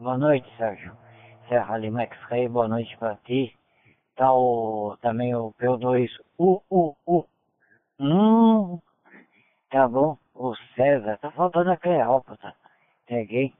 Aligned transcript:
Boa 0.00 0.16
noite, 0.16 0.48
Sérgio. 0.56 0.96
Serra 1.48 1.76
Lima 1.76 2.02
X-Ray, 2.02 2.48
boa 2.48 2.68
noite 2.68 2.96
pra 2.98 3.16
ti. 3.24 3.52
Tá 4.14 4.32
o, 4.32 4.96
também 5.02 5.34
o 5.34 5.52
P2 5.58 6.08
U, 6.38 6.62
U, 6.70 6.94
U. 7.04 7.24
Hum, 7.98 8.80
tá 9.68 9.88
bom. 9.88 10.16
O 10.36 10.54
César, 10.76 11.18
tá 11.18 11.32
faltando 11.32 11.72
a 11.72 11.76
Cleópatra. 11.76 12.54
Peguei. 13.08 13.52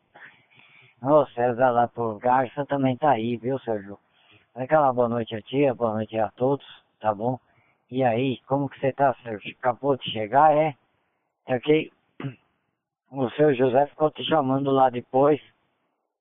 O 1.02 1.26
César 1.26 1.70
lá 1.70 1.88
por 1.88 2.20
Garça 2.20 2.64
também 2.66 2.96
tá 2.96 3.10
aí, 3.10 3.36
viu, 3.36 3.58
Sérgio? 3.58 3.98
Aquela 4.54 4.92
boa 4.92 5.08
noite 5.08 5.34
a 5.34 5.42
tia, 5.42 5.74
boa 5.74 5.94
noite 5.94 6.16
a 6.16 6.30
todos, 6.30 6.64
tá 7.00 7.12
bom? 7.12 7.40
E 7.90 8.04
aí, 8.04 8.38
como 8.46 8.68
que 8.68 8.78
você 8.78 8.92
tá, 8.92 9.12
Sérgio? 9.24 9.56
Acabou 9.58 9.96
de 9.96 10.08
chegar, 10.08 10.56
é? 10.56 10.76
Ok? 11.48 11.90
O 13.10 13.28
seu 13.30 13.52
José 13.54 13.86
ficou 13.86 14.08
te 14.12 14.22
chamando 14.22 14.70
lá 14.70 14.88
depois. 14.88 15.40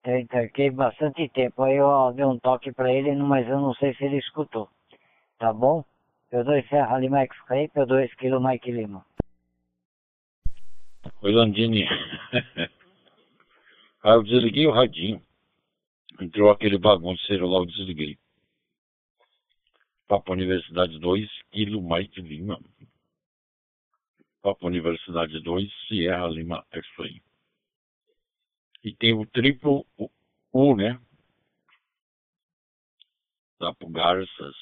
Fiquei 0.08 0.70
bastante 0.72 1.28
tempo. 1.28 1.64
Aí 1.64 1.76
eu 1.76 2.14
dei 2.14 2.24
um 2.24 2.40
toque 2.40 2.72
pra 2.72 2.90
ele, 2.94 3.14
mas 3.18 3.46
eu 3.46 3.60
não 3.60 3.74
sei 3.74 3.94
se 3.96 4.06
ele 4.06 4.18
escutou. 4.18 4.70
Tá 5.38 5.52
bom? 5.52 5.84
P2 6.32 6.66
Serra 6.70 6.98
Lima 6.98 7.20
X-Ray, 7.24 7.68
P2 7.68 8.16
Kilo 8.16 8.42
Mike 8.42 8.72
Lima. 8.72 9.06
Oi, 11.22 11.32
Landini. 11.34 11.86
Aí 14.02 14.14
eu 14.16 14.24
desliguei 14.24 14.66
o 14.66 14.72
radinho. 14.72 15.22
Entrou 16.22 16.52
aquele 16.52 16.78
bagunceiro 16.78 17.46
lá, 17.46 17.60
eu 17.60 17.66
desliguei. 17.66 18.18
Papo 20.08 20.32
Universidade 20.32 20.98
2, 21.00 21.30
Kilo 21.52 21.82
Mike 21.82 22.22
Lima. 22.22 22.58
Papo 24.42 24.68
Universidade 24.68 25.42
2, 25.42 25.70
Sierra 25.90 26.28
Lima 26.28 26.66
X-Ray. 26.72 27.22
E 28.88 28.96
tem 28.96 29.14
o 29.14 29.26
triplo 29.26 29.86
U, 30.54 30.74
né? 30.74 30.98
Tá 33.60 33.74
pro 33.76 33.90
Garças. 33.90 34.56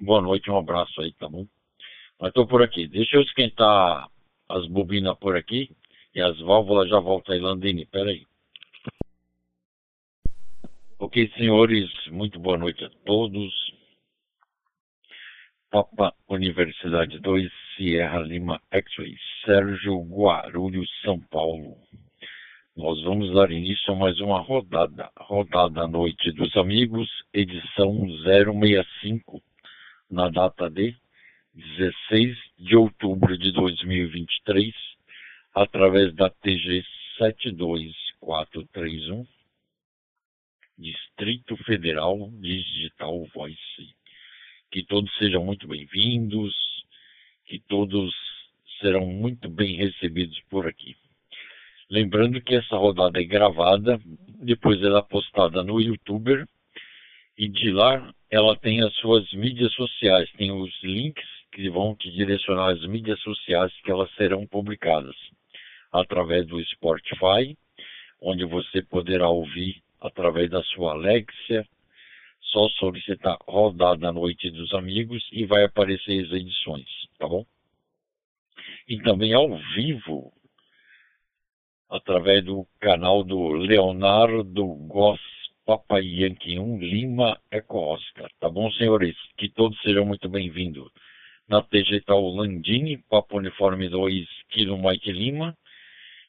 Boa 0.00 0.22
noite, 0.22 0.50
um 0.50 0.56
abraço 0.56 0.98
aí, 1.02 1.12
tá 1.12 1.28
bom? 1.28 1.46
Mas 2.18 2.32
tô 2.32 2.46
por 2.46 2.62
aqui. 2.62 2.88
Deixa 2.88 3.16
eu 3.16 3.20
esquentar 3.20 4.08
as 4.48 4.66
bobinas 4.68 5.18
por 5.18 5.36
aqui 5.36 5.76
e 6.14 6.22
as 6.22 6.40
válvulas 6.40 6.88
já 6.88 6.98
voltam 7.00 7.34
aí, 7.34 7.40
Landini. 7.42 7.84
Pera 7.84 8.08
aí. 8.08 8.24
Ok, 10.98 11.30
senhores, 11.36 11.90
muito 12.06 12.40
boa 12.40 12.56
noite 12.56 12.82
a 12.82 12.88
todos. 13.04 13.52
Papa 15.70 16.14
Universidade 16.30 17.20
2, 17.20 17.52
Sierra 17.76 18.20
Lima 18.20 18.58
X-Ray, 18.70 19.18
Sérgio 19.44 20.00
Guarulhos, 20.00 20.88
São 21.02 21.20
Paulo. 21.20 21.76
Nós 22.78 23.02
vamos 23.02 23.34
dar 23.34 23.50
início 23.50 23.92
a 23.92 23.96
mais 23.96 24.18
uma 24.20 24.38
rodada, 24.38 25.10
rodada 25.16 25.88
Noite 25.88 26.30
dos 26.30 26.56
Amigos, 26.56 27.10
edição 27.34 28.06
065, 28.22 29.42
na 30.08 30.28
data 30.28 30.70
de 30.70 30.96
16 31.52 32.38
de 32.56 32.76
outubro 32.76 33.36
de 33.36 33.50
2023, 33.50 34.72
através 35.56 36.14
da 36.14 36.30
TG 36.30 36.84
72431, 37.18 39.26
Distrito 40.78 41.56
Federal 41.64 42.30
Digital 42.40 43.26
Voice. 43.34 43.92
Que 44.70 44.84
todos 44.84 45.12
sejam 45.18 45.44
muito 45.44 45.66
bem-vindos, 45.66 46.54
que 47.44 47.58
todos 47.58 48.14
serão 48.80 49.04
muito 49.04 49.48
bem 49.48 49.74
recebidos 49.74 50.40
por 50.48 50.68
aqui. 50.68 50.94
Lembrando 51.90 52.40
que 52.42 52.54
essa 52.54 52.76
rodada 52.76 53.18
é 53.18 53.24
gravada, 53.24 53.98
depois 54.42 54.82
ela 54.82 54.98
é 54.98 55.02
postada 55.02 55.62
no 55.62 55.80
YouTuber 55.80 56.46
e 57.36 57.48
de 57.48 57.70
lá 57.70 58.12
ela 58.30 58.54
tem 58.56 58.82
as 58.82 58.94
suas 58.96 59.32
mídias 59.32 59.72
sociais, 59.72 60.30
tem 60.32 60.52
os 60.52 60.70
links 60.82 61.26
que 61.50 61.70
vão 61.70 61.96
te 61.96 62.10
direcionar 62.10 62.72
às 62.72 62.84
mídias 62.86 63.18
sociais 63.20 63.72
que 63.82 63.90
elas 63.90 64.12
serão 64.16 64.46
publicadas 64.46 65.16
através 65.90 66.46
do 66.46 66.62
Spotify, 66.62 67.56
onde 68.20 68.44
você 68.44 68.82
poderá 68.82 69.28
ouvir 69.30 69.82
através 69.98 70.50
da 70.50 70.62
sua 70.64 70.92
Alexia, 70.92 71.66
só 72.40 72.68
solicitar 72.70 73.38
rodada 73.46 74.12
Noite 74.12 74.50
dos 74.50 74.74
Amigos 74.74 75.26
e 75.32 75.46
vai 75.46 75.64
aparecer 75.64 76.24
as 76.24 76.32
edições, 76.32 76.86
tá 77.18 77.26
bom? 77.26 77.46
E 78.86 79.00
também 79.02 79.32
ao 79.32 79.56
vivo 79.74 80.32
através 81.88 82.44
do 82.44 82.66
canal 82.80 83.24
do 83.24 83.48
Leonardo 83.48 84.64
Goss 84.86 85.20
Papai 85.64 86.02
Yankee 86.02 86.58
1 86.58 86.78
Lima 86.78 87.38
Eco 87.50 87.78
Oscar. 87.78 88.30
Tá 88.40 88.48
bom, 88.48 88.70
senhores? 88.72 89.16
Que 89.36 89.48
todos 89.48 89.80
sejam 89.82 90.04
muito 90.04 90.28
bem-vindos. 90.28 90.90
Na 91.48 91.62
TG 91.62 92.02
tá 92.02 92.14
o 92.14 92.34
Landini, 92.34 92.98
Papo 93.08 93.38
Uniforme 93.38 93.88
2, 93.88 94.26
Kilo 94.50 94.78
Mike 94.78 95.12
Lima. 95.12 95.56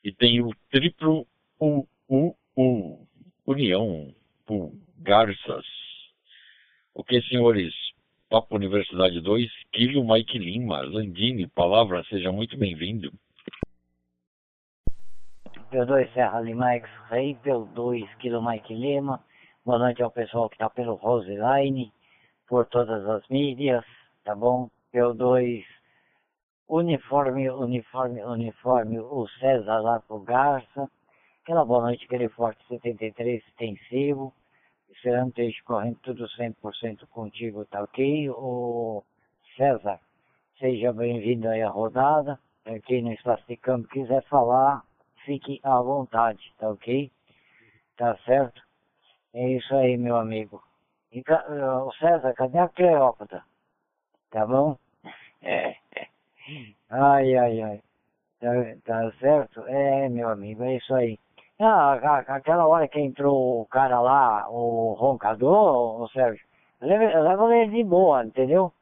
E 0.04 0.12
tem 0.12 0.42
o 0.42 0.54
triplo 0.72 1.28
UUU, 1.60 3.08
União, 3.46 4.14
por 4.46 4.72
Garças. 4.98 5.66
Ok, 6.94 7.22
senhores? 7.24 7.74
Papo 8.30 8.56
Universidade 8.56 9.20
2, 9.22 9.50
Kilo 9.72 10.08
Mike 10.08 10.38
Lima, 10.38 10.82
Landini, 10.82 11.48
palavra, 11.48 12.04
seja 12.10 12.32
muito 12.32 12.58
bem-vindo. 12.58 13.12
P2 15.72 16.12
Serra 16.14 16.42
Lima 16.42 16.74
X-Ray, 16.78 17.36
P2 17.44 18.08
Kilo 18.18 18.42
Mike 18.42 18.74
Lima. 18.74 19.24
Boa 19.64 19.78
noite 19.78 20.02
ao 20.02 20.10
pessoal 20.10 20.50
que 20.50 20.56
está 20.56 20.68
pelo 20.68 20.96
Roseline, 20.96 21.94
por 22.48 22.66
todas 22.66 23.08
as 23.08 23.28
mídias, 23.28 23.86
tá 24.24 24.34
bom? 24.34 24.68
P2 24.92 25.64
Uniforme, 26.68 27.52
Uniforme, 27.52 28.24
Uniforme, 28.24 29.00
o 29.00 29.28
César 29.40 30.02
pro 30.08 30.18
Garça. 30.22 30.90
Aquela 31.44 31.64
boa 31.64 31.84
noite, 31.84 32.04
aquele 32.06 32.30
Forte 32.30 32.66
73 32.68 33.40
extensivo. 33.48 34.34
Esperando 34.90 35.34
ter 35.34 35.54
correndo 35.66 36.00
tudo 36.02 36.26
100% 36.30 37.06
contigo, 37.12 37.64
tá 37.66 37.84
ok? 37.84 38.28
O 38.32 39.04
César, 39.56 40.00
seja 40.58 40.92
bem-vindo 40.92 41.48
aí 41.48 41.62
à 41.62 41.70
rodada. 41.70 42.40
Quem 42.86 43.04
no 43.04 43.14
espaço 43.14 43.44
de 43.48 43.56
campo 43.56 43.88
quiser 43.88 44.24
falar, 44.24 44.84
fique 45.26 45.60
à 45.64 45.82
vontade, 45.82 46.54
tá 46.58 46.70
ok? 46.70 47.12
Tá 47.98 48.18
certo? 48.26 48.62
É 49.34 49.50
isso 49.50 49.76
aí, 49.76 49.98
meu 49.98 50.16
amigo. 50.16 50.64
E, 51.12 51.22
o 51.22 51.92
César, 51.94 52.34
cadê 52.34 52.58
a 52.60 52.70
Cleópatra? 52.70 53.44
Tá 54.32 54.46
bom? 54.46 54.78
Ai, 56.90 57.36
ai, 57.36 57.62
ai. 57.62 57.82
Tá, 58.40 58.50
tá 58.84 59.12
certo? 59.20 59.62
É, 59.68 60.10
meu 60.10 60.30
amigo, 60.30 60.64
é 60.64 60.78
isso 60.78 60.96
aí. 60.96 61.20
Ah, 61.60 61.94
aquela 62.28 62.66
hora 62.66 62.88
que 62.88 63.00
entrou 63.00 63.62
o 63.62 63.66
cara 63.66 64.00
lá, 64.00 64.50
o 64.50 64.94
roncador, 64.94 66.02
o 66.02 66.08
Sérgio, 66.08 66.44
leva, 66.82 67.20
leva 67.20 67.56
ele 67.56 67.72
de 67.72 67.84
boa, 67.84 68.24
entendeu? 68.26 68.74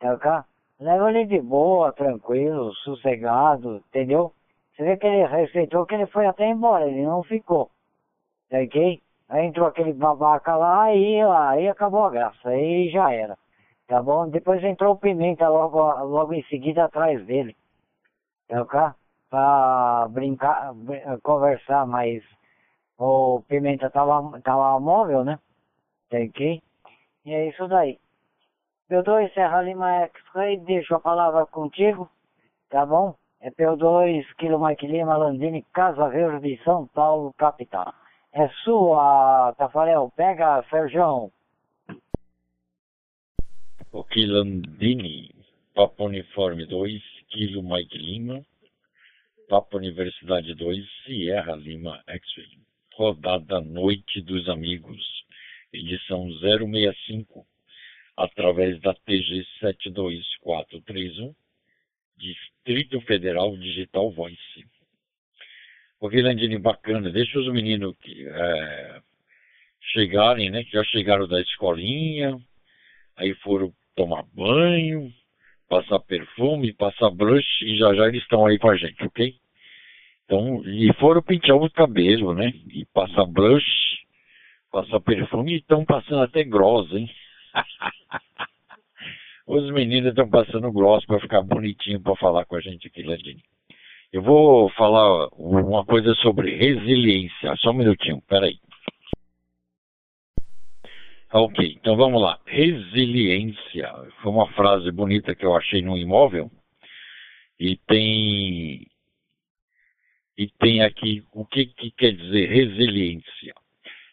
Tá 0.00 0.16
cá? 0.16 0.44
Leva 0.80 1.10
ele 1.10 1.26
de 1.26 1.40
boa, 1.40 1.92
tranquilo, 1.92 2.72
sossegado, 2.76 3.76
entendeu? 3.88 4.32
Você 4.78 4.84
vê 4.84 4.96
que 4.96 5.08
ele 5.08 5.26
respeitou 5.26 5.84
que 5.84 5.96
ele 5.96 6.06
foi 6.06 6.24
até 6.26 6.48
embora, 6.48 6.86
ele 6.86 7.02
não 7.02 7.24
ficou. 7.24 7.68
Tá 8.48 8.58
ok? 8.58 9.02
Aí 9.28 9.46
entrou 9.46 9.66
aquele 9.66 9.92
babaca 9.92 10.54
lá, 10.54 10.84
aí, 10.84 11.20
aí 11.20 11.68
acabou 11.68 12.04
a 12.04 12.10
graça, 12.10 12.48
aí 12.48 12.88
já 12.88 13.12
era. 13.12 13.36
Tá 13.88 14.00
bom? 14.00 14.28
Depois 14.28 14.62
entrou 14.62 14.94
o 14.94 14.98
Pimenta 14.98 15.48
logo, 15.48 15.80
logo 16.04 16.32
em 16.32 16.44
seguida 16.44 16.84
atrás 16.84 17.26
dele. 17.26 17.56
Tá 18.46 18.62
ok? 18.62 18.80
Pra 19.28 20.06
brincar, 20.10 20.72
conversar, 21.24 21.84
mas 21.84 22.22
o 22.96 23.42
Pimenta 23.48 23.90
tava, 23.90 24.40
tava 24.42 24.78
móvel, 24.78 25.24
né? 25.24 25.40
Tá 26.08 26.18
ok? 26.18 26.62
E 27.24 27.34
é 27.34 27.48
isso 27.48 27.66
daí. 27.66 27.98
Eu 28.88 29.02
dou 29.02 29.28
Serra 29.30 29.60
Lima 29.60 30.04
X-Ray, 30.04 30.58
deixo 30.60 30.94
a 30.94 31.00
palavra 31.00 31.44
contigo, 31.46 32.08
tá 32.70 32.86
bom? 32.86 33.16
É 33.40 33.50
P2, 33.52 34.24
Kilo 34.36 34.58
Mike 34.58 34.86
Lima, 34.86 35.16
Landini, 35.16 35.64
Casa 35.72 36.08
Verde, 36.08 36.60
São 36.64 36.88
Paulo, 36.88 37.32
capital. 37.34 37.94
É 38.32 38.48
sua, 38.64 39.54
Tafarel. 39.56 40.12
Pega, 40.16 40.64
Serjão. 40.68 41.30
Ok, 43.92 44.26
Landini, 44.26 45.30
Papo 45.72 46.06
Uniforme 46.06 46.66
2, 46.66 47.00
Kilo 47.28 47.62
Mike 47.62 47.96
Lima, 47.96 48.44
Papo 49.48 49.76
Universidade 49.76 50.54
2, 50.54 50.84
Sierra 51.04 51.54
Lima 51.54 52.02
X-Ray. 52.08 52.58
Rodada 52.94 53.60
Noite 53.60 54.20
dos 54.20 54.48
Amigos, 54.48 55.00
edição 55.72 56.28
065, 56.40 57.46
através 58.16 58.80
da 58.80 58.92
TG 58.92 59.46
72431 59.60 61.32
Distrito 62.18 63.00
Federal 63.02 63.56
Digital 63.56 64.10
Voice. 64.10 64.66
Ô 66.00 66.08
Vilandini, 66.08 66.58
bacana, 66.58 67.10
deixa 67.10 67.38
os 67.38 67.52
meninos 67.52 67.94
é, 68.06 69.00
chegarem, 69.92 70.50
né? 70.50 70.64
Que 70.64 70.72
já 70.72 70.84
chegaram 70.84 71.26
da 71.26 71.40
escolinha, 71.40 72.38
aí 73.16 73.34
foram 73.36 73.72
tomar 73.96 74.22
banho, 74.32 75.12
passar 75.68 75.98
perfume, 76.00 76.72
passar 76.72 77.10
blush 77.10 77.62
e 77.62 77.76
já 77.76 77.94
já 77.94 78.06
eles 78.06 78.22
estão 78.22 78.46
aí 78.46 78.58
com 78.58 78.70
a 78.70 78.76
gente, 78.76 79.02
ok? 79.04 79.34
Então, 80.24 80.62
e 80.66 80.92
foram 80.94 81.22
pintar 81.22 81.56
o 81.56 81.70
cabelo, 81.70 82.34
né? 82.34 82.52
E 82.70 82.84
passar 82.92 83.24
blush, 83.24 83.64
passar 84.70 85.00
perfume 85.00 85.54
e 85.54 85.58
estão 85.58 85.84
passando 85.84 86.22
até 86.22 86.44
gloss, 86.44 86.92
hein? 86.92 87.10
Os 89.48 89.70
meninos 89.70 90.10
estão 90.10 90.28
passando 90.28 90.70
gloss 90.70 91.06
para 91.06 91.20
ficar 91.20 91.40
bonitinho 91.40 92.02
para 92.02 92.14
falar 92.16 92.44
com 92.44 92.56
a 92.56 92.60
gente 92.60 92.86
aqui, 92.86 93.02
Landini. 93.02 93.42
Eu 94.12 94.20
vou 94.20 94.68
falar 94.72 95.26
uma 95.28 95.86
coisa 95.86 96.14
sobre 96.16 96.54
resiliência. 96.54 97.56
Só 97.56 97.70
um 97.70 97.72
minutinho, 97.74 98.20
peraí. 98.28 98.58
Ok, 101.32 101.78
então 101.80 101.96
vamos 101.96 102.20
lá. 102.20 102.38
Resiliência 102.44 103.90
foi 104.20 104.32
uma 104.32 104.52
frase 104.52 104.90
bonita 104.90 105.34
que 105.34 105.46
eu 105.46 105.56
achei 105.56 105.80
no 105.80 105.96
imóvel 105.96 106.50
e 107.58 107.74
tem 107.86 108.86
e 110.36 110.46
tem 110.58 110.82
aqui 110.82 111.24
o 111.32 111.46
que, 111.46 111.64
que 111.64 111.90
quer 111.92 112.12
dizer 112.12 112.50
resiliência. 112.50 113.54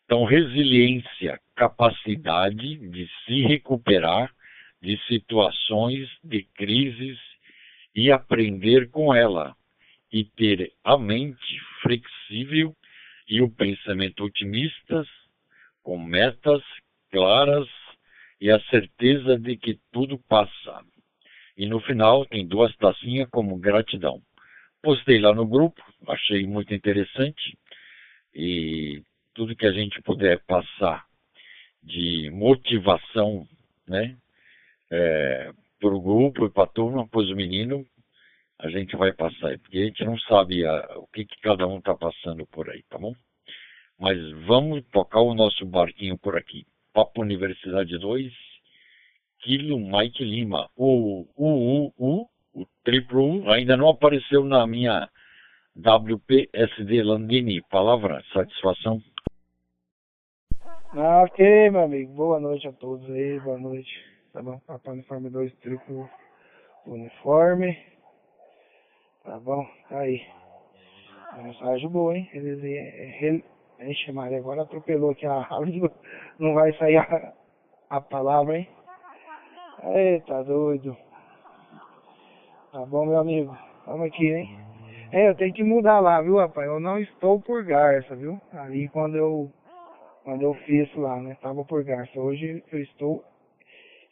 Então, 0.06 0.24
resiliência, 0.24 1.38
capacidade 1.58 2.78
de 2.90 3.10
se 3.26 3.42
recuperar 3.42 4.34
de 4.86 5.04
situações 5.08 6.08
de 6.24 6.44
crises 6.54 7.18
e 7.96 8.12
aprender 8.12 8.92
com 8.92 9.12
ela 9.12 9.56
e 10.14 10.24
ter 10.24 10.72
a 10.84 10.96
mente 10.96 11.60
flexível 11.82 12.76
e 13.28 13.42
o 13.42 13.50
pensamento 13.50 14.24
otimistas 14.24 15.08
com 15.82 15.98
metas 15.98 16.62
claras 17.10 17.68
e 18.40 18.52
a 18.52 18.60
certeza 18.66 19.40
de 19.40 19.58
que 19.58 19.80
tudo 19.92 20.20
passa. 20.30 20.86
E 21.58 21.66
no 21.66 21.80
final 21.80 22.24
tem 22.28 22.46
duas 22.46 22.76
tacinhas 22.76 23.28
como 23.32 23.58
gratidão. 23.58 24.22
Postei 24.84 25.18
lá 25.18 25.34
no 25.34 25.48
grupo, 25.48 25.82
achei 26.08 26.46
muito 26.46 26.76
interessante 26.76 27.58
e 28.36 29.02
tudo 29.34 29.56
que 29.56 29.66
a 29.66 29.72
gente 29.72 30.00
puder 30.04 30.44
passar 30.46 31.06
de 31.82 32.30
motivação, 32.30 33.48
né, 33.88 34.16
é, 34.96 35.52
para 35.80 35.94
o 35.94 36.02
grupo 36.02 36.46
e 36.46 36.50
para 36.50 36.64
a 36.64 36.68
turma, 36.68 37.08
para 37.08 37.20
os 37.20 37.36
meninos, 37.36 37.86
a 38.60 38.70
gente 38.70 38.96
vai 38.96 39.12
passar, 39.12 39.60
porque 39.60 39.78
a 39.78 39.86
gente 39.86 40.06
não 40.06 40.18
sabe 40.20 40.66
a, 40.66 40.98
o 40.98 41.08
que, 41.08 41.26
que 41.26 41.40
cada 41.42 41.68
um 41.68 41.80
está 41.80 41.94
passando 41.94 42.48
por 42.48 42.70
aí, 42.70 42.82
tá 42.90 42.98
bom? 42.98 43.14
Mas 44.00 44.18
vamos 44.46 44.84
tocar 44.92 45.20
o 45.20 45.34
nosso 45.34 45.66
barquinho 45.66 46.18
por 46.18 46.38
aqui. 46.38 46.66
Papo 46.94 47.22
Universidade 47.22 47.98
2, 47.98 48.32
Kilo 49.42 49.80
Mike 49.80 50.24
Lima. 50.24 50.70
O 50.76 51.28
U, 51.38 51.46
U, 51.46 51.94
U, 51.98 52.28
o 52.54 52.66
triplo 52.84 53.42
U, 53.42 53.52
ainda 53.52 53.76
não 53.76 53.90
apareceu 53.90 54.44
na 54.46 54.66
minha 54.66 55.10
WPSD 55.78 57.04
Landini. 57.04 57.62
Palavra, 57.70 58.24
satisfação. 58.34 59.02
Ah, 60.94 61.24
ok, 61.24 61.70
meu 61.70 61.84
amigo. 61.84 62.14
Boa 62.14 62.40
noite 62.40 62.68
a 62.68 62.74
todos 62.74 63.10
aí, 63.10 63.40
boa 63.42 63.58
noite. 63.58 64.15
Tá 64.36 64.42
bom? 64.42 64.60
Papai 64.68 64.96
Uniforme 64.96 65.30
2, 65.30 65.56
triplo 65.60 66.10
uniforme. 66.86 67.78
Tá 69.24 69.40
bom? 69.40 69.66
Tá 69.88 70.00
aí. 70.00 70.22
Mensagem 71.38 71.88
boa, 71.88 72.18
hein? 72.18 72.30
Eles, 72.34 72.62
ele, 72.62 73.46
Maria, 74.12 74.38
agora 74.38 74.64
atropelou 74.64 75.12
aqui 75.12 75.26
a 75.26 75.48
língua. 75.64 75.90
Não 76.38 76.54
vai 76.54 76.74
sair 76.74 76.98
a, 76.98 77.34
a 77.90 78.02
palavra, 78.02 78.58
hein? 78.58 78.68
Eita, 79.84 80.44
doido. 80.44 80.98
Tá 82.74 82.86
bom, 82.86 83.06
meu 83.06 83.20
amigo. 83.20 83.58
Vamos 83.86 84.08
aqui, 84.08 84.34
hein? 84.34 84.60
É, 85.14 85.30
eu 85.30 85.36
tenho 85.36 85.54
que 85.54 85.64
mudar 85.64 86.02
lá, 86.02 86.22
viu, 86.22 86.36
rapaz? 86.40 86.68
Eu 86.68 86.82
não 86.82 87.00
estou 87.00 87.40
por 87.40 87.64
Garça, 87.64 88.14
viu? 88.18 88.38
Ali 88.52 88.90
quando 88.90 89.16
eu 89.16 89.50
quando 90.26 90.42
eu 90.42 90.54
fiz 90.66 90.94
lá, 90.96 91.22
né? 91.22 91.38
Tava 91.42 91.64
por 91.64 91.86
Garça. 91.86 92.20
Hoje 92.20 92.62
eu 92.70 92.82
estou 92.82 93.24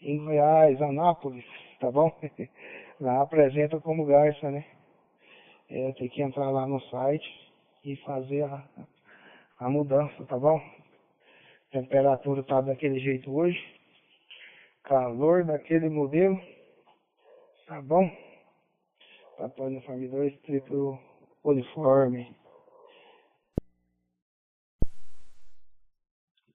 em 0.03 0.17
Goiás, 0.17 0.81
Anápolis, 0.81 1.45
tá 1.79 1.89
bom? 1.91 2.11
lá 2.99 3.21
apresenta 3.21 3.79
como 3.79 4.05
Garça, 4.05 4.51
né? 4.51 4.65
É, 5.69 5.91
tenho 5.93 6.09
que 6.09 6.21
entrar 6.21 6.49
lá 6.51 6.67
no 6.67 6.79
site 6.81 7.25
e 7.83 7.95
fazer 7.97 8.43
a, 8.43 8.63
a 9.59 9.69
mudança, 9.69 10.25
tá 10.25 10.37
bom? 10.37 10.61
Temperatura 11.71 12.43
tá 12.43 12.61
daquele 12.61 12.99
jeito 12.99 13.33
hoje. 13.33 13.59
Calor 14.83 15.43
daquele 15.45 15.89
modelo. 15.89 16.39
Tá 17.65 17.81
bom? 17.81 18.09
Papai 19.37 19.67
Uniforme 19.67 20.07
2, 20.07 20.41
triplo 20.41 20.99
uniforme. 21.43 22.35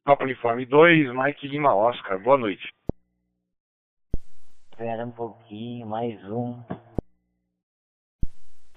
Papo 0.05 0.25
Uniforme 0.25 0.65
2, 0.65 1.13
Mike 1.13 1.49
Lima 1.49 1.75
Oscar. 1.75 2.19
Boa 2.23 2.39
noite. 2.39 2.78
Espera 4.79 5.05
um 5.05 5.11
pouquinho, 5.11 5.89
mais 5.89 6.25
um. 6.31 6.57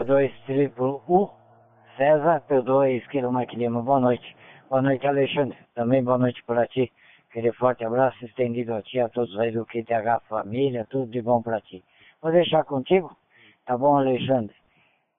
2 0.04 0.34
triplo 0.48 1.00
U. 1.08 1.30
César, 1.96 2.42
P2, 2.50 3.08
Kilo 3.10 3.32
Mike 3.32 3.56
Lima, 3.56 3.84
boa 3.84 4.00
noite. 4.00 4.36
Boa 4.68 4.82
noite, 4.82 5.06
Alexandre. 5.06 5.56
Também 5.76 6.04
boa 6.04 6.18
noite 6.18 6.44
para 6.46 6.66
ti. 6.66 6.92
Aquele 7.30 7.52
forte 7.54 7.86
abraço 7.86 8.26
estendido 8.26 8.74
a 8.74 8.82
ti, 8.82 9.00
a 9.00 9.10
todos 9.10 9.38
aí 9.38 9.52
do 9.52 9.64
QTH 9.64 10.26
Família, 10.28 10.88
tudo 10.90 11.06
de 11.12 11.22
bom 11.22 11.40
para 11.40 11.62
ti. 11.62 11.84
Vou 12.20 12.32
deixar 12.32 12.64
contigo, 12.64 13.16
tá 13.68 13.78
bom, 13.78 13.96
Alexandre? 13.96 14.56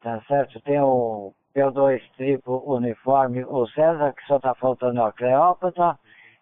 Tá 0.01 0.21
certo? 0.23 0.61
Tem 0.63 0.81
o 0.81 1.33
P2 1.55 2.03
triplo 2.17 2.61
uniforme, 2.67 3.45
o 3.45 3.69
César, 3.69 4.13
que 4.15 4.27
só 4.27 4.41
tá 4.41 4.53
faltando 4.57 5.01
a 5.01 5.13
Cleópatra. 5.13 5.97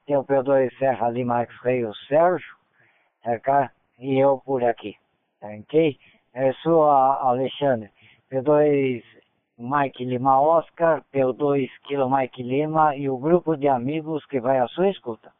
Tem 0.06 0.16
o 0.16 0.24
P2 0.24 0.70
Serra 0.78 1.10
Lima 1.10 1.42
X-Ray, 1.42 1.84
o 1.84 1.94
Sérgio, 2.08 2.56
tá 3.22 3.38
cá? 3.38 3.70
E 4.00 4.18
eu 4.18 4.38
por 4.38 4.64
aqui, 4.64 4.96
tá 5.38 5.48
ok? 5.48 5.98
Eu 6.34 6.54
sou 6.54 6.88
a 6.88 7.28
Alexandre. 7.28 7.90
P2 8.32 9.04
Mike 9.58 10.02
Lima 10.06 10.40
Oscar, 10.40 11.04
P2 11.12 11.68
Kilo 11.86 12.10
Mike 12.10 12.42
Lima 12.42 12.96
e 12.96 13.10
o 13.10 13.18
grupo 13.18 13.56
de 13.58 13.68
amigos 13.68 14.24
que 14.24 14.40
vai 14.40 14.58
à 14.58 14.66
sua 14.68 14.88
escuta. 14.88 15.30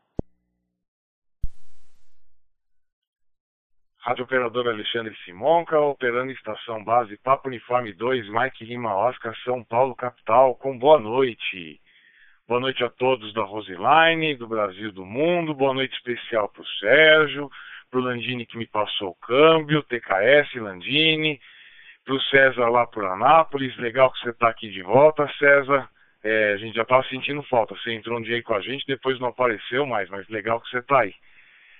Rádio 4.00 4.24
Operador 4.24 4.68
Alexandre 4.68 5.14
Simonca, 5.24 5.80
operando 5.80 6.32
estação 6.32 6.84
base 6.84 7.16
Papo 7.18 7.48
Uniforme 7.48 7.94
2, 7.94 8.28
Mike 8.28 8.64
Lima 8.66 8.94
Oscar, 8.94 9.34
São 9.42 9.64
Paulo, 9.64 9.94
capital, 9.94 10.54
com 10.54 10.78
boa 10.78 10.98
noite. 10.98 11.80
Boa 12.46 12.60
noite 12.60 12.84
a 12.84 12.90
todos 12.90 13.32
da 13.32 13.42
Roseline, 13.42 14.34
do 14.34 14.48
Brasil 14.48 14.92
do 14.92 15.06
mundo, 15.06 15.54
boa 15.54 15.72
noite 15.72 15.94
especial 15.94 16.48
para 16.48 16.62
o 16.62 16.66
Sérgio, 16.66 17.50
para 17.90 18.00
o 18.00 18.02
Landini 18.02 18.46
que 18.46 18.56
me 18.56 18.66
passou 18.66 19.10
o 19.10 19.26
câmbio, 19.26 19.82
TKS 19.82 20.54
Landini, 20.54 21.40
para 22.04 22.14
o 22.14 22.20
César 22.22 22.68
lá 22.68 22.86
por 22.86 23.04
Anápolis. 23.04 23.76
Legal 23.76 24.12
que 24.12 24.20
você 24.20 24.30
está 24.30 24.48
aqui 24.48 24.70
de 24.70 24.82
volta, 24.82 25.28
César. 25.38 25.88
É, 26.22 26.52
a 26.52 26.56
gente 26.58 26.74
já 26.74 26.82
estava 26.82 27.02
sentindo 27.08 27.42
falta. 27.44 27.74
Você 27.74 27.92
entrou 27.92 28.18
um 28.18 28.22
dia 28.22 28.36
aí 28.36 28.42
com 28.42 28.54
a 28.54 28.60
gente, 28.60 28.86
depois 28.86 29.18
não 29.18 29.28
apareceu 29.28 29.86
mais, 29.86 30.08
mas 30.08 30.28
legal 30.28 30.60
que 30.60 30.70
você 30.70 30.78
está 30.78 31.00
aí. 31.00 31.14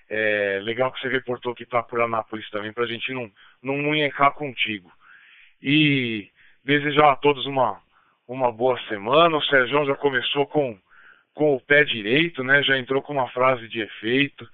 É, 0.08 0.58
legal 0.62 0.90
que 0.90 1.00
você 1.00 1.08
reportou 1.08 1.54
que 1.54 1.62
está 1.62 1.82
por 1.82 2.00
Anápolis 2.00 2.48
também, 2.50 2.72
para 2.72 2.84
a 2.84 2.88
gente 2.88 3.12
não, 3.12 3.30
não 3.62 3.76
munhecar 3.76 4.32
contigo. 4.32 4.90
E 5.62 6.28
desejar 6.64 7.12
a 7.12 7.16
todos 7.16 7.46
uma, 7.46 7.80
uma 8.26 8.50
boa 8.50 8.78
semana. 8.88 9.36
O 9.36 9.42
Sérgio 9.42 9.84
já 9.86 9.94
começou 9.94 10.46
com, 10.46 10.76
com 11.34 11.54
o 11.54 11.60
pé 11.60 11.84
direito, 11.84 12.42
né? 12.42 12.62
Já 12.62 12.78
entrou 12.78 13.02
com 13.02 13.12
uma 13.12 13.28
frase 13.28 13.68
de 13.68 13.80
efeito. 13.80 14.48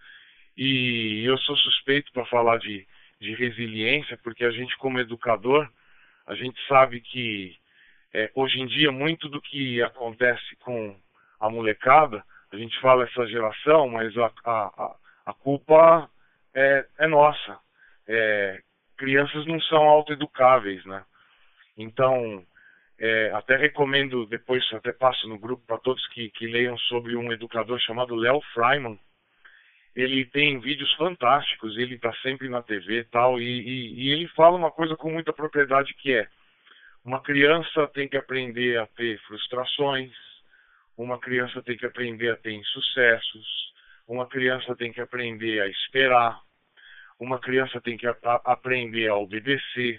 E 0.56 1.22
eu 1.25 1.36
sou 1.38 1.56
suspeito 1.56 2.12
para 2.12 2.25
falar 2.26 2.58
de, 2.58 2.86
de 3.20 3.34
resiliência, 3.34 4.18
porque 4.22 4.44
a 4.44 4.50
gente, 4.50 4.76
como 4.78 4.98
educador, 4.98 5.68
a 6.26 6.34
gente 6.34 6.58
sabe 6.66 7.00
que 7.00 7.56
é, 8.14 8.30
hoje 8.34 8.60
em 8.60 8.66
dia 8.66 8.90
muito 8.90 9.28
do 9.28 9.40
que 9.40 9.82
acontece 9.82 10.56
com 10.60 10.96
a 11.38 11.50
molecada, 11.50 12.25
a 12.50 12.56
gente 12.56 12.78
fala 12.80 13.04
essa 13.04 13.26
geração, 13.26 13.88
mas 13.88 14.16
a, 14.16 14.32
a, 14.44 14.96
a 15.26 15.34
culpa 15.34 16.08
é, 16.54 16.86
é 16.98 17.06
nossa. 17.06 17.58
É, 18.08 18.62
crianças 18.96 19.44
não 19.46 19.60
são 19.60 19.82
autoeducáveis, 19.82 20.84
né? 20.86 21.04
Então, 21.76 22.42
é, 22.98 23.30
até 23.34 23.56
recomendo, 23.56 24.25
depois 24.26 24.64
até 24.72 24.92
passo 24.92 25.28
no 25.28 25.38
grupo 25.38 25.62
para 25.66 25.78
todos 25.78 26.06
que, 26.08 26.30
que 26.30 26.46
leiam 26.46 26.78
sobre 26.78 27.14
um 27.16 27.30
educador 27.30 27.78
chamado 27.80 28.14
Léo 28.14 28.40
Freiman, 28.54 28.98
ele 29.96 30.26
tem 30.26 30.60
vídeos 30.60 30.92
fantásticos, 30.94 31.78
ele 31.78 31.94
está 31.94 32.12
sempre 32.16 32.50
na 32.50 32.62
TV 32.62 32.98
e 32.98 33.04
tal, 33.04 33.40
e, 33.40 33.44
e, 33.44 34.04
e, 34.04 34.12
ele 34.12 34.28
fala 34.28 34.54
uma 34.54 34.70
coisa 34.70 34.94
com 34.94 35.10
muita 35.10 35.32
propriedade 35.32 35.94
que 35.94 36.12
é 36.12 36.28
Uma 37.02 37.22
criança 37.22 37.88
tem 37.88 38.06
que 38.06 38.16
aprender 38.16 38.78
a 38.78 38.86
ter 38.88 39.18
frustrações, 39.22 40.12
uma 40.98 41.18
criança 41.18 41.62
tem 41.62 41.78
que 41.78 41.86
aprender 41.86 42.30
a 42.30 42.36
ter 42.36 42.52
insucessos, 42.52 43.72
uma 44.06 44.26
criança 44.26 44.76
tem 44.76 44.92
que 44.92 45.00
aprender 45.00 45.62
a 45.62 45.68
esperar, 45.68 46.40
uma 47.18 47.38
criança 47.38 47.80
tem 47.80 47.96
que 47.96 48.06
a, 48.06 48.14
a, 48.22 48.52
aprender 48.52 49.08
a 49.08 49.16
obedecer, 49.16 49.98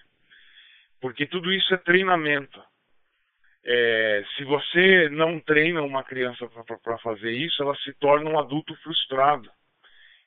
porque 1.02 1.26
tudo 1.26 1.52
isso 1.52 1.74
é 1.74 1.78
treinamento. 1.78 2.62
É, 3.66 4.24
se 4.36 4.44
você 4.44 5.10
não 5.10 5.40
treina 5.40 5.82
uma 5.82 6.04
criança 6.04 6.48
para 6.84 6.98
fazer 7.00 7.32
isso, 7.32 7.62
ela 7.64 7.76
se 7.78 7.92
torna 7.94 8.30
um 8.30 8.40
adulto 8.40 8.76
frustrado. 8.78 9.50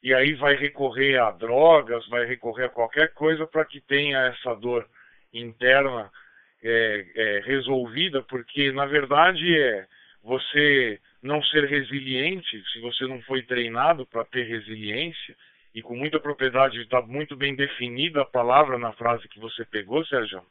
E 0.02 0.14
aí 0.14 0.34
vai 0.34 0.56
recorrer 0.56 1.18
a 1.18 1.30
drogas, 1.30 2.06
vai 2.08 2.24
recorrer 2.24 2.64
a 2.64 2.70
qualquer 2.70 3.12
coisa 3.12 3.46
para 3.46 3.64
que 3.64 3.80
tenha 3.80 4.18
essa 4.26 4.54
dor 4.54 4.88
interna 5.32 6.10
é, 6.62 7.06
é, 7.14 7.40
resolvida, 7.44 8.22
porque 8.22 8.72
na 8.72 8.86
verdade 8.86 9.58
é 9.58 9.86
você 10.22 10.98
não 11.22 11.42
ser 11.42 11.64
resiliente, 11.64 12.62
se 12.72 12.80
você 12.80 13.06
não 13.06 13.20
foi 13.22 13.42
treinado 13.42 14.06
para 14.06 14.24
ter 14.24 14.44
resiliência, 14.44 15.36
e 15.74 15.82
com 15.82 15.94
muita 15.94 16.18
propriedade 16.18 16.80
está 16.80 17.00
muito 17.02 17.36
bem 17.36 17.54
definida 17.54 18.22
a 18.22 18.26
palavra 18.26 18.78
na 18.78 18.92
frase 18.92 19.28
que 19.28 19.38
você 19.38 19.64
pegou, 19.64 20.04
Sérgio, 20.04 20.42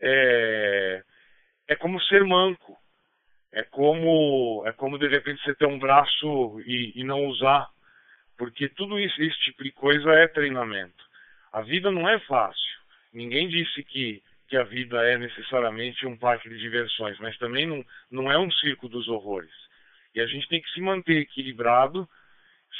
é, 0.00 1.02
é 1.68 1.76
como 1.76 2.00
ser 2.02 2.24
manco. 2.24 2.76
É 3.52 3.62
como, 3.62 4.64
é 4.66 4.72
como 4.72 4.98
de 4.98 5.06
repente 5.06 5.40
você 5.42 5.54
ter 5.54 5.66
um 5.66 5.78
braço 5.78 6.60
e, 6.66 6.92
e 6.96 7.04
não 7.04 7.24
usar. 7.26 7.68
Porque 8.36 8.68
tudo 8.68 8.98
isso, 8.98 9.22
esse 9.22 9.38
tipo 9.40 9.62
de 9.62 9.72
coisa 9.72 10.10
é 10.12 10.26
treinamento. 10.26 11.04
A 11.52 11.62
vida 11.62 11.90
não 11.90 12.08
é 12.08 12.18
fácil. 12.20 12.74
Ninguém 13.12 13.48
disse 13.48 13.82
que, 13.84 14.22
que 14.48 14.56
a 14.56 14.64
vida 14.64 15.02
é 15.04 15.16
necessariamente 15.16 16.06
um 16.06 16.16
parque 16.16 16.48
de 16.48 16.58
diversões, 16.58 17.18
mas 17.20 17.38
também 17.38 17.66
não, 17.66 17.84
não 18.10 18.30
é 18.30 18.38
um 18.38 18.50
circo 18.50 18.88
dos 18.88 19.06
horrores. 19.08 19.52
E 20.14 20.20
a 20.20 20.26
gente 20.26 20.48
tem 20.48 20.60
que 20.60 20.70
se 20.70 20.80
manter 20.80 21.18
equilibrado, 21.18 22.08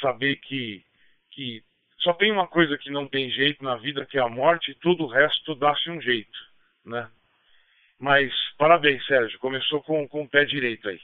saber 0.01 0.35
que, 0.37 0.83
que 1.31 1.63
só 1.99 2.13
tem 2.13 2.31
uma 2.31 2.47
coisa 2.47 2.77
que 2.77 2.89
não 2.89 3.07
tem 3.07 3.31
jeito 3.31 3.63
na 3.63 3.77
vida, 3.77 4.05
que 4.05 4.17
é 4.17 4.21
a 4.21 4.29
morte, 4.29 4.71
e 4.71 4.75
tudo 4.75 5.05
o 5.05 5.07
resto 5.07 5.55
dá-se 5.55 5.89
um 5.89 6.01
jeito, 6.01 6.37
né? 6.85 7.09
Mas 7.99 8.33
parabéns, 8.57 9.05
Sérgio. 9.05 9.39
Começou 9.39 9.81
com, 9.81 10.07
com 10.07 10.23
o 10.23 10.29
pé 10.29 10.43
direito 10.45 10.89
aí. 10.89 10.99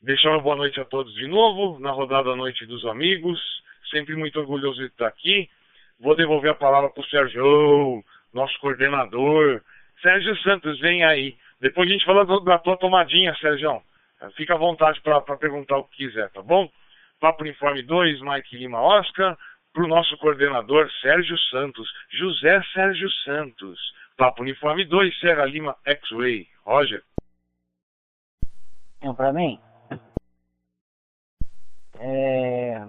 Deixar 0.00 0.30
uma 0.30 0.40
boa 0.40 0.56
noite 0.56 0.80
a 0.80 0.84
todos 0.84 1.12
de 1.14 1.26
novo, 1.26 1.78
na 1.80 1.90
rodada 1.90 2.34
Noite 2.36 2.64
dos 2.66 2.84
Amigos. 2.86 3.61
Sempre 3.90 4.16
muito 4.16 4.38
orgulhoso 4.38 4.78
de 4.78 4.86
estar 4.86 5.06
aqui. 5.06 5.48
Vou 6.00 6.16
devolver 6.16 6.50
a 6.50 6.54
palavra 6.54 6.90
para 6.90 7.00
o 7.00 7.06
Sérgio, 7.06 8.04
nosso 8.32 8.58
coordenador. 8.60 9.62
Sérgio 10.00 10.36
Santos, 10.38 10.80
vem 10.80 11.04
aí. 11.04 11.36
Depois 11.60 11.88
a 11.88 11.92
gente 11.92 12.04
fala 12.04 12.24
da 12.40 12.58
tua 12.58 12.76
tomadinha, 12.76 13.34
Sérgio. 13.36 13.82
Fica 14.36 14.54
à 14.54 14.58
vontade 14.58 15.00
para 15.00 15.20
perguntar 15.36 15.76
o 15.76 15.84
que 15.84 16.08
quiser, 16.08 16.30
tá 16.30 16.42
bom? 16.42 16.70
Papo 17.20 17.42
Uniforme 17.42 17.82
2, 17.82 18.20
Mike 18.20 18.56
Lima 18.56 18.80
Oscar, 18.80 19.38
para 19.72 19.84
o 19.84 19.88
nosso 19.88 20.16
coordenador 20.18 20.90
Sérgio 21.00 21.38
Santos, 21.50 21.88
José 22.10 22.60
Sérgio 22.72 23.10
Santos. 23.24 23.78
Papo 24.16 24.42
Uniforme 24.42 24.84
2, 24.84 25.20
Serra 25.20 25.44
Lima 25.44 25.76
X-Ray. 25.84 26.48
Roger. 26.64 27.02
Não, 29.02 29.14
para 29.14 29.32
mim? 29.32 29.58
É... 31.98 32.84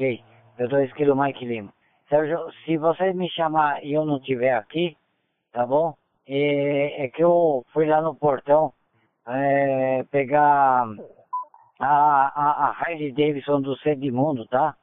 Ok. 0.00 0.24
Eu 0.58 0.66
dou 0.66 0.80
esquilo 0.80 1.14
Mike 1.14 1.44
Lima. 1.44 1.70
Sérgio, 2.08 2.50
se 2.64 2.78
você 2.78 3.12
me 3.12 3.28
chamar 3.28 3.84
e 3.84 3.92
eu 3.92 4.06
não 4.06 4.16
estiver 4.16 4.54
aqui, 4.54 4.96
tá 5.52 5.66
bom? 5.66 5.94
É, 6.26 7.04
é, 7.04 7.08
que 7.08 7.22
eu 7.22 7.62
fui 7.70 7.84
lá 7.84 8.00
no 8.00 8.14
portão 8.14 8.72
é, 9.28 10.02
pegar 10.10 10.86
a, 11.78 11.86
a, 11.86 12.68
a 12.68 12.70
Harley 12.80 13.12
Davidson 13.12 13.60
do 13.60 13.76
Mundo, 14.10 14.46
tá? 14.46 14.74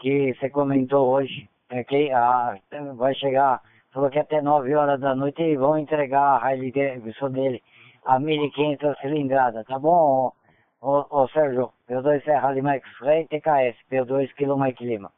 Que 0.00 0.34
você 0.34 0.50
comentou 0.50 1.10
hoje. 1.10 1.48
É 1.70 1.84
que 1.84 2.10
a, 2.10 2.58
vai 2.96 3.14
chegar 3.14 3.62
falou 3.92 4.10
que 4.10 4.18
até 4.18 4.42
9 4.42 4.74
horas 4.74 5.00
da 5.00 5.14
noite 5.14 5.42
eles 5.42 5.60
vão 5.60 5.78
entregar 5.78 6.22
a 6.22 6.44
Harley 6.44 6.72
Davidson 6.72 7.30
dele, 7.30 7.62
a 8.04 8.18
1500 8.18 8.98
cilindrada, 8.98 9.64
tá 9.64 9.78
bom, 9.78 10.32
ô, 10.80 11.06
ô, 11.10 11.28
Sérgio? 11.28 11.72
P2 11.88 12.24
Serra 12.24 12.52
Lima 12.52 12.74
X-Ray, 12.76 13.26
TKS, 13.28 13.76
P2 13.90 14.34
Kilo 14.34 14.58
Mike 14.58 14.84
Lima. 14.84 15.12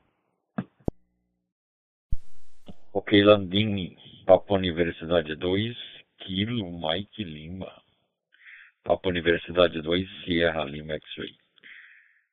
Ok, 2.92 3.22
Landini, 3.22 3.96
Papo 4.26 4.54
Universidade 4.54 5.36
2, 5.36 5.76
Kilo 6.18 6.72
Mike 6.72 7.22
Lima. 7.22 7.72
Papo 8.82 9.08
Universidade 9.08 9.80
2, 9.82 10.08
Sierra 10.24 10.64
Lima 10.64 10.94
X-Ray. 10.94 11.36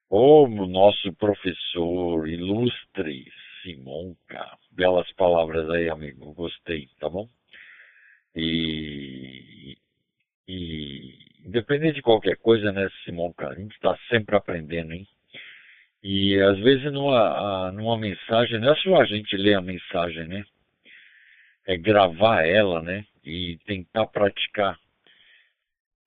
O 0.09 0.47
nosso 0.47 1.13
professor 1.13 2.27
ilustre, 2.27 3.31
Simonca. 3.61 4.57
Belas 4.71 5.11
palavras 5.13 5.69
aí, 5.69 5.89
amigo. 5.89 6.33
Gostei, 6.33 6.87
tá 6.99 7.09
bom? 7.09 7.27
E, 8.35 9.77
e 10.47 11.34
independente 11.45 11.95
de 11.95 12.01
qualquer 12.01 12.37
coisa, 12.37 12.71
né, 12.71 12.89
Simonca? 13.03 13.47
A 13.47 13.55
gente 13.55 13.73
está 13.75 13.97
sempre 14.09 14.35
aprendendo, 14.35 14.93
hein? 14.93 15.07
E 16.03 16.39
às 16.39 16.59
vezes 16.59 16.91
numa, 16.91 17.71
numa 17.71 17.97
mensagem, 17.97 18.59
não 18.59 18.73
é 18.73 18.75
só 18.77 19.01
a 19.01 19.05
gente 19.05 19.35
ler 19.37 19.55
a 19.55 19.61
mensagem, 19.61 20.27
né? 20.27 20.43
É 21.65 21.77
gravar 21.77 22.45
ela, 22.45 22.81
né? 22.81 23.05
E 23.23 23.57
tentar 23.65 24.07
praticar 24.07 24.77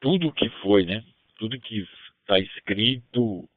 tudo 0.01 0.33
que 0.33 0.49
foi, 0.63 0.85
né? 0.85 1.03
Tudo 1.37 1.59
que 1.61 1.87
está 2.21 2.39
escrito, 2.39 3.49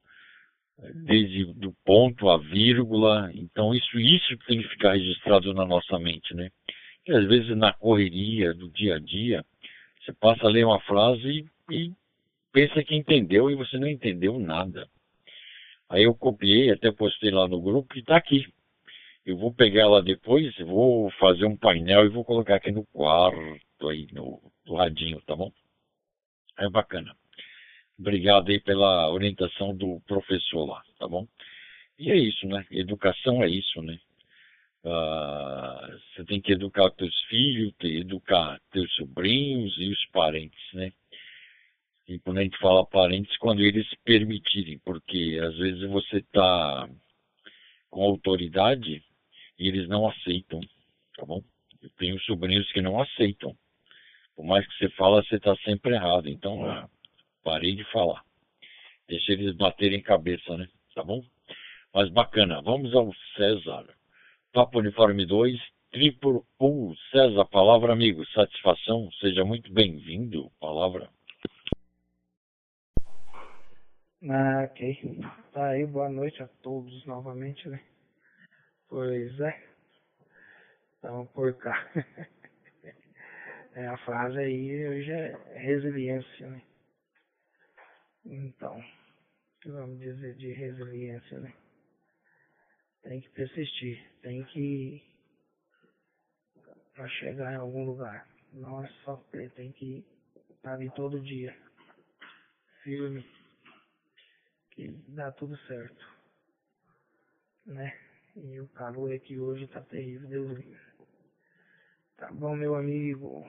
desde 1.05 1.45
do 1.53 1.73
ponto 1.85 2.29
à 2.29 2.37
vírgula. 2.37 3.29
Então 3.33 3.73
isso 3.73 3.99
isso 3.99 4.37
tem 4.47 4.61
que 4.61 4.69
ficar 4.69 4.93
registrado 4.93 5.53
na 5.53 5.65
nossa 5.65 5.99
mente, 5.99 6.33
né? 6.33 6.49
E 7.07 7.11
às 7.11 7.25
vezes 7.27 7.55
na 7.55 7.73
correria 7.73 8.53
do 8.53 8.69
dia 8.69 8.95
a 8.95 8.99
dia, 8.99 9.45
você 9.99 10.13
passa 10.13 10.47
a 10.47 10.49
ler 10.49 10.65
uma 10.65 10.79
frase 10.81 11.27
e, 11.27 11.45
e 11.71 11.93
pensa 12.51 12.83
que 12.83 12.95
entendeu 12.95 13.49
e 13.49 13.55
você 13.55 13.77
não 13.77 13.87
entendeu 13.87 14.39
nada. 14.39 14.87
Aí 15.89 16.03
eu 16.03 16.15
copiei, 16.15 16.71
até 16.71 16.91
postei 16.91 17.31
lá 17.31 17.47
no 17.47 17.61
grupo 17.61 17.95
e 17.95 17.99
está 17.99 18.15
aqui. 18.15 18.47
Eu 19.25 19.37
vou 19.37 19.53
pegar 19.53 19.81
ela 19.81 20.01
depois, 20.01 20.55
vou 20.59 21.11
fazer 21.11 21.45
um 21.45 21.55
painel 21.55 22.05
e 22.05 22.09
vou 22.09 22.23
colocar 22.25 22.55
aqui 22.55 22.71
no 22.71 22.85
quarto, 22.87 23.89
aí 23.89 24.07
no, 24.11 24.41
no 24.65 24.75
radinho, 24.75 25.21
tá 25.21 25.35
bom? 25.35 25.51
É 26.57 26.69
bacana. 26.69 27.15
Obrigado 27.99 28.49
aí 28.49 28.59
pela 28.59 29.11
orientação 29.11 29.75
do 29.75 29.99
professor 30.07 30.65
lá, 30.65 30.81
tá 30.97 31.07
bom? 31.07 31.27
E 31.99 32.09
é 32.09 32.17
isso, 32.17 32.47
né? 32.47 32.65
Educação 32.71 33.43
é 33.43 33.47
isso, 33.49 33.81
né? 33.81 33.99
Uh, 34.83 35.99
você 36.15 36.25
tem 36.25 36.41
que 36.41 36.53
educar 36.53 36.89
teus 36.91 37.15
filhos, 37.25 37.73
educar 37.83 38.59
teus 38.71 38.91
sobrinhos 38.95 39.77
e 39.77 39.89
os 39.89 40.03
parentes, 40.07 40.73
né? 40.73 40.91
E 42.11 42.19
quando 42.19 42.39
a 42.39 42.43
gente 42.43 42.57
fala 42.57 42.85
parentes, 42.85 43.37
quando 43.37 43.61
eles 43.61 43.87
permitirem, 44.03 44.79
porque 44.79 45.39
às 45.41 45.57
vezes 45.57 45.89
você 45.89 46.17
está 46.17 46.89
com 47.89 48.03
autoridade 48.03 49.03
e 49.57 49.67
eles 49.67 49.87
não 49.87 50.07
aceitam, 50.07 50.59
tá 51.15 51.25
bom? 51.25 51.41
Eu 51.81 51.89
tenho 51.97 52.19
sobrinhos 52.21 52.71
que 52.71 52.81
não 52.81 53.01
aceitam. 53.01 53.55
Por 54.35 54.45
mais 54.45 54.67
que 54.67 54.73
você 54.77 54.89
fala, 54.89 55.23
você 55.23 55.35
está 55.35 55.55
sempre 55.57 55.93
errado. 55.95 56.27
Então, 56.27 56.63
uh, 56.63 56.89
Parei 57.43 57.75
de 57.75 57.83
falar. 57.85 58.23
Deixa 59.07 59.31
eles 59.31 59.55
baterem 59.55 60.01
cabeça, 60.01 60.57
né? 60.57 60.67
Tá 60.93 61.03
bom? 61.03 61.23
Mas 61.93 62.09
bacana. 62.09 62.61
Vamos 62.61 62.93
ao 62.93 63.11
César. 63.35 63.87
Papo 64.53 64.79
Uniforme 64.79 65.25
2, 65.25 65.59
Triplo 65.91 66.45
1. 66.59 66.95
César, 67.11 67.45
palavra 67.45 67.93
amigo. 67.93 68.25
Satisfação. 68.27 69.09
Seja 69.19 69.43
muito 69.43 69.73
bem-vindo. 69.73 70.51
Palavra. 70.59 71.09
Ah, 74.29 74.65
ok. 74.65 75.19
Tá 75.51 75.69
aí, 75.69 75.83
boa 75.83 76.07
noite 76.07 76.43
a 76.43 76.47
todos 76.61 77.03
novamente, 77.07 77.67
né? 77.67 77.83
Pois 78.87 79.39
é. 79.39 79.63
Vamos 81.01 81.31
por 81.31 81.51
cá. 81.57 81.91
é, 83.73 83.87
a 83.87 83.97
frase 84.05 84.37
aí 84.37 84.87
hoje 84.87 85.11
é 85.11 85.57
resiliência, 85.57 86.47
né? 86.51 86.61
Então, 88.23 88.79
que 89.59 89.71
vamos 89.71 89.97
dizer 89.99 90.35
de 90.35 90.53
resiliência, 90.53 91.39
né? 91.39 91.51
Tem 93.01 93.21
que 93.21 93.29
persistir, 93.29 94.07
tem 94.21 94.43
que 94.43 95.01
para 96.93 97.07
chegar 97.07 97.53
em 97.53 97.57
algum 97.57 97.85
lugar. 97.85 98.27
Não 98.53 98.83
é 98.83 98.87
só 99.03 99.15
tem 99.55 99.71
que 99.71 100.05
estar 100.51 100.73
ali 100.73 100.91
todo 100.91 101.19
dia, 101.19 101.57
firme, 102.83 103.25
que 104.71 104.89
dá 105.09 105.31
tudo 105.31 105.55
certo, 105.67 106.05
né? 107.65 107.97
E 108.35 108.59
o 108.59 108.67
calor 108.69 109.13
aqui 109.13 109.37
hoje 109.37 109.67
tá 109.67 109.81
terrível, 109.81 110.29
Deus 110.29 110.57
livre. 110.57 110.91
Tá 112.17 112.31
bom, 112.31 112.55
meu 112.55 112.75
amigo? 112.75 113.45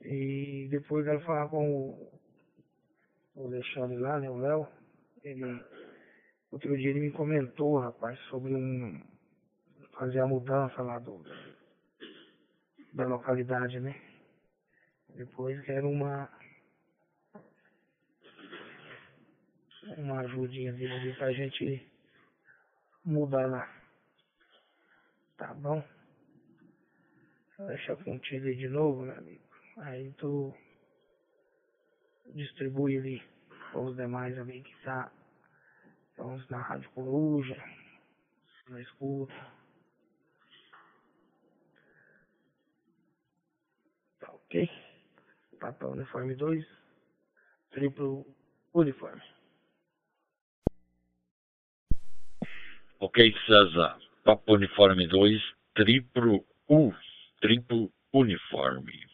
E 0.00 0.68
depois 0.70 1.04
quero 1.04 1.20
falar 1.20 1.48
com 1.48 1.70
o, 1.70 2.20
o 3.34 3.46
Alexandre 3.46 3.98
lá, 3.98 4.18
né, 4.18 4.30
o 4.30 4.38
Léo. 4.38 4.66
Ele, 5.22 5.44
outro 6.50 6.76
dia 6.76 6.90
ele 6.90 7.00
me 7.00 7.10
comentou, 7.10 7.78
rapaz, 7.78 8.18
sobre 8.30 8.54
um 8.54 9.02
fazer 9.98 10.20
a 10.20 10.26
mudança 10.26 10.80
lá 10.80 10.98
do 10.98 11.22
da 12.92 13.06
localidade, 13.06 13.80
né? 13.80 13.94
Depois 15.14 15.60
quero 15.64 15.88
uma 15.88 16.30
uma 19.96 20.20
ajudinha 20.20 20.72
dele 20.72 21.14
pra 21.14 21.32
gente 21.32 21.90
mudar 23.04 23.46
lá. 23.46 23.74
Tá 25.36 25.54
bom? 25.54 25.82
Deixa 27.66 27.96
contigo 27.96 28.46
aí 28.46 28.56
de 28.56 28.68
novo, 28.68 29.02
meu 29.02 29.16
amigo. 29.16 29.42
Aí 29.78 30.12
tu 30.14 30.54
distribui 32.34 32.96
ele 32.96 33.22
para 33.70 33.80
os 33.80 33.96
demais 33.96 34.38
ali 34.38 34.62
que 34.62 34.76
tá 34.82 35.10
estão 36.10 36.36
na 36.50 36.58
Rádio 36.60 36.90
Coruja, 36.90 37.56
na 38.68 38.80
escuta. 38.80 39.34
Tá 44.18 44.32
ok? 44.32 44.68
Papel 45.60 45.90
uniforme 45.90 46.34
2, 46.34 46.66
triplo 47.70 48.26
uniforme. 48.74 49.37
Ok, 53.00 53.32
César. 53.46 53.96
Papo 54.24 54.54
Uniforme 54.54 55.06
2, 55.06 55.40
triplo 55.72 56.44
U, 56.68 56.92
triplo 57.40 57.92
uniforme. 58.12 59.06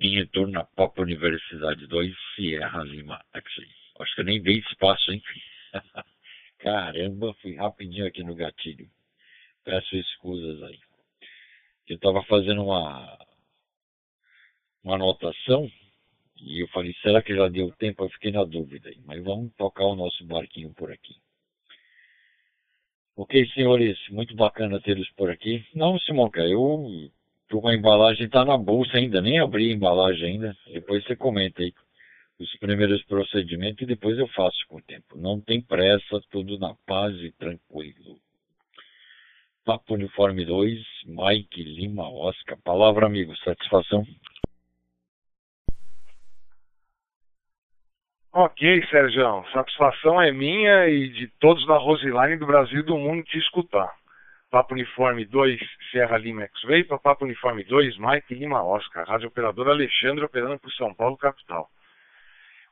Em 0.00 0.16
retorno 0.16 0.58
a 0.58 0.64
Papo 0.64 1.02
Universidade 1.02 1.86
2, 1.86 2.12
Sierra 2.34 2.82
Lima 2.82 3.24
X-Ray. 3.32 3.70
Acho 4.00 4.14
que 4.16 4.20
eu 4.22 4.24
nem 4.24 4.42
dei 4.42 4.58
espaço, 4.58 5.12
hein? 5.12 5.22
Caramba, 6.58 7.32
fui 7.34 7.54
rapidinho 7.54 8.08
aqui 8.08 8.24
no 8.24 8.34
gatilho. 8.34 8.90
Peço 9.62 9.94
escusas 9.94 10.64
aí. 10.64 10.80
Eu 11.86 11.94
estava 11.94 12.24
fazendo 12.24 12.64
uma, 12.64 13.18
uma 14.82 14.96
anotação 14.96 15.70
e 16.38 16.60
eu 16.60 16.66
falei, 16.68 16.92
será 17.02 17.22
que 17.22 17.36
já 17.36 17.46
deu 17.46 17.70
tempo? 17.78 18.02
Eu 18.02 18.10
fiquei 18.10 18.32
na 18.32 18.42
dúvida. 18.42 18.90
Mas 19.04 19.22
vamos 19.22 19.54
tocar 19.54 19.84
o 19.84 19.94
nosso 19.94 20.24
barquinho 20.26 20.74
por 20.74 20.90
aqui. 20.90 21.14
Ok, 23.16 23.48
senhores, 23.54 23.96
muito 24.10 24.36
bacana 24.36 24.78
tê-los 24.78 25.10
por 25.12 25.30
aqui. 25.30 25.64
Não, 25.74 25.98
Simonca, 26.00 26.42
eu 26.42 27.10
com 27.50 27.68
a 27.68 27.74
embalagem, 27.74 28.28
tá 28.28 28.44
na 28.44 28.58
bolsa 28.58 28.98
ainda, 28.98 29.22
nem 29.22 29.38
abri 29.38 29.70
a 29.70 29.74
embalagem 29.74 30.32
ainda. 30.32 30.56
Depois 30.70 31.02
você 31.02 31.16
comenta 31.16 31.62
aí 31.62 31.72
os 32.38 32.54
primeiros 32.58 33.02
procedimentos 33.04 33.80
e 33.80 33.86
depois 33.86 34.18
eu 34.18 34.28
faço 34.28 34.58
com 34.68 34.76
o 34.76 34.82
tempo. 34.82 35.16
Não 35.16 35.40
tem 35.40 35.62
pressa, 35.62 36.20
tudo 36.30 36.58
na 36.58 36.74
paz 36.86 37.14
e 37.22 37.32
tranquilo. 37.32 38.18
Papo 39.64 39.94
Uniforme 39.94 40.44
2, 40.44 40.78
Mike 41.06 41.62
Lima 41.62 42.08
Oscar. 42.10 42.58
Palavra, 42.62 43.06
amigo, 43.06 43.34
satisfação. 43.38 44.06
Ok, 48.38 48.86
Sérgio. 48.90 49.46
Satisfação 49.50 50.20
é 50.20 50.30
minha 50.30 50.86
e 50.88 51.08
de 51.08 51.26
todos 51.40 51.66
da 51.66 51.78
Roseline 51.78 52.36
do 52.36 52.44
Brasil 52.44 52.80
e 52.80 52.82
do 52.82 52.98
mundo 52.98 53.24
te 53.24 53.38
escutar. 53.38 53.90
Papo 54.50 54.74
Uniforme 54.74 55.24
2, 55.24 55.58
Sierra 55.90 56.18
Lima 56.18 56.42
X-Ray, 56.42 56.84
para 56.84 56.98
Papo 56.98 57.24
Uniforme 57.24 57.64
2, 57.64 57.96
Mike 57.96 58.34
Lima 58.34 58.62
Oscar, 58.62 59.08
rádio 59.08 59.28
operador 59.28 59.70
Alexandre 59.70 60.22
operando 60.22 60.58
por 60.58 60.70
São 60.72 60.92
Paulo, 60.92 61.16
capital. 61.16 61.66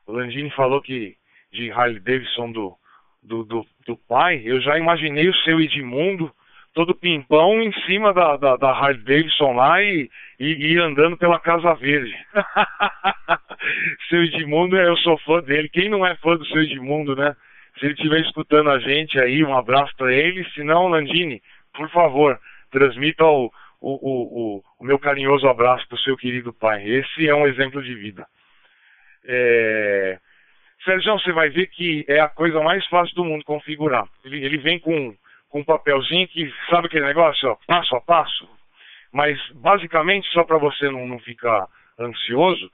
O 0.05 0.11
Landini 0.11 0.51
falou 0.51 0.83
que 0.83 1.15
de 1.51 1.71
Harley 1.71 1.99
Davidson 1.99 2.51
do, 2.51 2.77
do, 3.23 3.43
do, 3.43 3.65
do 3.87 3.97
pai, 3.97 4.43
eu 4.45 4.61
já 4.61 4.77
imaginei 4.77 5.27
o 5.27 5.35
seu 5.37 5.59
Edmundo 5.59 6.31
todo 6.75 6.93
pimpão 6.93 7.61
em 7.61 7.71
cima 7.85 8.13
da, 8.13 8.35
da, 8.35 8.57
da 8.57 8.69
Harley 8.69 9.01
Davidson 9.01 9.53
lá 9.53 9.81
e, 9.81 10.09
e, 10.37 10.73
e, 10.73 10.77
andando 10.77 11.17
pela 11.17 11.39
Casa 11.39 11.73
Verde. 11.73 12.13
seu 14.09 14.21
Edmundo, 14.25 14.77
eu 14.77 14.97
sou 14.97 15.17
fã 15.19 15.41
dele. 15.41 15.69
Quem 15.69 15.89
não 15.89 16.05
é 16.05 16.15
fã 16.17 16.35
do 16.35 16.45
seu 16.45 16.61
Edmundo, 16.61 17.15
né? 17.15 17.33
Se 17.79 17.85
ele 17.85 17.93
estiver 17.93 18.19
escutando 18.19 18.69
a 18.69 18.77
gente 18.79 19.17
aí, 19.17 19.41
um 19.43 19.57
abraço 19.57 19.95
para 19.95 20.13
ele. 20.13 20.43
Se 20.49 20.63
não, 20.63 20.89
Landini, 20.89 21.41
por 21.73 21.89
favor, 21.91 22.37
transmita 22.69 23.23
o, 23.23 23.49
o, 23.79 24.57
o, 24.57 24.63
o 24.77 24.83
meu 24.83 24.99
carinhoso 24.99 25.47
abraço 25.47 25.87
para 25.87 25.95
o 25.95 25.99
seu 25.99 26.17
querido 26.17 26.51
pai. 26.51 26.85
Esse 26.85 27.27
é 27.27 27.33
um 27.33 27.47
exemplo 27.47 27.81
de 27.81 27.95
vida. 27.95 28.27
É... 29.23 30.19
Sérgio, 30.83 31.13
você 31.13 31.31
vai 31.31 31.49
ver 31.49 31.67
que 31.67 32.03
é 32.07 32.19
a 32.19 32.27
coisa 32.27 32.61
mais 32.61 32.85
fácil 32.87 33.15
do 33.15 33.23
mundo 33.23 33.45
configurar. 33.45 34.05
Ele, 34.25 34.43
ele 34.43 34.57
vem 34.57 34.77
com 34.77 35.15
com 35.49 35.59
um 35.59 35.63
papelzinho 35.63 36.27
que 36.27 36.53
sabe 36.69 36.87
aquele 36.87 37.05
negócio, 37.05 37.49
ó, 37.49 37.57
passo 37.67 37.95
a 37.95 38.01
passo. 38.01 38.49
Mas 39.11 39.39
basicamente, 39.53 40.27
só 40.31 40.43
para 40.43 40.57
você 40.57 40.89
não, 40.89 41.07
não 41.07 41.19
ficar 41.19 41.67
ansioso, 41.99 42.69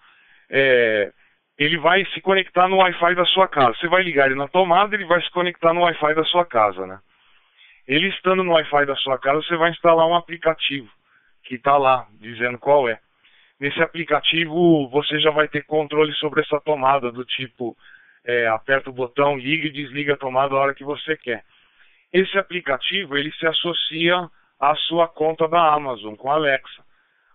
é, 0.50 1.12
ele 1.58 1.78
vai 1.78 2.04
se 2.08 2.22
conectar 2.22 2.68
no 2.68 2.78
Wi-Fi 2.78 3.16
da 3.16 3.26
sua 3.26 3.48
casa. 3.48 3.78
Você 3.78 3.88
vai 3.88 4.02
ligar 4.02 4.26
ele 4.26 4.36
na 4.36 4.48
tomada, 4.48 4.96
ele 4.96 5.06
vai 5.06 5.22
se 5.22 5.30
conectar 5.30 5.74
no 5.74 5.82
Wi-Fi 5.82 6.16
da 6.16 6.24
sua 6.26 6.46
casa, 6.46 6.88
né? 6.88 7.00
Ele 7.88 8.08
estando 8.08 8.44
no 8.44 8.54
Wi-Fi 8.54 8.86
da 8.86 8.96
sua 8.96 9.20
casa, 9.20 9.42
você 9.44 9.56
vai 9.56 9.70
instalar 9.70 10.08
um 10.08 10.16
aplicativo 10.16 10.90
que 11.44 11.56
está 11.56 11.78
lá 11.78 12.08
dizendo 12.20 12.58
qual 12.58 12.90
é. 12.90 13.00
Nesse 13.60 13.82
aplicativo 13.82 14.90
você 14.90 15.20
já 15.20 15.30
vai 15.30 15.48
ter 15.48 15.64
controle 15.64 16.12
sobre 16.14 16.42
essa 16.42 16.60
tomada 16.62 17.12
do 17.12 17.24
tipo 17.24 17.78
é, 18.26 18.48
aperta 18.48 18.90
o 18.90 18.94
botão, 18.94 19.38
liga 19.38 19.68
e 19.68 19.72
desliga 19.72 20.14
a 20.14 20.18
tomada 20.18 20.56
a 20.56 20.58
hora 20.58 20.74
que 20.74 20.84
você 20.84 21.16
quer. 21.18 21.44
Esse 22.14 22.38
aplicativo 22.38 23.18
ele 23.18 23.32
se 23.34 23.46
associa 23.46 24.30
à 24.60 24.76
sua 24.76 25.08
conta 25.08 25.48
da 25.48 25.74
Amazon 25.74 26.16
com 26.16 26.32
a 26.32 26.36
Alexa. 26.36 26.84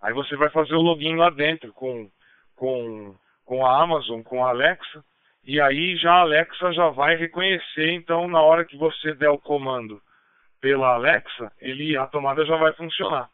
Aí 0.02 0.12
você 0.12 0.36
vai 0.36 0.50
fazer 0.50 0.74
o 0.74 0.82
login 0.82 1.16
lá 1.16 1.30
dentro 1.30 1.72
com, 1.72 2.10
com, 2.54 3.14
com 3.44 3.66
a 3.66 3.82
Amazon, 3.82 4.22
com 4.22 4.44
a 4.44 4.50
Alexa, 4.50 5.04
e 5.44 5.60
aí 5.60 5.96
já 5.96 6.12
a 6.12 6.20
Alexa 6.20 6.72
já 6.72 6.88
vai 6.90 7.16
reconhecer, 7.16 7.92
então 7.92 8.28
na 8.28 8.40
hora 8.40 8.64
que 8.64 8.76
você 8.76 9.14
der 9.14 9.30
o 9.30 9.38
comando 9.38 10.00
pela 10.60 10.94
Alexa, 10.94 11.52
ele, 11.60 11.96
a 11.96 12.06
tomada 12.06 12.44
já 12.44 12.56
vai 12.56 12.72
funcionar. 12.72 13.30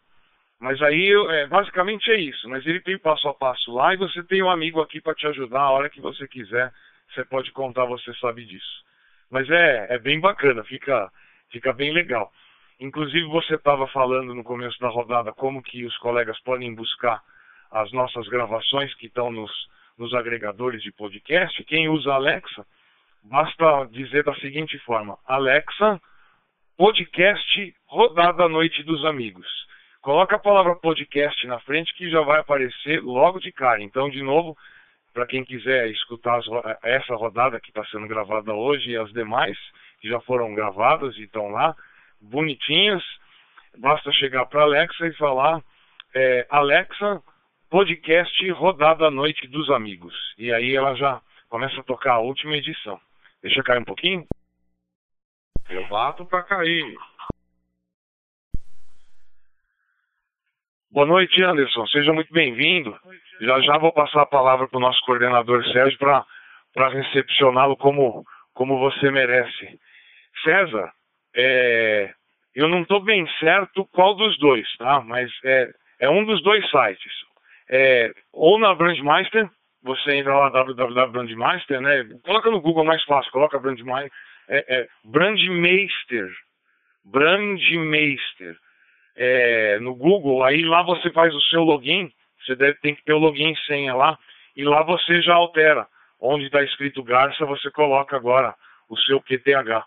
Mas 0.62 0.80
aí, 0.80 1.10
é, 1.30 1.46
basicamente 1.48 2.08
é 2.12 2.20
isso. 2.20 2.48
Mas 2.48 2.64
ele 2.64 2.80
tem 2.80 2.96
passo 2.96 3.28
a 3.28 3.34
passo 3.34 3.74
lá 3.74 3.92
e 3.92 3.96
você 3.96 4.22
tem 4.22 4.42
um 4.44 4.50
amigo 4.50 4.80
aqui 4.80 5.00
para 5.00 5.14
te 5.14 5.26
ajudar 5.26 5.60
a 5.60 5.70
hora 5.70 5.90
que 5.90 6.00
você 6.00 6.28
quiser. 6.28 6.72
Você 7.12 7.24
pode 7.24 7.50
contar, 7.50 7.84
você 7.84 8.14
sabe 8.14 8.44
disso. 8.44 8.84
Mas 9.28 9.50
é, 9.50 9.86
é 9.90 9.98
bem 9.98 10.20
bacana, 10.20 10.62
fica, 10.62 11.10
Fica 11.52 11.72
bem 11.72 11.92
legal. 11.92 12.32
Inclusive 12.80 13.26
você 13.26 13.54
estava 13.54 13.86
falando 13.88 14.34
no 14.34 14.42
começo 14.42 14.78
da 14.80 14.88
rodada 14.88 15.32
como 15.32 15.62
que 15.62 15.84
os 15.84 15.96
colegas 15.98 16.40
podem 16.40 16.74
buscar 16.74 17.22
as 17.70 17.92
nossas 17.92 18.26
gravações 18.28 18.92
que 18.94 19.06
estão 19.06 19.30
nos, 19.30 19.52
nos 19.96 20.12
agregadores 20.14 20.82
de 20.82 20.90
podcast. 20.90 21.62
Quem 21.64 21.88
usa 21.88 22.12
Alexa, 22.12 22.66
basta 23.22 23.84
dizer 23.90 24.24
da 24.24 24.34
seguinte 24.36 24.78
forma: 24.78 25.18
Alexa, 25.26 26.00
podcast 26.76 27.76
rodada 27.86 28.48
noite 28.48 28.82
dos 28.82 29.04
amigos. 29.04 29.46
Coloca 30.00 30.34
a 30.34 30.40
palavra 30.40 30.74
podcast 30.74 31.46
na 31.46 31.60
frente 31.60 31.94
que 31.94 32.10
já 32.10 32.22
vai 32.22 32.40
aparecer 32.40 33.00
logo 33.00 33.38
de 33.38 33.52
cara. 33.52 33.80
Então, 33.80 34.10
de 34.10 34.22
novo, 34.22 34.56
para 35.14 35.26
quem 35.26 35.44
quiser 35.44 35.88
escutar 35.90 36.40
essa 36.82 37.14
rodada 37.14 37.60
que 37.60 37.68
está 37.68 37.84
sendo 37.86 38.08
gravada 38.08 38.52
hoje 38.52 38.90
e 38.90 38.96
as 38.96 39.12
demais, 39.12 39.56
que 40.02 40.08
já 40.08 40.20
foram 40.22 40.52
gravadas 40.52 41.16
e 41.16 41.22
estão 41.22 41.48
lá, 41.48 41.76
bonitinhas. 42.20 43.02
Basta 43.78 44.10
chegar 44.12 44.44
para 44.46 44.62
Alexa 44.62 45.06
e 45.06 45.14
falar 45.14 45.62
é, 46.12 46.44
Alexa, 46.50 47.22
podcast 47.70 48.50
rodada 48.50 49.06
à 49.06 49.10
noite 49.10 49.46
dos 49.46 49.70
amigos. 49.70 50.12
E 50.36 50.52
aí 50.52 50.74
ela 50.74 50.94
já 50.96 51.22
começa 51.48 51.80
a 51.80 51.84
tocar 51.84 52.14
a 52.14 52.18
última 52.18 52.56
edição. 52.56 53.00
Deixa 53.40 53.62
cair 53.62 53.78
um 53.78 53.84
pouquinho. 53.84 54.26
Eu 55.70 55.86
bato 55.86 56.26
para 56.26 56.42
cair. 56.42 56.98
Boa 60.90 61.06
noite, 61.06 61.42
Anderson. 61.42 61.86
Seja 61.86 62.12
muito 62.12 62.32
bem-vindo. 62.32 62.98
Já 63.40 63.60
já 63.60 63.78
vou 63.78 63.92
passar 63.92 64.22
a 64.22 64.26
palavra 64.26 64.66
para 64.66 64.76
o 64.76 64.80
nosso 64.80 65.00
coordenador 65.06 65.64
Sérgio 65.72 65.98
para 65.98 66.88
recepcioná-lo 66.88 67.76
como, 67.76 68.24
como 68.52 68.78
você 68.78 69.10
merece. 69.10 69.80
César, 70.42 70.92
é, 71.34 72.12
eu 72.54 72.68
não 72.68 72.82
estou 72.82 73.00
bem 73.00 73.26
certo 73.38 73.86
qual 73.92 74.14
dos 74.14 74.38
dois, 74.38 74.66
tá? 74.76 75.00
Mas 75.00 75.30
é, 75.44 75.70
é 76.00 76.10
um 76.10 76.24
dos 76.24 76.42
dois 76.42 76.68
sites. 76.70 77.12
É, 77.70 78.12
ou 78.32 78.58
na 78.58 78.74
Brandmeister, 78.74 79.48
você 79.82 80.16
entra 80.16 80.36
lá 80.36 80.48
www.brandmeister, 80.50 81.80
né? 81.80 82.04
Coloca 82.24 82.50
no 82.50 82.60
Google 82.60 82.84
mais 82.84 83.02
fácil, 83.04 83.32
coloca 83.32 83.58
Brandmeister. 83.58 84.12
É, 84.48 84.80
é, 84.80 84.88
Brandmeister. 85.04 86.30
Brandmeister. 87.04 88.56
É, 89.16 89.78
no 89.80 89.94
Google, 89.94 90.42
aí 90.42 90.64
lá 90.64 90.82
você 90.82 91.10
faz 91.10 91.34
o 91.34 91.40
seu 91.42 91.62
login, 91.62 92.10
Você 92.40 92.56
deve, 92.56 92.78
tem 92.80 92.94
que 92.94 93.04
ter 93.04 93.12
o 93.12 93.18
login 93.18 93.52
e 93.52 93.66
senha 93.66 93.94
lá, 93.94 94.18
e 94.56 94.64
lá 94.64 94.82
você 94.82 95.20
já 95.20 95.34
altera. 95.34 95.86
Onde 96.18 96.46
está 96.46 96.62
escrito 96.62 97.02
Garça, 97.02 97.44
você 97.44 97.70
coloca 97.70 98.16
agora 98.16 98.54
o 98.88 98.96
seu 98.96 99.20
QTH. 99.20 99.84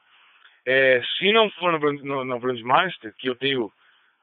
É, 0.66 1.02
se 1.18 1.32
não 1.32 1.50
for 1.52 1.80
no, 1.80 2.26
no, 2.26 2.40
Brandmaster, 2.40 3.14
que 3.18 3.30
eu 3.30 3.36
tenho 3.36 3.72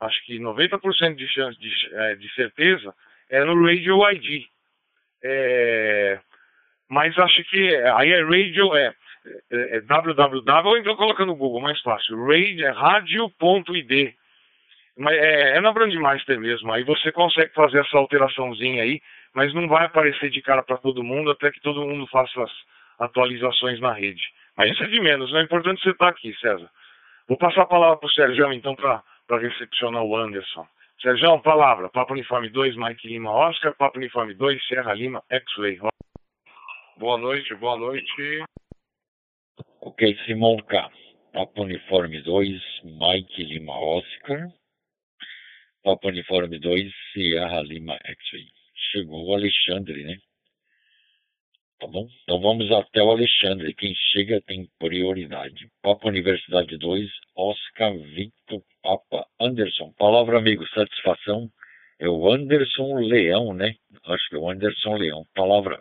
acho 0.01 0.25
que 0.25 0.39
90% 0.39 1.15
de 1.15 1.29
chance 1.29 1.59
de, 1.61 1.71
é, 1.93 2.17
de, 2.17 2.35
certeza, 2.35 2.93
é 3.31 3.45
no 3.45 3.65
Radio 3.65 3.99
ID. 4.11 4.45
É, 5.23 6.19
mas 6.89 7.17
acho 7.17 7.45
que 7.45 7.75
aí 7.77 8.11
é 8.11 8.23
radio, 8.23 8.75
é, 8.75 8.93
é, 9.51 9.77
é 9.77 9.81
www, 9.83 10.69
ou 10.69 10.77
então 10.77 10.97
coloca 10.97 11.25
no 11.25 11.37
Google, 11.37 11.61
mais 11.61 11.81
fácil, 11.81 12.23
radio, 12.27 12.67
é 12.67 12.71
radio.id. 12.71 14.15
Mas 14.99 15.17
é, 15.17 15.57
é 15.57 15.61
na 15.61 15.73
Brandmaster 15.73 16.39
mesmo, 16.39 16.73
aí 16.73 16.83
você 16.83 17.13
consegue 17.13 17.55
fazer 17.55 17.79
essa 17.79 17.97
alteraçãozinha 17.97 18.83
aí, 18.83 19.01
mas 19.33 19.55
não 19.55 19.69
vai 19.69 19.87
aparecer 19.87 20.29
de 20.29 20.43
cara 20.43 20.63
para 20.63 20.77
todo 20.77 21.05
mundo 21.05 21.31
até 21.31 21.51
que 21.51 21.61
todo 21.61 21.87
mundo 21.87 22.07
faça 22.09 22.43
as 22.43 22.53
atualizações 22.99 23.81
na 23.81 23.93
rede. 23.93 24.23
Mas 24.57 24.71
isso 24.71 24.83
é 24.85 24.89
de 24.89 25.01
menos, 25.01 25.31
não 25.33 25.41
é 25.41 25.45
importante 25.45 25.83
você 25.83 25.91
estar 25.91 26.09
aqui, 26.09 26.35
César. 26.39 26.71
Vou 27.29 27.39
passar 27.39 27.63
a 27.63 27.67
palavra 27.67 27.97
para 27.97 28.07
o 28.07 28.11
Sérgio, 28.11 28.53
então, 28.53 28.75
para 28.75 29.03
recepcionar 29.39 30.03
o 30.03 30.17
Anderson. 30.17 30.67
Sérgio, 31.01 31.41
palavra. 31.41 31.89
Papo 31.89 32.13
Uniforme 32.13 32.49
2, 32.49 32.77
Mike 32.77 33.09
Lima 33.09 33.31
Oscar. 33.31 33.75
Papo 33.75 33.99
Uniforme 33.99 34.35
2, 34.35 34.67
Serra 34.67 34.93
Lima 34.95 35.23
X-Ray. 35.31 35.79
Boa 36.99 37.19
noite, 37.19 37.55
boa 37.57 37.77
noite. 37.77 38.45
Ok, 39.81 40.17
Simão 40.27 40.59
K. 40.59 40.91
Papo 41.33 41.63
Uniforme 41.63 42.21
2, 42.21 42.63
Mike 42.85 43.43
Lima 43.45 43.73
Oscar. 43.73 44.49
Papo 45.83 46.09
Uniforme 46.09 46.59
2, 46.59 46.93
Sierra 47.13 47.63
Lima 47.63 47.95
X-Ray. 48.05 48.47
Chegou 48.93 49.29
o 49.29 49.35
Alexandre, 49.35 50.05
né? 50.05 50.19
Tá 51.83 51.89
bom? 51.89 52.07
Então 52.23 52.41
vamos 52.41 52.71
até 52.71 53.03
o 53.03 53.11
Alexandre. 53.11 53.75
Quem 53.75 53.93
chega 54.13 54.41
tem 54.43 54.69
prioridade. 54.79 55.67
Papa 55.83 56.07
Universidade 56.07 56.79
2, 56.79 57.11
Oscar 57.37 57.93
Victor 57.99 58.61
Papa 58.81 59.27
Anderson. 59.41 59.93
Palavra, 59.99 60.39
amigo, 60.39 60.65
satisfação. 60.69 61.49
É 61.99 62.09
o 62.09 62.33
Anderson 62.33 63.01
Leão, 63.01 63.53
né? 63.53 63.75
Acho 64.07 64.29
que 64.29 64.37
é 64.37 64.39
o 64.39 64.49
Anderson 64.49 64.95
Leão. 64.95 65.25
Palavra. 65.35 65.81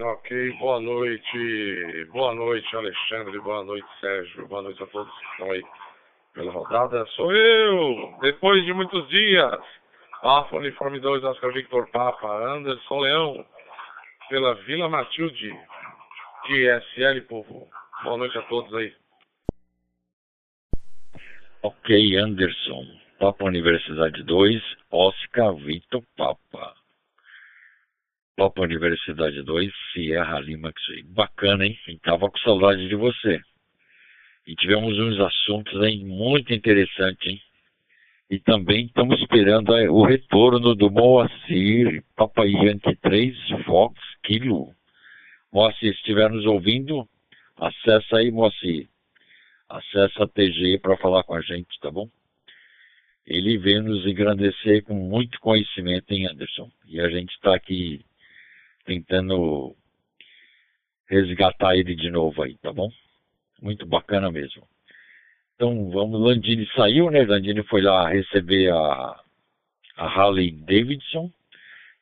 Ok, 0.00 0.52
boa 0.60 0.78
noite. 0.78 2.06
Boa 2.12 2.32
noite, 2.32 2.76
Alexandre. 2.76 3.40
Boa 3.40 3.64
noite, 3.64 3.88
Sérgio. 4.00 4.46
Boa 4.46 4.62
noite 4.62 4.80
a 4.84 4.86
todos 4.86 5.12
que 5.18 5.26
estão 5.32 5.50
aí 5.50 5.64
pela 6.32 6.52
rodada. 6.52 7.04
Sou 7.16 7.34
eu, 7.34 8.18
depois 8.20 8.64
de 8.64 8.72
muitos 8.72 9.08
dias. 9.08 9.60
Alfa 10.22 10.58
Uniforme 10.58 11.00
2, 11.00 11.24
Oscar 11.24 11.52
Victor 11.52 11.88
Papa, 11.90 12.28
Anderson 12.54 13.00
Leão 13.00 13.55
pela 14.28 14.54
Vila 14.54 14.88
Matilde 14.88 15.52
de 16.46 16.80
SL, 16.80 17.20
povo. 17.28 17.68
Boa 18.02 18.16
noite 18.16 18.36
a 18.38 18.42
todos 18.42 18.72
aí. 18.74 18.92
Ok, 21.62 22.16
Anderson. 22.16 22.86
Papa 23.18 23.44
Universidade 23.44 24.22
2, 24.24 24.62
Oscar 24.90 25.54
Vitor 25.54 26.02
Papa. 26.16 26.74
Papa 28.36 28.62
Universidade 28.62 29.42
2, 29.42 29.72
Sierra 29.92 30.38
Lima. 30.40 30.72
Bacana, 31.06 31.64
hein? 31.64 31.78
tava 32.02 32.30
com 32.30 32.38
saudade 32.38 32.86
de 32.88 32.94
você. 32.94 33.40
E 34.46 34.54
tivemos 34.54 34.98
uns 34.98 35.18
assuntos 35.18 35.80
aí 35.82 36.04
muito 36.04 36.52
interessantes, 36.52 37.26
hein? 37.26 37.40
E 38.28 38.40
também 38.40 38.86
estamos 38.86 39.20
esperando 39.20 39.70
o 39.70 40.04
retorno 40.04 40.74
do 40.74 40.90
Moacir, 40.90 42.02
Papai 42.16 42.48
Yankee 42.48 42.96
3, 42.96 43.36
Fox, 43.64 44.00
Kilo. 44.24 44.74
Moacir, 45.52 45.92
se 45.92 45.98
estiver 45.98 46.28
nos 46.28 46.44
ouvindo, 46.44 47.08
acessa 47.56 48.16
aí, 48.16 48.32
Moacir. 48.32 48.88
Acessa 49.68 50.24
a 50.24 50.28
TG 50.28 50.78
para 50.78 50.96
falar 50.96 51.22
com 51.22 51.34
a 51.34 51.40
gente, 51.40 51.78
tá 51.80 51.90
bom? 51.90 52.08
Ele 53.24 53.58
veio 53.58 53.82
nos 53.82 54.04
engrandecer 54.06 54.82
com 54.84 54.94
muito 54.94 55.38
conhecimento, 55.40 56.12
hein, 56.12 56.26
Anderson? 56.26 56.70
E 56.84 57.00
a 57.00 57.08
gente 57.08 57.30
está 57.30 57.54
aqui 57.54 58.04
tentando 58.84 59.76
resgatar 61.08 61.76
ele 61.76 61.94
de 61.94 62.10
novo 62.10 62.42
aí, 62.42 62.56
tá 62.58 62.72
bom? 62.72 62.90
Muito 63.62 63.86
bacana 63.86 64.30
mesmo. 64.30 64.66
Então 65.56 65.90
vamos, 65.90 66.20
Landini 66.20 66.66
saiu, 66.76 67.10
né? 67.10 67.24
Landini 67.24 67.62
foi 67.64 67.80
lá 67.80 68.06
receber 68.10 68.70
a, 68.70 69.20
a 69.96 70.04
Harley 70.06 70.52
Davidson. 70.52 71.32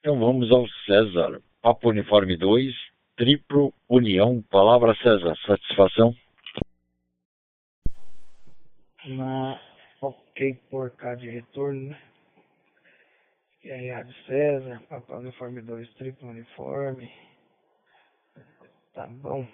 Então 0.00 0.18
vamos 0.18 0.50
ao 0.50 0.66
César. 0.84 1.40
Papo 1.62 1.90
Uniforme 1.90 2.36
2, 2.36 2.74
Triplo 3.16 3.72
União. 3.88 4.42
Palavra 4.50 4.92
César, 4.96 5.36
satisfação? 5.46 6.14
Na 9.06 9.60
ok 10.00 10.54
por 10.68 10.90
cá 10.90 11.14
de 11.14 11.30
retorno, 11.30 11.90
né? 11.90 12.00
E 13.62 13.70
aí 13.70 13.90
a 13.92 14.02
de 14.02 14.14
César, 14.26 14.82
Papo 14.88 15.14
Uniforme 15.14 15.62
2, 15.62 15.94
Triplo 15.94 16.28
Uniforme. 16.28 17.08
Tá 18.92 19.06
bom. 19.06 19.46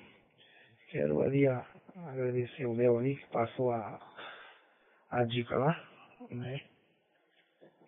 Quero 0.90 1.20
ali, 1.20 1.46
ó, 1.46 1.62
agradecer 2.08 2.66
o 2.66 2.72
Léo 2.74 2.98
ali 2.98 3.16
que 3.16 3.26
passou 3.28 3.72
a, 3.72 4.00
a 5.10 5.24
dica 5.24 5.56
lá, 5.56 5.88
né? 6.30 6.60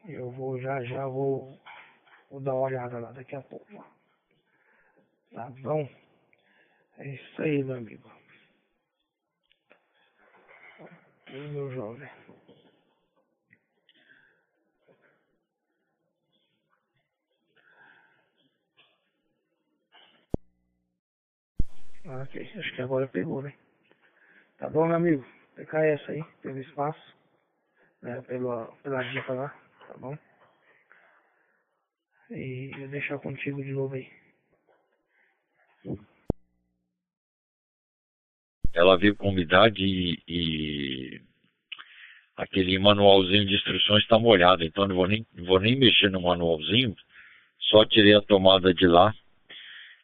Eu 0.06 0.30
vou 0.30 0.60
já 0.60 0.82
já 0.84 1.06
vou, 1.06 1.58
vou 2.30 2.40
dar 2.40 2.54
uma 2.54 2.66
olhada 2.66 2.98
lá 2.98 3.12
daqui 3.12 3.36
a 3.36 3.42
pouco. 3.42 3.84
Tá 5.32 5.48
bom? 5.62 5.88
É 6.98 7.08
isso 7.08 7.42
aí, 7.42 7.62
meu 7.62 7.76
amigo. 7.76 8.10
Meu 11.30 11.72
jovem. 11.72 12.08
Ok, 22.04 22.52
acho 22.58 22.74
que 22.74 22.82
agora 22.82 23.06
pegou, 23.06 23.42
né? 23.42 23.54
Tá 24.62 24.70
bom, 24.70 24.86
meu 24.86 24.94
amigo? 24.94 25.26
PKS 25.56 26.08
aí, 26.08 26.22
pelo 26.40 26.60
espaço, 26.60 27.16
né? 28.00 28.22
Pela, 28.28 28.66
pela 28.84 29.02
dica 29.02 29.32
lá, 29.32 29.48
tá 29.88 29.94
bom? 29.98 30.16
E 32.30 32.70
eu 32.78 32.86
deixar 32.86 33.18
contigo 33.18 33.60
de 33.60 33.72
novo 33.72 33.96
aí. 33.96 34.08
Ela 38.72 38.96
veio 38.96 39.16
com 39.16 39.30
umidade 39.30 39.82
e, 39.82 40.22
e 40.28 41.20
aquele 42.36 42.78
manualzinho 42.78 43.44
de 43.44 43.56
instruções 43.56 44.04
está 44.04 44.16
molhado, 44.16 44.62
então 44.62 44.86
não 44.86 44.94
vou 44.94 45.08
nem, 45.08 45.26
não 45.34 45.44
vou 45.44 45.58
nem 45.58 45.76
mexer 45.76 46.08
no 46.08 46.22
manualzinho, 46.22 46.94
só 47.58 47.84
tirei 47.84 48.14
a 48.14 48.22
tomada 48.22 48.72
de 48.72 48.86
lá 48.86 49.12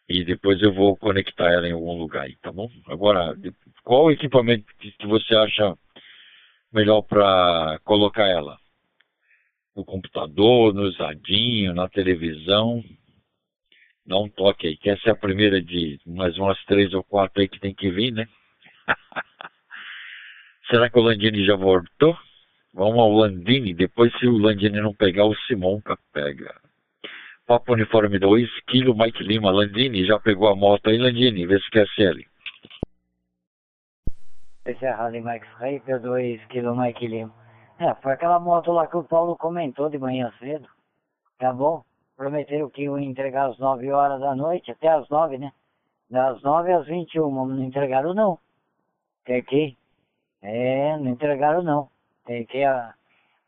e 0.09 0.25
depois 0.25 0.61
eu 0.63 0.73
vou 0.73 0.97
conectar 0.97 1.53
ela 1.53 1.69
em 1.69 1.73
algum 1.73 1.99
lugar 1.99 2.23
aí, 2.25 2.37
tá 2.37 2.51
bom? 2.51 2.71
Agora, 2.87 3.37
qual 3.85 4.11
equipamento 4.11 4.65
que, 4.79 5.07
você 5.07 5.37
acha 5.37 5.77
melhor 6.73 7.03
para 7.03 7.79
colocar 7.85 8.27
ela? 8.27 8.57
No 9.77 9.85
computador, 9.85 10.73
no 10.73 10.91
zadinho, 10.93 11.75
na 11.75 11.89
televisão? 11.89 12.83
Dá 14.07 14.19
um 14.19 14.31
toque 14.31 14.67
aí, 14.67 14.77
que 14.79 14.89
essa 14.89 15.11
é 15.11 15.13
a 15.13 15.17
primeira 15.17 15.61
de 15.61 16.01
mais 16.07 16.39
umas 16.39 16.59
três 16.65 16.95
ou 16.95 17.05
quatro 17.05 17.43
aí 17.43 17.49
que 17.49 17.61
tem 17.61 17.75
que 17.75 17.91
vir, 17.91 18.11
né? 18.11 18.27
Será 20.71 20.89
que 20.89 20.99
o 20.99 21.03
Landini 21.03 21.45
já 21.45 21.55
voltou? 21.55 22.17
Vamos 22.73 22.99
ao 22.99 23.13
Landini, 23.13 23.75
depois 23.75 24.11
se 24.19 24.27
o 24.27 24.39
Landini 24.39 24.81
não 24.81 24.95
pegar, 24.95 25.27
o 25.27 25.37
Simonca 25.47 25.99
pega. 26.13 26.55
Papo 27.49 27.73
Uniforme 27.73 28.19
2, 28.19 28.47
Kilo 28.67 28.95
Mike 28.95 29.25
Lima, 29.25 29.51
Landini, 29.51 30.05
já 30.05 30.21
pegou 30.21 30.49
a 30.49 30.55
moto 30.55 30.91
aí, 30.91 30.99
Landini, 30.99 31.47
vê 31.47 31.59
se 31.59 31.71
quer 31.71 31.89
CL. 31.95 32.23
Esse 34.67 34.85
é 34.85 34.91
Rally 34.91 35.23
Max 35.23 35.49
Raper 35.55 35.99
2, 35.99 36.45
Kilo 36.49 36.77
Mike 36.77 37.07
Lima. 37.07 37.33
É, 37.79 37.95
foi 38.03 38.13
aquela 38.13 38.39
moto 38.39 38.71
lá 38.71 38.87
que 38.87 38.99
o 38.99 39.03
Paulo 39.03 39.35
comentou 39.35 39.89
de 39.89 39.97
manhã 39.97 40.31
cedo, 40.39 40.69
tá 41.39 41.51
bom? 41.51 41.83
Prometeram 42.19 42.69
que 42.69 42.83
iam 42.83 42.99
entregar 42.99 43.49
às 43.49 43.59
9 43.59 43.91
horas 43.93 44.21
da 44.21 44.37
noite, 44.37 44.71
até 44.71 44.89
às 44.89 45.09
9, 45.09 45.39
né? 45.39 45.51
Das 46.11 46.43
9 46.43 46.71
às 46.71 46.87
21, 46.87 47.31
não 47.47 47.65
entregaram 47.65 48.13
não. 48.13 48.39
Tem 49.25 49.43
que... 49.43 49.75
É, 50.43 50.99
não 50.99 51.13
entregaram 51.13 51.63
não. 51.63 51.89
Tem 52.27 52.45
que... 52.45 52.63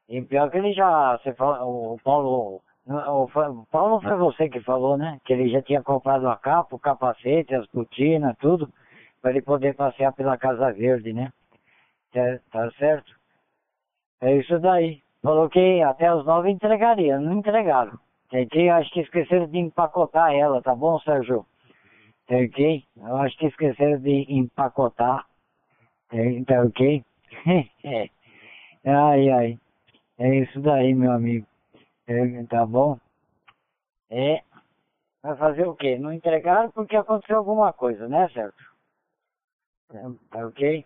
E 0.09 0.23
pior 0.23 0.51
que 0.51 0.57
ele 0.57 0.73
já... 0.73 1.19
Você 1.19 1.35
fala, 1.35 1.63
o 1.67 1.99
Paulo 2.03 2.63
Paulo 2.87 4.01
foi 4.01 4.17
você 4.17 4.49
que 4.49 4.61
falou, 4.61 4.97
né? 4.97 5.19
Que 5.25 5.33
ele 5.33 5.49
já 5.49 5.63
tinha 5.63 5.83
comprado 5.83 6.29
a 6.29 6.37
capa, 6.37 6.75
o 6.75 6.79
capacete, 6.79 7.55
as 7.55 7.67
botinas, 7.67 8.37
tudo, 8.39 8.73
para 9.21 9.31
ele 9.31 9.43
poder 9.43 9.75
passear 9.75 10.13
pela 10.13 10.39
Casa 10.39 10.73
Verde, 10.73 11.13
né? 11.13 11.31
Tá, 12.13 12.39
tá 12.51 12.71
certo? 12.73 13.13
É 14.21 14.37
isso 14.37 14.59
daí. 14.59 15.03
Falou 15.23 15.49
que 15.49 15.83
até 15.83 16.13
os 16.15 16.25
nove 16.25 16.51
entregaria, 16.51 17.19
não 17.21 17.35
entregaram. 17.35 17.99
Entendi? 18.27 18.69
Acho 18.69 18.91
que 18.93 19.01
esqueceram 19.01 19.47
de 19.47 19.59
empacotar 19.59 20.33
ela, 20.33 20.63
tá 20.63 20.75
bom, 20.75 20.99
Sérgio? 21.01 21.45
Entendi? 22.25 22.85
Eu 22.97 23.17
acho 23.17 23.37
que 23.37 23.47
esqueceram 23.47 23.99
de 23.99 24.25
empacotar. 24.29 25.27
Tá 26.47 26.63
ok? 26.65 27.05
ai, 28.85 29.29
ai. 29.31 29.59
É 30.19 30.37
isso 30.37 30.61
daí, 30.61 30.95
meu 30.95 31.13
amigo. 31.13 31.47
É, 32.11 32.45
tá 32.47 32.67
bom? 32.67 32.99
É. 34.11 34.43
Vai 35.23 35.37
fazer 35.37 35.65
o 35.69 35.77
quê? 35.77 35.97
Não 35.97 36.13
entregaram 36.13 36.69
porque 36.73 36.97
aconteceu 36.97 37.37
alguma 37.37 37.73
coisa, 37.73 38.09
né, 38.09 38.29
Sérgio? 38.31 38.53
Tá 40.31 40.45
ok? 40.45 40.85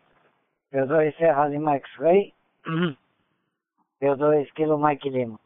P2 0.71 1.17
Serra 1.17 1.49
Lima 1.49 1.77
X-Ray. 1.77 2.35
P2 4.03 4.53
Kilo 4.53 4.79
Mike 4.79 5.09
Lima. 5.09 5.41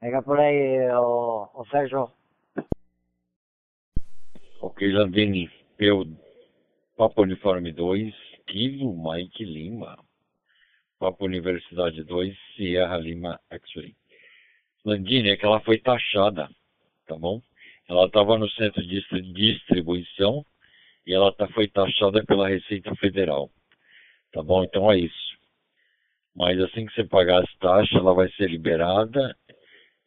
Pega 0.00 0.20
por 0.20 0.40
aí, 0.40 0.90
o, 0.90 1.48
o 1.54 1.64
Sérgio. 1.66 2.10
Ok, 4.60 4.90
Landini. 4.90 5.48
P 5.76 5.90
Papo 6.96 7.22
Uniforme 7.22 7.72
2, 7.72 8.12
Kilo 8.48 8.96
Mike 8.96 9.44
Lima. 9.44 9.96
Papo 10.98 11.24
Universidade 11.24 12.02
2, 12.02 12.36
Sierra 12.56 12.96
Lima 12.96 13.38
X-Ray. 13.50 13.94
Landini, 14.84 15.30
é 15.30 15.36
que 15.36 15.46
ela 15.46 15.60
foi 15.60 15.78
taxada, 15.78 16.48
tá 17.06 17.16
bom? 17.16 17.40
Ela 17.88 18.06
estava 18.06 18.38
no 18.38 18.48
centro 18.50 18.82
de 18.82 19.02
distribuição 19.32 20.44
e 21.06 21.12
ela 21.12 21.32
tá, 21.32 21.48
foi 21.48 21.68
taxada 21.68 22.24
pela 22.24 22.48
Receita 22.48 22.94
Federal. 22.96 23.50
Tá 24.32 24.42
bom? 24.42 24.64
Então 24.64 24.90
é 24.90 24.98
isso. 24.98 25.34
Mas 26.34 26.60
assim 26.60 26.86
que 26.86 26.94
você 26.94 27.04
pagar 27.04 27.42
as 27.42 27.54
taxas, 27.56 27.94
ela 27.94 28.12
vai 28.12 28.28
ser 28.32 28.50
liberada 28.50 29.36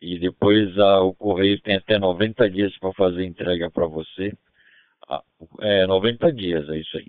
e 0.02 0.20
depois 0.20 0.78
a, 0.78 1.02
o 1.02 1.14
correio 1.14 1.60
tem 1.62 1.76
até 1.76 1.98
90 1.98 2.50
dias 2.50 2.78
para 2.78 2.94
fazer 2.94 3.26
entrega 3.26 3.72
para 3.72 3.88
você. 3.88 4.34
É, 5.62 5.88
90 5.88 6.34
dias, 6.34 6.68
é 6.70 6.78
isso 6.78 6.98
aí. 6.98 7.08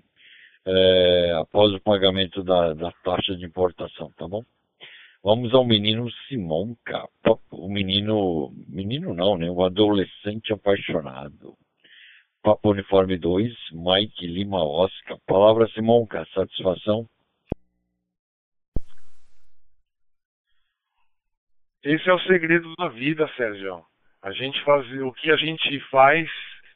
É, 0.65 1.33
após 1.33 1.73
o 1.73 1.81
pagamento 1.81 2.43
da, 2.43 2.73
da 2.73 2.91
taxa 3.03 3.35
de 3.35 3.45
importação, 3.45 4.11
tá 4.17 4.27
bom? 4.27 4.43
Vamos 5.23 5.53
ao 5.53 5.65
menino 5.65 6.09
Simão, 6.27 6.75
cara. 6.85 7.07
O 7.51 7.67
menino. 7.67 8.51
Menino 8.67 9.13
não, 9.13 9.37
né? 9.37 9.49
O 9.49 9.63
adolescente 9.63 10.53
apaixonado. 10.53 11.57
Papo 12.41 12.71
Uniforme 12.71 13.17
2, 13.17 13.53
Mike 13.73 14.25
Lima 14.25 14.63
Oscar. 14.63 15.17
Palavra 15.27 15.67
Simonca, 15.69 16.25
satisfação? 16.33 17.05
Esse 21.83 22.09
é 22.09 22.13
o 22.13 22.19
segredo 22.21 22.73
da 22.77 22.87
vida, 22.87 23.29
Sérgio. 23.35 23.83
A 24.21 24.31
gente 24.31 24.61
faz 24.63 24.85
o 25.01 25.11
que 25.13 25.31
a 25.31 25.35
gente 25.35 25.79
faz 25.89 26.29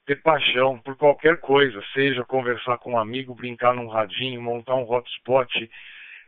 ter 0.06 0.22
paixão 0.22 0.80
por 0.80 0.98
qualquer 0.98 1.40
coisa, 1.40 1.82
seja 1.94 2.26
conversar 2.26 2.78
com 2.78 2.94
um 2.94 2.98
amigo, 2.98 3.36
brincar 3.36 3.74
num 3.74 3.88
radinho, 3.88 4.42
montar 4.42 4.76
um 4.76 4.90
hotspot, 4.90 5.70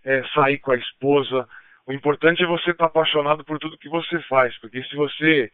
é, 0.03 0.23
sair 0.33 0.59
com 0.59 0.71
a 0.71 0.77
esposa. 0.77 1.47
O 1.87 1.93
importante 1.93 2.43
é 2.43 2.47
você 2.47 2.71
estar 2.71 2.85
tá 2.85 2.85
apaixonado 2.85 3.43
por 3.43 3.59
tudo 3.59 3.77
que 3.77 3.89
você 3.89 4.19
faz, 4.23 4.57
porque 4.59 4.83
se 4.83 4.95
você 4.95 5.51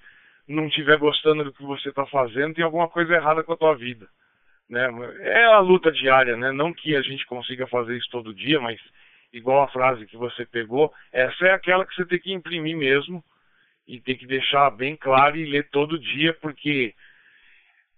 não 0.48 0.68
estiver 0.68 0.98
gostando 0.98 1.44
do 1.44 1.54
que 1.54 1.64
você 1.64 1.90
está 1.90 2.06
fazendo, 2.06 2.54
tem 2.54 2.64
alguma 2.64 2.88
coisa 2.88 3.14
errada 3.14 3.44
com 3.44 3.54
a 3.54 3.58
tua 3.58 3.76
vida. 3.76 4.08
Né? 4.70 4.88
É 5.20 5.46
a 5.46 5.60
luta 5.60 5.92
diária, 5.92 6.38
né? 6.38 6.52
Não 6.52 6.74
que 6.74 6.96
a 6.96 7.02
gente 7.02 7.26
consiga 7.26 7.68
fazer 7.68 7.98
isso 7.98 8.10
todo 8.10 8.34
dia, 8.34 8.60
mas 8.60 8.80
igual 9.34 9.64
a 9.64 9.68
frase 9.68 10.06
que 10.06 10.18
você 10.18 10.46
pegou, 10.46 10.94
essa 11.12 11.48
é 11.48 11.52
aquela 11.52 11.86
que 11.86 11.94
você 11.94 12.06
tem 12.06 12.20
que 12.20 12.34
imprimir 12.34 12.78
mesmo 12.78 13.24
e 13.88 14.00
tem 14.00 14.16
que 14.16 14.26
deixar 14.26 14.70
bem 14.72 14.96
claro 14.96 15.36
e 15.38 15.46
ler 15.46 15.70
todo 15.70 16.00
dia, 16.00 16.34
porque 16.36 16.94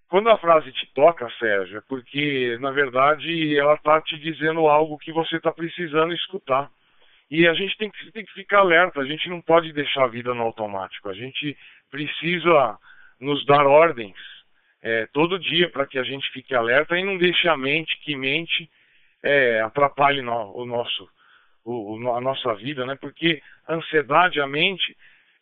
quando 0.08 0.30
a 0.30 0.38
frase 0.38 0.72
te 0.72 0.92
toca, 0.94 1.30
Sérgio, 1.40 1.78
é 1.78 1.82
porque 1.82 2.58
na 2.60 2.72
verdade 2.72 3.58
ela 3.58 3.76
está 3.76 4.02
te 4.02 4.18
dizendo 4.18 4.68
algo 4.68 4.98
que 4.98 5.12
você 5.12 5.38
está 5.38 5.52
precisando 5.52 6.14
escutar. 6.14 6.70
E 7.34 7.48
a 7.48 7.54
gente 7.56 7.76
tem 7.78 7.90
que, 7.90 8.12
tem 8.12 8.24
que 8.24 8.32
ficar 8.34 8.60
alerta, 8.60 9.00
a 9.00 9.06
gente 9.06 9.28
não 9.28 9.42
pode 9.42 9.74
deixar 9.74 10.04
a 10.04 10.08
vida 10.08 10.36
no 10.36 10.44
automático, 10.44 11.10
a 11.10 11.16
gente 11.16 11.58
precisa 11.90 12.78
nos 13.20 13.44
dar 13.48 13.66
ordens 13.66 14.16
é, 14.84 15.08
todo 15.08 15.40
dia 15.40 15.68
para 15.68 15.88
que 15.88 15.98
a 15.98 16.04
gente 16.04 16.32
fique 16.32 16.54
alerta 16.54 16.96
e 16.96 17.04
não 17.04 17.18
deixe 17.18 17.48
a 17.48 17.58
mente 17.58 17.98
que 18.02 18.16
mente 18.16 18.70
é, 19.24 19.62
atrapalhe 19.62 20.22
no, 20.22 20.56
o 20.56 20.64
nosso, 20.64 21.10
o, 21.66 21.98
a 22.16 22.22
nossa 22.22 22.54
vida, 22.54 22.86
né? 22.86 22.96
Porque 23.02 23.42
a 23.68 23.74
ansiedade, 23.74 24.40
a 24.40 24.46
mente, 24.46 24.96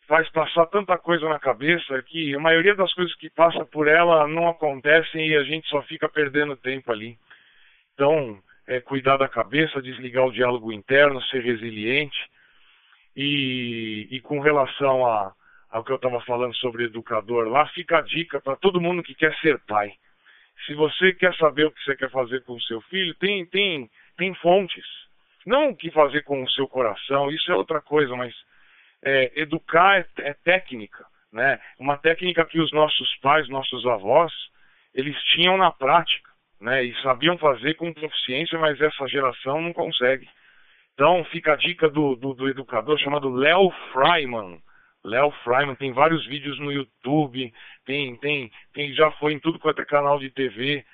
faz 0.08 0.26
passar 0.30 0.64
tanta 0.68 0.96
coisa 0.96 1.28
na 1.28 1.38
cabeça 1.38 2.02
que 2.04 2.34
a 2.34 2.40
maioria 2.40 2.74
das 2.74 2.94
coisas 2.94 3.14
que 3.16 3.28
passa 3.28 3.66
por 3.66 3.86
ela 3.86 4.26
não 4.26 4.48
acontecem 4.48 5.28
e 5.28 5.36
a 5.36 5.44
gente 5.44 5.68
só 5.68 5.82
fica 5.82 6.08
perdendo 6.08 6.56
tempo 6.56 6.90
ali. 6.90 7.18
Então, 7.92 8.42
é, 8.66 8.80
cuidar 8.80 9.16
da 9.16 9.28
cabeça, 9.28 9.82
desligar 9.82 10.24
o 10.24 10.32
diálogo 10.32 10.72
interno, 10.72 11.22
ser 11.24 11.42
resiliente. 11.42 12.18
E, 13.14 14.08
e 14.10 14.20
com 14.20 14.40
relação 14.40 15.04
a, 15.04 15.32
ao 15.70 15.84
que 15.84 15.92
eu 15.92 15.96
estava 15.96 16.20
falando 16.22 16.54
sobre 16.56 16.84
educador 16.84 17.48
lá, 17.48 17.66
fica 17.68 17.98
a 17.98 18.02
dica 18.02 18.40
para 18.40 18.56
todo 18.56 18.80
mundo 18.80 19.02
que 19.02 19.14
quer 19.14 19.34
ser 19.40 19.58
pai. 19.66 19.92
Se 20.66 20.74
você 20.74 21.12
quer 21.12 21.34
saber 21.36 21.66
o 21.66 21.70
que 21.70 21.82
você 21.84 21.96
quer 21.96 22.10
fazer 22.10 22.42
com 22.44 22.54
o 22.54 22.62
seu 22.62 22.80
filho, 22.82 23.14
tem, 23.16 23.44
tem, 23.46 23.90
tem 24.16 24.34
fontes. 24.36 24.84
Não 25.44 25.70
o 25.70 25.76
que 25.76 25.90
fazer 25.90 26.22
com 26.22 26.42
o 26.42 26.50
seu 26.50 26.68
coração, 26.68 27.30
isso 27.30 27.50
é 27.50 27.54
outra 27.54 27.80
coisa, 27.80 28.14
mas 28.14 28.32
é, 29.02 29.32
educar 29.34 29.98
é, 29.98 30.06
é 30.18 30.34
técnica. 30.34 31.04
Né? 31.32 31.58
Uma 31.78 31.96
técnica 31.96 32.44
que 32.44 32.60
os 32.60 32.70
nossos 32.72 33.16
pais, 33.16 33.48
nossos 33.48 33.84
avós, 33.86 34.32
eles 34.94 35.16
tinham 35.24 35.56
na 35.56 35.72
prática 35.72 36.31
né? 36.62 36.84
E 36.84 36.94
sabiam 37.02 37.36
fazer 37.36 37.74
com 37.74 37.92
proficiência, 37.92 38.58
mas 38.58 38.80
essa 38.80 39.06
geração 39.08 39.60
não 39.60 39.72
consegue. 39.72 40.28
Então 40.94 41.24
fica 41.24 41.52
a 41.52 41.56
dica 41.56 41.88
do, 41.88 42.14
do, 42.14 42.32
do 42.32 42.48
educador 42.48 42.98
chamado 42.98 43.28
Léo 43.28 43.70
Freiman. 43.92 44.58
Léo 45.04 45.32
Freiman 45.42 45.74
tem 45.74 45.92
vários 45.92 46.24
vídeos 46.26 46.58
no 46.60 46.70
YouTube, 46.70 47.52
tem, 47.84 48.16
tem, 48.16 48.50
tem, 48.72 48.94
já 48.94 49.10
foi 49.12 49.32
em 49.32 49.40
tudo 49.40 49.58
quanto 49.58 49.82
é 49.82 49.84
canal 49.84 50.18
de 50.20 50.30
TV. 50.30 50.84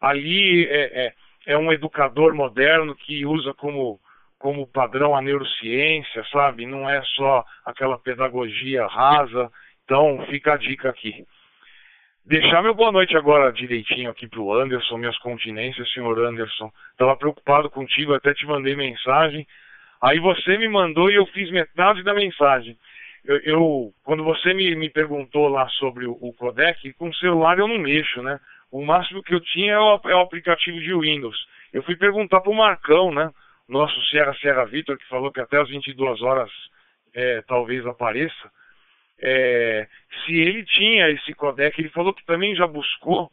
Ali 0.00 0.66
é, 0.66 1.06
é, 1.06 1.14
é 1.46 1.56
um 1.56 1.72
educador 1.72 2.34
moderno 2.34 2.94
que 2.94 3.24
usa 3.24 3.54
como, 3.54 3.98
como 4.38 4.66
padrão 4.66 5.16
a 5.16 5.22
neurociência, 5.22 6.22
sabe? 6.30 6.66
Não 6.66 6.88
é 6.88 7.02
só 7.16 7.42
aquela 7.64 7.98
pedagogia 7.98 8.86
rasa. 8.86 9.50
Então 9.84 10.26
fica 10.28 10.52
a 10.52 10.56
dica 10.58 10.90
aqui. 10.90 11.24
Deixar 12.26 12.62
meu 12.62 12.74
boa 12.74 12.90
noite 12.90 13.14
agora 13.18 13.52
direitinho 13.52 14.10
aqui 14.10 14.26
pro 14.26 14.50
Anderson, 14.50 14.96
minhas 14.96 15.18
continências, 15.18 15.92
senhor 15.92 16.18
Anderson. 16.24 16.72
Estava 16.92 17.14
preocupado 17.18 17.68
contigo, 17.68 18.14
até 18.14 18.32
te 18.32 18.46
mandei 18.46 18.74
mensagem. 18.74 19.46
Aí 20.00 20.18
você 20.18 20.56
me 20.56 20.66
mandou 20.66 21.10
e 21.10 21.16
eu 21.16 21.26
fiz 21.26 21.50
metade 21.50 22.02
da 22.02 22.14
mensagem. 22.14 22.78
Eu, 23.26 23.36
eu 23.40 23.92
quando 24.02 24.24
você 24.24 24.54
me, 24.54 24.74
me 24.74 24.88
perguntou 24.88 25.48
lá 25.48 25.68
sobre 25.68 26.06
o, 26.06 26.12
o, 26.12 26.32
codec, 26.32 26.94
com 26.94 27.10
o 27.10 27.14
celular 27.16 27.58
eu 27.58 27.68
não 27.68 27.78
mexo, 27.78 28.22
né? 28.22 28.40
O 28.72 28.82
máximo 28.82 29.22
que 29.22 29.34
eu 29.34 29.40
tinha 29.40 29.74
é 29.74 29.78
o, 29.78 30.00
é 30.06 30.14
o 30.14 30.20
aplicativo 30.20 30.80
de 30.80 30.94
Windows. 30.94 31.36
Eu 31.74 31.82
fui 31.82 31.94
perguntar 31.94 32.40
pro 32.40 32.54
Marcão, 32.54 33.12
né? 33.12 33.30
Nosso 33.68 34.00
Sierra 34.06 34.32
Sierra 34.36 34.64
Vitor, 34.64 34.96
que 34.96 35.06
falou 35.08 35.30
que 35.30 35.40
até 35.40 35.60
as 35.60 35.68
22 35.68 36.22
horas 36.22 36.50
é, 37.12 37.42
talvez 37.42 37.86
apareça 37.86 38.50
é, 39.20 39.86
se 40.24 40.32
ele 40.32 40.64
tinha 40.64 41.10
esse 41.10 41.34
codec, 41.34 41.78
ele 41.80 41.90
falou 41.90 42.12
que 42.12 42.24
também 42.24 42.54
já 42.54 42.66
buscou. 42.66 43.30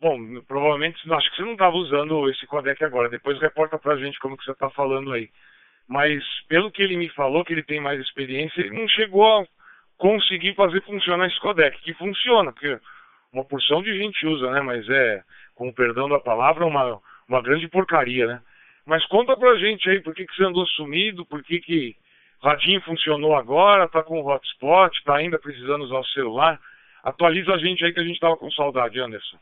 Bom, 0.00 0.40
provavelmente, 0.42 1.00
acho 1.12 1.30
que 1.30 1.36
você 1.36 1.42
não 1.42 1.52
estava 1.52 1.76
usando 1.76 2.28
esse 2.30 2.46
codec 2.46 2.82
agora. 2.84 3.08
Depois 3.08 3.40
reporta 3.40 3.78
pra 3.78 3.96
gente 3.96 4.18
como 4.18 4.36
que 4.36 4.44
você 4.44 4.52
está 4.52 4.70
falando 4.70 5.12
aí. 5.12 5.28
Mas 5.88 6.22
pelo 6.48 6.70
que 6.70 6.82
ele 6.82 6.96
me 6.96 7.08
falou, 7.10 7.44
que 7.44 7.52
ele 7.52 7.62
tem 7.62 7.80
mais 7.80 8.00
experiência, 8.00 8.60
ele 8.60 8.78
não 8.78 8.86
chegou 8.88 9.26
a 9.26 9.46
conseguir 9.96 10.54
fazer 10.54 10.82
funcionar 10.82 11.26
esse 11.26 11.40
codec, 11.40 11.80
que 11.82 11.94
funciona, 11.94 12.52
porque 12.52 12.78
uma 13.32 13.44
porção 13.44 13.82
de 13.82 13.96
gente 13.98 14.26
usa, 14.26 14.50
né? 14.50 14.60
Mas 14.60 14.88
é, 14.88 15.22
com 15.54 15.68
o 15.68 15.74
perdão 15.74 16.08
da 16.08 16.20
palavra, 16.20 16.64
uma, 16.64 17.00
uma 17.28 17.42
grande 17.42 17.68
porcaria, 17.68 18.26
né? 18.26 18.40
Mas 18.86 19.04
conta 19.06 19.36
pra 19.36 19.56
gente 19.56 19.88
aí, 19.90 20.00
por 20.00 20.14
que, 20.14 20.26
que 20.26 20.34
você 20.34 20.44
andou 20.44 20.66
sumido, 20.68 21.26
por 21.26 21.42
que 21.42 21.60
que 21.60 21.96
Radinho 22.42 22.80
funcionou 22.82 23.34
agora, 23.34 23.84
está 23.84 24.02
com 24.02 24.20
o 24.20 24.26
hotspot, 24.26 24.96
está 24.96 25.16
ainda 25.16 25.38
precisando 25.38 25.84
usar 25.84 25.98
o 25.98 26.06
celular. 26.06 26.60
Atualiza 27.02 27.52
a 27.52 27.58
gente 27.58 27.84
aí 27.84 27.92
que 27.92 28.00
a 28.00 28.04
gente 28.04 28.14
estava 28.14 28.36
com 28.36 28.50
saudade, 28.52 29.00
Anderson. 29.00 29.38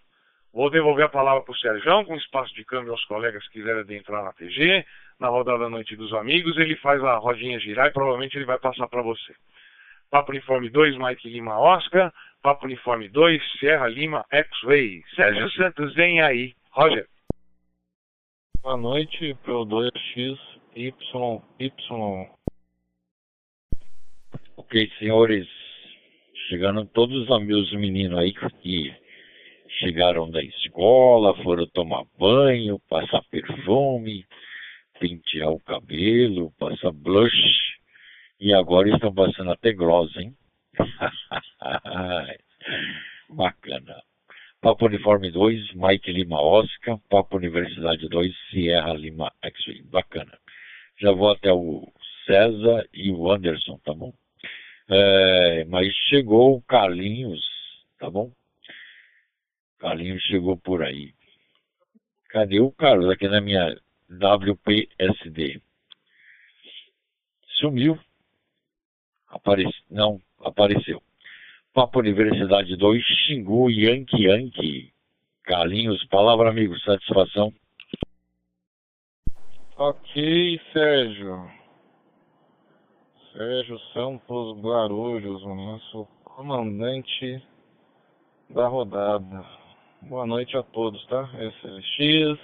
Vou 0.52 0.70
devolver 0.70 1.04
a 1.04 1.08
palavra 1.08 1.42
para 1.42 1.52
o 1.52 1.56
Sérgio, 1.56 2.04
com 2.06 2.16
espaço 2.16 2.54
de 2.54 2.64
câmbio 2.64 2.92
aos 2.92 3.04
colegas 3.04 3.46
que 3.48 3.58
quiserem 3.58 3.80
adentrar 3.80 4.24
na 4.24 4.32
TG, 4.32 4.86
na 5.20 5.28
rodada 5.28 5.58
da 5.58 5.68
noite 5.68 5.96
dos 5.96 6.12
amigos, 6.14 6.56
ele 6.56 6.76
faz 6.76 7.02
a 7.02 7.16
rodinha 7.16 7.60
girar 7.60 7.88
e 7.88 7.92
provavelmente 7.92 8.36
ele 8.36 8.44
vai 8.44 8.58
passar 8.58 8.88
para 8.88 9.02
você. 9.02 9.34
Papo 10.10 10.30
Uniforme 10.30 10.70
2, 10.70 10.96
Mike 10.96 11.28
Lima 11.28 11.58
Oscar. 11.58 12.12
Papo 12.42 12.66
Uniforme 12.66 13.08
2, 13.08 13.42
Sierra 13.58 13.88
Lima 13.88 14.24
X-Way. 14.30 15.02
Sérgio 15.14 15.50
Santos, 15.50 15.94
vem 15.94 16.22
aí. 16.22 16.54
Roger. 16.70 17.06
Boa 18.62 18.76
noite, 18.76 19.34
Pro 19.42 19.64
2X, 19.64 20.38
Y, 20.74 20.92
Y, 21.58 22.35
Ok, 24.66 24.90
senhores. 24.98 25.46
Chegando 26.48 26.84
todos 26.86 27.30
os 27.30 27.46
meus 27.46 27.72
meninos 27.72 28.18
aí 28.18 28.34
que 28.60 28.92
chegaram 29.78 30.28
da 30.28 30.42
escola, 30.42 31.40
foram 31.44 31.68
tomar 31.68 32.02
banho, 32.18 32.80
passar 32.88 33.22
perfume, 33.30 34.26
pentear 34.98 35.50
o 35.50 35.60
cabelo, 35.60 36.50
passar 36.58 36.90
blush 36.90 37.76
e 38.40 38.52
agora 38.52 38.88
estão 38.88 39.14
passando 39.14 39.52
até 39.52 39.72
gloss, 39.72 40.10
hein? 40.16 40.34
Bacana. 43.30 44.02
Papo 44.60 44.86
Uniforme 44.86 45.30
2, 45.30 45.74
Mike 45.74 46.10
Lima 46.10 46.42
Oscar, 46.42 46.98
Papo 47.08 47.36
Universidade 47.36 48.08
2, 48.08 48.34
Sierra 48.50 48.94
Lima 48.94 49.32
X-Ray. 49.42 49.82
Bacana. 49.82 50.36
Já 51.00 51.12
vou 51.12 51.30
até 51.30 51.52
o 51.52 51.86
César 52.26 52.84
e 52.92 53.12
o 53.12 53.30
Anderson, 53.30 53.78
tá 53.84 53.94
bom? 53.94 54.12
É, 54.88 55.64
mas 55.64 55.92
chegou 56.08 56.56
o 56.56 56.62
Carlinhos, 56.62 57.44
tá 57.98 58.08
bom? 58.08 58.32
Carlinhos 59.78 60.22
chegou 60.22 60.56
por 60.56 60.82
aí. 60.82 61.12
Cadê 62.28 62.60
o 62.60 62.70
Carlos 62.70 63.10
aqui 63.10 63.28
na 63.28 63.40
minha 63.40 63.76
WPSD? 64.08 65.60
Sumiu. 67.58 67.98
Não, 69.90 70.20
apareceu. 70.40 71.02
Papo 71.72 71.98
Universidade 71.98 72.76
2, 72.76 73.02
Xingu, 73.02 73.70
Yankee 73.70 74.24
Yankee. 74.24 74.92
Carlinhos, 75.42 76.04
palavra 76.06 76.50
amigo, 76.50 76.78
satisfação. 76.80 77.52
Ok, 79.76 80.60
Sérgio. 80.72 81.55
Sérgio 83.36 83.78
Santos 83.92 84.58
Guarulhos, 84.62 85.42
o 85.42 85.54
nosso 85.54 86.08
comandante 86.24 87.46
da 88.48 88.66
rodada. 88.66 89.44
Boa 90.00 90.24
noite 90.26 90.56
a 90.56 90.62
todos, 90.62 91.04
tá? 91.04 91.28
SLX. 91.34 92.40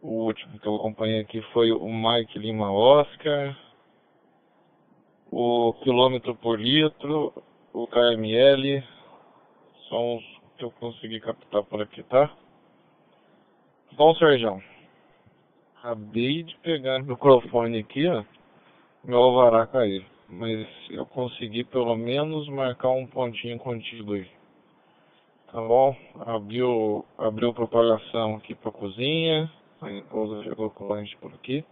O 0.00 0.24
último 0.24 0.58
que 0.58 0.66
eu 0.66 0.76
acompanhei 0.76 1.20
aqui 1.20 1.42
foi 1.52 1.70
o 1.70 1.86
Mike 1.86 2.38
Lima 2.38 2.72
Oscar. 2.72 3.54
O 5.30 5.74
quilômetro 5.82 6.34
por 6.36 6.58
litro, 6.58 7.30
o 7.74 7.86
KML. 7.88 8.82
São 9.90 10.16
os 10.16 10.24
que 10.56 10.64
eu 10.64 10.70
consegui 10.70 11.20
captar 11.20 11.62
por 11.64 11.82
aqui, 11.82 12.02
tá? 12.04 12.34
Bom, 13.98 14.14
Sérgio. 14.14 14.62
Acabei 15.76 16.42
de 16.42 16.56
pegar 16.60 17.02
o 17.02 17.04
microfone 17.12 17.80
aqui, 17.80 18.06
ó 18.06 18.24
meu 19.06 19.22
alvará 19.22 19.66
cair. 19.66 20.04
Mas 20.28 20.66
eu 20.90 21.06
consegui 21.06 21.62
pelo 21.62 21.94
menos 21.94 22.48
marcar 22.48 22.90
um 22.90 23.06
pontinho 23.06 23.56
contigo 23.58 24.14
aí. 24.14 24.28
Tá 25.52 25.60
bom? 25.60 25.96
Abriu, 26.26 27.04
abriu 27.16 27.54
propagação 27.54 28.34
aqui 28.34 28.54
pra 28.54 28.72
cozinha. 28.72 29.50
A 29.80 29.92
esposa 29.92 30.42
chegou 30.42 30.70
com 30.70 30.84
o 30.84 30.88
lanche 30.88 31.16
por 31.18 31.32
aqui. 31.32 31.64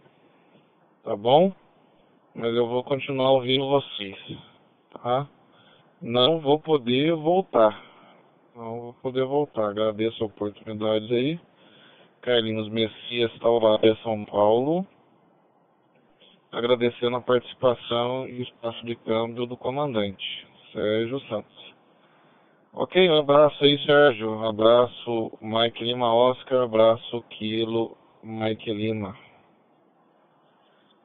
Tá 1.03 1.15
bom? 1.15 1.51
Mas 2.33 2.55
eu 2.55 2.67
vou 2.67 2.83
continuar 2.83 3.31
ouvindo 3.31 3.67
vocês. 3.67 4.17
Tá? 4.91 5.27
Não 6.01 6.39
vou 6.39 6.57
poder 6.57 7.13
voltar. 7.13 7.83
Não 8.55 8.79
vou 8.79 8.93
poder 8.93 9.25
voltar. 9.25 9.71
Agradeço 9.71 10.23
a 10.23 10.27
oportunidade 10.27 11.13
aí. 11.13 11.39
Carlinhos 12.21 12.69
Messias, 12.69 13.37
Taubaté, 13.39 13.93
São 13.97 14.23
Paulo 14.23 14.87
agradecendo 16.55 17.17
a 17.17 17.21
participação 17.21 18.27
e 18.29 18.39
o 18.39 18.43
espaço 18.43 18.85
de 18.85 18.95
câmbio 18.95 19.45
do 19.45 19.57
comandante, 19.57 20.47
Sérgio 20.71 21.19
Santos. 21.27 21.73
Ok, 22.73 23.09
um 23.09 23.19
abraço 23.19 23.61
aí, 23.63 23.77
Sérgio. 23.85 24.31
Um 24.31 24.47
abraço, 24.47 25.37
Mike 25.41 25.83
Lima 25.83 26.13
Oscar. 26.13 26.63
Abraço, 26.63 27.21
Kilo, 27.29 27.97
Mike 28.23 28.71
Lima. 28.71 29.17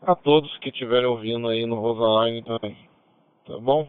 A 0.02 0.14
todos 0.14 0.56
que 0.58 0.68
estiverem 0.68 1.06
ouvindo 1.06 1.48
aí 1.48 1.66
no 1.66 1.80
Rosaline 1.80 2.42
também. 2.42 2.76
Tá 3.44 3.58
bom? 3.58 3.88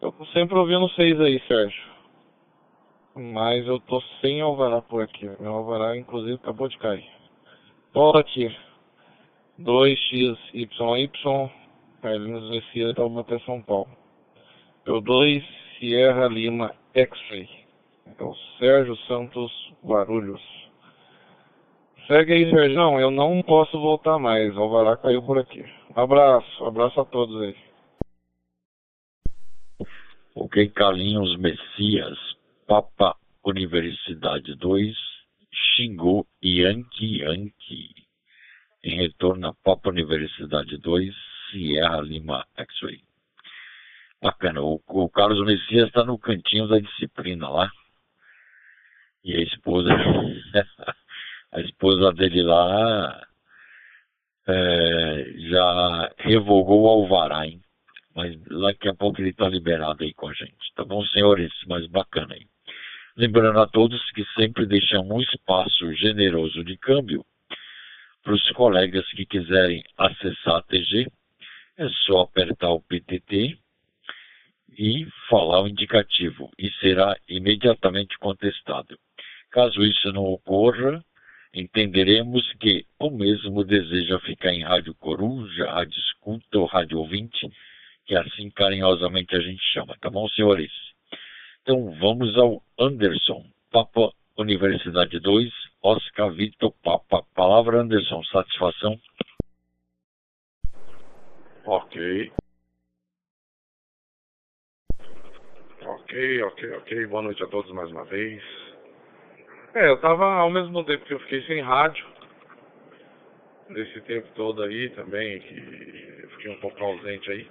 Eu 0.00 0.14
sempre 0.32 0.56
ouvindo 0.56 0.88
vocês 0.88 1.20
aí, 1.20 1.40
Sérgio. 1.48 1.82
Mas 3.16 3.66
eu 3.66 3.80
tô 3.80 4.00
sem 4.20 4.40
alvará 4.40 4.80
por 4.80 5.02
aqui. 5.02 5.28
Meu 5.40 5.52
alvará, 5.52 5.96
inclusive, 5.96 6.34
acabou 6.34 6.68
de 6.68 6.78
cair. 6.78 7.08
Volta 7.92 8.20
aqui. 8.20 8.54
2XYY, 9.60 11.50
Carlinhos 12.02 12.50
Messias, 12.50 12.94
Taubaté, 12.94 13.38
São 13.40 13.62
Paulo. 13.62 13.88
P2, 14.84 15.44
Sierra 15.78 16.26
Lima, 16.28 16.74
X-Ray. 16.94 17.48
É 18.18 18.22
o 18.22 18.34
Sérgio 18.58 18.96
Santos 19.06 19.52
Guarulhos. 19.84 20.42
Segue 22.06 22.32
aí, 22.32 22.50
Sérgio. 22.50 23.00
Eu 23.00 23.10
não 23.10 23.42
posso 23.42 23.80
voltar 23.80 24.18
mais. 24.18 24.54
O 24.56 24.60
Alvará 24.60 24.96
caiu 24.96 25.22
por 25.22 25.38
aqui. 25.38 25.64
abraço. 25.94 26.64
abraço 26.64 27.00
a 27.00 27.04
todos 27.04 27.40
aí. 27.40 27.56
Ok, 30.34 30.68
Carlinhos 30.70 31.38
Messias, 31.38 32.18
Papa 32.66 33.16
Universidade 33.44 34.56
2, 34.56 34.94
Xingu 35.52 36.26
Yankee 36.42 37.22
Yankee 37.22 38.03
em 38.84 38.96
retorno 38.96 39.48
a 39.48 39.54
Papa 39.54 39.88
Universidade 39.88 40.76
2, 40.76 41.14
Sierra 41.50 42.02
Lima 42.02 42.46
X-Ray. 42.54 43.00
Bacana, 44.22 44.60
o, 44.60 44.80
o 44.86 45.08
Carlos 45.08 45.44
Messias 45.46 45.88
está 45.88 46.04
no 46.04 46.18
cantinho 46.18 46.68
da 46.68 46.78
disciplina 46.78 47.48
lá. 47.48 47.70
E 49.24 49.34
a 49.34 49.40
esposa, 49.40 49.88
a 51.52 51.60
esposa 51.62 52.12
dele 52.12 52.42
lá 52.42 53.26
é, 54.46 55.32
já 55.48 56.12
revogou 56.18 56.82
o 56.82 56.88
alvará, 56.88 57.46
hein? 57.46 57.62
Mas 58.14 58.38
daqui 58.42 58.88
a 58.88 58.94
pouco 58.94 59.20
ele 59.20 59.30
está 59.30 59.48
liberado 59.48 60.04
aí 60.04 60.12
com 60.12 60.28
a 60.28 60.34
gente. 60.34 60.72
Tá 60.76 60.84
bom, 60.84 61.02
senhores? 61.06 61.52
Mas 61.66 61.86
bacana 61.86 62.34
aí. 62.34 62.46
Lembrando 63.16 63.60
a 63.60 63.66
todos 63.66 64.10
que 64.12 64.24
sempre 64.38 64.66
deixamos 64.66 65.10
um 65.10 65.20
espaço 65.20 65.90
generoso 65.94 66.62
de 66.62 66.76
câmbio 66.76 67.24
para 68.24 68.34
os 68.34 68.50
colegas 68.52 69.06
que 69.10 69.26
quiserem 69.26 69.84
acessar 69.98 70.56
a 70.56 70.62
TG, 70.62 71.06
é 71.76 71.88
só 72.06 72.22
apertar 72.22 72.70
o 72.70 72.80
PTT 72.80 73.58
e 74.78 75.06
falar 75.28 75.62
o 75.62 75.68
indicativo 75.68 76.50
e 76.58 76.70
será 76.80 77.16
imediatamente 77.28 78.18
contestado. 78.18 78.98
Caso 79.50 79.84
isso 79.84 80.10
não 80.10 80.24
ocorra, 80.24 81.04
entenderemos 81.52 82.50
que 82.54 82.84
o 82.98 83.10
mesmo 83.10 83.62
deseja 83.62 84.18
ficar 84.20 84.52
em 84.52 84.64
Rádio 84.64 84.94
Coruja, 84.94 85.70
Rádio 85.70 85.98
Escuta 85.98 86.58
ou 86.58 86.66
Rádio 86.66 86.98
Ouvinte, 86.98 87.48
que 88.06 88.16
assim 88.16 88.50
carinhosamente 88.50 89.36
a 89.36 89.40
gente 89.40 89.62
chama, 89.72 89.96
tá 90.00 90.10
bom, 90.10 90.28
senhores? 90.30 90.72
Então 91.62 91.94
vamos 92.00 92.36
ao 92.36 92.62
Anderson, 92.78 93.44
Papa 93.70 94.10
Universidade 94.36 95.20
2, 95.20 95.52
Oscar 95.84 96.32
Vitor 96.32 96.72
Papa. 96.82 97.22
Palavra 97.34 97.82
Anderson, 97.82 98.22
satisfação. 98.24 98.98
Ok. 101.66 102.32
Ok, 105.82 106.42
ok, 106.42 106.76
ok. 106.76 107.06
Boa 107.06 107.20
noite 107.20 107.42
a 107.42 107.46
todos 107.48 107.70
mais 107.72 107.90
uma 107.90 108.04
vez. 108.04 108.42
É, 109.74 109.90
eu 109.90 110.00
tava 110.00 110.24
ao 110.24 110.48
mesmo 110.48 110.82
tempo 110.84 111.04
que 111.04 111.12
eu 111.12 111.20
fiquei 111.20 111.42
sem 111.42 111.60
rádio, 111.60 112.06
nesse 113.68 114.00
tempo 114.02 114.28
todo 114.34 114.62
aí 114.62 114.88
também, 114.90 115.38
que 115.40 116.20
eu 116.22 116.30
fiquei 116.30 116.50
um 116.50 116.60
pouco 116.60 116.82
ausente 116.82 117.30
aí, 117.30 117.50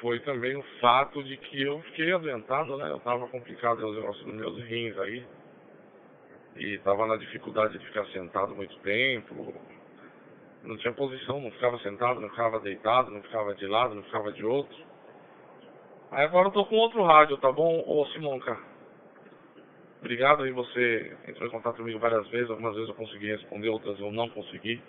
foi 0.00 0.20
também 0.20 0.54
o 0.54 0.62
fato 0.80 1.24
de 1.24 1.36
que 1.36 1.62
eu 1.62 1.80
fiquei 1.82 2.12
adoentado, 2.12 2.76
né? 2.76 2.88
Eu 2.90 3.00
tava 3.00 3.26
complicado 3.26 3.84
os 3.84 3.96
negócios 3.96 4.24
dos 4.24 4.34
meus 4.34 4.62
rins 4.68 4.96
aí 4.98 5.26
e 6.58 6.74
estava 6.74 7.06
na 7.06 7.16
dificuldade 7.16 7.78
de 7.78 7.84
ficar 7.86 8.04
sentado 8.06 8.54
muito 8.54 8.76
tempo. 8.78 9.54
Não 10.62 10.76
tinha 10.78 10.92
posição, 10.92 11.40
não 11.40 11.50
ficava 11.50 11.78
sentado, 11.78 12.20
não 12.20 12.28
ficava 12.30 12.58
deitado, 12.60 13.10
não 13.10 13.22
ficava 13.22 13.54
de 13.54 13.66
lado, 13.66 13.94
não 13.94 14.02
ficava 14.02 14.32
de 14.32 14.44
outro. 14.44 14.76
Aí 16.10 16.24
agora 16.24 16.48
eu 16.48 16.52
tô 16.52 16.64
com 16.64 16.76
outro 16.76 17.02
rádio, 17.02 17.36
tá 17.38 17.52
bom, 17.52 17.84
ô 17.86 18.06
Simonca? 18.06 18.58
Obrigado 20.00 20.44
aí, 20.44 20.52
você 20.52 21.16
entrou 21.26 21.48
em 21.48 21.50
contato 21.50 21.76
comigo 21.76 21.98
várias 21.98 22.26
vezes, 22.28 22.50
algumas 22.50 22.74
vezes 22.74 22.88
eu 22.88 22.94
consegui 22.94 23.26
responder, 23.26 23.68
outras 23.68 23.98
eu 23.98 24.12
não 24.12 24.28
consegui. 24.28 24.80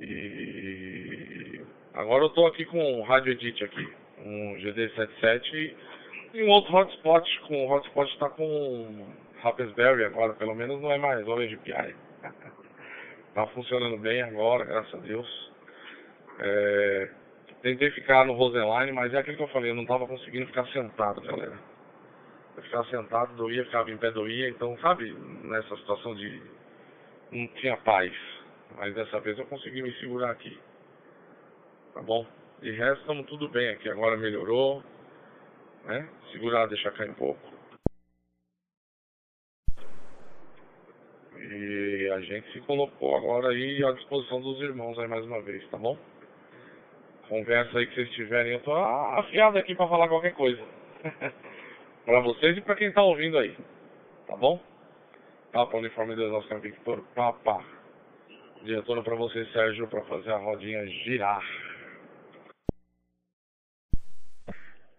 E 0.00 1.62
agora 1.92 2.24
eu 2.24 2.30
tô 2.30 2.46
aqui 2.46 2.64
com 2.64 3.00
um 3.00 3.02
rádio 3.02 3.32
edit 3.32 3.62
aqui, 3.62 3.92
um 4.18 4.56
GD77 4.56 5.74
e 6.34 6.42
um 6.42 6.48
outro 6.48 6.74
hotspot, 6.74 7.40
com 7.42 7.64
o 7.64 7.70
hotspot 7.70 8.12
está 8.12 8.28
com 8.30 9.06
Raspberry 9.44 10.04
agora, 10.04 10.32
pelo 10.34 10.54
menos 10.54 10.80
não 10.80 10.90
é 10.90 10.98
mais 10.98 11.26
Orange 11.26 11.56
Pi. 11.58 11.72
tá 13.34 13.46
funcionando 13.48 13.98
bem 13.98 14.22
agora, 14.22 14.64
graças 14.64 14.94
a 14.94 14.98
Deus. 14.98 15.52
É, 16.40 17.10
Tentei 17.64 17.90
ficar 17.92 18.26
no 18.26 18.34
Roseline, 18.34 18.92
mas 18.92 19.14
é 19.14 19.18
aquilo 19.18 19.38
que 19.38 19.42
eu 19.42 19.48
falei, 19.48 19.70
eu 19.70 19.74
não 19.74 19.86
tava 19.86 20.06
conseguindo 20.06 20.44
ficar 20.48 20.66
sentado, 20.66 21.22
galera. 21.22 21.58
Eu 22.58 22.62
ficava 22.62 22.84
sentado, 22.90 23.34
doía, 23.36 23.64
ficava 23.64 23.90
em 23.90 23.96
pé, 23.96 24.10
doía, 24.10 24.50
então, 24.50 24.76
sabe, 24.80 25.10
nessa 25.42 25.74
situação 25.76 26.14
de. 26.14 26.42
não 27.32 27.46
tinha 27.54 27.74
paz. 27.78 28.12
Mas 28.76 28.94
dessa 28.94 29.18
vez 29.20 29.38
eu 29.38 29.46
consegui 29.46 29.80
me 29.80 29.90
segurar 29.94 30.30
aqui. 30.30 30.60
Tá 31.94 32.02
bom? 32.02 32.26
De 32.60 32.70
resto, 32.70 33.00
estamos 33.00 33.24
tudo 33.28 33.48
bem 33.48 33.70
aqui. 33.70 33.88
Agora 33.88 34.18
melhorou, 34.18 34.82
né? 35.86 36.06
Segurar, 36.32 36.66
deixar 36.66 36.90
cair 36.90 37.12
um 37.12 37.14
pouco. 37.14 37.53
E 41.36 42.10
a 42.12 42.20
gente 42.20 42.52
se 42.52 42.60
colocou 42.60 43.16
agora 43.16 43.48
aí 43.48 43.84
à 43.84 43.92
disposição 43.92 44.40
dos 44.40 44.60
irmãos 44.60 44.98
aí 44.98 45.08
mais 45.08 45.24
uma 45.24 45.40
vez, 45.42 45.66
tá 45.68 45.76
bom? 45.76 45.96
Conversa 47.28 47.78
aí 47.78 47.86
que 47.86 47.94
vocês 47.94 48.10
tiverem, 48.10 48.52
eu 48.52 48.60
tô 48.60 48.72
afiado 48.74 49.58
aqui 49.58 49.74
para 49.74 49.88
falar 49.88 50.08
qualquer 50.08 50.34
coisa. 50.34 50.62
para 52.04 52.20
vocês 52.20 52.56
e 52.56 52.60
para 52.60 52.76
quem 52.76 52.92
tá 52.92 53.02
ouvindo 53.02 53.38
aí. 53.38 53.56
Tá 54.26 54.36
bom? 54.36 54.60
Papa 55.52 55.76
Uniforme 55.76 56.14
2 56.14 56.32
Oscar 56.32 56.60
Victor 56.60 57.02
Papa. 57.14 57.64
Diretora 58.62 59.02
para 59.02 59.14
você, 59.14 59.44
Sérgio, 59.46 59.86
para 59.88 60.02
fazer 60.04 60.32
a 60.32 60.38
rodinha 60.38 60.86
girar. 60.86 61.44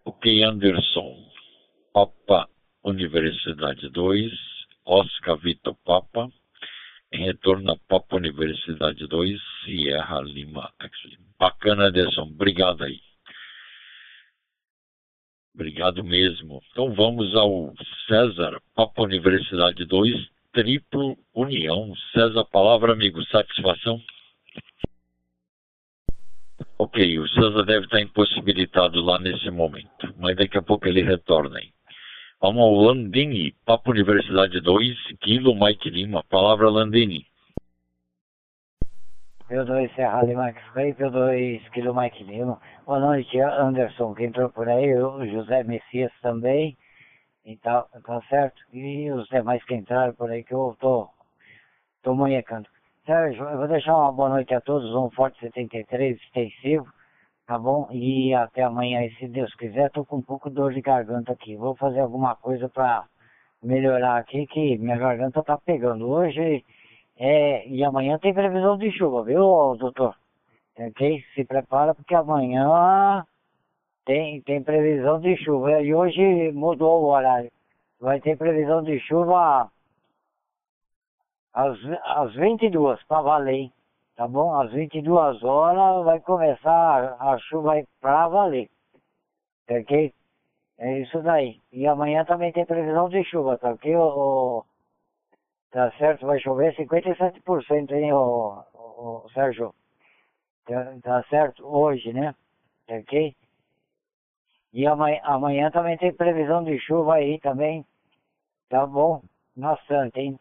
Ok, 0.04 0.42
Anderson. 0.42 1.16
Papa 1.92 2.48
Universidade 2.84 3.88
2, 3.90 4.55
Oscar 4.86 5.36
Vitor 5.36 5.74
Papa. 5.84 6.30
Em 7.12 7.24
retorno 7.24 7.72
a 7.72 7.76
Papa 7.88 8.16
Universidade 8.16 9.06
2, 9.06 9.40
Sierra 9.64 10.20
Lima. 10.20 10.72
Bacana, 11.38 11.88
Anderson. 11.88 12.22
Obrigado 12.22 12.84
aí. 12.84 13.00
Obrigado 15.54 16.04
mesmo. 16.04 16.62
Então 16.70 16.94
vamos 16.94 17.34
ao 17.34 17.72
César, 18.06 18.60
Papa 18.74 19.02
Universidade 19.02 19.84
2, 19.86 20.28
Triplo 20.52 21.16
União. 21.34 21.94
César, 22.12 22.44
palavra, 22.44 22.92
amigo. 22.92 23.24
Satisfação? 23.26 24.00
Ok, 26.78 27.18
o 27.18 27.28
César 27.28 27.62
deve 27.64 27.86
estar 27.86 28.00
impossibilitado 28.02 29.00
lá 29.00 29.18
nesse 29.18 29.50
momento, 29.50 30.14
mas 30.18 30.36
daqui 30.36 30.58
a 30.58 30.62
pouco 30.62 30.86
ele 30.86 31.02
retorna 31.02 31.58
aí. 31.58 31.72
Vamos 32.38 32.84
Landini, 32.86 33.54
Papo 33.64 33.92
Universidade 33.92 34.60
2, 34.60 35.16
Kilo 35.20 35.54
Mike 35.54 35.88
Lima. 35.88 36.22
Palavra 36.28 36.68
Landini. 36.68 37.24
P2 39.48 39.94
Serra 39.94 40.22
Lima 40.22 40.48
X-Ray, 40.50 40.92
P2 40.92 41.70
Kilo 41.70 41.94
Mike 41.94 42.22
Lima. 42.24 42.60
Boa 42.84 43.00
noite, 43.00 43.40
Anderson, 43.40 44.14
que 44.14 44.24
entrou 44.24 44.50
por 44.50 44.68
aí, 44.68 44.94
o 45.02 45.26
José 45.26 45.62
Messias 45.64 46.12
também. 46.20 46.76
Então, 47.42 47.86
tá 48.04 48.20
certo? 48.28 48.60
E 48.70 49.10
os 49.10 49.26
demais 49.28 49.64
que 49.64 49.74
entraram 49.74 50.12
por 50.12 50.30
aí, 50.30 50.44
que 50.44 50.52
eu 50.52 50.76
tô, 50.78 51.08
tô 52.02 52.14
manhecando. 52.14 52.68
Sérgio, 53.06 53.44
eu 53.44 53.56
vou 53.56 53.66
deixar 53.66 53.96
uma 53.96 54.12
boa 54.12 54.28
noite 54.28 54.52
a 54.52 54.60
todos, 54.60 54.94
um 54.94 55.10
forte 55.10 55.40
73 55.40 56.20
extensivo, 56.20 56.86
tá 57.46 57.58
bom? 57.58 57.88
E 57.92 58.34
até 58.34 58.62
amanhã, 58.62 59.04
e 59.04 59.14
se 59.16 59.28
Deus 59.28 59.54
quiser, 59.54 59.90
tô 59.90 60.04
com 60.04 60.16
um 60.16 60.22
pouco 60.22 60.48
de 60.48 60.56
dor 60.56 60.72
de 60.72 60.80
garganta 60.80 61.32
aqui. 61.32 61.56
Vou 61.56 61.74
fazer 61.76 62.00
alguma 62.00 62.34
coisa 62.36 62.68
pra 62.68 63.04
melhorar 63.62 64.18
aqui, 64.18 64.46
que 64.46 64.78
minha 64.78 64.96
garganta 64.96 65.42
tá 65.42 65.56
pegando. 65.58 66.08
Hoje 66.08 66.64
é, 67.18 67.66
e 67.68 67.82
amanhã 67.84 68.18
tem 68.18 68.34
previsão 68.34 68.76
de 68.76 68.90
chuva, 68.92 69.24
viu, 69.24 69.76
doutor? 69.76 70.14
Ok? 70.78 71.24
Se 71.34 71.44
prepara 71.44 71.94
porque 71.94 72.14
amanhã 72.14 73.24
tem, 74.04 74.42
tem 74.42 74.62
previsão 74.62 75.20
de 75.20 75.36
chuva. 75.36 75.80
E 75.82 75.94
hoje 75.94 76.52
mudou 76.52 77.02
o 77.02 77.06
horário. 77.08 77.50
Vai 78.00 78.20
ter 78.20 78.36
previsão 78.36 78.82
de 78.82 78.98
chuva 79.00 79.70
às, 81.54 81.78
às 82.04 82.34
22 82.34 83.02
para 83.04 83.22
valer, 83.22 83.70
tá 84.16 84.26
bom? 84.26 84.58
Às 84.60 84.72
22 84.72 85.42
horas 85.44 86.04
vai 86.04 86.20
começar 86.20 87.16
a, 87.20 87.34
a 87.34 87.38
chuva 87.38 87.74
para 88.00 88.28
valer. 88.28 88.68
Ok? 89.70 90.12
É 90.78 90.98
isso 91.00 91.22
daí. 91.22 91.60
E 91.72 91.86
amanhã 91.86 92.24
também 92.24 92.52
tem 92.52 92.66
previsão 92.66 93.08
de 93.08 93.22
chuva, 93.24 93.58
tá 93.58 93.70
ok, 93.70 93.96
o, 93.96 94.64
Tá 95.70 95.90
certo? 95.98 96.26
Vai 96.26 96.40
chover 96.40 96.74
57%, 96.74 97.92
hein, 97.92 98.12
ô, 98.12 98.64
ô, 98.72 99.24
ô 99.24 99.28
Sérgio? 99.34 99.74
Tá, 100.64 100.96
tá, 101.02 101.22
certo? 101.28 101.66
Hoje, 101.66 102.12
né? 102.12 102.34
Ok? 102.88 103.36
E 104.72 104.86
amanhã, 104.86 105.20
amanhã 105.24 105.70
também 105.70 105.96
tem 105.98 106.14
previsão 106.14 106.64
de 106.64 106.78
chuva 106.80 107.16
aí 107.16 107.38
também. 107.40 107.84
Tá 108.68 108.86
bom? 108.86 109.22
Bastante, 109.54 110.18
hein? 110.20 110.40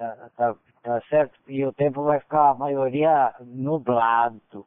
Tá, 0.00 0.30
tá, 0.34 0.56
tá 0.82 0.98
certo? 1.10 1.38
E 1.46 1.62
o 1.62 1.74
tempo 1.74 2.02
vai 2.02 2.18
ficar 2.20 2.52
a 2.52 2.54
maioria 2.54 3.34
nublado. 3.40 4.66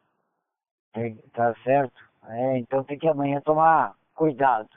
Tá 1.32 1.52
certo? 1.64 2.00
É, 2.28 2.58
então 2.58 2.84
tem 2.84 2.96
que 2.96 3.08
amanhã 3.08 3.40
tomar 3.40 3.96
cuidado. 4.14 4.68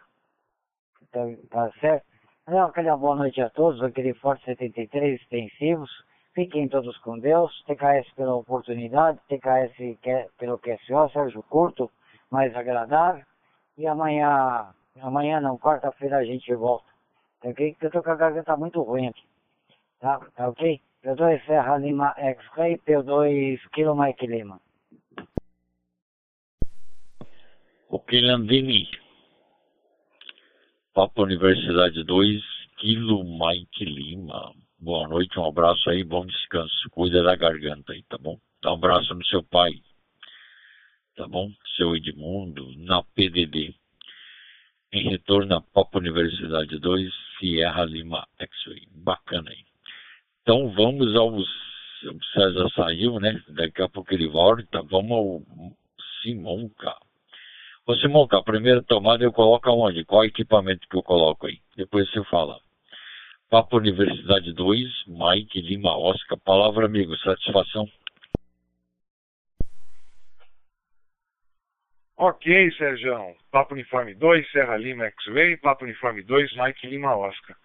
Tá, 1.11 1.19
tá 1.51 1.71
certo? 1.79 2.03
Então, 2.41 2.65
aquela 2.65 2.97
boa 2.97 3.15
noite 3.15 3.39
a 3.39 3.51
todos, 3.51 3.83
aquele 3.83 4.15
Forte 4.15 4.45
73 4.45 5.21
extensivos. 5.21 5.91
Fiquem 6.33 6.67
todos 6.67 6.97
com 7.01 7.19
Deus. 7.19 7.63
TKS 7.67 8.11
pela 8.15 8.33
oportunidade, 8.33 9.19
TKS 9.27 9.75
pelo 10.39 10.57
QSO, 10.57 11.09
Sérgio 11.13 11.43
Curto, 11.43 11.91
mais 12.31 12.55
agradável. 12.55 13.23
E 13.77 13.85
amanhã, 13.85 14.73
amanhã 15.01 15.39
não, 15.39 15.55
quarta-feira 15.59 16.17
a 16.17 16.23
gente 16.23 16.51
volta. 16.55 16.89
Ok? 17.43 17.73
Porque 17.73 17.85
eu 17.85 17.91
tô 17.91 18.01
com 18.01 18.09
a 18.09 18.15
garganta 18.15 18.57
muito 18.57 18.81
ruim 18.81 19.09
aqui. 19.09 19.36
Tá, 19.99 20.19
tá 20.35 20.49
ok? 20.49 20.79
P2 21.03 21.45
Serra 21.45 21.77
Lima 21.77 22.13
X-Ray, 22.17 22.77
P2 22.79 23.59
Kilo 23.73 23.95
Mike 23.95 24.27
Lima. 24.27 24.61
Ok, 27.89 28.21
Landini. 28.21 28.87
Papa 30.93 31.21
Universidade 31.21 32.03
2, 32.03 32.43
Kilo 32.77 33.23
Mike 33.23 33.85
Lima. 33.85 34.53
Boa 34.79 35.07
noite, 35.07 35.39
um 35.39 35.45
abraço 35.45 35.89
aí, 35.89 36.03
bom 36.03 36.25
descanso. 36.25 36.89
Cuida 36.91 37.23
da 37.23 37.35
garganta 37.35 37.93
aí, 37.93 38.03
tá 38.03 38.17
bom? 38.17 38.39
Dá 38.61 38.71
um 38.71 38.75
abraço 38.75 39.13
no 39.13 39.25
seu 39.25 39.43
pai, 39.43 39.81
tá 41.15 41.27
bom? 41.27 41.51
Seu 41.75 41.95
Edmundo, 41.95 42.71
na 42.77 43.01
PDD. 43.03 43.73
Em 44.91 45.09
retorno 45.09 45.61
Papa 45.73 45.97
Universidade 45.97 46.79
2, 46.79 47.13
Sierra 47.39 47.85
Lima 47.85 48.27
X-Ray. 48.39 48.87
Bacana 48.91 49.51
aí. 49.51 49.66
Então 50.47 50.69
vamos 50.69 51.13
aos. 51.13 51.45
O 52.05 52.23
César 52.31 52.69
saiu, 52.69 53.19
né? 53.19 53.43
Daqui 53.49 53.81
a 53.81 53.89
pouco 53.89 54.13
ele 54.13 54.29
volta. 54.29 54.81
Vamos 54.83 55.11
ao 55.11 55.41
Simonca. 56.21 56.95
Ô 57.85 57.93
Simonca, 57.97 58.37
a 58.37 58.43
primeira 58.43 58.81
tomada 58.81 59.25
eu 59.25 59.33
coloco 59.33 59.69
aonde? 59.69 60.05
Qual 60.05 60.23
equipamento 60.23 60.87
que 60.87 60.95
eu 60.95 61.03
coloco 61.03 61.47
aí? 61.47 61.59
Depois 61.75 62.09
você 62.09 62.23
fala. 62.29 62.57
Papo 63.49 63.75
Universidade 63.75 64.53
2, 64.53 64.87
Mike 65.07 65.59
Lima 65.59 65.97
Oscar. 65.97 66.39
Palavra, 66.39 66.85
amigo. 66.85 67.13
Satisfação. 67.17 67.85
Ok, 72.15 72.71
Sérgio. 72.77 73.35
Papo 73.51 73.73
Uniforme 73.73 74.13
2, 74.13 74.49
Serra 74.49 74.77
Lima 74.77 75.07
X-Ray, 75.07 75.57
Papo 75.57 75.83
Uniforme 75.83 76.23
2, 76.23 76.55
Mike 76.55 76.87
Lima 76.87 77.17
Oscar. 77.17 77.57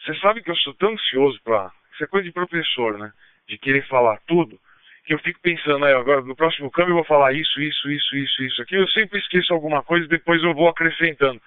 Você 0.00 0.18
sabe 0.18 0.42
que 0.42 0.50
eu 0.50 0.56
sou 0.56 0.74
tão 0.74 0.94
ansioso 0.94 1.40
para 1.44 1.70
isso 1.98 2.04
é 2.04 2.06
coisa 2.06 2.24
de 2.24 2.32
professor, 2.32 2.96
né? 2.96 3.12
De 3.48 3.58
querer 3.58 3.84
falar 3.88 4.18
tudo, 4.26 4.58
que 5.04 5.12
eu 5.12 5.18
fico 5.18 5.40
pensando, 5.40 5.84
aí, 5.84 5.92
agora 5.92 6.20
no 6.20 6.36
próximo 6.36 6.70
câmbio 6.70 6.92
eu 6.92 6.96
vou 6.96 7.04
falar 7.04 7.32
isso, 7.32 7.60
isso, 7.60 7.90
isso, 7.90 8.16
isso, 8.16 8.42
isso 8.44 8.62
aqui. 8.62 8.76
Eu 8.76 8.86
sempre 8.88 9.18
esqueço 9.18 9.52
alguma 9.52 9.82
coisa 9.82 10.04
e 10.04 10.08
depois 10.08 10.42
eu 10.42 10.54
vou 10.54 10.68
acrescentando. 10.68 11.40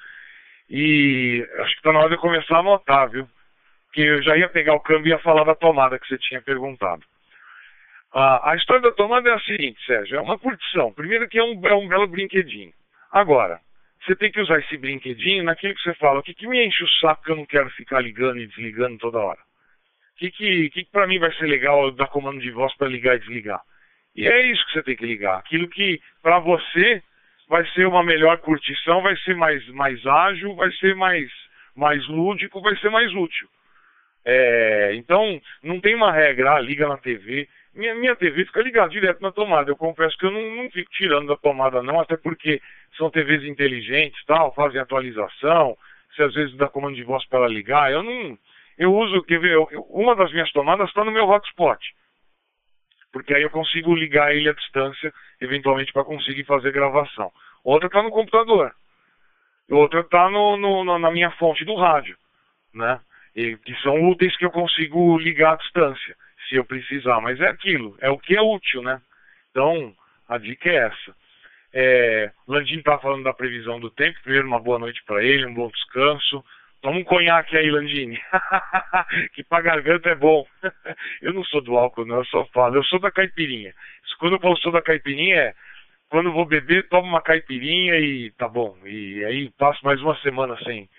E 0.70 1.48
acho 1.60 1.72
que 1.74 1.80
está 1.80 1.94
na 1.94 2.00
hora 2.00 2.10
de 2.10 2.16
eu 2.16 2.20
começar 2.20 2.58
a 2.58 2.60
anotar, 2.60 3.10
viu? 3.10 3.28
Porque 3.86 4.02
eu 4.02 4.22
já 4.24 4.38
ia 4.38 4.50
pegar 4.50 4.74
o 4.74 4.80
câmbio 4.80 5.08
e 5.08 5.10
ia 5.12 5.20
falar 5.20 5.44
da 5.44 5.56
tomada 5.56 6.00
que 6.00 6.08
você 6.08 6.18
tinha 6.18 6.42
perguntado. 6.42 7.04
Ah, 8.14 8.52
a 8.52 8.56
história 8.56 8.82
da 8.82 8.92
tomada 8.92 9.30
é 9.30 9.34
a 9.34 9.40
seguinte, 9.40 9.80
Sérgio, 9.86 10.18
é 10.18 10.22
uma 10.22 10.38
curtição. 10.38 10.92
Primeiro 10.92 11.30
que 11.30 11.40
é 11.40 11.44
um, 11.44 11.66
é 11.66 11.74
um 11.74 11.88
belo 11.88 12.08
brinquedinho. 12.08 12.74
Agora, 13.12 13.60
você 14.02 14.16
tem 14.16 14.32
que 14.32 14.42
usar 14.42 14.60
esse 14.60 14.78
brinquedinho 14.78 15.44
naquilo 15.44 15.76
que 15.76 15.82
você 15.82 15.94
fala, 15.96 16.20
o 16.20 16.24
que, 16.24 16.34
que 16.34 16.48
me 16.48 16.66
enche 16.66 16.84
o 16.84 16.90
saco 17.00 17.24
que 17.24 17.32
eu 17.32 17.36
não 17.38 17.46
quero 17.46 17.70
ficar 17.72 18.02
ligando 18.02 18.40
e 18.40 18.48
desligando 18.48 18.98
toda 18.98 19.20
hora 19.20 19.40
que, 20.18 20.32
que, 20.32 20.70
que 20.70 20.86
para 20.86 21.08
mim 21.08 21.20
vai 21.20 21.34
ser 21.34 21.46
legal 21.46 21.92
dar 21.92 22.08
comando 22.08 22.40
de 22.40 22.52
voz 22.52 22.76
para 22.78 22.88
ligar 22.88 23.16
e 23.16 23.20
desligar? 23.20 23.62
E 24.16 24.28
é 24.28 24.52
isso 24.52 24.66
que 24.68 24.74
você 24.74 24.84
tem 24.84 24.96
que 24.96 25.06
ligar. 25.06 25.38
Aquilo 25.38 25.68
que 25.68 26.00
para 26.22 26.40
você 26.40 27.02
vai 27.48 27.66
ser 27.72 27.86
uma 27.88 28.04
melhor 28.04 28.38
curtição, 28.40 29.02
vai 29.02 29.16
ser 29.18 29.36
mais, 29.36 29.68
mais 29.70 30.06
ágil, 30.06 30.56
vai 30.56 30.72
ser 30.74 30.96
mais, 30.96 31.30
mais 31.76 32.08
lúdico, 32.08 32.62
vai 32.62 32.76
ser 32.78 32.90
mais 32.90 33.14
útil. 33.14 33.48
É, 34.24 34.92
então, 34.96 35.42
não 35.64 35.80
tem 35.80 35.96
uma 35.96 36.12
regra, 36.12 36.54
ah, 36.54 36.60
liga 36.60 36.88
na 36.88 36.98
TV, 36.98 37.48
minha, 37.74 37.96
minha 37.96 38.16
TV 38.16 38.46
fica 38.46 38.62
ligada 38.62 38.90
direto 38.90 39.22
na 39.22 39.32
tomada. 39.32 39.72
Eu 39.72 39.78
confesso 39.78 40.18
que 40.18 40.26
eu 40.26 40.32
não, 40.32 40.56
não 40.56 40.70
fico 40.70 40.92
tirando 40.92 41.28
da 41.28 41.38
tomada 41.38 41.82
não, 41.82 42.00
até 42.00 42.18
porque 42.18 42.62
são 42.98 43.10
TVs 43.10 43.44
inteligentes 43.46 44.24
tal, 44.26 44.54
fazem 44.54 44.80
atualização, 44.80 45.78
se 46.16 46.22
às 46.22 46.34
vezes 46.34 46.56
dá 46.58 46.68
comando 46.68 46.96
de 46.96 47.04
voz 47.04 47.26
para 47.28 47.40
ela 47.40 47.48
ligar, 47.48 47.92
eu 47.92 48.04
não. 48.04 48.38
Eu 48.82 48.96
uso, 48.96 49.22
quer 49.22 49.40
ver, 49.40 49.52
eu, 49.52 49.68
uma 49.92 50.16
das 50.16 50.32
minhas 50.32 50.52
tomadas 50.52 50.90
está 50.90 51.04
no 51.04 51.12
meu 51.12 51.30
hotspot. 51.30 51.80
Porque 53.14 53.32
aí 53.32 53.44
eu 53.44 53.50
consigo 53.52 53.94
ligar 53.94 54.36
ele 54.36 54.50
à 54.50 54.54
distância, 54.54 55.14
eventualmente 55.40 55.94
para 55.94 56.04
conseguir 56.04 56.46
fazer 56.46 56.72
gravação. 56.72 57.32
Outra 57.64 57.86
está 57.86 58.02
no 58.02 58.10
computador. 58.10 58.74
Outra 59.70 60.00
está 60.00 60.28
na 60.32 61.12
minha 61.12 61.30
fonte 61.34 61.64
do 61.64 61.76
rádio, 61.76 62.18
né? 62.74 63.00
E, 63.36 63.56
que 63.58 63.76
são 63.84 64.10
úteis 64.10 64.36
que 64.36 64.46
eu 64.46 64.52
consigo 64.52 65.16
ligar 65.20 65.54
à 65.54 65.58
distância, 65.58 66.18
se 66.50 66.56
eu 66.56 66.66
precisar. 66.66 67.22
Mas 67.22 67.40
é 67.40 67.50
aquilo, 67.50 67.96
é 68.02 68.10
o 68.10 68.18
que 68.18 68.36
é 68.36 68.42
útil, 68.42 68.82
né? 68.82 69.00
Então, 69.52 69.94
a 70.28 70.40
dica 70.40 70.68
é 70.68 70.88
essa. 70.88 71.16
É, 71.72 72.32
Landim 72.48 72.80
está 72.80 72.98
falando 72.98 73.26
da 73.26 73.34
previsão 73.34 73.80
do 73.80 73.92
tempo. 73.92 74.20
Primeiro, 74.24 74.48
uma 74.48 74.60
boa 74.60 74.80
noite 74.80 75.04
para 75.04 75.24
ele, 75.24 75.46
um 75.46 75.54
bom 75.54 75.70
descanso. 75.70 76.44
Toma 76.82 76.98
um 76.98 77.04
conhaque 77.04 77.56
aí, 77.56 77.70
Landini. 77.70 78.20
que 79.34 79.44
pra 79.44 79.62
garganta 79.62 80.10
é 80.10 80.16
bom. 80.16 80.46
eu 81.22 81.34
não 81.34 81.44
sou 81.44 81.62
do 81.62 81.78
álcool, 81.78 82.06
não, 82.06 82.18
eu 82.18 82.26
só 82.26 82.46
falo. 82.46 82.76
Eu 82.76 82.84
sou 82.84 83.00
da 83.00 83.12
caipirinha. 83.12 83.74
Quando 84.18 84.40
eu 84.42 84.56
sou 84.58 84.72
da 84.72 84.82
caipirinha 84.82 85.36
é 85.36 85.54
quando 86.12 86.34
vou 86.34 86.46
beber, 86.46 86.90
tomo 86.90 87.08
uma 87.08 87.22
caipirinha 87.22 87.98
e 87.98 88.32
tá 88.32 88.48
bom. 88.48 88.76
E 88.86 89.24
aí 89.24 89.50
passo 89.58 89.84
mais 89.86 90.02
uma 90.02 90.16
semana 90.18 90.58
sem, 90.62 90.90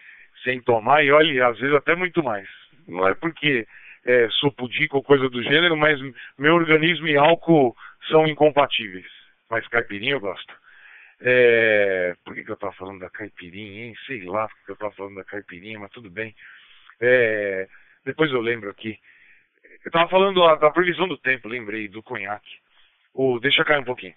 sem 0.42 0.58
tomar 0.62 1.04
e 1.04 1.12
olha, 1.12 1.48
às 1.48 1.58
vezes 1.58 1.76
até 1.76 1.94
muito 1.94 2.22
mais. 2.22 2.48
Não 2.88 3.06
é 3.06 3.14
porque 3.14 3.66
é, 4.06 4.28
sou 4.30 4.50
pudico 4.50 4.96
ou 4.96 5.02
coisa 5.02 5.28
do 5.28 5.42
gênero, 5.42 5.76
mas 5.76 6.00
meu 6.38 6.54
organismo 6.54 7.06
e 7.06 7.16
álcool 7.16 7.76
são 8.08 8.26
incompatíveis. 8.26 9.06
Mas 9.50 9.68
caipirinha 9.68 10.12
eu 10.12 10.20
gosto. 10.20 10.61
É, 11.24 12.16
por 12.24 12.34
que, 12.34 12.42
que 12.42 12.50
eu 12.50 12.54
estava 12.54 12.72
falando 12.72 12.98
da 12.98 13.08
caipirinha, 13.08 13.86
hein? 13.86 13.94
Sei 14.06 14.24
lá 14.24 14.48
por 14.48 14.64
que 14.64 14.70
eu 14.72 14.74
estava 14.74 14.92
falando 14.92 15.14
da 15.14 15.24
caipirinha, 15.24 15.78
mas 15.78 15.92
tudo 15.92 16.10
bem. 16.10 16.34
É, 17.00 17.68
depois 18.04 18.30
eu 18.32 18.40
lembro 18.40 18.68
aqui. 18.68 18.98
Eu 19.84 19.88
estava 19.88 20.10
falando 20.10 20.40
da, 20.40 20.56
da, 20.56 20.70
previsão 20.70 21.06
do 21.06 21.16
tempo, 21.16 21.48
lembrei, 21.48 21.88
do 21.88 22.02
conhaque. 22.02 22.50
O, 23.14 23.38
deixa 23.38 23.64
cair 23.64 23.80
um 23.80 23.84
pouquinho. 23.84 24.14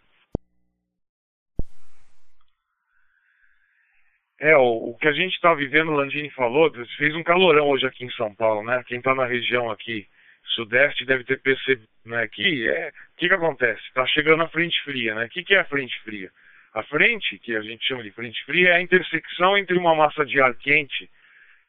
É, 4.39 4.57
o, 4.57 4.89
o 4.89 4.97
que 4.97 5.07
a 5.07 5.13
gente 5.13 5.33
está 5.35 5.53
vivendo, 5.53 5.91
o 5.91 5.95
Landini 5.95 6.29
falou, 6.31 6.71
fez 6.97 7.15
um 7.15 7.23
calorão 7.23 7.67
hoje 7.67 7.85
aqui 7.85 8.03
em 8.03 8.11
São 8.11 8.33
Paulo, 8.33 8.63
né? 8.63 8.83
Quem 8.87 8.97
está 8.97 9.13
na 9.13 9.25
região 9.25 9.69
aqui 9.69 10.07
sudeste 10.55 11.05
deve 11.05 11.23
ter 11.23 11.39
percebido, 11.41 11.87
né? 12.03 12.27
Que 12.27 12.67
é, 12.67 12.89
o 12.89 13.17
que, 13.17 13.27
que 13.27 13.33
acontece? 13.33 13.81
Está 13.83 14.05
chegando 14.07 14.41
a 14.43 14.49
frente 14.49 14.81
fria, 14.83 15.13
né? 15.13 15.25
O 15.25 15.29
que, 15.29 15.43
que 15.43 15.53
é 15.53 15.59
a 15.59 15.65
frente 15.65 15.99
fria? 16.01 16.31
A 16.75 16.83
frente, 16.83 17.39
que 17.39 17.55
a 17.55 17.61
gente 17.61 17.87
chama 17.87 18.03
de 18.03 18.11
frente 18.11 18.43
fria, 18.43 18.71
é 18.71 18.73
a 18.73 18.81
intersecção 18.81 19.57
entre 19.57 19.77
uma 19.77 19.95
massa 19.95 20.25
de 20.25 20.41
ar 20.41 20.53
quente 20.55 21.09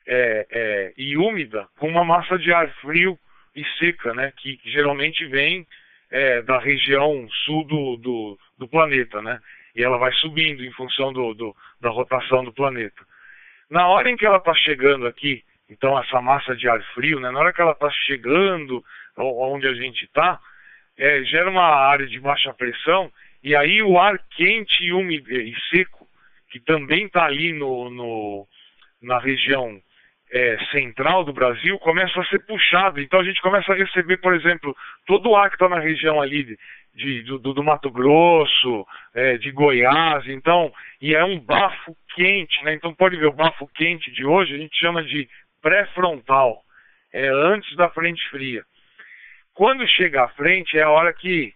é, 0.04 0.46
é, 0.50 0.92
e 0.98 1.16
úmida 1.16 1.68
com 1.78 1.88
uma 1.88 2.04
massa 2.04 2.36
de 2.36 2.52
ar 2.52 2.68
frio 2.80 3.16
e 3.54 3.64
seca, 3.78 4.12
né, 4.12 4.32
que, 4.36 4.59
geralmente 4.64 5.24
vem 5.26 5.64
é, 6.11 6.42
da 6.42 6.59
região 6.59 7.28
sul 7.44 7.64
do, 7.64 7.96
do, 7.98 8.38
do, 8.59 8.66
planeta, 8.66 9.22
né, 9.22 9.38
e 9.76 9.84
ela 9.84 9.96
vai 9.96 10.11
subindo 10.14 10.64
em 10.64 10.72
função 10.72 11.12
do, 11.12 11.34
do, 11.34 11.57
da 11.80 11.88
rotação 11.88 12.44
do 12.44 12.52
planeta. 12.52 13.00
Na 13.70 13.86
hora 13.86 14.11
em 14.11 14.16
que 14.16 14.26
ela 14.26 14.38
está 14.38 14.54
chegando 14.54 15.07
aqui, 15.07 15.44
então 15.70 15.96
essa 16.00 16.20
massa 16.20 16.57
de 16.57 16.68
ar 16.68 16.82
frio, 16.94 17.20
né, 17.20 17.30
na 17.30 17.38
hora 17.38 17.52
que 17.52 17.61
ela 17.61 17.72
está 17.72 17.88
chegando 17.90 18.84
onde 19.16 19.68
a 19.68 19.74
gente 19.74 20.04
está, 20.04 20.40
é, 20.98 21.22
gera 21.22 21.48
uma 21.48 21.62
área 21.62 22.09
de 22.09 22.18
baixa 22.18 22.52
pressão 22.52 23.12
e 23.47 23.55
aí 23.55 23.80
o 23.80 23.97
ar 23.97 24.18
quente 24.30 24.82
e 24.82 24.92
úmido 24.92 25.32
e 25.32 25.55
seco, 25.70 26.05
que 26.51 26.59
também 26.59 27.07
está 27.07 27.26
ali 27.26 27.53
no, 27.53 27.88
no, 27.90 28.44
na 29.01 29.20
região 29.20 29.80
é, 30.32 30.59
central 30.72 31.22
do 31.22 31.32
Brasil, 31.32 31.78
começa 31.78 32.20
a 32.20 32.24
ser 32.26 32.40
puxado. 32.44 33.01
Então 33.01 33.20
a 33.20 33.22
gente 33.22 33.40
começa 33.40 33.72
a 33.72 33.76
receber, 33.76 34.16
por 34.16 34.34
exemplo, 34.34 34.76
todo 35.07 35.30
o 35.30 35.36
ar 35.36 35.49
que 35.49 35.55
está 35.55 35.68
na 35.68 35.78
região 35.78 36.20
ali 36.20 36.59
de, 36.92 37.22
do, 37.22 37.38
do, 37.38 37.62
Mato 37.62 37.88
Grosso, 37.88 38.84
é, 39.14 39.38
de 39.38 39.53
Goiás, 39.53 40.26
então, 40.26 40.72
e 41.01 41.14
é 41.14 41.24
um 41.24 41.38
bafo 41.38 41.97
quente, 42.16 42.64
né? 42.64 42.74
Então 42.74 42.92
pode 42.92 43.16
ver 43.16 43.26
o 43.26 43.32
bafo 43.32 43.68
quente 43.76 44.11
de 44.11 44.26
hoje, 44.26 44.57
a 44.57 44.59
gente 44.59 44.76
chama 44.76 45.05
de 45.05 45.28
pré-frontal, 45.62 46.62
é 47.12 47.28
antes 47.28 47.76
da 47.76 47.88
frente 47.90 48.28
fria. 48.28 48.64
Quando 49.55 49.86
chega 49.86 50.24
à 50.24 50.28
frente 50.30 50.76
é 50.76 50.82
a 50.82 50.90
hora 50.90 51.12
que 51.12 51.55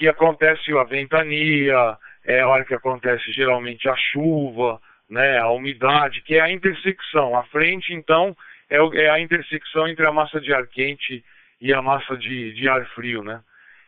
que 0.00 0.08
acontece 0.08 0.72
a 0.72 0.82
ventania, 0.82 1.98
é 2.24 2.40
a 2.40 2.48
hora 2.48 2.64
que 2.64 2.72
acontece 2.72 3.30
geralmente 3.32 3.86
a 3.86 3.94
chuva, 3.94 4.80
né, 5.10 5.36
a 5.36 5.50
umidade, 5.50 6.22
que 6.22 6.36
é 6.36 6.40
a 6.40 6.50
intersecção. 6.50 7.36
A 7.36 7.42
frente, 7.44 7.92
então, 7.92 8.34
é, 8.70 8.78
é 8.78 9.10
a 9.10 9.20
intersecção 9.20 9.86
entre 9.86 10.06
a 10.06 10.10
massa 10.10 10.40
de 10.40 10.54
ar 10.54 10.66
quente 10.68 11.22
e 11.60 11.70
a 11.74 11.82
massa 11.82 12.16
de, 12.16 12.54
de 12.54 12.66
ar 12.66 12.82
frio, 12.94 13.22
né? 13.22 13.42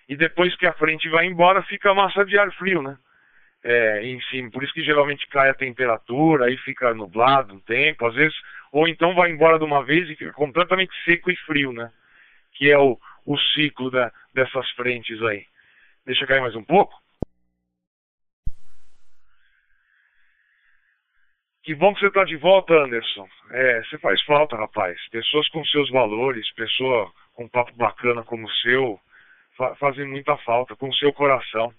E 0.07 0.15
depois 0.15 0.55
que 0.57 0.67
a 0.67 0.75
frente 0.75 1.09
vai 1.09 1.25
embora, 1.25 1.63
fica 1.63 1.93
a 1.93 1.95
massa 1.95 2.27
de 2.27 2.37
ar 2.37 2.53
frio, 2.57 2.83
né? 2.83 2.95
É, 3.65 4.05
em 4.05 4.21
cima. 4.23 4.51
Por 4.51 4.63
isso 4.63 4.75
que 4.75 4.85
geralmente 4.85 5.27
cai 5.29 5.49
a 5.49 5.55
temperatura, 5.55 6.45
aí 6.45 6.59
fica 6.59 6.93
nublado 6.93 7.55
um 7.55 7.61
tempo, 7.61 8.05
às 8.05 8.15
vezes, 8.15 8.37
ou 8.71 8.87
então 8.87 9.15
vai 9.15 9.31
embora 9.31 9.59
de 9.59 9.65
uma 9.65 9.83
vez 9.83 10.11
e 10.11 10.17
fica 10.17 10.33
completamente 10.35 10.93
seco 11.07 11.31
e 11.31 11.37
frio, 11.37 11.73
né? 11.73 11.91
Que 12.53 12.71
é 12.71 12.77
o, 12.77 12.99
o 13.25 13.39
ciclo 13.39 13.91
da, 13.91 14.13
dessas 14.35 14.69
frentes 14.73 15.23
aí. 15.23 15.47
Deixa 16.05 16.27
cair 16.27 16.41
mais 16.41 16.57
um 16.57 16.65
pouco. 16.65 16.93
Que 21.63 21.77
bom 21.77 21.95
que 21.95 22.01
você 22.01 22.09
está 22.09 22.25
de 22.25 22.37
volta, 22.37 22.75
Anderson. 22.75 23.29
É, 23.51 23.83
você 23.85 23.99
faz 23.99 24.21
falta, 24.25 24.57
rapaz. 24.57 24.99
Pessoas 25.11 25.49
com 25.51 25.65
seus 25.65 25.89
valores, 25.91 26.53
pessoa 26.55 27.13
com 27.35 27.45
um 27.45 27.49
papo 27.49 27.73
bacana 27.77 28.25
como 28.25 28.47
o 28.47 28.51
seu, 28.51 29.01
fa 29.57 29.77
fazem 29.77 30.05
muita 30.05 30.37
falta, 30.39 30.75
com 30.75 30.89
o 30.89 30.95
seu 30.95 31.13
coração. 31.13 31.73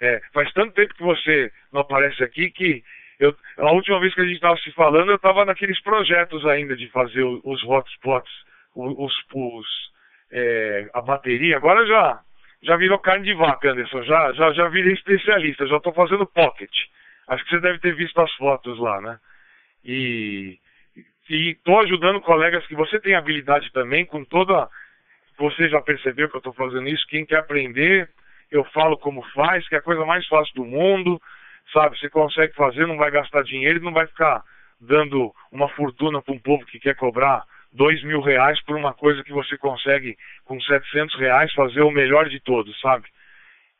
É, 0.00 0.20
faz 0.32 0.52
tanto 0.52 0.74
tempo 0.74 0.94
que 0.94 1.02
você 1.04 1.52
não 1.72 1.82
aparece 1.82 2.24
aqui 2.24 2.50
que 2.50 2.82
eu, 3.20 3.36
a 3.58 3.70
última 3.70 4.00
vez 4.00 4.12
que 4.12 4.20
a 4.22 4.24
gente 4.24 4.34
estava 4.34 4.56
se 4.56 4.72
falando, 4.72 5.12
eu 5.12 5.16
estava 5.16 5.44
naqueles 5.44 5.80
projetos 5.82 6.44
ainda 6.44 6.74
de 6.74 6.88
fazer 6.88 7.22
os 7.22 7.62
hotspots, 7.62 8.32
os, 8.74 9.14
os 9.32 9.92
é, 10.32 10.90
a 10.92 11.00
bateria. 11.00 11.56
Agora 11.56 11.86
já 11.86 12.20
já 12.62 12.76
virou 12.76 12.98
carne 12.98 13.24
de 13.24 13.34
vaca, 13.34 13.70
Anderson. 13.70 14.02
Já, 14.04 14.32
já, 14.32 14.52
já 14.52 14.68
virei 14.68 14.92
especialista, 14.92 15.66
já 15.66 15.76
estou 15.76 15.92
fazendo 15.92 16.26
pocket. 16.26 16.70
Acho 17.26 17.44
que 17.44 17.50
você 17.50 17.60
deve 17.60 17.78
ter 17.80 17.94
visto 17.94 18.20
as 18.20 18.32
fotos 18.34 18.78
lá, 18.78 19.00
né? 19.00 19.18
E 19.84 20.58
estou 21.28 21.80
ajudando 21.80 22.20
colegas 22.20 22.64
que 22.66 22.74
você 22.74 23.00
tem 23.00 23.14
habilidade 23.14 23.70
também, 23.72 24.04
com 24.04 24.24
toda. 24.24 24.68
Você 25.38 25.68
já 25.68 25.80
percebeu 25.80 26.28
que 26.28 26.36
eu 26.36 26.38
estou 26.38 26.52
fazendo 26.52 26.88
isso? 26.88 27.06
Quem 27.08 27.24
quer 27.24 27.38
aprender, 27.38 28.08
eu 28.50 28.64
falo 28.64 28.96
como 28.96 29.22
faz, 29.30 29.66
que 29.68 29.74
é 29.74 29.78
a 29.78 29.82
coisa 29.82 30.04
mais 30.04 30.26
fácil 30.28 30.54
do 30.54 30.64
mundo, 30.64 31.20
sabe? 31.72 31.98
Você 31.98 32.08
consegue 32.08 32.54
fazer, 32.54 32.86
não 32.86 32.96
vai 32.96 33.10
gastar 33.10 33.42
dinheiro 33.42 33.78
e 33.78 33.82
não 33.82 33.92
vai 33.92 34.06
ficar 34.06 34.42
dando 34.80 35.32
uma 35.50 35.68
fortuna 35.70 36.20
para 36.20 36.34
um 36.34 36.38
povo 36.38 36.64
que 36.66 36.78
quer 36.78 36.94
cobrar 36.94 37.44
dois 37.72 38.02
mil 38.02 38.20
reais 38.20 38.62
por 38.64 38.76
uma 38.76 38.92
coisa 38.92 39.22
que 39.24 39.32
você 39.32 39.56
consegue 39.56 40.16
com 40.44 40.60
700 40.60 41.18
reais 41.18 41.52
fazer 41.54 41.82
o 41.82 41.90
melhor 41.90 42.28
de 42.28 42.38
todos, 42.40 42.78
sabe? 42.80 43.06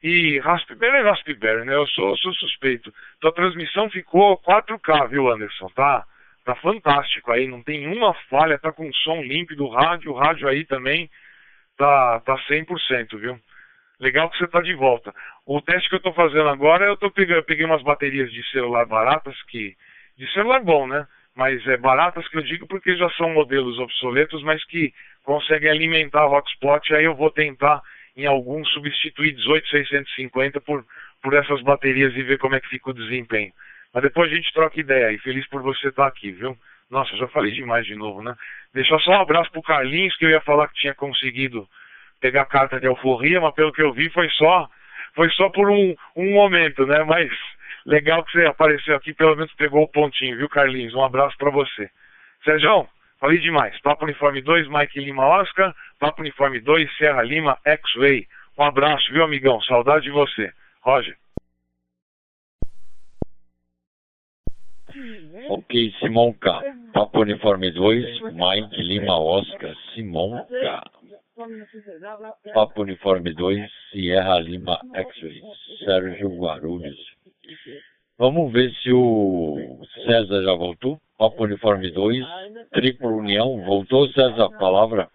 E 0.02 0.38
Raspberry 0.40 0.96
é 0.96 1.02
Raspberry, 1.02 1.64
né? 1.64 1.74
Eu 1.74 1.86
sou, 1.88 2.16
sou 2.16 2.32
suspeito. 2.34 2.92
Tua 3.20 3.32
transmissão 3.32 3.88
ficou 3.88 4.36
4K, 4.38 5.08
viu, 5.08 5.30
Anderson? 5.30 5.68
Tá, 5.68 6.04
tá 6.44 6.56
fantástico 6.56 7.30
aí, 7.30 7.46
não 7.46 7.62
tem 7.62 7.86
uma 7.86 8.12
falha, 8.28 8.58
tá 8.58 8.72
com 8.72 8.92
som 8.92 9.22
límpido, 9.22 9.68
rádio, 9.68 10.10
o 10.10 10.14
rádio 10.14 10.48
aí 10.48 10.64
também 10.64 11.08
tá, 11.76 12.20
tá 12.20 12.36
100%, 12.48 13.18
viu? 13.18 13.38
Legal 14.00 14.28
que 14.28 14.38
você 14.38 14.48
tá 14.48 14.60
de 14.60 14.74
volta. 14.74 15.14
O 15.46 15.60
teste 15.60 15.88
que 15.88 15.94
eu 15.94 16.00
tô 16.00 16.12
fazendo 16.12 16.48
agora, 16.48 16.84
eu 16.84 16.96
tô 16.96 17.08
pegando, 17.08 17.38
eu 17.38 17.44
peguei 17.44 17.64
umas 17.64 17.82
baterias 17.82 18.32
de 18.32 18.42
celular 18.50 18.84
baratas 18.84 19.40
que 19.44 19.76
de 20.16 20.30
celular 20.32 20.60
bom, 20.64 20.88
né? 20.88 21.06
Mas 21.34 21.66
é, 21.66 21.76
baratas 21.76 22.26
que 22.28 22.36
eu 22.36 22.42
digo 22.42 22.66
porque 22.66 22.96
já 22.96 23.08
são 23.10 23.30
modelos 23.30 23.78
obsoletos, 23.78 24.42
mas 24.42 24.64
que 24.66 24.92
conseguem 25.24 25.70
alimentar 25.70 26.26
o 26.26 26.32
hotspot, 26.32 26.94
aí 26.94 27.04
eu 27.04 27.14
vou 27.14 27.30
tentar 27.30 27.80
em 28.16 28.26
algum 28.26 28.64
substituir 28.66 29.34
18650 29.34 30.60
por, 30.60 30.84
por 31.22 31.34
essas 31.34 31.62
baterias 31.62 32.14
e 32.14 32.22
ver 32.22 32.38
como 32.38 32.54
é 32.54 32.60
que 32.60 32.68
fica 32.68 32.90
o 32.90 32.94
desempenho. 32.94 33.52
Mas 33.94 34.02
depois 34.02 34.30
a 34.30 34.34
gente 34.34 34.52
troca 34.52 34.80
ideia 34.80 35.12
e 35.12 35.18
feliz 35.18 35.46
por 35.48 35.62
você 35.62 35.88
estar 35.88 36.06
aqui, 36.06 36.32
viu? 36.32 36.56
Nossa, 36.90 37.16
já 37.16 37.26
falei 37.28 37.52
demais 37.52 37.86
de 37.86 37.94
novo, 37.94 38.22
né? 38.22 38.34
Deixar 38.74 38.98
só 39.00 39.12
um 39.12 39.20
abraço 39.20 39.50
pro 39.50 39.62
Carlinhos, 39.62 40.16
que 40.16 40.26
eu 40.26 40.30
ia 40.30 40.40
falar 40.42 40.68
que 40.68 40.74
tinha 40.74 40.94
conseguido 40.94 41.66
pegar 42.20 42.42
a 42.42 42.46
carta 42.46 42.78
de 42.78 42.86
alforria, 42.86 43.40
mas 43.40 43.54
pelo 43.54 43.72
que 43.72 43.82
eu 43.82 43.92
vi 43.92 44.10
foi 44.10 44.28
só 44.30 44.68
foi 45.14 45.28
só 45.30 45.48
por 45.50 45.70
um, 45.70 45.94
um 46.16 46.32
momento, 46.32 46.86
né? 46.86 47.04
Mas 47.04 47.30
Legal 47.86 48.24
que 48.24 48.32
você 48.32 48.46
apareceu 48.46 48.94
aqui, 48.94 49.12
pelo 49.12 49.34
menos 49.36 49.52
pegou 49.54 49.82
o 49.82 49.88
pontinho, 49.88 50.36
viu, 50.36 50.48
Carlinhos? 50.48 50.94
Um 50.94 51.02
abraço 51.02 51.36
para 51.36 51.50
você. 51.50 51.90
Sérgio, 52.44 52.88
falei 53.18 53.38
demais. 53.38 53.78
Papo 53.80 54.04
Uniforme 54.04 54.40
2, 54.40 54.68
Mike 54.68 55.00
Lima 55.00 55.26
Oscar. 55.26 55.74
Papo 55.98 56.20
Uniforme 56.22 56.60
2, 56.60 56.96
Serra 56.96 57.22
Lima, 57.22 57.58
X-Way. 57.64 58.26
Um 58.58 58.64
abraço, 58.64 59.12
viu, 59.12 59.24
amigão? 59.24 59.60
Saudade 59.62 60.04
de 60.04 60.10
você. 60.10 60.52
Roger. 60.82 61.16
Ok, 65.48 65.92
Simonca. 65.98 66.60
Papo 66.92 67.20
Uniforme 67.20 67.70
2, 67.70 68.20
Mike 68.32 68.82
Lima 68.82 69.18
Oscar, 69.18 69.74
Simonca. 69.94 70.82
Papo 72.52 72.82
Uniforme 72.82 73.32
2, 73.32 73.70
Sierra 73.90 74.38
Lima 74.38 74.78
X-Ray, 74.94 75.40
Sérgio 75.84 76.28
Guarulhos. 76.36 77.21
Vamos 78.18 78.52
ver 78.52 78.70
se 78.74 78.92
o 78.92 79.80
César 80.06 80.42
já 80.42 80.54
voltou. 80.54 81.00
Papo 81.18 81.44
Uniforme 81.44 81.90
2, 81.90 82.24
Triplo 82.70 83.16
União. 83.16 83.64
Voltou, 83.64 84.08
César? 84.08 84.50
Palavra? 84.58 85.10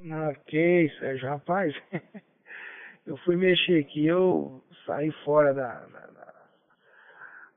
Ok, 0.00 0.90
Sérgio, 0.98 1.28
rapaz. 1.28 1.74
Eu 3.06 3.16
fui 3.18 3.36
mexer 3.36 3.78
aqui, 3.78 4.04
eu 4.04 4.64
saí 4.84 5.12
fora 5.24 5.54
da, 5.54 5.86
da, 5.86 6.34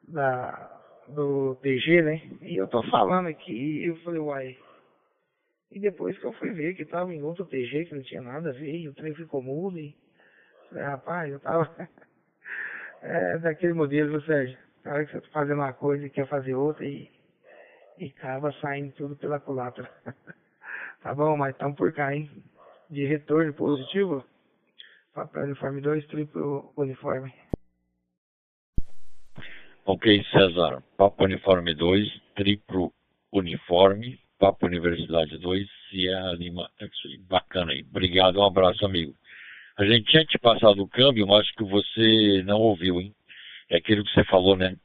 da 0.08 0.80
do 1.08 1.56
TG, 1.56 2.04
né? 2.04 2.22
E 2.44 2.56
eu 2.56 2.68
tô 2.68 2.84
falando 2.84 3.28
aqui, 3.28 3.82
e 3.82 3.86
eu 3.86 3.96
falei, 3.98 4.20
uai. 4.20 4.58
E 5.72 5.80
depois 5.80 6.18
que 6.20 6.26
eu 6.26 6.34
fui 6.34 6.52
ver 6.52 6.76
que 6.76 6.86
tava 6.86 7.14
em 7.14 7.24
outro 7.24 7.46
TG, 7.46 7.86
que 7.86 7.96
não 7.96 8.04
tinha 8.04 8.22
nada 8.22 8.50
a 8.50 8.54
ver, 8.54 8.76
e 8.76 8.88
o 8.88 8.94
trem 8.94 9.16
ficou 9.16 9.42
mudo, 9.42 9.80
e 9.80 9.96
rapaz, 10.74 11.32
eu 11.32 11.40
tava. 11.40 11.70
é 13.02 13.38
daquele 13.40 13.74
modelo, 13.74 14.22
Sérgio. 14.22 14.58
Na 14.84 14.94
hora 14.94 15.06
que 15.06 15.12
você 15.12 15.22
tá 15.22 15.28
fazendo 15.32 15.60
uma 15.60 15.74
coisa 15.74 16.06
e 16.06 16.10
quer 16.10 16.28
fazer 16.28 16.56
outra 16.56 16.86
e, 16.86 17.12
e 17.98 18.06
acaba 18.06 18.52
saindo 18.62 18.94
tudo 18.94 19.16
pela 19.16 19.40
culatra. 19.40 19.90
tá 21.02 21.14
bom, 21.14 21.36
mas 21.38 21.54
estamos 21.54 21.78
por 21.78 21.92
cá, 21.94 22.14
hein? 22.14 22.30
De 22.90 23.06
retorno 23.06 23.54
positivo. 23.54 24.26
Papel 25.14 25.44
uniforme 25.44 25.82
2, 25.82 26.08
triplo 26.08 26.72
uniforme. 26.78 27.34
Ok, 29.92 30.24
César. 30.32 30.84
Papo 30.98 31.24
Uniforme 31.24 31.74
2, 31.74 32.22
triplo 32.36 32.94
uniforme. 33.34 34.20
Papo 34.38 34.68
Universidade 34.68 35.38
2, 35.40 35.68
Sierra 35.90 36.32
Lima. 36.34 36.70
Bacana 37.28 37.72
aí. 37.72 37.84
Obrigado, 37.90 38.40
um 38.40 38.46
abraço, 38.46 38.86
amigo. 38.86 39.16
A 39.80 39.86
gente 39.86 40.12
tinha 40.12 40.26
te 40.26 40.38
passado 40.38 40.84
o 40.84 40.90
câmbio, 40.90 41.26
mas 41.26 41.40
acho 41.40 41.54
que 41.54 41.64
você 41.64 42.44
não 42.44 42.60
ouviu, 42.60 43.00
hein? 43.00 43.16
É 43.70 43.78
aquilo 43.78 44.04
que 44.04 44.12
você 44.12 44.26
falou, 44.26 44.58
né? 44.58 44.76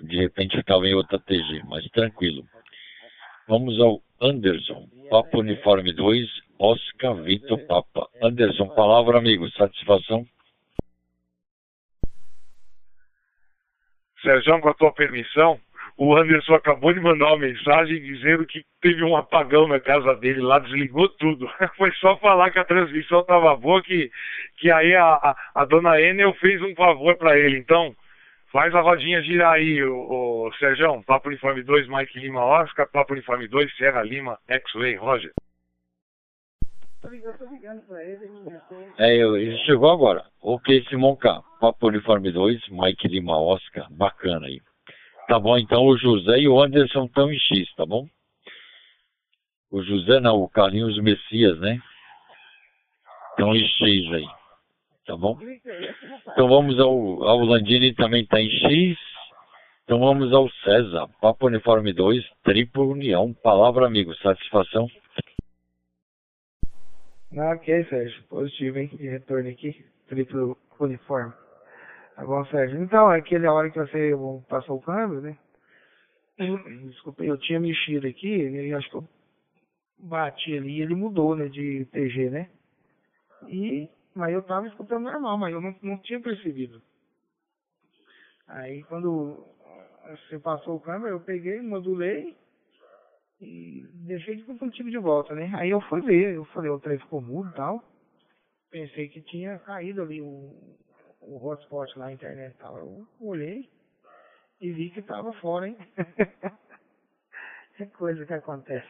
De 0.00 0.16
repente 0.18 0.56
estava 0.56 0.86
em 0.86 0.94
outra 0.94 1.18
TG, 1.18 1.64
mas 1.64 1.84
tranquilo. 1.90 2.44
Vamos 3.48 3.80
ao 3.80 4.00
Anderson. 4.20 4.88
Papo 5.10 5.40
Uniforme 5.40 5.92
2, 5.92 6.28
Oscar 6.60 7.16
Vitor 7.24 7.58
Papa. 7.66 8.08
Anderson, 8.22 8.68
palavra, 8.68 9.18
amigo. 9.18 9.50
Satisfação? 9.50 10.24
Sérgio, 14.22 14.60
com 14.60 14.68
a 14.68 14.74
tua 14.74 14.92
permissão, 14.92 15.58
o 15.96 16.16
Anderson 16.16 16.54
acabou 16.54 16.92
de 16.92 17.00
mandar 17.00 17.28
uma 17.28 17.38
mensagem 17.38 18.02
dizendo 18.02 18.44
que 18.46 18.64
teve 18.80 19.02
um 19.04 19.16
apagão 19.16 19.68
na 19.68 19.78
casa 19.78 20.14
dele 20.16 20.40
lá, 20.40 20.58
desligou 20.58 21.08
tudo. 21.08 21.48
Foi 21.76 21.92
só 21.92 22.16
falar 22.16 22.50
que 22.50 22.58
a 22.58 22.64
transmissão 22.64 23.20
estava 23.20 23.56
boa 23.56 23.80
que, 23.82 24.10
que 24.58 24.70
aí 24.70 24.94
a, 24.94 25.04
a, 25.04 25.36
a 25.54 25.64
dona 25.64 26.00
Enel 26.00 26.34
fez 26.34 26.60
um 26.62 26.74
favor 26.74 27.16
para 27.16 27.38
ele. 27.38 27.58
Então, 27.58 27.94
faz 28.50 28.74
a 28.74 28.80
rodinha 28.80 29.22
girar 29.22 29.52
aí, 29.52 29.84
o, 29.84 30.48
o 30.48 30.52
Sérgio. 30.58 31.00
Papo 31.04 31.28
Uniforme 31.28 31.62
2, 31.62 31.88
Mike 31.88 32.18
Lima 32.18 32.44
Oscar, 32.44 32.88
Papo 32.90 33.12
Uniforme 33.12 33.46
2, 33.46 33.76
Serra 33.76 34.02
Lima, 34.02 34.36
X-Way, 34.48 34.96
Roger. 34.96 35.32
É, 38.98 39.16
ele 39.16 39.58
chegou 39.58 39.92
agora. 39.92 40.24
Ok, 40.42 40.84
K. 41.20 41.42
Papo 41.60 41.86
Uniforme 41.86 42.32
2, 42.32 42.68
Mike 42.70 43.06
Lima 43.06 43.38
Oscar. 43.38 43.86
Bacana 43.92 44.46
aí. 44.46 44.60
Tá 45.28 45.38
bom, 45.38 45.56
então 45.56 45.84
o 45.84 45.96
José 45.96 46.40
e 46.40 46.48
o 46.48 46.60
Anderson 46.60 47.04
estão 47.06 47.32
em 47.32 47.38
X, 47.38 47.74
tá 47.74 47.86
bom? 47.86 48.06
O 49.70 49.82
José 49.82 50.20
não, 50.20 50.36
o 50.36 50.48
Carlinhos 50.48 50.96
Messias, 51.02 51.58
né? 51.60 51.80
Estão 53.30 53.54
em 53.54 53.66
X 53.66 54.12
aí. 54.12 54.26
Tá 55.06 55.16
bom? 55.16 55.38
Então 56.32 56.48
vamos 56.48 56.78
ao, 56.78 57.24
ao 57.24 57.40
Landini 57.40 57.94
também 57.94 58.22
está 58.22 58.40
em 58.40 58.48
X. 58.48 58.98
Então 59.84 59.98
vamos 59.98 60.32
ao 60.32 60.48
César. 60.62 61.08
Papo 61.20 61.46
Uniforme 61.46 61.92
2, 61.92 62.24
Triplo 62.42 62.90
União. 62.90 63.34
Palavra, 63.34 63.86
amigo. 63.86 64.14
Satisfação? 64.16 64.88
Ok, 67.36 67.84
Sérgio. 67.84 68.22
Positivo, 68.28 68.78
hein? 68.78 68.90
De 68.94 69.08
retorno 69.08 69.50
aqui. 69.50 69.84
Triplo 70.08 70.56
uniforme. 70.80 71.32
Bom, 72.16 72.44
Sérgio? 72.46 72.82
Então, 72.82 73.12
é 73.12 73.18
aquela 73.18 73.52
hora 73.52 73.70
que 73.70 73.78
você 73.78 74.12
passou 74.48 74.78
o 74.78 74.82
câmbio, 74.82 75.20
né? 75.20 75.36
Desculpa, 76.38 77.24
eu 77.24 77.36
tinha 77.38 77.60
mexido 77.60 78.06
aqui, 78.06 78.28
e 78.28 78.72
acho 78.72 78.88
que 78.90 78.96
eu 78.96 79.08
bati 79.98 80.56
ali 80.56 80.78
e 80.78 80.82
ele 80.82 80.94
mudou, 80.94 81.36
né, 81.36 81.48
de 81.48 81.84
TG, 81.86 82.30
né? 82.30 82.50
E, 83.48 83.88
mas 84.14 84.32
eu 84.32 84.42
tava 84.42 84.66
escutando 84.66 85.04
normal, 85.04 85.38
mas 85.38 85.52
eu 85.52 85.60
não, 85.60 85.74
não 85.82 85.98
tinha 85.98 86.20
percebido. 86.20 86.82
Aí 88.46 88.82
quando 88.84 89.44
você 90.08 90.38
passou 90.38 90.76
o 90.76 90.80
câmbio, 90.80 91.08
eu 91.08 91.20
peguei, 91.20 91.60
modulei 91.60 92.36
e 93.40 93.86
deixei 93.92 94.36
de 94.36 94.44
contigo 94.44 94.90
de 94.90 94.98
volta, 94.98 95.34
né? 95.34 95.50
Aí 95.54 95.70
eu 95.70 95.80
fui 95.82 96.00
ver, 96.00 96.34
eu 96.34 96.44
falei, 96.46 96.70
o 96.70 96.80
trem 96.80 96.98
ficou 96.98 97.20
mudo 97.20 97.50
e 97.50 97.54
tal. 97.54 97.82
Pensei 98.70 99.08
que 99.08 99.22
tinha 99.22 99.58
caído 99.60 100.02
ali 100.02 100.20
o, 100.20 100.76
o 101.26 101.44
hotspot 101.44 101.98
lá, 101.98 102.06
a 102.06 102.12
internet 102.12 102.54
e 102.54 102.58
tal. 102.58 102.78
Eu 102.78 103.06
olhei 103.20 103.68
e 104.60 104.72
vi 104.72 104.90
que 104.90 105.02
tava 105.02 105.32
fora, 105.34 105.68
hein? 105.68 105.76
é 107.80 107.86
coisa 107.86 108.24
que 108.24 108.32
acontece. 108.32 108.88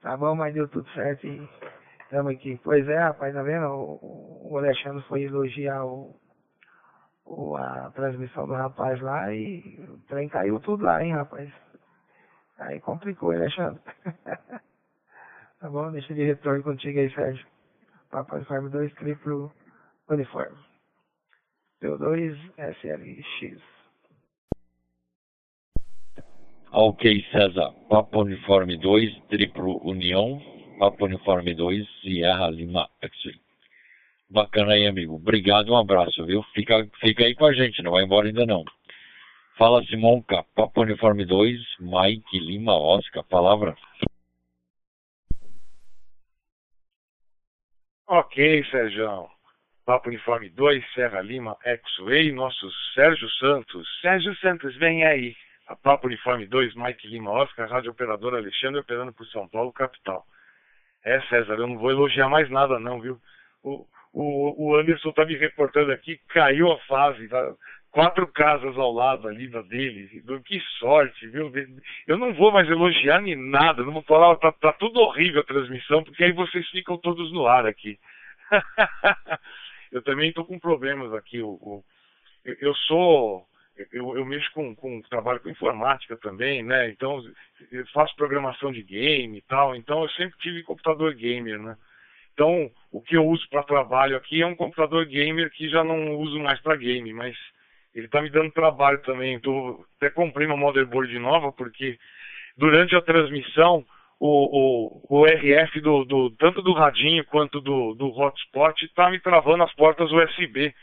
Tá 0.00 0.16
bom, 0.16 0.34
mas 0.34 0.54
deu 0.54 0.68
tudo 0.68 0.88
certo 0.90 1.26
e 1.26 1.48
estamos 2.02 2.32
aqui. 2.32 2.60
Pois 2.62 2.86
é, 2.88 2.98
rapaz, 2.98 3.34
tá 3.34 3.42
vendo? 3.42 3.66
O, 3.66 4.56
Alexandre 4.56 5.02
foi 5.04 5.22
elogiar 5.22 5.84
o, 5.84 6.14
o, 7.24 7.56
a 7.56 7.90
transmissão 7.90 8.46
do 8.46 8.54
rapaz 8.54 9.00
lá 9.00 9.32
e 9.32 9.78
o 9.88 9.98
trem 10.06 10.28
caiu 10.28 10.60
tudo 10.60 10.84
lá, 10.84 11.02
hein, 11.02 11.12
rapaz? 11.12 11.52
Aí 12.58 12.80
complicou, 12.80 13.32
Alexandre? 13.32 13.80
tá 15.60 15.68
bom, 15.68 15.90
deixa 15.92 16.14
de 16.14 16.24
retorno 16.24 16.62
contigo 16.62 16.98
aí, 16.98 17.12
Sérgio. 17.12 17.46
Papai 18.10 18.42
Farm 18.44 18.68
2, 18.68 18.94
triplo 18.94 19.52
uniforme. 20.08 20.67
P2 21.80 22.36
SLX. 22.56 23.62
Ok, 26.72 27.24
César. 27.30 27.72
Papo 27.88 28.22
Uniforme 28.22 28.76
2, 28.76 29.22
Triplo 29.28 29.80
União. 29.84 30.40
Papo 30.78 31.06
Uniforme 31.06 31.54
2, 31.54 31.88
Sierra 32.00 32.50
Lima 32.50 32.88
X. 33.00 33.12
Bacana 34.28 34.74
aí, 34.74 34.86
amigo. 34.86 35.14
Obrigado, 35.14 35.72
um 35.72 35.76
abraço, 35.76 36.24
viu? 36.26 36.42
Fica, 36.54 36.86
fica 37.00 37.24
aí 37.24 37.34
com 37.34 37.46
a 37.46 37.52
gente, 37.52 37.82
não 37.82 37.92
vai 37.92 38.04
embora 38.04 38.26
ainda 38.26 38.44
não. 38.44 38.64
Fala, 39.56 39.82
Simonca. 39.84 40.44
Papo 40.54 40.82
Uniforme 40.82 41.24
2, 41.24 41.58
Mike 41.80 42.38
Lima 42.38 42.76
Oscar. 42.76 43.24
Palavra. 43.24 43.76
Ok, 48.06 48.64
Sérgio. 48.70 49.37
Papo 49.88 50.10
Uniforme 50.10 50.50
2, 50.50 50.84
Serra 50.92 51.22
Lima, 51.22 51.56
X-Way, 51.64 52.30
nosso 52.32 52.70
Sérgio 52.92 53.26
Santos. 53.40 53.88
Sérgio 54.02 54.36
Santos, 54.36 54.76
vem 54.76 55.02
aí. 55.02 55.34
A 55.66 55.74
Papo 55.74 56.08
Uniforme 56.08 56.44
2, 56.44 56.74
Mike 56.74 57.08
Lima, 57.08 57.30
Oscar, 57.30 57.70
Rádio 57.70 57.92
Operador 57.92 58.34
Alexandre, 58.34 58.80
operando 58.80 59.14
por 59.14 59.26
São 59.28 59.48
Paulo, 59.48 59.72
capital. 59.72 60.26
É, 61.02 61.18
César, 61.22 61.54
eu 61.54 61.66
não 61.66 61.78
vou 61.78 61.90
elogiar 61.90 62.28
mais 62.28 62.50
nada 62.50 62.78
não, 62.78 63.00
viu? 63.00 63.18
O, 63.62 63.86
o, 64.12 64.72
o 64.72 64.76
Anderson 64.76 65.10
tá 65.10 65.24
me 65.24 65.34
reportando 65.36 65.90
aqui, 65.90 66.20
caiu 66.28 66.70
a 66.70 66.78
fase, 66.80 67.26
tá? 67.26 67.54
quatro 67.90 68.26
casas 68.26 68.76
ao 68.76 68.92
lado 68.92 69.26
ali 69.26 69.48
da 69.48 69.62
dele. 69.62 70.22
Que 70.44 70.60
sorte, 70.78 71.26
viu? 71.28 71.50
Eu 72.06 72.18
não 72.18 72.34
vou 72.34 72.52
mais 72.52 72.68
elogiar 72.68 73.22
nem 73.22 73.36
nada, 73.36 73.82
não 73.82 73.94
vou 73.94 74.02
falar, 74.02 74.36
tá, 74.36 74.52
tá 74.52 74.70
tudo 74.70 75.00
horrível 75.00 75.40
a 75.40 75.44
transmissão, 75.44 76.04
porque 76.04 76.24
aí 76.24 76.32
vocês 76.32 76.68
ficam 76.68 76.98
todos 76.98 77.32
no 77.32 77.46
ar 77.46 77.64
aqui. 77.64 77.98
eu 79.92 80.02
também 80.02 80.28
estou 80.28 80.44
com 80.44 80.58
problemas 80.58 81.12
aqui. 81.14 81.40
O 81.40 81.82
eu, 82.44 82.56
eu, 82.60 82.74
sou. 82.74 83.46
Eu, 83.92 84.16
eu 84.16 84.24
mexo 84.24 84.50
com, 84.52 84.74
com 84.74 85.00
trabalho 85.02 85.40
com 85.40 85.48
informática 85.48 86.16
também, 86.16 86.62
né? 86.62 86.88
Então 86.90 87.22
eu 87.70 87.86
faço 87.88 88.16
programação 88.16 88.72
de 88.72 88.82
game 88.82 89.38
e 89.38 89.42
tal. 89.42 89.76
Então 89.76 90.02
eu 90.02 90.08
sempre 90.10 90.38
tive 90.38 90.62
computador 90.62 91.14
gamer, 91.14 91.60
né? 91.60 91.76
Então 92.32 92.70
o 92.90 93.00
que 93.00 93.16
eu 93.16 93.26
uso 93.26 93.48
para 93.48 93.62
trabalho 93.62 94.16
aqui 94.16 94.42
é 94.42 94.46
um 94.46 94.54
computador 94.54 95.04
gamer 95.06 95.50
que 95.50 95.68
já 95.68 95.84
não 95.84 96.16
uso 96.16 96.38
mais 96.40 96.60
para 96.60 96.76
game, 96.76 97.12
mas 97.12 97.36
ele 97.94 98.06
está 98.06 98.22
me 98.22 98.30
dando 98.30 98.50
trabalho 98.52 99.00
também. 99.02 99.38
Tô, 99.40 99.84
até 99.96 100.10
comprei 100.10 100.46
uma 100.46 100.56
motherboard 100.56 101.16
nova 101.18 101.52
porque 101.52 101.98
durante 102.56 102.96
a 102.96 103.02
transmissão 103.02 103.84
o, 104.20 105.00
o, 105.10 105.20
o 105.20 105.26
RF 105.26 105.80
do, 105.80 106.04
do, 106.04 106.30
tanto 106.32 106.60
do 106.62 106.72
radinho 106.72 107.24
quanto 107.26 107.60
do, 107.60 107.94
do 107.94 108.08
hotspot 108.08 108.84
está 108.84 109.10
me 109.10 109.20
travando 109.20 109.62
as 109.62 109.74
portas 109.74 110.10
USB. 110.10 110.74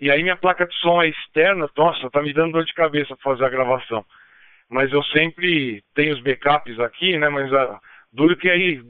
E 0.00 0.10
aí 0.10 0.22
minha 0.22 0.36
placa 0.36 0.66
de 0.66 0.74
som 0.76 1.02
é 1.02 1.08
externa, 1.08 1.68
nossa, 1.76 2.10
tá 2.10 2.22
me 2.22 2.32
dando 2.32 2.52
dor 2.52 2.64
de 2.64 2.74
cabeça 2.74 3.16
fazer 3.22 3.44
a 3.44 3.50
gravação. 3.50 4.04
Mas 4.68 4.92
eu 4.92 5.02
sempre 5.04 5.82
tenho 5.94 6.14
os 6.14 6.20
backups 6.20 6.78
aqui, 6.80 7.16
né? 7.18 7.28
Mas 7.28 7.52
a, 7.52 7.80
duro 8.12 8.36
que 8.36 8.48
aí, 8.48 8.80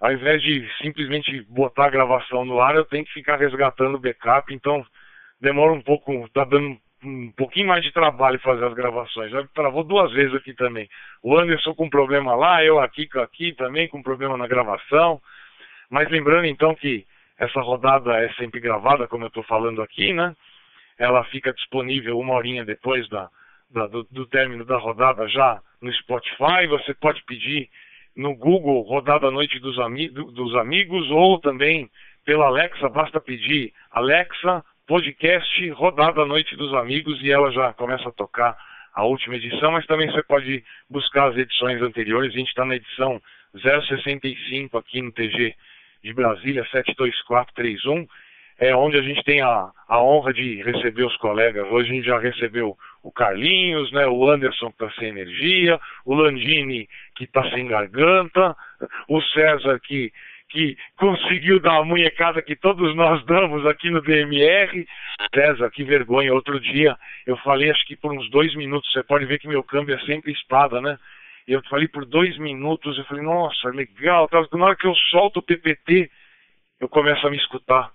ao 0.00 0.12
invés 0.12 0.42
de 0.42 0.68
simplesmente 0.80 1.42
botar 1.48 1.86
a 1.86 1.90
gravação 1.90 2.44
no 2.44 2.60
ar, 2.60 2.74
eu 2.74 2.84
tenho 2.84 3.04
que 3.04 3.12
ficar 3.12 3.36
resgatando 3.36 3.96
o 3.96 4.00
backup, 4.00 4.52
então 4.52 4.84
demora 5.40 5.72
um 5.72 5.80
pouco, 5.80 6.28
tá 6.30 6.44
dando 6.44 6.76
um 7.04 7.30
pouquinho 7.32 7.66
mais 7.66 7.82
de 7.82 7.92
trabalho 7.92 8.38
fazer 8.40 8.64
as 8.64 8.74
gravações. 8.74 9.30
Já 9.30 9.46
travou 9.48 9.84
duas 9.84 10.12
vezes 10.12 10.34
aqui 10.34 10.54
também. 10.54 10.88
O 11.22 11.36
Anderson 11.36 11.74
com 11.74 11.88
problema 11.88 12.34
lá, 12.34 12.64
eu 12.64 12.78
aqui, 12.80 13.08
aqui 13.16 13.52
também 13.52 13.88
com 13.88 14.02
problema 14.02 14.36
na 14.36 14.46
gravação. 14.46 15.20
Mas 15.90 16.08
lembrando 16.10 16.46
então 16.46 16.74
que 16.74 17.04
essa 17.38 17.60
rodada 17.60 18.16
é 18.22 18.32
sempre 18.34 18.60
gravada, 18.60 19.08
como 19.08 19.24
eu 19.24 19.28
estou 19.28 19.42
falando 19.42 19.82
aqui, 19.82 20.12
né? 20.12 20.34
Ela 20.98 21.24
fica 21.24 21.52
disponível 21.52 22.18
uma 22.18 22.34
horinha 22.34 22.64
depois 22.64 23.08
da, 23.08 23.28
da 23.70 23.86
do, 23.86 24.04
do, 24.04 24.26
término 24.26 24.64
da 24.64 24.76
rodada 24.76 25.26
já 25.28 25.60
no 25.80 25.92
Spotify. 25.92 26.66
Você 26.68 26.94
pode 26.94 27.22
pedir 27.24 27.68
no 28.14 28.34
Google 28.36 28.82
Rodada 28.82 29.30
Noite 29.30 29.58
dos, 29.58 29.78
ami 29.78 30.08
dos 30.08 30.54
Amigos 30.54 31.10
ou 31.10 31.40
também 31.40 31.90
pela 32.24 32.46
Alexa, 32.46 32.88
basta 32.88 33.20
pedir 33.20 33.72
Alexa 33.90 34.64
podcast 34.86 35.70
Rodada 35.70 36.24
Noite 36.24 36.56
dos 36.56 36.74
Amigos 36.74 37.20
e 37.22 37.30
ela 37.30 37.50
já 37.52 37.72
começa 37.72 38.08
a 38.08 38.12
tocar 38.12 38.56
a 38.94 39.04
última 39.04 39.36
edição, 39.36 39.72
mas 39.72 39.86
também 39.86 40.10
você 40.10 40.22
pode 40.22 40.62
buscar 40.90 41.30
as 41.30 41.36
edições 41.36 41.80
anteriores. 41.80 42.34
A 42.34 42.38
gente 42.38 42.48
está 42.48 42.64
na 42.64 42.76
edição 42.76 43.20
065 43.54 44.76
aqui 44.76 45.00
no 45.00 45.12
TG 45.12 45.54
de 46.02 46.12
Brasília 46.12 46.66
72431, 46.70 48.06
é 48.58 48.74
onde 48.74 48.98
a 48.98 49.02
gente 49.02 49.22
tem 49.24 49.40
a, 49.40 49.70
a 49.88 50.02
honra 50.02 50.32
de 50.32 50.62
receber 50.62 51.04
os 51.04 51.16
colegas. 51.16 51.66
Hoje 51.70 51.90
a 51.90 51.94
gente 51.94 52.06
já 52.06 52.18
recebeu 52.18 52.76
o 53.02 53.10
Carlinhos, 53.10 53.90
né, 53.92 54.06
o 54.06 54.28
Anderson 54.28 54.70
que 54.72 54.84
está 54.84 54.90
sem 54.98 55.08
energia, 55.08 55.80
o 56.04 56.14
Landini 56.14 56.88
que 57.16 57.24
está 57.24 57.48
sem 57.50 57.66
garganta, 57.66 58.56
o 59.08 59.22
César 59.22 59.80
que 59.80 60.12
que 60.52 60.76
conseguiu 60.96 61.58
dar 61.58 61.78
a 61.78 61.84
munhecada 61.84 62.42
que 62.42 62.54
todos 62.54 62.94
nós 62.94 63.24
damos 63.24 63.66
aqui 63.66 63.90
no 63.90 64.02
DMR. 64.02 64.86
César, 65.34 65.70
que 65.70 65.82
vergonha. 65.82 66.34
Outro 66.34 66.60
dia 66.60 66.96
eu 67.26 67.36
falei, 67.38 67.70
acho 67.70 67.84
que 67.86 67.96
por 67.96 68.12
uns 68.12 68.30
dois 68.30 68.54
minutos, 68.54 68.92
você 68.92 69.02
pode 69.02 69.24
ver 69.24 69.38
que 69.38 69.48
meu 69.48 69.62
câmbio 69.62 69.94
é 69.94 70.00
sempre 70.00 70.30
espada, 70.30 70.80
né? 70.80 70.98
Eu 71.48 71.62
falei 71.64 71.88
por 71.88 72.04
dois 72.04 72.36
minutos, 72.38 72.96
eu 72.98 73.04
falei, 73.06 73.24
nossa, 73.24 73.70
legal. 73.70 74.28
Na 74.52 74.64
hora 74.66 74.76
que 74.76 74.86
eu 74.86 74.94
solto 75.10 75.38
o 75.38 75.42
PPT, 75.42 76.10
eu 76.78 76.88
começo 76.88 77.26
a 77.26 77.30
me 77.30 77.36
escutar. 77.36 77.90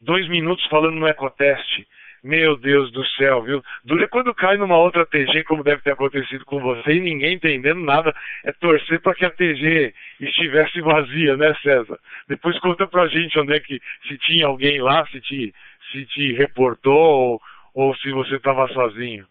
Dois 0.00 0.26
minutos 0.28 0.66
falando 0.66 0.96
no 0.96 1.06
ecoteste. 1.06 1.86
Meu 2.22 2.56
Deus 2.56 2.90
do 2.90 3.04
céu, 3.10 3.42
viu? 3.42 3.62
Dura 3.84 4.08
quando 4.08 4.34
cai 4.34 4.56
numa 4.56 4.76
outra 4.76 5.06
TG, 5.06 5.44
como 5.44 5.62
deve 5.62 5.82
ter 5.82 5.92
acontecido 5.92 6.44
com 6.44 6.60
você, 6.60 6.94
e 6.94 7.00
ninguém 7.00 7.34
entendendo 7.34 7.80
nada, 7.80 8.14
é 8.44 8.52
torcer 8.52 9.00
para 9.00 9.14
que 9.14 9.24
a 9.24 9.30
TG 9.30 9.94
estivesse 10.20 10.80
vazia, 10.80 11.36
né, 11.36 11.54
César? 11.62 11.98
Depois 12.28 12.58
conta 12.58 12.86
pra 12.86 13.06
gente 13.06 13.38
onde 13.38 13.54
é 13.54 13.60
que, 13.60 13.80
se 14.08 14.18
tinha 14.18 14.46
alguém 14.46 14.80
lá, 14.80 15.06
se 15.06 15.20
te, 15.20 15.54
se 15.92 16.04
te 16.06 16.32
reportou, 16.32 16.94
ou, 16.94 17.40
ou 17.74 17.96
se 17.96 18.10
você 18.10 18.36
estava 18.36 18.66
sozinho. 18.68 19.24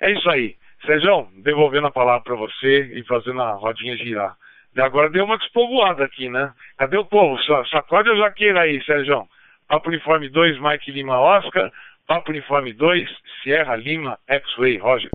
É 0.00 0.10
isso 0.10 0.28
aí. 0.28 0.56
Sérgio, 0.84 1.28
devolvendo 1.42 1.86
a 1.86 1.92
palavra 1.92 2.22
para 2.22 2.34
você 2.36 2.92
e 2.94 3.02
fazendo 3.04 3.40
a 3.40 3.52
rodinha 3.52 3.96
girar. 3.96 4.36
E 4.74 4.80
agora 4.80 5.08
deu 5.08 5.24
uma 5.24 5.38
despovoada 5.38 6.04
aqui, 6.04 6.28
né? 6.28 6.52
Cadê 6.76 6.98
o 6.98 7.04
povo? 7.04 7.38
Sacode 7.70 8.10
a 8.10 8.16
jaqueira 8.16 8.60
aí, 8.60 8.82
Sérgio. 8.84 9.26
Papo 9.68 9.88
Uniforme 9.88 10.28
2, 10.28 10.60
Mike 10.60 10.92
Lima 10.92 11.18
Oscar. 11.18 11.72
Papo 12.06 12.30
Uniforme 12.30 12.72
2, 12.72 13.08
Sierra 13.42 13.74
Lima, 13.74 14.16
X-Ray, 14.28 14.78
Roger. 14.78 15.10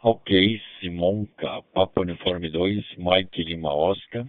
Ok, 0.00 0.62
Simonca, 0.78 1.62
Papo 1.74 2.02
Uniforme 2.02 2.48
2, 2.48 2.96
Mike 2.96 3.42
Lima 3.42 3.74
Oscar, 3.74 4.24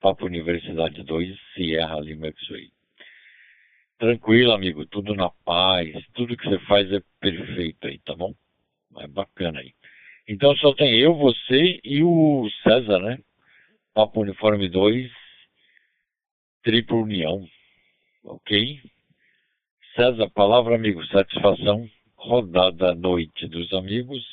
Papo 0.00 0.24
Universidade 0.24 1.02
2, 1.02 1.38
Sierra 1.52 2.00
Lima 2.00 2.28
X-Ray. 2.28 2.70
Tranquilo, 3.98 4.52
amigo, 4.52 4.86
tudo 4.86 5.14
na 5.14 5.28
paz, 5.28 5.92
tudo 6.14 6.36
que 6.36 6.48
você 6.48 6.58
faz 6.60 6.90
é 6.90 7.02
perfeito 7.20 7.88
aí, 7.88 7.98
tá 7.98 8.14
bom? 8.14 8.34
É 9.00 9.06
bacana 9.06 9.60
aí. 9.60 9.74
Então 10.26 10.56
só 10.56 10.72
tem 10.72 10.98
eu, 10.98 11.14
você 11.14 11.78
e 11.84 12.02
o 12.02 12.48
César, 12.62 13.00
né? 13.00 13.18
Papo 13.92 14.22
Uniforme 14.22 14.66
2, 14.70 15.10
Triplo 16.62 17.02
União, 17.02 17.46
ok? 18.24 18.80
César, 19.98 20.30
palavra 20.30 20.76
amigo, 20.76 21.04
satisfação, 21.06 21.90
rodada 22.14 22.94
noite 22.94 23.48
dos 23.48 23.72
amigos, 23.72 24.24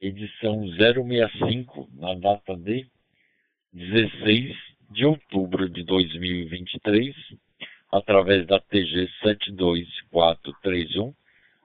edição 0.00 0.64
065, 0.76 1.88
na 1.94 2.14
data 2.14 2.56
de 2.56 2.86
16 3.72 4.56
de 4.92 5.04
outubro 5.04 5.68
de 5.68 5.82
2023, 5.82 7.16
através 7.90 8.46
da 8.46 8.60
TG 8.60 9.10
72431, 9.24 11.12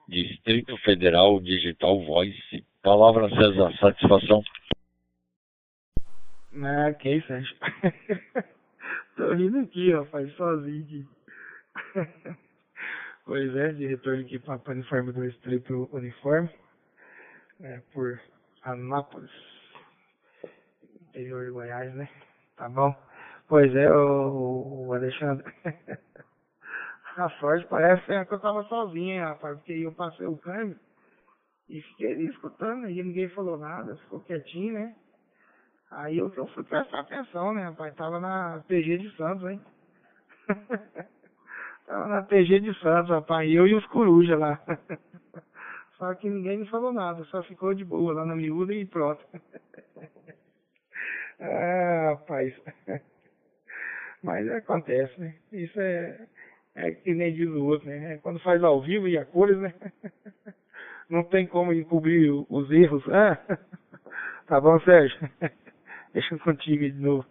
Distrito 0.08 0.76
Federal 0.78 1.38
Digital 1.40 2.04
Voice. 2.04 2.66
Palavra 2.82 3.28
César, 3.28 3.72
satisfação. 3.78 4.42
Ah, 6.60 6.92
que 6.92 7.20
Sérgio. 7.20 7.56
Tô 9.16 9.32
rindo 9.32 9.60
aqui, 9.60 9.92
rapaz, 9.92 10.34
sozinho. 10.34 11.08
Pois 13.24 13.54
é, 13.54 13.72
de 13.72 13.86
retorno 13.86 14.22
aqui 14.22 14.38
para 14.40 14.56
o 14.56 14.70
uniforme 14.72 15.12
2 15.12 15.38
triplo 15.38 15.88
uniforme, 15.92 16.50
é, 17.60 17.80
por 17.92 18.20
Anápolis, 18.62 19.30
interior 21.00 21.44
de 21.44 21.52
Goiás, 21.52 21.94
né? 21.94 22.08
Tá 22.56 22.68
bom? 22.68 22.92
Pois 23.46 23.72
é, 23.76 23.88
o, 23.92 24.86
o 24.86 24.92
Alexandre. 24.92 25.44
A 27.16 27.28
sorte 27.38 27.66
parece 27.66 28.06
que 28.06 28.34
eu 28.34 28.40
tava 28.40 28.64
sozinho, 28.64 29.22
rapaz, 29.22 29.56
porque 29.58 29.72
eu 29.72 29.92
passei 29.92 30.26
o 30.26 30.38
câmbio 30.38 30.78
e 31.68 31.80
fiquei 31.82 32.12
ali 32.12 32.26
escutando 32.26 32.88
e 32.88 33.02
ninguém 33.02 33.28
falou 33.28 33.58
nada, 33.58 33.96
ficou 33.98 34.20
quietinho, 34.20 34.72
né? 34.72 34.96
Aí 35.90 36.18
eu, 36.18 36.32
eu 36.34 36.46
fui 36.48 36.64
prestar 36.64 37.00
atenção, 37.00 37.52
né, 37.52 37.64
rapaz? 37.64 37.94
Tava 37.94 38.18
na 38.18 38.64
PG 38.66 38.98
de 38.98 39.16
Santos, 39.16 39.48
hein? 39.48 39.60
Tava 41.86 42.08
na 42.08 42.22
TG 42.22 42.60
de 42.60 42.74
Santos, 42.80 43.10
rapaz, 43.10 43.50
eu 43.50 43.66
e 43.66 43.74
os 43.74 43.86
corujas 43.86 44.38
lá. 44.38 44.60
Só 45.98 46.14
que 46.14 46.28
ninguém 46.28 46.58
me 46.58 46.66
falou 46.66 46.92
nada, 46.92 47.24
só 47.26 47.44
ficou 47.44 47.72
de 47.74 47.84
boa 47.84 48.12
lá 48.12 48.26
na 48.26 48.34
miúda 48.34 48.74
e 48.74 48.84
pronto. 48.84 49.24
ah, 51.38 52.10
rapaz. 52.10 52.52
Mas 54.20 54.50
acontece, 54.50 55.20
né? 55.20 55.36
Isso 55.52 55.80
é, 55.80 56.26
é 56.74 56.90
que 56.90 57.14
nem 57.14 57.32
diz 57.32 57.48
o 57.48 57.64
outro, 57.64 57.88
né? 57.88 58.14
É 58.14 58.18
quando 58.18 58.40
faz 58.40 58.64
ao 58.64 58.82
vivo 58.82 59.06
e 59.06 59.16
a 59.16 59.24
cores, 59.24 59.58
né? 59.58 59.72
Não 61.08 61.22
tem 61.22 61.46
como 61.46 61.72
encobrir 61.72 62.32
os 62.48 62.70
erros. 62.70 63.04
Ah, 63.08 63.38
tá 64.46 64.60
bom, 64.60 64.80
Sérgio? 64.80 65.18
Deixa 66.12 66.36
contigo 66.38 66.82
de 66.82 66.98
novo. 66.98 67.24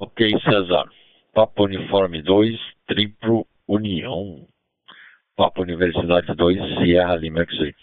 Ok, 0.00 0.30
César. 0.40 0.88
Papo 1.32 1.64
Uniforme 1.64 2.22
2, 2.22 2.58
Triplo 2.86 3.46
União. 3.66 4.46
Papo 5.36 5.62
Universidade 5.62 6.34
2, 6.34 6.78
Sierra 6.78 7.16
Lima 7.16 7.44
X8. 7.44 7.74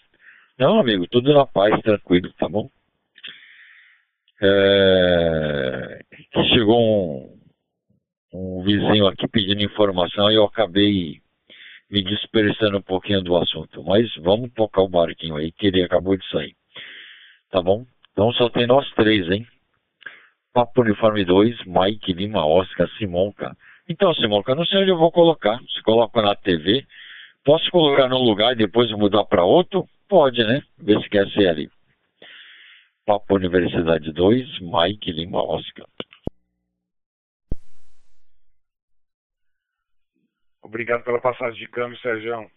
Não, 0.57 0.79
amigo, 0.79 1.07
tudo 1.07 1.33
na 1.33 1.45
paz, 1.45 1.79
tranquilo, 1.81 2.31
tá 2.37 2.47
bom? 2.49 2.69
É... 4.41 6.01
Chegou 6.53 6.79
um, 6.81 7.39
um 8.33 8.63
vizinho 8.63 9.07
aqui 9.07 9.27
pedindo 9.27 9.63
informação 9.63 10.29
e 10.31 10.35
eu 10.35 10.43
acabei 10.43 11.21
me 11.89 12.03
dispersando 12.03 12.77
um 12.77 12.81
pouquinho 12.81 13.21
do 13.21 13.37
assunto. 13.37 13.83
Mas 13.83 14.13
vamos 14.17 14.51
tocar 14.53 14.81
o 14.81 14.89
barquinho 14.89 15.35
aí, 15.35 15.51
que 15.51 15.67
ele 15.67 15.83
acabou 15.83 16.17
de 16.17 16.27
sair. 16.29 16.55
Tá 17.49 17.61
bom? 17.61 17.85
Então 18.11 18.31
só 18.33 18.49
tem 18.49 18.67
nós 18.67 18.89
três, 18.95 19.29
hein? 19.29 19.47
Papo 20.55 20.83
Uniforme 20.83 21.25
2, 21.25 21.65
Mike 21.65 22.13
Lima 22.13 22.45
Oscar 22.45 22.87
Simonca. 22.91 23.57
Então, 23.89 24.13
Simonca, 24.13 24.55
não 24.55 24.65
sei 24.65 24.79
onde 24.79 24.89
eu 24.89 24.97
vou 24.97 25.11
colocar. 25.11 25.59
Se 25.67 25.83
coloca 25.83 26.21
na 26.21 26.33
TV, 26.33 26.87
posso 27.43 27.69
colocar 27.69 28.07
num 28.07 28.23
lugar 28.23 28.53
e 28.53 28.55
depois 28.55 28.89
mudar 28.91 29.25
para 29.25 29.43
outro? 29.43 29.85
Pode, 30.07 30.41
né? 30.45 30.63
Ver 30.77 31.01
se 31.01 31.09
quer 31.09 31.27
ser 31.31 31.49
ali. 31.49 31.69
Papo 33.05 33.35
Universidade 33.35 34.13
2, 34.13 34.61
Mike 34.61 35.11
Lima 35.11 35.43
Oscar. 35.43 35.85
Obrigado 40.63 41.03
pela 41.03 41.19
passagem 41.19 41.59
de 41.59 41.67
câmbio, 41.67 41.99
Sérgio. 41.99 42.49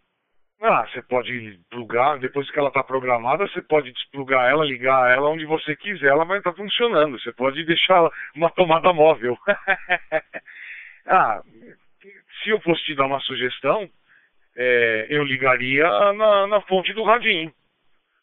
Ah, 0.60 0.84
você 0.90 1.00
pode 1.02 1.60
plugar, 1.70 2.18
depois 2.18 2.50
que 2.50 2.58
ela 2.58 2.68
está 2.68 2.82
programada, 2.82 3.46
você 3.46 3.62
pode 3.62 3.92
desplugar 3.92 4.50
ela, 4.50 4.64
ligar 4.64 5.08
ela 5.08 5.30
onde 5.30 5.44
você 5.46 5.76
quiser, 5.76 6.08
ela 6.08 6.24
vai 6.24 6.38
estar 6.38 6.50
tá 6.50 6.56
funcionando. 6.56 7.18
Você 7.20 7.32
pode 7.32 7.64
deixar 7.64 8.10
uma 8.34 8.50
tomada 8.50 8.92
móvel. 8.92 9.38
ah, 11.06 11.40
se 12.42 12.50
eu 12.50 12.60
fosse 12.60 12.82
te 12.84 12.94
dar 12.96 13.06
uma 13.06 13.20
sugestão, 13.20 13.88
é, 14.56 15.06
eu 15.10 15.22
ligaria 15.22 15.86
na, 16.14 16.48
na, 16.48 16.60
fonte 16.62 16.92
do 16.92 17.04
radinho. 17.04 17.52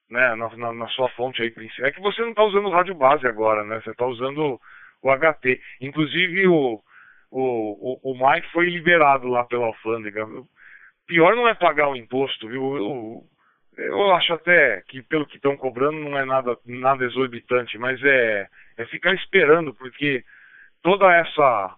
Né, 0.10 0.36
na, 0.36 0.56
na, 0.58 0.74
na 0.74 0.88
sua 0.90 1.10
fonte 1.10 1.42
aí 1.42 1.50
principal. 1.50 1.88
É 1.88 1.92
que 1.92 2.02
você 2.02 2.22
não 2.22 2.30
está 2.30 2.44
usando 2.44 2.68
o 2.68 2.72
rádio 2.72 2.94
base 2.94 3.26
agora, 3.26 3.64
né? 3.64 3.82
Você 3.82 3.92
está 3.92 4.06
usando 4.06 4.60
o 5.02 5.10
HT. 5.10 5.60
Inclusive 5.82 6.48
o, 6.48 6.82
o, 7.32 7.42
o, 7.42 8.12
o 8.12 8.14
Mike 8.14 8.52
foi 8.52 8.70
liberado 8.70 9.28
lá 9.28 9.46
pela 9.46 9.66
alfândega. 9.68 10.28
Pior 11.08 11.36
não 11.36 11.48
é 11.48 11.54
pagar 11.54 11.90
o 11.90 11.96
imposto, 11.96 12.48
viu? 12.48 12.76
Eu, 12.78 13.24
eu 13.78 14.12
acho 14.16 14.34
até 14.34 14.82
que 14.88 15.02
pelo 15.04 15.26
que 15.26 15.36
estão 15.38 15.56
cobrando 15.58 16.00
não 16.00 16.18
é 16.18 16.26
nada, 16.26 16.58
nada 16.66 17.06
exorbitante, 17.06 17.78
mas 17.78 18.02
é, 18.04 18.48
é 18.78 18.86
ficar 18.86 19.14
esperando, 19.14 19.74
porque 19.74 20.24
toda 20.82 21.14
essa 21.14 21.76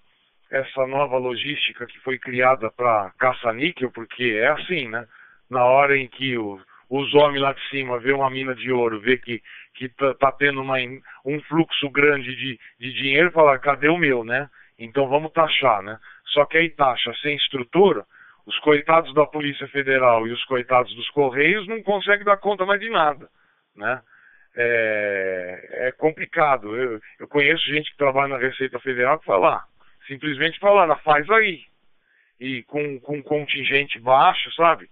essa 0.49 0.87
nova 0.87 1.17
logística 1.17 1.85
que 1.85 1.99
foi 1.99 2.17
criada 2.17 2.71
para 2.71 3.11
caça-níquel, 3.19 3.91
porque 3.91 4.39
é 4.41 4.47
assim, 4.47 4.87
né? 4.87 5.05
Na 5.49 5.65
hora 5.65 5.97
em 5.97 6.07
que 6.07 6.37
o, 6.37 6.59
os 6.89 7.13
homens 7.13 7.41
lá 7.41 7.53
de 7.53 7.69
cima 7.69 7.99
vê 7.99 8.13
uma 8.13 8.29
mina 8.29 8.55
de 8.55 8.71
ouro, 8.71 8.99
vê 8.99 9.17
que, 9.17 9.41
que 9.75 9.89
tá, 9.89 10.13
tá 10.13 10.31
tendo 10.31 10.61
uma, 10.61 10.77
um 11.25 11.41
fluxo 11.49 11.89
grande 11.89 12.33
de, 12.35 12.59
de 12.79 12.93
dinheiro, 12.93 13.31
fala, 13.31 13.59
cadê 13.59 13.89
o 13.89 13.97
meu, 13.97 14.23
né? 14.23 14.49
Então 14.79 15.07
vamos 15.09 15.33
taxar, 15.33 15.81
né? 15.81 15.99
Só 16.27 16.45
que 16.45 16.57
aí 16.57 16.69
taxa 16.69 17.13
sem 17.21 17.35
estrutura, 17.35 18.05
os 18.47 18.57
coitados 18.59 19.13
da 19.13 19.25
Polícia 19.25 19.67
Federal 19.67 20.25
e 20.25 20.31
os 20.31 20.43
coitados 20.45 20.95
dos 20.95 21.09
Correios 21.09 21.67
não 21.67 21.83
conseguem 21.83 22.23
dar 22.23 22.37
conta 22.37 22.65
mais 22.65 22.79
de 22.79 22.89
nada, 22.89 23.29
né? 23.75 24.01
É, 24.55 25.87
é 25.87 25.91
complicado. 25.91 26.73
Eu, 26.75 27.01
eu, 27.19 27.27
conheço 27.27 27.61
gente 27.65 27.91
que 27.91 27.97
trabalha 27.97 28.29
na 28.29 28.37
Receita 28.37 28.79
Federal 28.79 29.19
que 29.19 29.25
fala, 29.25 29.57
ah, 29.57 29.65
simplesmente 30.07 30.59
fala, 30.59 30.95
faz 30.99 31.29
aí. 31.29 31.65
E 32.39 32.63
com, 32.63 32.97
com 33.01 33.21
contingente 33.21 33.99
baixo, 33.99 34.49
sabe? 34.53 34.89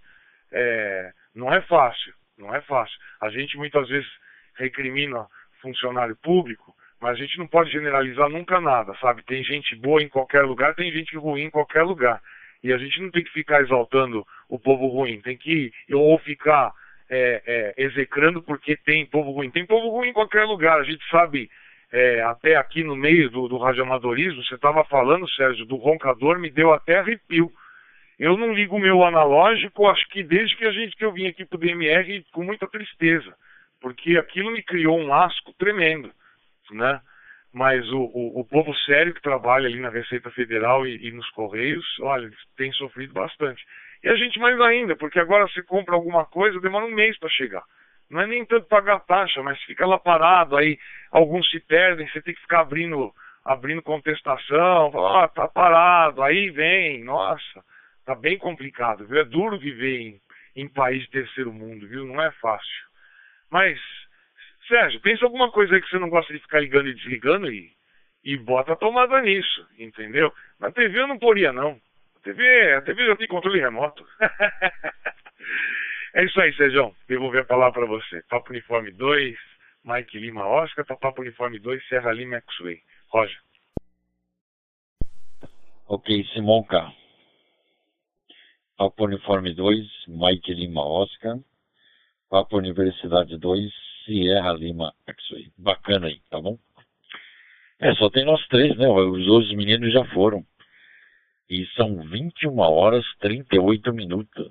É, 0.52 1.10
não 1.34 1.52
é 1.52 1.62
fácil, 1.62 2.12
não 2.36 2.54
é 2.54 2.60
fácil. 2.60 2.96
A 3.22 3.30
gente 3.30 3.56
muitas 3.56 3.88
vezes 3.88 4.08
recrimina 4.56 5.26
funcionário 5.62 6.14
público, 6.16 6.74
mas 7.00 7.12
a 7.12 7.20
gente 7.20 7.38
não 7.38 7.46
pode 7.46 7.72
generalizar 7.72 8.28
nunca 8.28 8.60
nada, 8.60 8.94
sabe? 9.00 9.22
Tem 9.22 9.42
gente 9.42 9.74
boa 9.76 10.02
em 10.02 10.08
qualquer 10.08 10.42
lugar, 10.42 10.74
tem 10.74 10.92
gente 10.92 11.16
ruim 11.16 11.44
em 11.44 11.50
qualquer 11.50 11.82
lugar. 11.84 12.20
E 12.66 12.72
a 12.72 12.78
gente 12.78 13.00
não 13.00 13.12
tem 13.12 13.22
que 13.22 13.30
ficar 13.30 13.60
exaltando 13.60 14.26
o 14.48 14.58
povo 14.58 14.88
ruim, 14.88 15.20
tem 15.20 15.36
que 15.36 15.72
ou 15.92 16.18
ficar 16.18 16.72
é, 17.08 17.40
é, 17.46 17.74
execrando 17.84 18.42
porque 18.42 18.76
tem 18.76 19.06
povo 19.06 19.30
ruim. 19.30 19.50
Tem 19.50 19.64
povo 19.64 19.88
ruim 19.88 20.08
em 20.08 20.12
qualquer 20.12 20.44
lugar, 20.44 20.80
a 20.80 20.82
gente 20.82 21.08
sabe, 21.08 21.48
é, 21.92 22.22
até 22.22 22.56
aqui 22.56 22.82
no 22.82 22.96
meio 22.96 23.30
do, 23.30 23.46
do 23.46 23.56
radioamadorismo, 23.56 24.42
você 24.42 24.56
estava 24.56 24.84
falando, 24.84 25.30
Sérgio, 25.30 25.64
do 25.64 25.76
roncador, 25.76 26.40
me 26.40 26.50
deu 26.50 26.72
até 26.72 26.98
arrepio. 26.98 27.52
Eu 28.18 28.36
não 28.36 28.52
ligo 28.52 28.74
o 28.74 28.80
meu 28.80 29.04
analógico, 29.04 29.86
acho 29.86 30.08
que 30.08 30.24
desde 30.24 30.56
que 30.56 30.64
a 30.64 30.72
gente 30.72 30.96
que 30.96 31.04
eu 31.04 31.12
vim 31.12 31.28
aqui 31.28 31.44
pro 31.44 31.58
DMR 31.58 32.24
com 32.32 32.42
muita 32.42 32.66
tristeza, 32.66 33.32
porque 33.80 34.18
aquilo 34.18 34.50
me 34.50 34.62
criou 34.62 34.98
um 34.98 35.14
asco 35.14 35.52
tremendo, 35.56 36.10
né? 36.72 37.00
Mas 37.56 37.90
o, 37.90 38.00
o, 38.12 38.40
o, 38.40 38.44
povo 38.44 38.74
sério 38.84 39.14
que 39.14 39.22
trabalha 39.22 39.66
ali 39.66 39.80
na 39.80 39.88
Receita 39.88 40.30
Federal 40.30 40.86
e, 40.86 41.08
e, 41.08 41.10
nos 41.10 41.26
Correios, 41.30 41.86
olha, 42.02 42.30
tem 42.54 42.70
sofrido 42.72 43.14
bastante. 43.14 43.64
E 44.04 44.10
a 44.10 44.14
gente 44.14 44.38
mais 44.38 44.60
ainda, 44.60 44.94
porque 44.94 45.18
agora 45.18 45.48
você 45.48 45.62
compra 45.62 45.94
alguma 45.94 46.26
coisa, 46.26 46.60
demora 46.60 46.84
um 46.84 46.90
mês 46.90 47.18
para 47.18 47.30
chegar. 47.30 47.64
Não 48.10 48.20
é 48.20 48.26
nem 48.26 48.44
tanto 48.44 48.66
pagar 48.66 49.00
taxa, 49.00 49.42
mas 49.42 49.58
fica 49.62 49.86
lá 49.86 49.98
parado, 49.98 50.54
aí 50.54 50.78
alguns 51.10 51.48
se 51.48 51.58
perdem, 51.58 52.06
você 52.06 52.20
tem 52.20 52.34
que 52.34 52.42
ficar 52.42 52.60
abrindo, 52.60 53.10
abrindo 53.42 53.80
contestação, 53.80 54.92
falar, 54.92 55.24
ah, 55.24 55.28
tá 55.28 55.48
parado, 55.48 56.22
aí 56.22 56.50
vem, 56.50 57.02
nossa, 57.04 57.64
tá 58.04 58.14
bem 58.14 58.36
complicado, 58.36 59.06
viu? 59.06 59.18
É 59.18 59.24
duro 59.24 59.58
viver 59.58 59.98
em, 59.98 60.20
em 60.54 60.68
país 60.68 61.04
de 61.04 61.10
terceiro 61.10 61.54
mundo, 61.54 61.88
viu? 61.88 62.04
Não 62.04 62.20
é 62.20 62.30
fácil. 62.32 62.84
Mas 63.50 63.80
Sérgio, 64.66 65.00
pensa 65.00 65.24
alguma 65.24 65.50
coisa 65.50 65.74
aí 65.74 65.80
que 65.80 65.88
você 65.88 65.98
não 65.98 66.08
gosta 66.08 66.32
de 66.32 66.40
ficar 66.40 66.60
ligando 66.60 66.88
e 66.88 66.94
desligando 66.94 67.50
e, 67.50 67.72
e 68.24 68.36
bota 68.36 68.72
a 68.72 68.76
tomada 68.76 69.20
nisso, 69.22 69.66
entendeu? 69.78 70.32
Na 70.58 70.70
TV 70.72 71.00
eu 71.00 71.06
não 71.06 71.18
poria, 71.18 71.52
não. 71.52 71.80
A 72.16 72.20
TV, 72.20 72.74
a 72.74 72.82
TV 72.82 73.06
já 73.06 73.16
tem 73.16 73.28
controle 73.28 73.60
remoto. 73.60 74.04
é 76.14 76.24
isso 76.24 76.40
aí, 76.40 76.52
Sérgio. 76.54 76.94
Devolver 77.08 77.42
a 77.42 77.46
palavra 77.46 77.80
para 77.80 77.86
você. 77.86 78.22
Papo 78.28 78.50
Uniforme 78.50 78.90
2, 78.90 79.36
Mike 79.84 80.18
Lima 80.18 80.46
Oscar, 80.46 80.84
para 80.84 80.96
Papo 80.96 81.22
Uniforme 81.22 81.60
2, 81.60 81.86
Serra 81.88 82.12
Lima 82.12 82.36
X-Way. 82.38 82.80
Roger. 83.08 83.38
Ok, 85.88 86.24
K. 86.68 86.92
Papo 88.76 89.04
Uniforme 89.04 89.54
2, 89.54 90.06
Mike 90.08 90.52
Lima 90.52 90.84
Oscar. 90.84 91.38
Papo 92.28 92.58
Universidade 92.58 93.38
2, 93.38 93.85
Sierra 94.06 94.52
Lima 94.52 94.94
X-Ray. 95.06 95.52
Bacana 95.58 96.06
aí, 96.06 96.18
tá 96.30 96.40
bom? 96.40 96.58
É, 97.78 97.94
só 97.96 98.08
tem 98.08 98.24
nós 98.24 98.46
três, 98.48 98.74
né? 98.78 98.88
Os 98.88 99.26
outros 99.28 99.52
meninos 99.54 99.92
já 99.92 100.04
foram. 100.06 100.42
E 101.50 101.66
são 101.76 102.00
21 102.08 102.58
horas 102.58 103.04
38 103.18 103.92
minutos. 103.92 104.50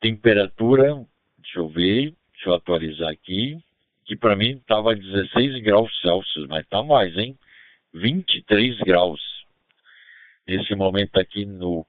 Temperatura, 0.00 1.06
deixa 1.38 1.58
eu 1.60 1.68
ver, 1.68 2.14
deixa 2.32 2.48
eu 2.48 2.54
atualizar 2.54 3.10
aqui, 3.10 3.56
que 4.04 4.16
para 4.16 4.34
mim 4.34 4.56
estava 4.56 4.96
16 4.96 5.62
graus 5.62 5.96
Celsius, 6.00 6.48
mas 6.48 6.66
tá 6.66 6.82
mais, 6.82 7.16
hein? 7.16 7.38
23 7.94 8.78
graus. 8.80 9.20
Nesse 10.46 10.74
momento 10.74 11.16
aqui 11.18 11.44
no 11.44 11.86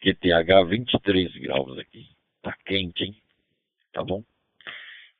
QTH, 0.00 0.68
23 0.68 1.32
graus 1.36 1.78
aqui. 1.78 2.06
Tá 2.42 2.56
quente, 2.64 3.04
hein? 3.04 3.16
tá 3.96 4.04
bom? 4.04 4.22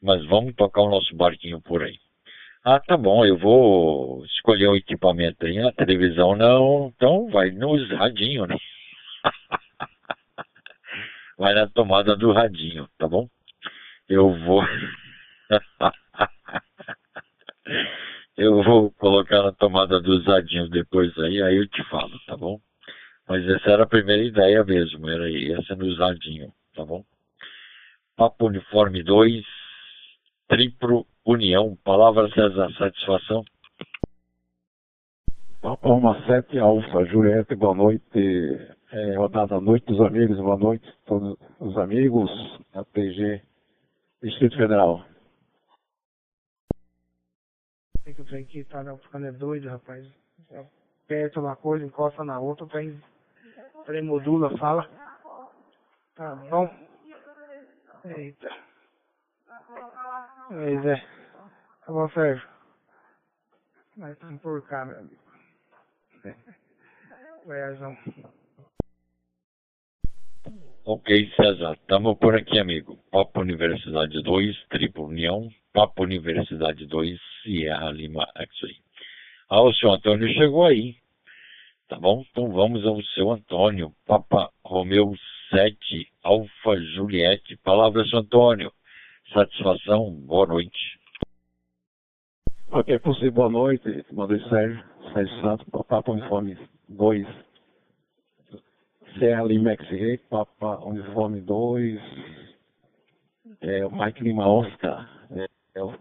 Mas 0.02 0.24
vamos 0.26 0.54
tocar 0.54 0.82
o 0.82 0.90
nosso 0.90 1.14
barquinho 1.16 1.60
por 1.60 1.82
aí. 1.82 1.98
Ah, 2.64 2.80
tá 2.80 2.96
bom, 2.96 3.24
eu 3.24 3.38
vou 3.38 4.24
escolher 4.26 4.68
um 4.68 4.74
equipamento 4.74 5.46
aí. 5.46 5.58
A 5.60 5.72
televisão 5.72 6.34
não, 6.34 6.92
então 6.96 7.28
vai 7.30 7.50
no 7.50 7.76
radinho, 7.96 8.46
né? 8.46 8.56
vai 11.38 11.54
na 11.54 11.68
tomada 11.68 12.16
do 12.16 12.32
radinho, 12.32 12.88
tá 12.98 13.06
bom? 13.06 13.28
Eu 14.08 14.32
vou. 14.44 14.62
eu 18.36 18.62
vou 18.62 18.90
colocar 18.92 19.42
na 19.42 19.52
tomada 19.52 20.00
dos 20.00 20.24
radinhos 20.26 20.70
depois 20.70 21.16
aí, 21.18 21.42
aí 21.42 21.56
eu 21.56 21.68
te 21.68 21.82
falo, 21.84 22.18
tá 22.26 22.36
bom? 22.36 22.60
Mas 23.28 23.48
essa 23.48 23.70
era 23.70 23.84
a 23.84 23.88
primeira 23.88 24.22
ideia 24.22 24.64
mesmo, 24.64 25.08
era 25.08 25.30
essa 25.60 25.74
no 25.76 25.94
radinho, 25.96 26.52
tá 26.74 26.84
bom? 26.84 27.04
Papo 28.16 28.46
Uniforme 28.46 29.02
2, 29.02 29.44
Triplo 30.48 31.06
União. 31.24 31.76
Palavra 31.84 32.28
César, 32.30 32.70
satisfação. 32.78 33.44
Papo 35.60 35.88
Roma 35.88 36.24
7, 36.26 36.58
Alfa, 36.58 37.04
Juliette, 37.06 37.56
boa 37.56 37.74
noite. 37.74 38.04
É, 38.92 39.16
rodada 39.16 39.60
noite 39.60 39.84
dos 39.86 40.00
amigos, 40.00 40.38
boa 40.38 40.56
noite 40.56 40.88
a 40.88 41.08
todos 41.08 41.36
os 41.58 41.76
amigos 41.76 42.30
da 42.72 42.84
PG 42.84 43.42
Distrito 44.22 44.56
Federal. 44.56 45.04
Tem 48.04 48.14
que 48.14 48.22
o 48.22 48.24
trem 48.24 48.44
aqui 48.44 48.62
tá 48.62 48.84
ficando 48.98 49.26
é 49.26 49.32
doido, 49.32 49.68
rapaz. 49.68 50.06
Aperta 51.04 51.40
uma 51.40 51.56
coisa, 51.56 51.84
encosta 51.84 52.22
na 52.22 52.38
outra, 52.38 52.64
o 52.64 52.68
trem, 52.68 53.02
trem 53.84 54.02
modula, 54.02 54.56
fala. 54.58 54.88
Tá 56.14 56.36
bom. 56.36 56.70
Eita. 58.04 58.65
Pois 60.48 60.86
é. 60.86 60.96
Tá 61.84 61.92
bom, 61.92 62.08
Sérgio. 62.10 62.48
Nós 63.96 64.12
estamos 64.12 64.40
por 64.42 64.62
cá, 64.66 64.84
meu 64.84 64.98
amigo. 64.98 65.26
Goiazão. 67.44 67.96
Ok, 70.84 71.30
César. 71.34 71.72
Estamos 71.74 72.16
por 72.18 72.34
aqui, 72.34 72.58
amigo. 72.58 72.98
Papo 73.10 73.40
Universidade 73.40 74.22
2, 74.22 74.66
Triplo 74.68 75.06
União. 75.06 75.48
Papo 75.72 76.04
Universidade 76.04 76.86
2, 76.86 77.18
Sierra 77.42 77.90
Lima 77.90 78.28
X-Ray. 78.36 78.76
Ah, 79.48 79.62
o 79.62 79.72
seu 79.74 79.92
Antônio 79.92 80.28
chegou 80.34 80.64
aí. 80.64 80.96
Tá 81.88 81.98
bom? 81.98 82.24
Então 82.30 82.50
vamos 82.52 82.84
ao 82.84 83.00
seu 83.02 83.30
Antônio. 83.30 83.92
Papa 84.06 84.50
Romeu 84.64 85.14
7, 85.50 86.08
Alfa 86.22 86.76
Juliette. 86.94 87.56
Palavras, 87.58 88.12
Antônio. 88.12 88.72
Satisfação, 89.32 90.12
boa 90.12 90.46
noite. 90.46 90.98
Ok, 92.70 92.98
possível, 93.00 93.32
boa 93.32 93.50
noite. 93.50 94.04
Mandei 94.12 94.40
Sérgio, 94.48 94.84
Sérgio 95.12 95.40
Santos, 95.40 95.66
Papo 95.88 96.12
Uniforme 96.12 96.58
2, 96.88 97.26
Serra 99.18 99.44
Lima 99.44 99.72
X-Ray, 99.72 100.18
Papa 100.18 100.84
Uniforme 100.84 101.40
2, 101.40 102.00
é, 103.60 103.86
o 103.86 103.90
Mike 103.90 104.22
Lima 104.22 104.46
Oscar, 104.48 105.08
é, 105.30 105.46
é 105.74 105.82
o 105.82 105.94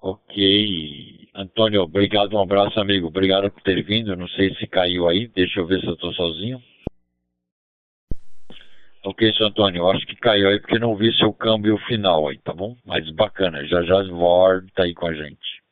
Ok. 0.00 1.28
Antônio, 1.34 1.80
obrigado, 1.80 2.34
um 2.34 2.42
abraço, 2.42 2.78
amigo. 2.78 3.06
Obrigado 3.06 3.50
por 3.50 3.62
ter 3.62 3.82
vindo. 3.82 4.14
Não 4.14 4.28
sei 4.28 4.54
se 4.56 4.66
caiu 4.66 5.08
aí. 5.08 5.28
Deixa 5.28 5.60
eu 5.60 5.66
ver 5.66 5.80
se 5.80 5.86
eu 5.86 5.94
estou 5.94 6.12
sozinho. 6.12 6.62
Ok, 9.06 9.34
seu 9.34 9.48
Antônio, 9.48 9.90
acho 9.90 10.06
que 10.06 10.16
caiu 10.16 10.48
aí 10.48 10.58
porque 10.58 10.78
não 10.78 10.96
vi 10.96 11.12
seu 11.18 11.30
câmbio 11.30 11.76
final 11.86 12.26
aí, 12.26 12.38
tá 12.38 12.54
bom? 12.54 12.74
Mas 12.86 13.08
bacana, 13.10 13.62
já 13.66 13.82
já 13.82 14.02
volta 14.04 14.82
aí 14.82 14.94
com 14.94 15.06
a 15.06 15.12
gente. 15.12 15.62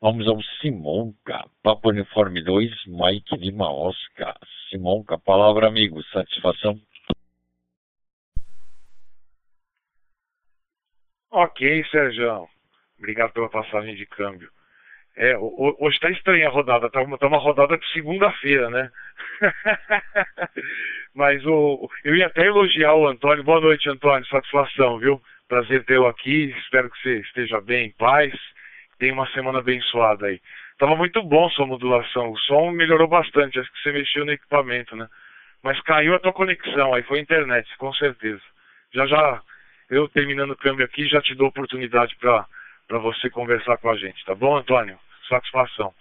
Vamos 0.00 0.26
ao 0.26 0.40
Simonca, 0.60 1.44
Papo 1.62 1.90
Uniforme 1.90 2.42
2, 2.42 2.70
Mike 2.86 3.36
Lima 3.36 3.70
Oscar. 3.70 4.34
Simonca, 4.70 5.18
palavra 5.18 5.68
amigo, 5.68 6.02
satisfação? 6.04 6.80
Ok, 11.30 11.84
Sérgio. 11.90 12.48
Obrigado 12.98 13.32
pela 13.34 13.50
passagem 13.50 13.94
de 13.94 14.06
câmbio. 14.06 14.50
É, 15.14 15.36
hoje 15.36 15.96
está 15.96 16.10
estranha 16.10 16.48
a 16.48 16.50
rodada, 16.50 16.86
está 16.86 17.02
uma, 17.02 17.18
tá 17.18 17.26
uma 17.26 17.38
rodada 17.38 17.76
de 17.76 17.86
segunda-feira, 17.92 18.70
né? 18.70 18.90
Mas 21.14 21.44
o, 21.44 21.90
eu 22.02 22.16
ia 22.16 22.26
até 22.26 22.46
elogiar 22.46 22.94
o 22.94 23.06
Antônio. 23.06 23.44
Boa 23.44 23.60
noite, 23.60 23.90
Antônio. 23.90 24.26
Satisfação, 24.26 24.98
viu? 24.98 25.20
Prazer 25.46 25.84
tê-lo 25.84 26.06
aqui. 26.06 26.54
Espero 26.62 26.88
que 26.88 26.98
você 27.02 27.18
esteja 27.20 27.60
bem, 27.60 27.88
em 27.88 27.90
paz. 27.92 28.32
Tenha 28.98 29.12
uma 29.12 29.30
semana 29.32 29.58
abençoada 29.58 30.26
aí. 30.26 30.40
Tava 30.78 30.96
muito 30.96 31.22
bom 31.22 31.50
sua 31.50 31.66
modulação. 31.66 32.30
O 32.30 32.38
som 32.38 32.70
melhorou 32.70 33.06
bastante. 33.06 33.58
Acho 33.58 33.70
que 33.70 33.82
você 33.82 33.92
mexeu 33.92 34.24
no 34.24 34.32
equipamento, 34.32 34.96
né? 34.96 35.06
Mas 35.62 35.78
caiu 35.82 36.14
a 36.14 36.18
tua 36.18 36.32
conexão. 36.32 36.94
Aí 36.94 37.02
foi 37.02 37.18
a 37.18 37.22
internet, 37.22 37.68
com 37.76 37.92
certeza. 37.92 38.40
Já 38.94 39.06
já 39.06 39.42
eu 39.90 40.08
terminando 40.08 40.52
o 40.52 40.56
câmbio 40.56 40.86
aqui, 40.86 41.06
já 41.06 41.20
te 41.20 41.34
dou 41.34 41.48
oportunidade 41.48 42.16
para 42.16 42.46
você 42.88 43.30
conversar 43.30 43.76
com 43.78 43.90
a 43.90 43.96
gente, 43.96 44.24
tá 44.24 44.34
bom, 44.34 44.56
Antônio? 44.56 44.98
Satisfação. 45.28 45.94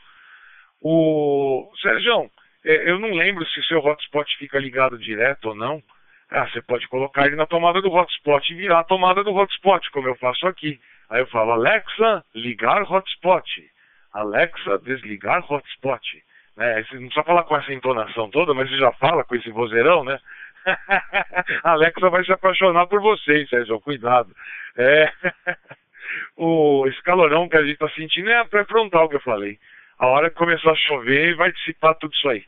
O 0.81 1.71
Sérgio, 1.81 2.29
é, 2.65 2.89
eu 2.89 2.99
não 2.99 3.11
lembro 3.11 3.45
se 3.45 3.63
seu 3.63 3.79
hotspot 3.79 4.37
fica 4.37 4.59
ligado 4.59 4.97
direto 4.97 5.49
ou 5.49 5.55
não. 5.55 5.81
Ah, 6.29 6.47
você 6.47 6.61
pode 6.61 6.87
colocar 6.87 7.27
ele 7.27 7.35
na 7.35 7.45
tomada 7.45 7.81
do 7.81 7.91
hotspot 7.91 8.51
e 8.51 8.55
virar 8.55 8.79
a 8.79 8.83
tomada 8.83 9.23
do 9.23 9.33
hotspot, 9.33 9.89
como 9.91 10.07
eu 10.07 10.15
faço 10.15 10.47
aqui. 10.47 10.79
Aí 11.09 11.19
eu 11.21 11.27
falo, 11.27 11.51
Alexa, 11.51 12.23
ligar 12.33 12.83
hotspot. 12.83 13.69
Alexa, 14.13 14.79
desligar 14.79 15.43
hotspot. 15.51 16.23
Né? 16.55 16.83
Você 16.83 16.95
não 16.95 17.07
precisa 17.07 17.23
falar 17.23 17.43
com 17.43 17.57
essa 17.57 17.73
entonação 17.73 18.29
toda, 18.29 18.53
mas 18.53 18.69
você 18.69 18.77
já 18.77 18.91
fala 18.93 19.23
com 19.23 19.35
esse 19.35 19.49
vozeirão, 19.49 20.03
né? 20.03 20.19
Alexa 21.63 22.09
vai 22.09 22.23
se 22.23 22.31
apaixonar 22.31 22.87
por 22.87 23.01
você, 23.01 23.45
Sérgio, 23.47 23.79
cuidado. 23.81 24.33
É... 24.77 25.11
o, 26.37 26.85
esse 26.87 27.01
calorão 27.03 27.47
que 27.47 27.57
a 27.57 27.61
gente 27.61 27.73
está 27.73 27.89
sentindo 27.89 28.29
é 28.29 28.43
pré-frontal 28.45 29.09
que 29.09 29.15
eu 29.15 29.21
falei. 29.21 29.57
A 29.97 30.07
hora 30.07 30.29
que 30.29 30.35
começar 30.35 30.71
a 30.71 30.75
chover, 30.75 31.35
vai 31.35 31.51
dissipar 31.51 31.95
tudo 31.95 32.13
isso 32.13 32.29
aí. 32.29 32.43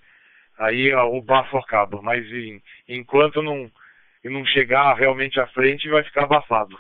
Aí 0.58 0.94
ó, 0.94 1.08
o 1.08 1.22
bafo 1.22 1.58
acaba, 1.58 2.02
mas 2.02 2.26
em, 2.32 2.62
enquanto 2.88 3.42
não, 3.42 3.70
não 4.24 4.46
chegar 4.46 4.94
realmente 4.96 5.40
à 5.40 5.48
frente, 5.48 5.90
vai 5.90 6.04
ficar 6.04 6.24
abafado. 6.24 6.78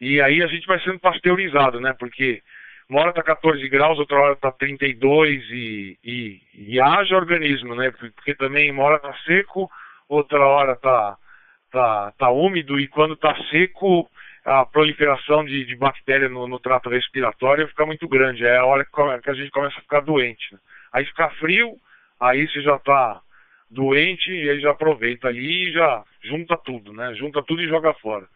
E 0.00 0.20
aí 0.20 0.42
a 0.42 0.46
gente 0.46 0.66
vai 0.66 0.80
sendo 0.80 0.98
pasteurizado, 0.98 1.80
né? 1.80 1.94
Porque 1.98 2.42
uma 2.88 3.00
hora 3.00 3.12
tá 3.12 3.22
14 3.22 3.68
graus, 3.68 3.98
outra 3.98 4.18
hora 4.20 4.36
tá 4.36 4.50
32 4.52 5.42
e, 5.50 5.98
e, 6.04 6.40
e 6.54 6.80
haja 6.80 7.16
organismo, 7.16 7.74
né? 7.74 7.90
Porque 7.92 8.34
também 8.34 8.70
uma 8.70 8.82
hora 8.82 8.98
tá 8.98 9.14
seco, 9.24 9.70
outra 10.08 10.40
hora 10.40 10.76
tá, 10.76 11.16
tá, 11.70 12.12
tá 12.18 12.30
úmido 12.30 12.78
e 12.78 12.88
quando 12.88 13.16
tá 13.16 13.34
seco 13.50 14.10
a 14.44 14.66
proliferação 14.66 15.44
de, 15.44 15.64
de 15.64 15.76
bactéria 15.76 16.28
no, 16.28 16.48
no, 16.48 16.58
trato 16.58 16.88
respiratório 16.88 17.68
fica 17.68 17.86
muito 17.86 18.08
grande. 18.08 18.44
É 18.44 18.56
a 18.56 18.64
hora 18.64 18.84
que, 18.84 19.30
a 19.30 19.34
gente 19.34 19.50
começa 19.50 19.78
a 19.78 19.82
ficar 19.82 20.00
doente. 20.00 20.52
Né? 20.52 20.58
Aí 20.92 21.04
fica 21.04 21.30
frio, 21.30 21.76
aí 22.20 22.48
você 22.48 22.60
já 22.62 22.78
tá 22.78 23.20
doente 23.70 24.30
e 24.30 24.50
aí 24.50 24.60
já 24.60 24.70
aproveita 24.70 25.28
ali 25.28 25.68
e 25.68 25.72
já 25.72 26.04
junta 26.24 26.56
tudo, 26.56 26.92
né? 26.92 27.14
Junta 27.14 27.42
tudo 27.42 27.62
e 27.62 27.68
joga 27.68 27.94
fora. 27.94 28.26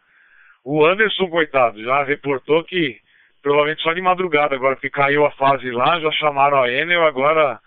O 0.65 0.85
Anderson, 0.85 1.29
coitado, 1.29 1.83
já 1.83 2.03
reportou 2.03 2.65
que 2.65 2.99
provavelmente 3.43 3.83
só 3.83 3.93
de 3.93 4.01
madrugada 4.01 4.55
agora 4.57 4.77
que 4.77 4.91
caiu 4.91 5.25
a 5.25 5.31
fase 5.33 5.71
lá, 5.71 6.01
já 6.01 6.11
chamaram 6.13 6.63
a 6.63 6.71
Enel, 6.71 7.05
agora 7.05 7.61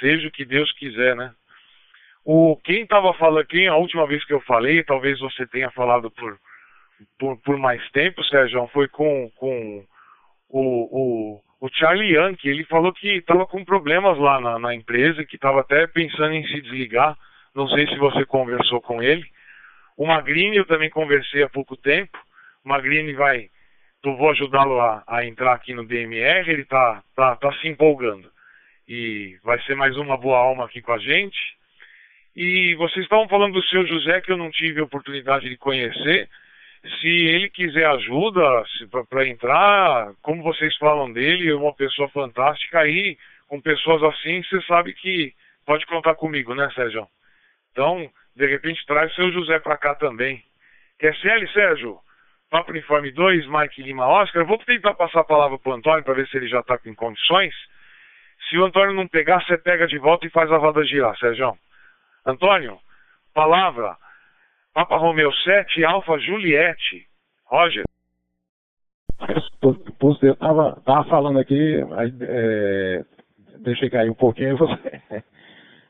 seja 0.00 0.28
o 0.28 0.30
que 0.30 0.44
Deus 0.44 0.70
quiser, 0.72 1.14
né? 1.16 1.32
O, 2.24 2.56
quem 2.64 2.82
estava 2.82 3.12
falando, 3.14 3.46
quem 3.46 3.68
a 3.68 3.76
última 3.76 4.06
vez 4.06 4.24
que 4.24 4.32
eu 4.32 4.40
falei, 4.40 4.82
talvez 4.82 5.18
você 5.20 5.46
tenha 5.46 5.70
falado 5.70 6.10
por, 6.10 6.38
por, 7.18 7.36
por 7.42 7.58
mais 7.58 7.82
tempo, 7.90 8.22
Sérgio, 8.24 8.66
foi 8.68 8.88
com, 8.88 9.30
com 9.36 9.84
o, 10.48 10.60
o, 10.60 11.42
o 11.60 11.68
Charlie 11.72 12.14
Young, 12.14 12.36
ele 12.44 12.64
falou 12.64 12.92
que 12.92 13.08
estava 13.08 13.46
com 13.46 13.64
problemas 13.64 14.18
lá 14.18 14.40
na, 14.40 14.58
na 14.58 14.74
empresa, 14.74 15.24
que 15.24 15.36
estava 15.36 15.60
até 15.60 15.86
pensando 15.86 16.34
em 16.34 16.46
se 16.46 16.60
desligar. 16.60 17.16
Não 17.54 17.68
sei 17.68 17.86
se 17.88 17.96
você 17.96 18.24
conversou 18.26 18.80
com 18.80 19.02
ele. 19.02 19.24
O 19.96 20.06
Magrini 20.06 20.56
eu 20.56 20.66
também 20.66 20.90
conversei 20.90 21.42
há 21.42 21.48
pouco 21.48 21.76
tempo. 21.76 22.18
O 22.64 22.68
Magrini 22.68 23.14
vai, 23.14 23.48
eu 24.04 24.16
vou 24.16 24.30
ajudá-lo 24.30 24.78
a, 24.80 25.02
a, 25.06 25.24
entrar 25.24 25.54
aqui 25.54 25.72
no 25.72 25.86
DMR, 25.86 26.48
ele 26.50 26.62
está 26.62 27.02
tá, 27.14 27.34
tá 27.36 27.52
se 27.54 27.68
empolgando. 27.68 28.30
E 28.86 29.38
vai 29.42 29.60
ser 29.62 29.74
mais 29.74 29.96
uma 29.96 30.16
boa 30.16 30.38
alma 30.38 30.66
aqui 30.66 30.82
com 30.82 30.92
a 30.92 30.98
gente. 30.98 31.38
E 32.36 32.74
vocês 32.74 33.04
estavam 33.04 33.26
falando 33.28 33.54
do 33.54 33.64
seu 33.64 33.86
José, 33.86 34.20
que 34.20 34.30
eu 34.30 34.36
não 34.36 34.50
tive 34.50 34.80
a 34.80 34.84
oportunidade 34.84 35.48
de 35.48 35.56
conhecer. 35.56 36.28
Se 37.00 37.08
ele 37.08 37.50
quiser 37.50 37.86
ajuda 37.86 38.64
para 39.08 39.26
entrar, 39.26 40.12
como 40.22 40.42
vocês 40.42 40.76
falam 40.76 41.12
dele, 41.12 41.50
é 41.50 41.54
uma 41.54 41.74
pessoa 41.74 42.08
fantástica 42.08 42.80
aí, 42.80 43.18
com 43.48 43.60
pessoas 43.60 44.02
assim, 44.02 44.42
você 44.42 44.60
sabe 44.62 44.92
que 44.92 45.32
pode 45.64 45.84
contar 45.86 46.14
comigo, 46.14 46.54
né, 46.54 46.70
Sérgio? 46.74 47.06
Então, 47.72 48.08
de 48.34 48.46
repente, 48.46 48.84
traz 48.86 49.14
seu 49.14 49.32
José 49.32 49.58
para 49.58 49.76
cá 49.76 49.94
também. 49.94 50.42
QSL, 50.98 51.52
Sérgio? 51.52 51.98
Papo 52.50 52.70
Uniforme 52.70 53.10
2, 53.10 53.46
Mike 53.48 53.82
Lima 53.82 54.06
Oscar. 54.06 54.44
Vou 54.44 54.58
tentar 54.58 54.94
passar 54.94 55.20
a 55.20 55.24
palavra 55.24 55.58
para 55.58 55.70
o 55.70 55.74
Antônio 55.74 56.04
para 56.04 56.14
ver 56.14 56.28
se 56.28 56.36
ele 56.36 56.48
já 56.48 56.60
está 56.60 56.78
em 56.86 56.94
condições. 56.94 57.54
Se 58.48 58.56
o 58.56 58.64
Antônio 58.64 58.94
não 58.94 59.08
pegar, 59.08 59.44
você 59.44 59.58
pega 59.58 59.86
de 59.86 59.98
volta 59.98 60.26
e 60.26 60.30
faz 60.30 60.50
a 60.52 60.56
roda 60.56 60.84
girar, 60.84 61.16
Sérgio. 61.18 61.56
Antônio, 62.24 62.78
palavra. 63.34 63.96
Papa 64.76 64.98
Romeu 64.98 65.32
7, 65.32 65.86
Alfa 65.86 66.18
Juliette. 66.18 67.06
Roger. 67.46 67.84
Eu 70.22 70.32
estava 70.32 70.78
tava 70.84 71.08
falando 71.08 71.38
aqui, 71.38 71.82
aí, 71.96 72.12
é, 72.20 73.02
deixei 73.60 73.88
cair 73.88 74.10
um 74.10 74.14
pouquinho, 74.14 74.58
você 74.58 75.00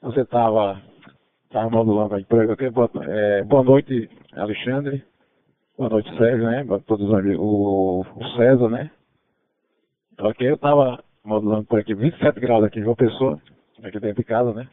você 0.01 0.21
estava 0.21 0.81
tava 1.51 1.69
modulando 1.69 2.15
a 2.15 2.21
emprego 2.21 2.53
aqui. 2.53 2.71
Boa, 2.71 2.89
é, 3.09 3.43
boa 3.43 3.65
noite, 3.65 4.09
Alexandre. 4.35 5.03
Boa 5.77 5.91
noite, 5.91 6.09
Sérgio, 6.17 6.49
né? 6.49 6.65
Todos 6.87 7.09
os 7.09 7.15
amigos. 7.15 7.41
O, 7.41 8.07
o 8.15 8.29
César, 8.37 8.69
né? 8.69 8.89
Ok, 10.21 10.49
eu 10.49 10.55
estava 10.55 11.03
modulando 11.25 11.65
por 11.65 11.81
aqui 11.81 11.93
27 11.93 12.39
graus 12.39 12.63
aqui 12.63 12.79
em 12.79 12.85
João 12.85 12.95
Pessoa, 12.95 13.43
aqui 13.83 13.99
dentro 13.99 14.23
de 14.23 14.25
casa, 14.25 14.55
né? 14.55 14.69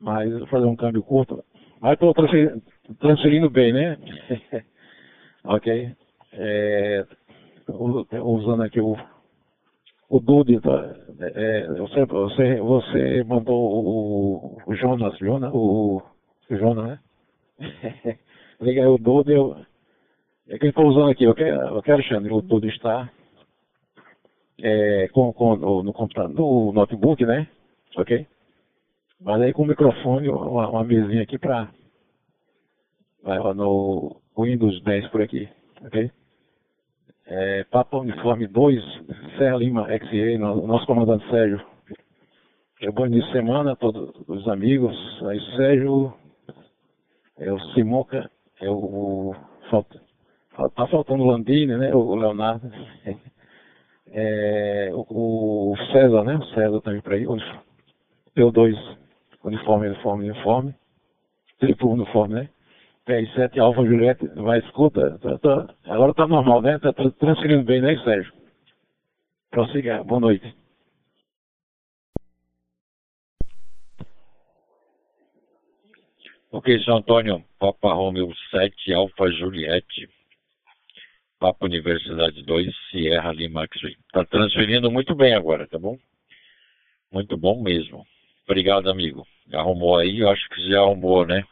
Mas 0.00 0.30
vou 0.38 0.46
fazer 0.46 0.66
um 0.66 0.76
câmbio 0.76 1.02
curto. 1.02 1.42
Mas 1.80 1.92
estou 1.94 2.12
transferindo, 2.12 2.62
transferindo, 2.98 3.50
bem, 3.50 3.72
né? 3.72 3.96
ok. 5.44 5.92
É, 6.32 7.06
usando 8.22 8.62
aqui 8.62 8.80
o, 8.80 8.96
o 10.08 10.20
Dude, 10.20 10.60
tá? 10.60 10.96
é, 11.20 11.66
você, 11.68 12.04
você, 12.04 12.60
você 12.60 13.24
mandou 13.24 13.56
o, 13.56 14.62
o 14.66 14.74
Jonas, 14.74 15.16
Jonas, 15.18 15.52
o, 15.54 16.02
o 16.50 16.56
Jonas, 16.56 16.84
né? 16.84 16.98
Liga 18.60 18.82
aí 18.82 18.88
o 18.88 18.98
Dude, 18.98 19.32
eu, 19.32 19.56
é 20.48 20.58
que 20.58 20.66
eu 20.66 20.70
estou 20.70 20.86
usando 20.86 21.10
aqui, 21.10 21.26
ok, 21.26 21.52
ok 21.52 21.92
Alexandre, 21.92 22.32
o 22.32 22.40
Dude 22.40 22.68
está 22.68 23.08
é, 24.60 25.08
com, 25.12 25.32
com, 25.32 25.56
no, 25.56 25.82
no 25.82 25.92
computador, 25.92 26.34
no 26.34 26.72
notebook, 26.72 27.24
né? 27.24 27.46
Ok? 27.96 28.26
Mas 29.20 29.40
aí 29.42 29.52
com 29.52 29.62
o 29.62 29.66
microfone, 29.66 30.28
uma, 30.28 30.68
uma 30.68 30.84
mesinha 30.84 31.22
aqui 31.22 31.38
para 31.38 31.68
vai 33.22 33.38
no 33.54 34.16
Windows 34.38 34.80
10 34.82 35.08
por 35.08 35.20
aqui, 35.20 35.48
ok? 35.84 36.10
É, 37.26 37.64
Papa 37.64 37.98
Uniforme 37.98 38.46
2, 38.46 38.82
Serra 39.36 39.56
Lima 39.56 39.86
XE, 39.98 40.38
nosso 40.38 40.86
comandante 40.86 41.28
Sérgio. 41.28 41.60
É 42.80 42.90
bom 42.90 43.06
início 43.06 43.26
de 43.26 43.32
semana, 43.32 43.76
todos 43.76 44.14
os 44.26 44.48
amigos. 44.48 44.96
Aí 45.26 45.38
Sérgio, 45.56 46.14
é 47.38 47.52
o 47.52 47.60
Simonca, 47.74 48.30
é 48.60 48.70
o. 48.70 49.34
falta, 49.68 50.00
tá 50.74 50.86
faltando 50.86 51.24
o 51.24 51.26
Landini, 51.26 51.76
né? 51.76 51.94
O 51.94 52.14
Leonardo. 52.14 52.70
É, 54.10 54.88
o, 54.94 55.04
o, 55.72 55.76
César, 55.92 56.24
né? 56.24 56.36
O 56.36 56.44
César 56.54 56.80
também 56.80 57.02
para 57.02 57.14
aí. 57.14 57.26
Deu 58.34 58.50
dois 58.50 58.74
uniforme, 59.44 59.88
uniforme, 59.88 60.30
uniforme. 60.30 60.74
Triplo 61.58 61.90
uniforme, 61.90 62.34
né? 62.34 62.48
PR7 63.06 63.58
Alfa 63.58 63.84
Juliette, 63.84 64.26
vai, 64.36 64.58
escuta, 64.58 65.18
tá, 65.18 65.38
tá, 65.38 65.74
agora 65.86 66.12
tá 66.12 66.26
normal, 66.26 66.60
né? 66.60 66.78
Tá, 66.78 66.92
tá 66.92 67.10
transferindo 67.12 67.64
bem, 67.64 67.80
né, 67.80 67.96
Sérgio? 68.04 68.32
Prossiga, 69.50 70.04
boa 70.04 70.20
noite. 70.20 70.54
Ok, 76.50 76.82
São 76.84 76.98
Antônio, 76.98 77.42
Papa 77.58 77.92
Romeo 77.92 78.30
7, 78.50 78.92
Alfa 78.92 79.30
Juliette, 79.32 80.08
Papa 81.38 81.66
Universidade 81.66 82.42
2, 82.42 82.74
Sierra 82.90 83.32
Lima 83.32 83.64
X-Ray. 83.64 83.96
Tá 84.12 84.24
transferindo 84.24 84.90
muito 84.90 85.14
bem 85.14 85.34
agora, 85.34 85.66
tá 85.66 85.78
bom? 85.78 85.96
Muito 87.12 87.36
bom 87.36 87.62
mesmo. 87.62 88.04
Obrigado, 88.48 88.88
amigo. 88.88 89.26
Arrumou 89.52 89.98
aí? 89.98 90.20
Eu 90.20 90.30
acho 90.30 90.48
que 90.48 90.70
já 90.70 90.80
arrumou, 90.80 91.26
né? 91.26 91.44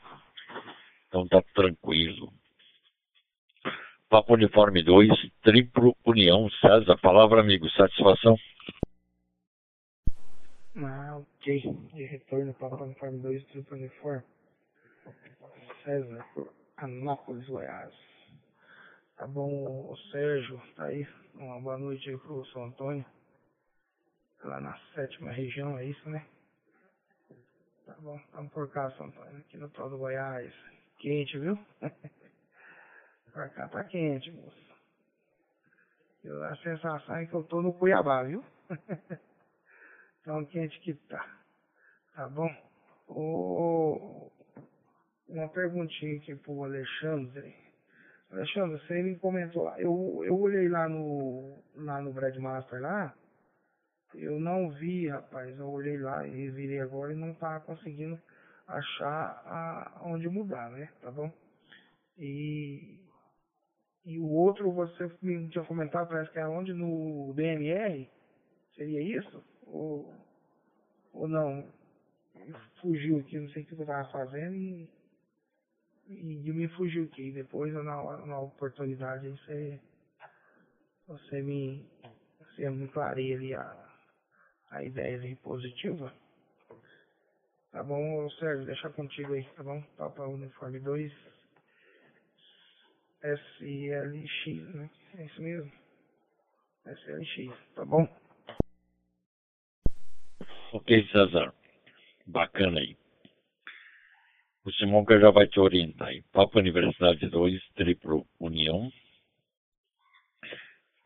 Então 1.07 1.28
tá 1.28 1.42
tranquilo. 1.55 2.32
Papo 4.09 4.32
Uniforme 4.32 4.82
2, 4.82 5.11
Triplo 5.42 5.94
União, 6.07 6.49
César. 6.59 6.97
Palavra, 7.03 7.42
amigo. 7.42 7.68
Satisfação? 7.68 8.34
Ah, 10.74 11.18
ok. 11.18 11.61
De 11.92 12.05
retorno, 12.05 12.55
Papo 12.55 12.82
Uniforme 12.82 13.18
2, 13.18 13.44
Triplo 13.49 13.76
Uniforme. 13.76 14.22
César, 15.84 16.24
Anápolis, 16.78 17.47
Goiás. 17.47 17.92
Tá 19.18 19.26
bom, 19.26 19.92
o 19.92 19.97
Sérgio, 20.11 20.59
tá 20.74 20.84
aí. 20.86 21.07
Uma 21.34 21.61
boa 21.61 21.76
noite 21.76 22.09
aí 22.09 22.16
pro 22.16 22.47
São 22.47 22.64
Antônio. 22.64 23.05
Lá 24.42 24.61
na 24.62 24.78
sétima 24.94 25.30
região, 25.30 25.78
é 25.78 25.84
isso, 25.84 26.09
né? 26.09 26.26
Tá 27.87 27.95
bom, 28.01 28.16
estamos 28.16 28.53
por 28.53 28.68
cá, 28.72 28.91
São 28.91 29.07
Antônio, 29.07 29.39
aqui 29.39 29.57
no 29.57 29.70
tal 29.70 29.89
do 29.89 29.97
Goiás. 29.97 30.53
Quente, 30.99 31.39
viu? 31.39 31.57
pra 33.32 33.49
cá 33.51 33.68
tá 33.68 33.84
quente, 33.84 34.32
moço. 34.32 34.74
Eu, 36.24 36.43
a 36.43 36.57
sensação 36.57 37.14
é 37.14 37.26
que 37.26 37.34
eu 37.34 37.45
tô 37.45 37.62
no 37.62 37.72
Cuiabá, 37.72 38.24
viu? 38.24 38.45
Tão 40.24 40.45
quente 40.47 40.80
que 40.80 40.95
tá. 40.95 41.39
Tá 42.16 42.28
bom? 42.28 42.51
O, 43.07 44.32
uma 45.28 45.49
perguntinha 45.51 46.16
aqui 46.16 46.34
pro 46.34 46.64
Alexandre. 46.64 47.55
Alexandre, 48.32 48.80
você 48.80 49.01
me 49.01 49.16
comentou 49.16 49.62
lá. 49.62 49.80
Eu, 49.80 50.22
eu 50.24 50.37
olhei 50.37 50.68
lá 50.68 50.89
no, 50.89 51.62
lá 51.76 52.03
no 52.03 52.12
Bradmaster 52.12 52.80
lá. 52.80 53.14
Eu 54.16 54.40
não 54.40 54.70
vi, 54.70 55.08
rapaz. 55.08 55.58
Eu 55.58 55.68
olhei 55.68 55.98
lá 55.98 56.26
e 56.26 56.50
virei 56.50 56.80
agora 56.80 57.12
e 57.12 57.16
não 57.16 57.34
tava 57.34 57.60
conseguindo 57.64 58.20
achar 58.66 59.42
a, 59.44 60.00
onde 60.04 60.28
mudar, 60.28 60.70
né? 60.70 60.90
Tá 61.00 61.10
bom? 61.10 61.30
E, 62.18 62.98
e 64.04 64.18
o 64.18 64.28
outro 64.28 64.70
você 64.72 65.10
me 65.22 65.48
tinha 65.48 65.64
comentado, 65.64 66.08
parece 66.08 66.30
que 66.32 66.38
é 66.38 66.46
onde 66.46 66.72
no 66.72 67.32
DMR? 67.34 68.08
Seria 68.74 69.18
isso? 69.18 69.44
Ou, 69.66 70.14
ou 71.12 71.28
não? 71.28 71.66
Fugiu 72.80 73.18
aqui, 73.18 73.38
não 73.38 73.48
sei 73.50 73.62
o 73.62 73.66
que 73.66 73.72
eu 73.72 73.86
tava 73.86 74.10
fazendo 74.10 74.54
e 74.54 74.88
e 76.08 76.52
me 76.52 76.68
fugiu 76.68 77.04
aqui. 77.04 77.32
Depois, 77.32 77.72
na, 77.72 77.82
na 77.82 78.40
oportunidade, 78.40 79.28
você, 79.28 79.80
você 81.06 81.42
me, 81.42 81.84
você 82.38 82.70
me 82.70 82.88
clareia 82.88 83.36
ali 83.36 83.54
a, 83.54 83.86
a 84.70 84.82
ideia 84.82 85.16
ali 85.16 85.36
positiva. 85.36 86.12
Tá 87.72 87.82
bom, 87.82 88.30
Sérgio, 88.30 88.64
deixa 88.64 88.88
contigo 88.90 89.34
aí, 89.34 89.44
tá 89.56 89.62
bom? 89.62 89.82
Papa 89.96 90.22
Uniforme 90.26 90.80
2 90.80 91.12
SLX, 93.22 94.74
né? 94.74 94.90
É 95.18 95.24
isso 95.24 95.42
mesmo? 95.42 95.72
SLX, 96.86 97.74
tá 97.74 97.84
bom? 97.84 98.06
Ok, 100.72 101.08
César. 101.08 101.52
Bacana 102.26 102.80
aí. 102.80 102.96
O 104.64 104.72
Simonca 104.72 105.18
já 105.18 105.30
vai 105.30 105.46
te 105.46 105.60
orientar. 105.60 106.12
Em 106.12 106.22
Papa 106.32 106.58
Universidade 106.58 107.28
2, 107.28 107.62
Triplo 107.74 108.26
União. 108.40 108.90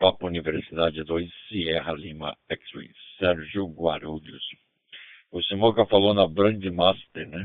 Papa 0.00 0.26
Universidade 0.26 1.04
2, 1.04 1.30
Sierra 1.46 1.92
Lima 1.92 2.34
X-Ray. 2.48 2.90
Sérgio 3.18 3.66
Guarulhos. 3.68 4.42
O 5.30 5.42
Simonca 5.42 5.84
falou 5.84 6.14
na 6.14 6.26
Brand 6.26 6.64
Master, 6.72 7.28
né? 7.28 7.44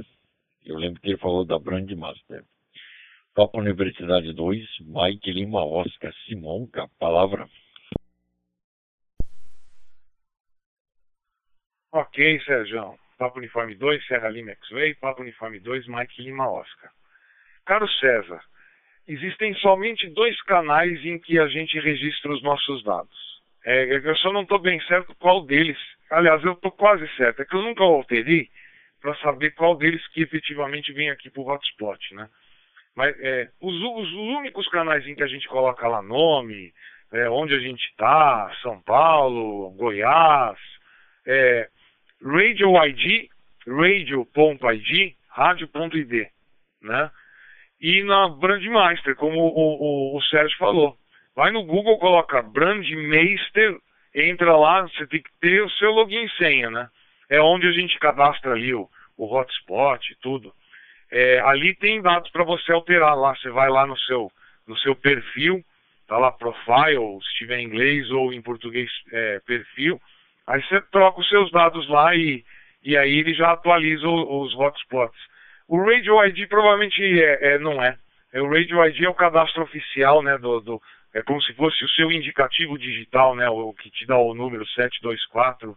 Eu 0.64 0.78
lembro 0.78 1.02
que 1.02 1.10
ele 1.10 1.18
falou 1.18 1.44
da 1.44 1.60
Brand 1.60 1.92
Master. 1.92 2.46
Papa 3.34 3.60
Universidade 3.60 4.32
2, 4.32 4.66
Mike 4.80 5.34
Lima 5.34 5.66
Oscar 5.66 6.14
Simonca. 6.26 6.88
Palavra. 6.98 7.46
Ok, 11.92 12.40
Sérgio. 12.46 12.98
Papo 13.18 13.40
Uniforme 13.40 13.76
2, 13.76 14.08
Serra 14.08 14.30
Lima 14.30 14.52
X-Way, 14.52 14.96
Papo 14.96 15.22
Uniforme 15.22 15.60
2, 15.60 15.88
Mike 15.90 16.22
Lima 16.22 16.50
Oscar. 16.50 16.90
Caro 17.66 17.88
César, 18.00 18.42
existem 19.08 19.54
somente 19.56 20.08
dois 20.10 20.40
canais 20.44 21.04
em 21.06 21.20
que 21.20 21.40
a 21.40 21.48
gente 21.48 21.80
registra 21.80 22.32
os 22.32 22.42
nossos 22.42 22.84
dados. 22.84 23.42
É, 23.66 23.96
eu 23.96 24.16
só 24.18 24.32
não 24.32 24.44
estou 24.44 24.60
bem 24.60 24.80
certo 24.82 25.16
qual 25.16 25.44
deles. 25.44 25.78
Aliás, 26.10 26.44
eu 26.44 26.54
estou 26.54 26.72
quase 26.72 27.08
certo. 27.16 27.42
É 27.42 27.46
que 27.46 27.56
eu 27.56 27.64
nunca 27.64 27.84
alterei 27.84 28.50
para 29.02 29.16
saber 29.18 29.52
qual 29.52 29.76
deles 29.76 30.06
que 30.10 30.22
efetivamente 30.22 30.94
vem 30.94 31.10
aqui 31.10 31.30
para 31.30 31.42
o 31.42 31.48
hotspot, 31.48 32.14
né? 32.14 32.30
Mas 32.96 33.16
é, 33.20 33.50
os, 33.60 33.74
os, 33.76 34.14
únicos 34.14 34.68
canais 34.70 35.06
em 35.06 35.16
que 35.16 35.24
a 35.24 35.28
gente 35.28 35.48
coloca 35.48 35.88
lá 35.88 36.02
nome, 36.02 36.74
é, 37.12 37.30
onde 37.30 37.54
a 37.54 37.60
gente 37.60 37.84
está, 37.90 38.52
São 38.62 38.82
Paulo, 38.82 39.72
Goiás, 39.72 40.58
é, 41.26 41.70
Radio 42.24 42.72
ID, 42.86 43.30
radio.id, 43.68 45.16
rádio.id, 45.30 46.28
né? 46.82 47.12
E 47.80 48.04
na 48.04 48.30
Brandmaster, 48.30 49.16
como 49.16 49.40
o, 49.40 50.14
o, 50.14 50.18
o 50.18 50.22
Sérgio 50.24 50.58
falou. 50.58 50.98
Vai 51.36 51.52
no 51.52 51.64
Google, 51.64 52.00
coloca 52.00 52.42
Brandmaster, 52.42 53.78
entra 54.14 54.56
lá, 54.56 54.84
você 54.84 55.06
tem 55.08 55.22
que 55.22 55.30
ter 55.42 55.62
o 55.62 55.70
seu 55.72 55.92
login 55.92 56.24
e 56.24 56.30
senha, 56.38 56.70
né? 56.70 56.90
É 57.30 57.42
onde 57.42 57.68
a 57.68 57.72
gente 57.72 58.00
cadastra 58.00 58.54
ali 58.54 58.74
o, 58.74 58.90
o 59.18 59.26
hotspot 59.26 60.12
e 60.12 60.16
tudo. 60.16 60.54
É, 61.12 61.40
ali 61.42 61.76
tem 61.76 62.02
dados 62.02 62.30
para 62.32 62.44
você 62.44 62.72
alterar 62.72 63.18
lá. 63.18 63.36
Você 63.36 63.50
vai 63.50 63.70
lá 63.70 63.86
no 63.86 63.98
seu, 64.00 64.32
no 64.68 64.78
seu 64.78 64.96
perfil, 64.96 65.64
tá 66.08 66.18
lá 66.18 66.32
profile, 66.32 67.20
se 67.22 67.38
tiver 67.38 67.60
em 67.60 67.66
inglês 67.66 68.10
ou 68.12 68.34
em 68.34 68.42
português 68.42 68.90
é, 69.12 69.40
perfil. 69.46 70.00
Aí 70.48 70.62
você 70.64 70.80
troca 70.92 71.20
os 71.20 71.30
seus 71.30 71.52
dados 71.52 71.88
lá 71.90 72.16
e, 72.16 72.44
e 72.84 72.96
aí 72.96 73.20
ele 73.20 73.34
já 73.34 73.52
atualiza 73.52 74.08
os, 74.08 74.54
os 74.54 74.60
hotspots. 74.60 75.20
O 75.68 75.80
Radio 75.84 76.24
ID 76.26 76.48
provavelmente 76.48 77.02
é, 77.02 77.54
é, 77.54 77.60
não 77.60 77.84
é. 77.84 77.98
é. 78.34 78.42
O 78.42 78.48
Radio 78.48 78.86
ID 78.86 79.04
é 79.04 79.10
o 79.10 79.16
cadastro 79.16 79.64
oficial, 79.64 80.22
né? 80.22 80.38
Do, 80.38 80.60
do, 80.60 80.82
é 81.14 81.22
como 81.24 81.42
se 81.42 81.54
fosse 81.54 81.84
o 81.84 81.90
seu 81.90 82.12
indicativo 82.12 82.78
digital, 82.78 83.36
né? 83.36 83.50
O 83.50 83.74
que 83.74 83.90
te 83.90 84.06
dá 84.06 84.18
o 84.18 84.36
número 84.36 84.66
724. 84.68 85.76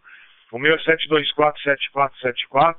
O 0.51 0.59
meu 0.59 0.75
é 0.75 0.77
7247474, 0.79 2.77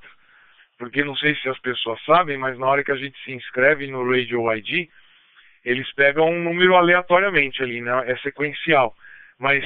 porque 0.79 1.03
não 1.05 1.17
sei 1.17 1.35
se 1.37 1.49
as 1.49 1.59
pessoas 1.61 2.03
sabem, 2.05 2.37
mas 2.37 2.59
na 2.59 2.67
hora 2.67 2.85
que 2.85 2.93
a 2.93 2.97
gente 2.97 3.19
se 3.25 3.33
inscreve 3.33 3.87
no 3.87 4.09
Radio 4.09 4.53
ID, 4.53 4.89
eles 5.65 5.93
pegam 5.95 6.31
um 6.31 6.43
número 6.43 6.77
aleatoriamente 6.77 7.63
ali, 7.63 7.81
né? 7.81 8.05
É 8.07 8.17
sequencial. 8.19 8.95
Mas 9.39 9.65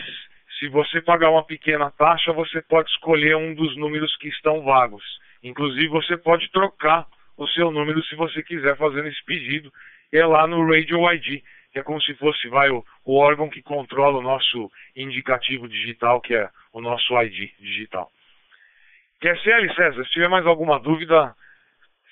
se 0.58 0.68
você 0.68 1.02
pagar 1.02 1.30
uma 1.30 1.44
pequena 1.44 1.90
taxa, 1.90 2.32
você 2.32 2.62
pode 2.62 2.90
escolher 2.90 3.36
um 3.36 3.54
dos 3.54 3.76
números 3.76 4.16
que 4.16 4.28
estão 4.28 4.62
vagos. 4.62 5.04
Inclusive, 5.42 5.88
você 5.88 6.16
pode 6.16 6.50
trocar 6.50 7.06
o 7.36 7.46
seu 7.48 7.70
número 7.70 8.02
se 8.04 8.14
você 8.14 8.42
quiser 8.42 8.76
fazer 8.76 9.04
esse 9.06 9.24
pedido. 9.24 9.72
É 10.12 10.24
lá 10.24 10.46
no 10.46 10.64
Radio 10.64 11.10
ID, 11.12 11.42
que 11.72 11.78
é 11.78 11.82
como 11.82 12.00
se 12.00 12.14
fosse 12.14 12.48
vai, 12.48 12.70
o, 12.70 12.84
o 13.04 13.18
órgão 13.18 13.48
que 13.48 13.62
controla 13.62 14.18
o 14.18 14.22
nosso 14.22 14.70
indicativo 14.94 15.68
digital, 15.68 16.20
que 16.20 16.34
é 16.34 16.48
o 16.72 16.80
nosso 16.80 17.20
ID 17.20 17.50
digital. 17.58 18.10
QSL, 19.20 19.74
César, 19.74 20.04
se 20.04 20.10
tiver 20.10 20.28
mais 20.28 20.46
alguma 20.46 20.78
dúvida, 20.78 21.34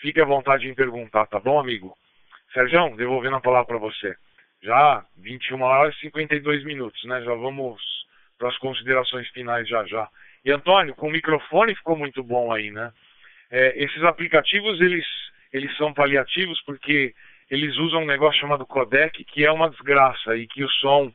fique 0.01 0.20
à 0.20 0.24
vontade 0.24 0.69
em 0.69 0.74
perguntar, 0.74 1.27
tá 1.27 1.39
bom, 1.39 1.61
amigo? 1.61 1.94
Sérgio, 2.53 2.97
devolvendo 2.97 3.36
a 3.36 3.40
palavra 3.40 3.66
para 3.66 3.78
você. 3.78 4.16
Já 4.62 5.05
21 5.19 5.61
horas 5.62 5.97
e 5.97 6.01
52 6.01 6.65
minutos, 6.65 7.03
né? 7.05 7.23
Já 7.23 7.35
vamos 7.35 7.81
para 8.39 8.49
as 8.49 8.59
considerações 8.59 9.28
finais 9.28 9.69
já 9.69 9.85
já. 9.86 10.09
E 10.44 10.51
Antônio, 10.51 10.94
com 10.94 11.09
o 11.09 11.11
microfone 11.11 11.74
ficou 11.74 11.97
muito 11.97 12.23
bom 12.23 12.53
aí, 12.53 12.70
né? 12.70 12.93
É, 13.53 13.85
esses 13.85 14.03
aplicativos, 14.03 14.81
eles, 14.81 15.05
eles 15.53 15.77
são 15.77 15.93
paliativos 15.93 16.59
porque 16.62 17.15
eles 17.51 17.77
usam 17.77 18.01
um 18.03 18.07
negócio 18.07 18.41
chamado 18.41 18.65
codec, 18.65 19.23
que 19.24 19.45
é 19.45 19.53
uma 19.53 19.69
desgraça 19.69 20.35
e 20.35 20.47
que 20.47 20.65
o 20.65 20.70
som 20.70 21.12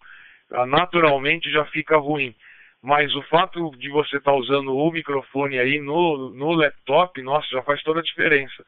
ah, 0.52 0.68
naturalmente 0.68 1.50
já 1.52 1.66
fica 1.66 1.98
ruim. 1.98 2.36
mas 2.80 3.14
o 3.16 3.24
fato 3.24 3.72
de 3.78 3.90
você 3.90 4.18
estar 4.18 4.32
tá 4.32 4.38
usando 4.38 4.78
o 4.78 4.92
microfone 4.92 5.58
aí 5.58 5.80
no, 5.82 6.30
no 6.30 6.52
laptop, 6.52 7.20
nossa, 7.24 7.48
já 7.50 7.64
faz 7.64 7.82
toda 7.82 8.02
a 8.02 8.04
diferença. 8.04 8.64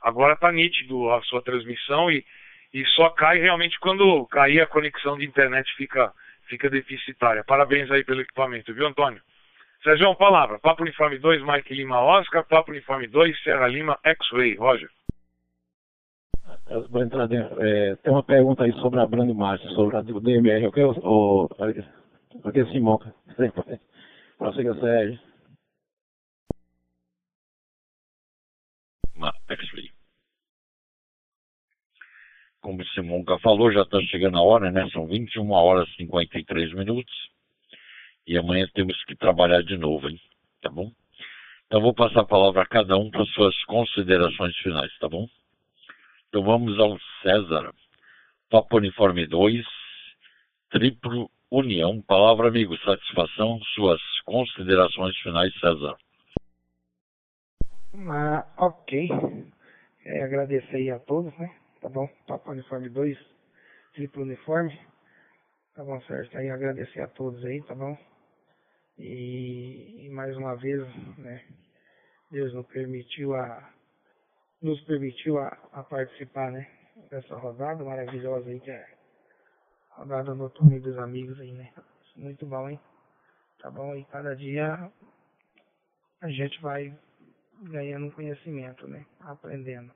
Agora 0.00 0.32
está 0.32 0.50
nítido 0.50 1.10
a 1.10 1.20
sua 1.24 1.42
transmissão 1.42 2.10
e, 2.10 2.24
e 2.72 2.86
só 2.86 3.10
cai 3.10 3.38
realmente 3.38 3.78
quando 3.80 4.26
cair 4.28 4.62
a 4.62 4.66
conexão 4.66 5.18
de 5.18 5.26
internet 5.26 5.70
fica, 5.76 6.10
fica 6.48 6.70
deficitária. 6.70 7.44
Parabéns 7.44 7.90
aí 7.90 8.02
pelo 8.02 8.22
equipamento, 8.22 8.72
viu, 8.72 8.86
Antônio? 8.86 9.20
Sérgio, 9.82 10.14
palavra. 10.14 10.58
Papo 10.58 10.82
Uniforme 10.82 11.18
2, 11.18 11.42
Mike 11.42 11.74
Lima 11.74 12.00
Oscar. 12.00 12.46
Papo 12.46 12.70
Uniforme 12.70 13.06
2, 13.06 13.42
Serra 13.42 13.66
Lima 13.66 13.98
X-Ray. 14.04 14.56
Roger. 14.56 14.90
Vou 16.90 17.02
entrar 17.02 17.26
dentro. 17.26 17.60
É, 17.62 17.96
tem 17.96 18.12
uma 18.12 18.22
pergunta 18.22 18.64
aí 18.64 18.72
sobre 18.74 19.00
a 19.00 19.06
Brand 19.06 19.30
March, 19.30 19.62
sobre 19.74 19.96
a 19.96 20.02
DMR. 20.02 20.64
Eu 20.64 20.72
quero. 20.72 20.90
O, 21.02 21.48
aqui, 22.44 22.64
Simão. 22.66 22.98
Prossiga, 24.38 24.74
Sérgio. 24.74 25.18
X-Ray. 29.48 29.90
Como 32.60 32.82
o 32.82 32.86
Simonca 32.88 33.38
falou, 33.38 33.72
já 33.72 33.82
está 33.82 34.00
chegando 34.02 34.38
a 34.38 34.42
hora, 34.42 34.70
né? 34.70 34.88
São 34.90 35.06
21 35.06 35.50
horas 35.50 35.88
e 35.90 35.96
53 35.96 36.74
minutos. 36.74 37.12
E 38.30 38.38
amanhã 38.38 38.64
temos 38.72 38.96
que 39.06 39.16
trabalhar 39.16 39.60
de 39.60 39.76
novo, 39.76 40.08
hein? 40.08 40.16
Tá 40.62 40.70
bom? 40.70 40.92
Então 41.66 41.80
vou 41.80 41.92
passar 41.92 42.20
a 42.20 42.24
palavra 42.24 42.62
a 42.62 42.66
cada 42.66 42.96
um 42.96 43.10
para 43.10 43.24
suas 43.24 43.60
considerações 43.64 44.56
finais, 44.58 44.96
tá 45.00 45.08
bom? 45.08 45.26
Então 46.28 46.44
vamos 46.44 46.78
ao 46.78 46.96
César. 47.22 47.74
Papo 48.48 48.76
Uniforme 48.76 49.26
2, 49.26 49.66
Triplo 50.70 51.28
União. 51.50 52.00
Palavra, 52.02 52.46
amigo, 52.46 52.78
satisfação, 52.84 53.58
suas 53.74 54.00
considerações 54.24 55.16
finais, 55.18 55.52
César. 55.58 55.96
Ah, 58.10 58.46
ok. 58.58 59.08
É, 60.04 60.22
agradecer 60.22 60.76
aí 60.76 60.90
a 60.92 61.00
todos, 61.00 61.36
né? 61.36 61.52
Tá 61.80 61.88
bom? 61.88 62.08
Papo 62.28 62.52
Uniforme 62.52 62.90
2, 62.90 63.18
Triplo 63.92 64.22
Uniforme. 64.22 64.78
Tá 65.74 65.82
bom, 65.82 66.00
certo? 66.02 66.38
Aí 66.38 66.48
agradecer 66.48 67.00
a 67.00 67.08
todos 67.08 67.44
aí, 67.44 67.60
tá 67.62 67.74
bom? 67.74 67.98
E, 69.00 70.06
e 70.06 70.10
mais 70.10 70.36
uma 70.36 70.54
vez, 70.56 70.80
né? 71.16 71.42
Deus 72.30 72.52
nos 72.52 72.66
permitiu 72.66 73.34
a 73.34 73.72
nos 74.60 74.78
permitiu 74.82 75.38
a, 75.38 75.48
a, 75.72 75.82
participar, 75.82 76.52
né? 76.52 76.70
Dessa 77.10 77.34
rodada 77.34 77.82
maravilhosa 77.82 78.50
aí 78.50 78.60
que 78.60 78.70
é 78.70 78.86
a 79.92 79.94
rodada 80.00 80.34
noturna 80.34 80.78
dos 80.78 80.98
amigos 80.98 81.40
aí, 81.40 81.52
né? 81.52 81.72
Muito 82.14 82.44
bom, 82.44 82.68
hein? 82.68 82.78
Tá 83.58 83.70
bom? 83.70 83.96
E 83.96 84.04
cada 84.04 84.36
dia 84.36 84.92
a 86.20 86.28
gente 86.28 86.60
vai 86.60 86.94
ganhando 87.62 88.12
conhecimento, 88.12 88.86
né? 88.86 89.06
Aprendendo. 89.20 89.92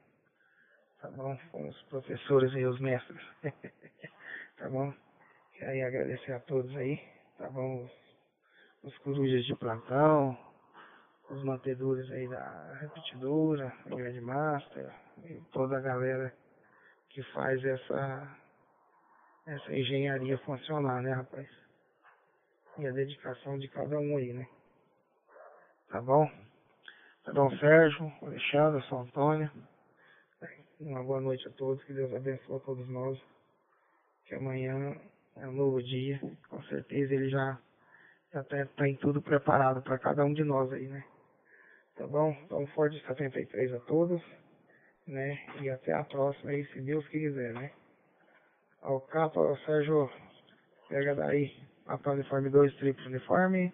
Tá 1.02 1.10
bom? 1.10 1.38
Com 1.52 1.68
os 1.68 1.82
professores 1.82 2.52
e 2.54 2.64
os 2.64 2.80
mestres. 2.80 3.22
tá 4.56 4.70
bom? 4.70 4.94
Aí 5.60 5.82
agradecer 5.82 6.32
a 6.32 6.40
todos 6.40 6.74
aí, 6.76 6.98
tá 7.36 7.50
bom? 7.50 7.86
Os, 8.84 8.96
corujas 8.98 9.44
de 9.46 9.54
plantão, 9.56 10.36
os 11.30 11.42
mantedores 11.42 12.10
aí 12.10 12.28
da 12.28 12.74
repetidora, 12.80 13.72
a 13.86 13.88
Grande 13.88 14.20
Master, 14.20 14.92
toda 15.52 15.78
a 15.78 15.80
galera 15.80 16.34
que 17.08 17.22
faz 17.32 17.64
essa, 17.64 18.36
essa 19.46 19.72
engenharia 19.74 20.36
funcionar, 20.38 21.02
né, 21.02 21.14
rapaz? 21.14 21.48
E 22.76 22.86
a 22.86 22.92
dedicação 22.92 23.58
de 23.58 23.68
cada 23.68 23.98
um 23.98 24.18
aí, 24.18 24.32
né? 24.32 24.46
Tá 25.88 26.02
bom? 26.02 26.30
Tá 27.24 27.32
bom, 27.32 27.50
Sérgio, 27.56 28.12
Alexandre, 28.20 28.86
São 28.88 29.00
Antônio. 29.00 29.50
Uma 30.78 31.02
boa 31.02 31.20
noite 31.22 31.48
a 31.48 31.52
todos, 31.52 31.82
que 31.84 31.94
Deus 31.94 32.12
abençoe 32.12 32.56
a 32.56 32.60
todos 32.60 32.86
nós. 32.88 33.18
Que 34.26 34.34
amanhã 34.34 35.00
é 35.36 35.48
um 35.48 35.52
novo 35.52 35.82
dia, 35.82 36.20
com 36.50 36.62
certeza 36.64 37.14
ele 37.14 37.30
já 37.30 37.58
já 38.34 38.40
está 38.40 38.66
tá 38.66 38.84
tudo 39.00 39.22
preparado 39.22 39.80
para 39.82 39.96
cada 39.96 40.24
um 40.24 40.34
de 40.34 40.42
nós 40.42 40.72
aí, 40.72 40.88
né? 40.88 41.04
Tá 41.96 42.04
bom? 42.04 42.36
Então, 42.44 42.66
forte 42.68 43.00
73 43.06 43.74
a 43.74 43.80
todos, 43.80 44.20
né? 45.06 45.38
E 45.62 45.70
até 45.70 45.92
a 45.92 46.02
próxima 46.02 46.50
aí, 46.50 46.64
se 46.66 46.80
Deus 46.80 47.06
quiser, 47.08 47.54
né? 47.54 47.70
Ao 48.82 49.00
capa, 49.00 49.40
Sérgio, 49.64 50.10
pega 50.88 51.14
daí, 51.14 51.56
Papa 51.86 52.10
Uniforme 52.10 52.50
2, 52.50 52.74
triplo 52.76 53.06
uniforme, 53.06 53.72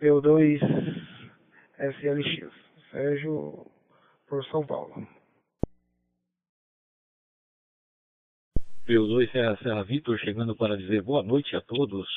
PO2, 0.00 0.60
SLX. 1.78 2.52
Sérgio, 2.90 3.70
por 4.28 4.44
São 4.46 4.66
Paulo. 4.66 5.06
PO2 8.86 9.30
Serra, 9.30 9.56
Serra 9.58 9.84
Vitor, 9.84 10.18
chegando 10.18 10.56
para 10.56 10.76
dizer 10.76 11.02
boa 11.02 11.22
noite 11.22 11.54
a 11.54 11.60
todos. 11.60 12.08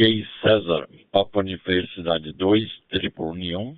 Ok, 0.00 0.26
César, 0.40 0.88
Papa 1.12 1.40
Universidade 1.40 2.32
2, 2.32 2.80
Triplo 2.88 3.32
União. 3.32 3.76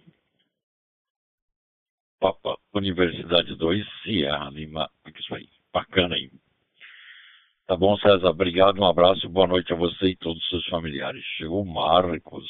Papa 2.20 2.56
Universidade 2.72 3.56
2, 3.56 3.84
Sierra 4.04 4.48
Lima. 4.50 4.88
Isso 5.18 5.34
aí, 5.34 5.48
bacana 5.74 6.14
aí. 6.14 6.30
Tá 7.66 7.76
bom, 7.76 7.98
César, 7.98 8.28
obrigado, 8.28 8.78
um 8.78 8.84
abraço, 8.84 9.28
boa 9.28 9.48
noite 9.48 9.72
a 9.72 9.76
você 9.76 10.10
e 10.10 10.16
todos 10.16 10.40
os 10.40 10.48
seus 10.48 10.66
familiares. 10.66 11.24
Chegou 11.38 11.64
Marcos, 11.64 12.48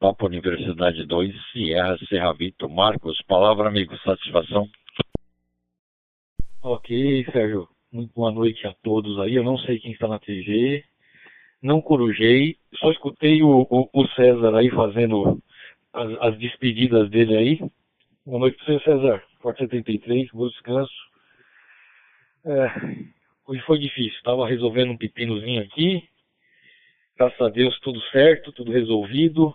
Papa 0.00 0.24
Universidade 0.24 1.04
2, 1.04 1.34
Sierra 1.52 1.98
Serra 2.08 2.32
Vitor. 2.32 2.70
Marcos, 2.70 3.20
palavra, 3.28 3.68
amigo, 3.68 3.94
satisfação. 3.98 4.66
Ok, 6.62 7.26
Sérgio, 7.30 7.68
muito 7.92 8.14
boa 8.14 8.32
noite 8.32 8.66
a 8.66 8.72
todos 8.82 9.18
aí. 9.18 9.34
Eu 9.34 9.44
não 9.44 9.58
sei 9.58 9.78
quem 9.78 9.92
está 9.92 10.08
na 10.08 10.18
TG, 10.18 10.82
não 11.62 11.80
corujei, 11.80 12.56
só 12.74 12.90
escutei 12.90 13.42
o, 13.42 13.66
o, 13.70 13.88
o 13.92 14.08
César 14.08 14.56
aí 14.56 14.68
fazendo 14.70 15.40
as, 15.92 16.10
as, 16.20 16.38
despedidas 16.38 17.08
dele 17.08 17.36
aí. 17.36 17.70
Boa 18.26 18.40
noite 18.40 18.56
para 18.56 18.74
você, 18.74 18.84
César. 18.84 19.22
Forte 19.40 19.58
73, 19.58 20.30
bom 20.32 20.48
descanso. 20.48 20.92
É, 22.44 22.66
hoje 23.46 23.62
foi 23.62 23.78
difícil, 23.78 24.16
estava 24.16 24.46
resolvendo 24.46 24.90
um 24.90 24.96
pepinozinho 24.96 25.62
aqui. 25.62 26.02
Graças 27.16 27.40
a 27.40 27.48
Deus 27.48 27.78
tudo 27.80 28.00
certo, 28.10 28.50
tudo 28.52 28.72
resolvido. 28.72 29.54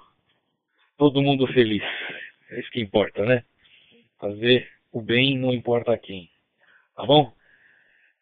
Todo 0.98 1.22
mundo 1.22 1.46
feliz. 1.48 1.84
É 2.50 2.60
isso 2.60 2.72
que 2.72 2.80
importa, 2.80 3.26
né? 3.26 3.44
Fazer 4.20 4.68
o 4.92 5.02
bem 5.02 5.38
não 5.38 5.54
importa 5.54 5.94
a 5.94 5.98
quem. 5.98 6.30
Tá 6.96 7.06
bom? 7.06 7.32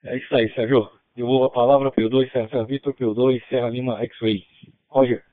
É 0.03 0.17
isso 0.17 0.35
aí, 0.35 0.51
Sérgio. 0.53 0.89
Devolvo 1.15 1.45
a 1.45 1.49
palavra 1.49 1.91
P2, 1.91 2.29
Serra 2.29 2.65
Vitor, 2.65 2.93
P2, 2.93 3.41
Serra 3.47 3.69
Lima, 3.69 4.03
X-Ray. 4.03 4.45
Roger. 4.89 5.23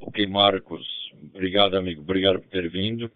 Ok, 0.00 0.24
Marcos. 0.28 0.86
Obrigado, 1.34 1.76
amigo. 1.76 2.00
Obrigado 2.00 2.40
por 2.40 2.48
ter 2.48 2.70
vindo. 2.70 3.10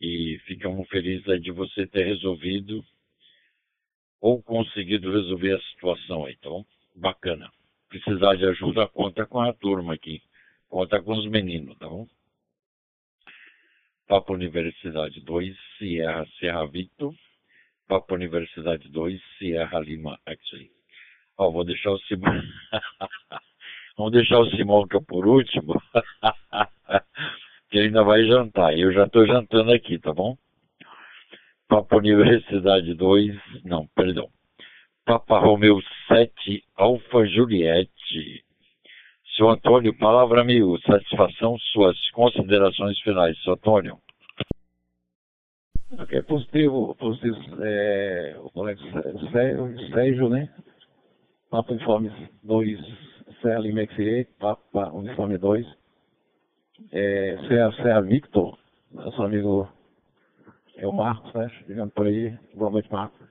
E 0.00 0.38
ficamos 0.46 0.88
felizes 0.88 1.42
de 1.42 1.52
você 1.52 1.86
ter 1.86 2.04
resolvido 2.04 2.82
ou 4.18 4.42
conseguido 4.42 5.12
resolver 5.12 5.56
a 5.56 5.60
situação 5.60 6.24
aí, 6.24 6.34
então 6.38 6.64
Bacana. 6.94 7.50
Precisar 7.88 8.36
de 8.36 8.46
ajuda, 8.46 8.88
conta 8.88 9.26
com 9.26 9.40
a 9.40 9.52
turma 9.52 9.94
aqui. 9.94 10.22
Conta 10.68 11.02
com 11.02 11.12
os 11.12 11.26
meninos, 11.26 11.76
tá 11.76 11.86
bom? 11.86 12.06
Papo 14.06 14.32
Universidade 14.32 15.20
2, 15.20 15.56
Sierra 15.76 16.26
Serra 16.38 16.66
Vitor. 16.66 17.14
Papa 17.92 18.14
Universidade 18.14 18.88
2, 18.88 19.20
Sierra 19.36 19.78
Lima 19.78 20.18
X-Ray. 20.24 20.70
Ó, 21.36 21.50
vou 21.50 21.62
deixar 21.62 21.90
o 21.90 21.98
Simão. 21.98 22.32
Vamos 23.98 24.12
deixar 24.12 24.38
o 24.38 24.50
Simão 24.52 24.88
que 24.88 24.96
é 24.96 25.00
por 25.06 25.26
último. 25.26 25.74
que 27.70 27.80
ainda 27.80 28.02
vai 28.02 28.24
jantar. 28.24 28.78
Eu 28.78 28.94
já 28.94 29.04
estou 29.04 29.26
jantando 29.26 29.74
aqui, 29.74 29.98
tá 29.98 30.10
bom? 30.10 30.38
Papa 31.68 31.96
Universidade 31.96 32.94
2, 32.94 33.62
não, 33.62 33.86
perdão. 33.94 34.30
Papa 35.04 35.38
Romeu 35.38 35.78
7, 36.08 36.64
Alfa 36.74 37.26
Juliette. 37.26 38.42
Seu 39.36 39.50
Antônio, 39.50 39.94
palavra 39.98 40.40
amigo, 40.40 40.80
satisfação, 40.80 41.58
suas 41.58 41.98
considerações 42.12 42.98
finais. 43.00 43.38
Seu 43.42 43.52
Antônio. 43.52 43.98
Ok, 45.98 46.18
é 46.18 46.22
positivo, 46.22 46.94
positivo 46.94 47.36
é, 47.62 48.34
o 48.38 48.50
colega 48.50 48.80
Sérgio, 49.92 50.30
né? 50.30 50.48
Papa 51.50 51.72
Uniforme 51.72 52.10
2, 52.42 52.80
CL 53.42 53.72
Mexier, 53.74 54.26
Papa 54.38 54.90
Uniforme 54.90 55.36
2, 55.36 55.66
é, 56.92 57.36
CA, 57.82 58.00
Victor, 58.00 58.58
nosso 58.90 59.22
amigo 59.22 59.68
é 60.78 60.86
o 60.86 60.92
Marcos, 60.92 61.30
né? 61.34 61.50
Chegando 61.66 61.90
por 61.90 62.06
aí, 62.06 62.38
boa 62.54 62.70
noite, 62.70 62.90
Marcos. 62.90 63.28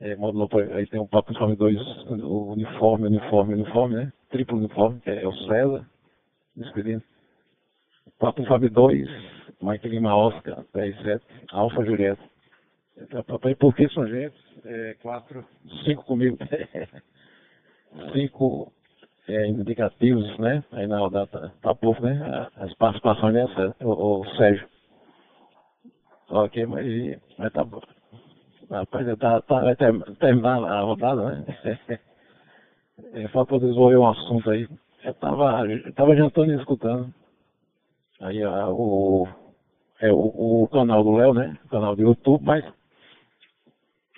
é, 0.00 0.16
modulou 0.16 0.48
por, 0.48 0.62
aí 0.72 0.88
tem 0.88 0.98
o 0.98 1.06
Papo 1.06 1.30
Uniforme 1.30 1.54
2, 1.54 1.78
o 2.24 2.52
uniforme, 2.52 3.06
uniforme, 3.06 3.54
uniforme, 3.54 3.94
né? 3.94 4.12
Triplo 4.30 4.58
uniforme, 4.58 5.00
que 5.00 5.10
é 5.10 5.26
o 5.26 5.32
César, 5.32 5.88
despedindo. 6.56 7.04
Papo 8.18 8.40
Uniforme 8.40 8.68
2, 8.68 9.35
Mike 9.60 9.88
Lima 9.88 10.14
Oscar, 10.14 10.64
10-7, 10.74 11.20
Alfa 11.52 11.84
Julieta. 11.84 12.22
Papai, 13.26 13.56
são 13.92 14.06
gente, 14.06 14.34
é, 14.64 14.94
quatro, 15.02 15.44
cinco 15.84 16.02
comigo, 16.04 16.38
cinco 18.14 18.72
é, 19.28 19.46
indicativos, 19.48 20.38
né? 20.38 20.64
Aí 20.72 20.86
na 20.86 20.98
rodada 20.98 21.52
tá, 21.60 21.74
pouco, 21.74 22.02
né? 22.02 22.48
As 22.56 22.72
participações 22.74 23.34
dessa, 23.34 23.76
o, 23.80 24.20
o 24.20 24.36
Sérgio. 24.36 24.66
Ok, 26.30 26.66
mas, 26.66 27.20
mas 27.38 27.52
tá 27.52 27.64
bom. 27.64 27.82
Rapaz, 28.70 29.18
tá, 29.18 29.42
tá, 29.42 29.60
vai 29.60 29.76
terminar 29.76 30.64
a 30.64 30.80
rodada, 30.80 31.30
né? 31.30 32.00
É, 33.12 33.28
para 33.28 33.58
desenvolver 33.58 33.98
um 33.98 34.08
assunto 34.08 34.50
aí. 34.50 34.66
Eu 35.04 35.12
tava, 35.12 35.66
eu 35.66 35.92
tava 35.92 36.16
jantando 36.16 36.50
e 36.50 36.56
escutando. 36.56 37.12
Aí 38.20 38.42
a, 38.42 38.70
o, 38.70 39.28
é, 40.00 40.12
o, 40.12 40.62
o 40.62 40.68
canal 40.68 41.02
do 41.02 41.16
Léo, 41.16 41.34
né? 41.34 41.58
O 41.64 41.68
canal 41.68 41.96
do 41.96 42.02
YouTube, 42.02 42.44
mas 42.44 42.64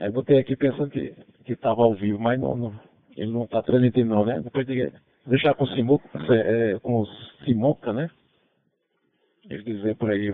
aí 0.00 0.10
botei 0.10 0.38
aqui 0.38 0.56
pensando 0.56 0.90
que, 0.90 1.14
que 1.44 1.56
tava 1.56 1.82
ao 1.82 1.94
vivo, 1.94 2.18
mas 2.18 2.40
não, 2.40 2.56
não 2.56 2.88
ele 3.18 3.32
não 3.32 3.46
tá 3.46 3.60
transmitindo 3.62 4.14
não, 4.14 4.24
né? 4.24 4.40
Depois 4.40 4.64
de 4.64 4.92
deixar 5.26 5.52
com 5.54 5.64
o 5.64 5.68
Simuca, 5.68 6.08
é, 6.32 6.78
com 6.78 7.02
o 7.02 7.92
né? 7.92 8.08
Ele 9.50 9.62
dizer 9.62 9.96
por 9.96 10.10
aí, 10.10 10.32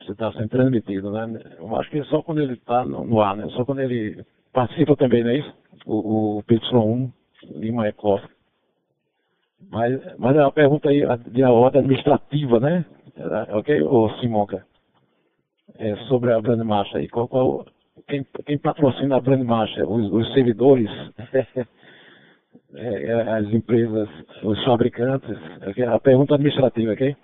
você 0.00 0.12
está 0.12 0.32
sendo 0.32 0.48
transmitido, 0.48 1.10
né? 1.10 1.42
Eu 1.58 1.76
acho 1.76 1.90
que 1.90 1.98
é 1.98 2.04
só 2.04 2.22
quando 2.22 2.40
ele 2.40 2.54
está 2.54 2.84
no, 2.84 3.04
no, 3.04 3.20
ar, 3.20 3.36
né? 3.36 3.46
Só 3.50 3.64
quando 3.64 3.80
ele 3.80 4.24
participa 4.52 4.96
também, 4.96 5.22
não 5.22 5.30
é 5.30 5.38
isso? 5.38 5.54
O, 5.84 6.38
o 6.38 6.42
PY1, 6.44 7.12
Lima 7.56 7.92
Costa. 7.92 8.28
Mas, 9.70 10.18
mas 10.18 10.36
é 10.36 10.40
uma 10.40 10.52
pergunta 10.52 10.88
aí 10.88 11.02
de 11.28 11.42
ordem 11.42 11.80
administrativa, 11.80 12.58
né? 12.58 12.84
Ok, 13.50 13.82
ô 13.82 14.08
Simonca? 14.20 14.66
É 15.78 15.96
sobre 16.08 16.32
a 16.32 16.40
Brand 16.40 16.60
Marcha 16.60 16.98
aí. 16.98 17.08
Qual, 17.08 17.28
qual, 17.28 17.66
quem, 18.08 18.26
quem 18.44 18.58
patrocina 18.58 19.16
a 19.16 19.20
Brand 19.20 19.42
Marcha? 19.44 19.86
Os, 19.86 20.10
os 20.12 20.32
servidores? 20.34 20.90
É, 22.74 23.04
é, 23.04 23.22
as 23.34 23.52
empresas, 23.52 24.08
os 24.42 24.64
fabricantes? 24.64 25.36
Okay? 25.68 25.84
A 25.84 26.00
pergunta 26.00 26.34
administrativa, 26.34 26.92
ok? 26.92 27.14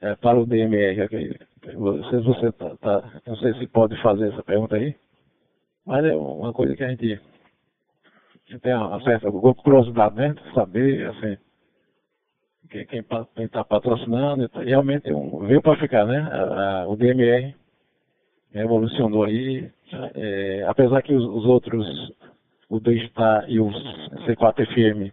É, 0.00 0.14
para 0.16 0.38
o 0.38 0.46
DMR, 0.46 1.02
ok? 1.02 1.36
Você, 1.74 2.52
tá, 2.52 2.76
tá, 2.76 3.20
não 3.26 3.36
sei 3.36 3.52
se 3.54 3.66
pode 3.66 4.00
fazer 4.00 4.32
essa 4.32 4.42
pergunta 4.42 4.76
aí, 4.76 4.94
mas 5.84 6.04
é 6.06 6.14
uma 6.16 6.54
coisa 6.54 6.74
que 6.74 6.84
a 6.84 6.88
gente, 6.88 7.20
tem 8.62 8.74
uma 8.74 9.00
certa 9.02 9.30
curiosidade, 9.30 10.14
né? 10.14 10.34
Saber, 10.54 11.06
assim, 11.08 11.36
quem 12.68 12.86
está 13.44 13.64
patrocinando, 13.64 14.50
realmente 14.54 15.12
um, 15.12 15.46
veio 15.46 15.62
para 15.62 15.78
ficar, 15.78 16.04
né? 16.06 16.18
A, 16.18 16.82
a, 16.82 16.88
o 16.88 16.96
DMR 16.96 17.54
revolucionou 18.52 19.24
aí, 19.24 19.70
é, 20.14 20.64
apesar 20.68 21.02
que 21.02 21.14
os, 21.14 21.24
os, 21.24 21.44
outros, 21.44 21.86
o 22.68 22.80
Digitar 22.80 23.44
e 23.48 23.60
o 23.60 23.68
C4FM 24.26 25.12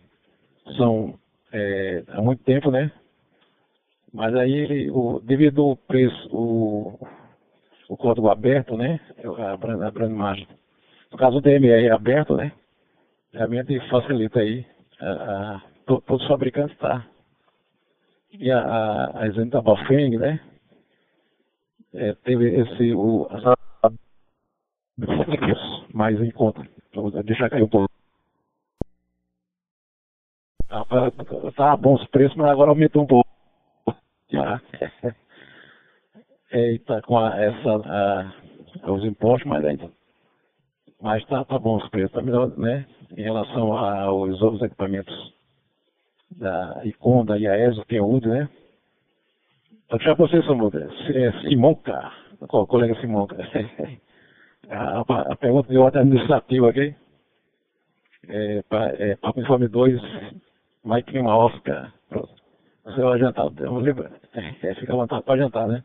são 0.77 1.19
é, 1.51 2.03
há 2.09 2.21
muito 2.21 2.43
tempo, 2.43 2.71
né? 2.71 2.91
Mas 4.13 4.33
aí, 4.35 4.89
o, 4.91 5.19
devido 5.23 5.61
ao 5.61 5.75
preço, 5.75 6.29
o, 6.31 6.99
o 7.89 7.97
código 7.97 8.29
aberto, 8.29 8.77
né? 8.77 8.99
A 9.39 9.57
brand, 9.57 9.81
a 9.81 10.09
margem. 10.09 10.47
No 11.11 11.17
caso 11.17 11.39
do 11.39 11.41
DMR 11.41 11.89
aberto, 11.89 12.35
né? 12.35 12.51
Realmente 13.33 13.79
facilita 13.89 14.39
aí. 14.39 14.65
A, 14.99 15.11
a, 15.11 15.61
todos 15.85 16.21
os 16.21 16.27
fabricantes 16.27 16.77
tá. 16.77 17.05
E 18.39 18.51
a, 18.51 18.59
a, 18.59 19.21
a 19.21 19.27
exemplo 19.27 19.51
da 19.51 19.61
Bafeng, 19.61 20.17
né? 20.17 20.39
É, 21.93 22.13
teve 22.23 22.49
esse, 22.59 22.93
o, 22.93 23.27
mais 25.93 26.19
em 26.19 26.31
conta. 26.31 26.67
Deixar 27.23 27.49
cair 27.49 27.63
um 27.63 27.69
pouco. 27.69 27.89
Tá 31.55 31.77
bons 31.77 32.05
preços, 32.07 32.35
mas 32.35 32.49
agora 32.49 32.71
aumentou 32.71 33.03
um 33.03 33.07
pouco. 33.07 33.29
É, 36.51 36.77
tá 36.79 37.01
com 37.03 37.17
a, 37.17 37.35
essa, 37.39 38.33
a, 38.83 38.91
os 38.91 39.03
impostos, 39.03 39.47
mas 39.47 39.63
ainda. 39.63 39.89
Mas 40.99 41.23
tá, 41.25 41.43
tá 41.45 41.59
bom 41.59 41.77
os 41.77 41.89
preços, 41.89 42.11
tá 42.11 42.21
melhor, 42.21 42.55
né? 42.57 42.87
Em 43.15 43.21
relação 43.21 43.73
aos 43.73 44.41
outros 44.41 44.61
equipamentos 44.63 45.33
da 46.37 46.81
Icon, 46.83 47.25
da 47.25 47.37
IAESO, 47.37 47.85
tem 47.85 47.99
o 47.99 48.09
UD, 48.09 48.27
né? 48.27 48.49
Então, 49.85 49.99
já 49.99 50.13
você, 50.13 50.41
Samuel, 50.43 50.71
é 50.73 51.31
Simonca, 51.41 52.11
o 52.39 52.67
colega 52.67 52.95
Simonca. 52.99 53.37
a, 54.69 55.01
a, 55.01 55.35
pergunta 55.35 55.69
de 55.69 55.77
ordem 55.77 56.01
administrativa 56.01 56.69
aqui. 56.69 56.95
É, 58.27 58.61
para 58.63 58.95
é, 59.01 59.15
Papo 59.17 59.41
Informe 59.41 59.67
2, 59.67 60.01
Mike 60.85 61.11
Lima 61.11 61.35
Oscar. 61.35 61.93
Você 62.85 63.01
vai 63.01 63.19
jantar, 63.19 63.47
é, 64.33 64.67
é, 64.67 64.75
fica 64.75 64.93
à 64.93 64.95
vontade 64.95 65.23
para 65.23 65.37
jantar, 65.37 65.67
né? 65.67 65.83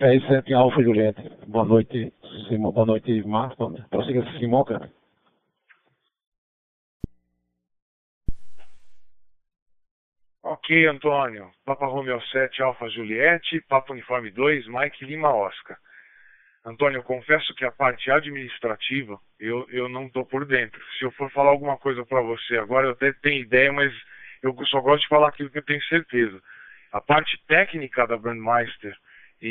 PR7 0.00 0.52
Alfa 0.54 0.82
Julieta. 0.82 1.22
Boa 1.46 1.64
noite, 1.64 2.12
Simão. 2.48 2.72
Boa 2.72 2.86
noite, 2.86 3.22
Marco. 3.26 3.70
Prossiga, 3.90 4.24
Simão, 4.38 4.64
cara. 4.64 4.90
Ok, 10.60 10.86
Antônio. 10.86 11.50
Papa 11.64 11.86
Romeo 11.86 12.20
7, 12.20 12.62
Alfa 12.62 12.86
Juliette, 12.90 13.62
Papa 13.62 13.94
Uniforme 13.94 14.30
2, 14.30 14.66
Mike 14.68 15.06
Lima 15.06 15.34
Oscar. 15.34 15.78
Antônio, 16.66 16.98
eu 16.98 17.02
confesso 17.02 17.54
que 17.54 17.64
a 17.64 17.72
parte 17.72 18.10
administrativa 18.10 19.18
eu, 19.40 19.66
eu 19.70 19.88
não 19.88 20.06
estou 20.06 20.26
por 20.26 20.44
dentro. 20.44 20.78
Se 20.98 21.04
eu 21.06 21.10
for 21.12 21.30
falar 21.30 21.48
alguma 21.48 21.78
coisa 21.78 22.04
para 22.04 22.20
você 22.20 22.58
agora, 22.58 22.88
eu 22.88 22.92
até 22.92 23.10
tenho 23.22 23.42
ideia, 23.42 23.72
mas 23.72 23.90
eu 24.42 24.54
só 24.66 24.82
gosto 24.82 25.02
de 25.02 25.08
falar 25.08 25.28
aquilo 25.28 25.48
que 25.48 25.56
eu 25.56 25.64
tenho 25.64 25.82
certeza. 25.84 26.38
A 26.92 27.00
parte 27.00 27.42
técnica 27.48 28.06
da 28.06 28.18
Brandmeister 28.18 28.94
e, 29.40 29.48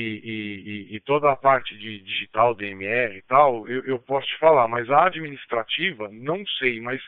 e, 0.91 0.95
e, 0.95 0.99
toda 0.99 1.31
a 1.31 1.36
parte 1.36 1.76
de 1.76 2.03
digital, 2.03 2.53
DMR 2.53 3.18
e 3.18 3.23
tal, 3.23 3.68
eu, 3.68 3.84
eu, 3.86 3.98
posso 3.98 4.27
te 4.27 4.38
falar, 4.38 4.68
mas 4.68 4.88
a 4.91 5.07
administrativa, 5.07 6.07
não 6.11 6.45
sei, 6.60 6.80
mas 6.80 7.02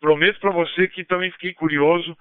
prometo 0.00 0.38
para 0.38 0.52
você 0.52 0.86
que 0.86 1.04
também 1.04 1.32
fiquei 1.32 1.52
curioso 1.52 2.16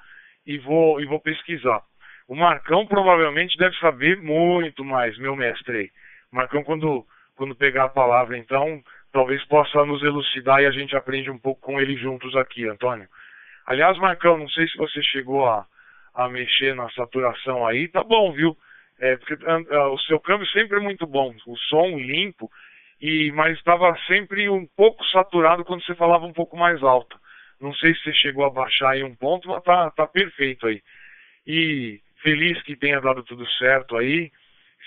e 0.47 0.57
vou, 0.57 0.99
e 0.99 1.05
vou 1.05 1.19
pesquisar. 1.19 1.81
O 2.27 2.35
Marcão 2.35 2.87
provavelmente 2.87 3.57
deve 3.57 3.77
saber 3.77 4.17
muito 4.17 4.83
mais, 4.83 5.17
meu 5.19 5.35
mestre 5.35 5.91
Marcão, 6.31 6.63
quando, 6.63 7.05
quando 7.35 7.55
pegar 7.55 7.85
a 7.85 7.89
palavra, 7.89 8.37
então, 8.37 8.81
talvez 9.11 9.43
possa 9.45 9.85
nos 9.85 10.03
elucidar 10.03 10.61
e 10.61 10.65
a 10.65 10.71
gente 10.71 10.95
aprende 10.95 11.29
um 11.29 11.37
pouco 11.37 11.61
com 11.61 11.79
ele 11.79 11.95
juntos 11.95 12.35
aqui, 12.35 12.67
Antônio. 12.67 13.07
Aliás, 13.65 13.97
Marcão, 13.97 14.37
não 14.37 14.49
sei 14.49 14.67
se 14.67 14.77
você 14.77 15.01
chegou 15.03 15.45
a, 15.45 15.65
a 16.13 16.27
mexer 16.29 16.75
na 16.75 16.89
saturação 16.91 17.65
aí, 17.65 17.87
tá 17.87 18.03
bom, 18.03 18.31
viu? 18.31 18.57
É, 18.99 19.15
porque 19.17 19.35
uh, 19.35 19.93
o 19.93 19.99
seu 19.99 20.19
câmbio 20.19 20.47
sempre 20.47 20.77
é 20.77 20.81
muito 20.81 21.05
bom, 21.05 21.33
o 21.45 21.57
som 21.57 21.97
limpo, 21.97 22.49
e 22.99 23.31
mas 23.33 23.57
estava 23.57 23.95
sempre 24.07 24.49
um 24.49 24.65
pouco 24.75 25.05
saturado 25.05 25.63
quando 25.63 25.85
você 25.85 25.93
falava 25.93 26.25
um 26.25 26.33
pouco 26.33 26.57
mais 26.57 26.81
alto. 26.81 27.17
Não 27.59 27.73
sei 27.75 27.93
se 27.95 28.03
você 28.03 28.13
chegou 28.13 28.45
a 28.45 28.49
baixar 28.49 28.91
aí 28.91 29.03
um 29.03 29.15
ponto, 29.15 29.47
mas 29.47 29.63
tá, 29.63 29.89
tá 29.91 30.07
perfeito 30.07 30.67
aí. 30.67 30.81
E 31.45 31.99
feliz 32.21 32.61
que 32.63 32.75
tenha 32.75 32.99
dado 33.01 33.23
tudo 33.23 33.47
certo 33.51 33.97
aí. 33.97 34.31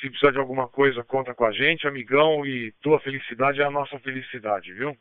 Se 0.00 0.08
precisar 0.08 0.32
de 0.32 0.38
alguma 0.38 0.68
coisa, 0.68 1.04
conta 1.04 1.34
com 1.34 1.44
a 1.44 1.52
gente, 1.52 1.86
amigão, 1.86 2.46
e 2.46 2.72
tua 2.80 3.00
felicidade 3.00 3.60
é 3.60 3.64
a 3.64 3.70
nossa 3.70 3.98
felicidade, 3.98 4.72
viu? 4.72 4.96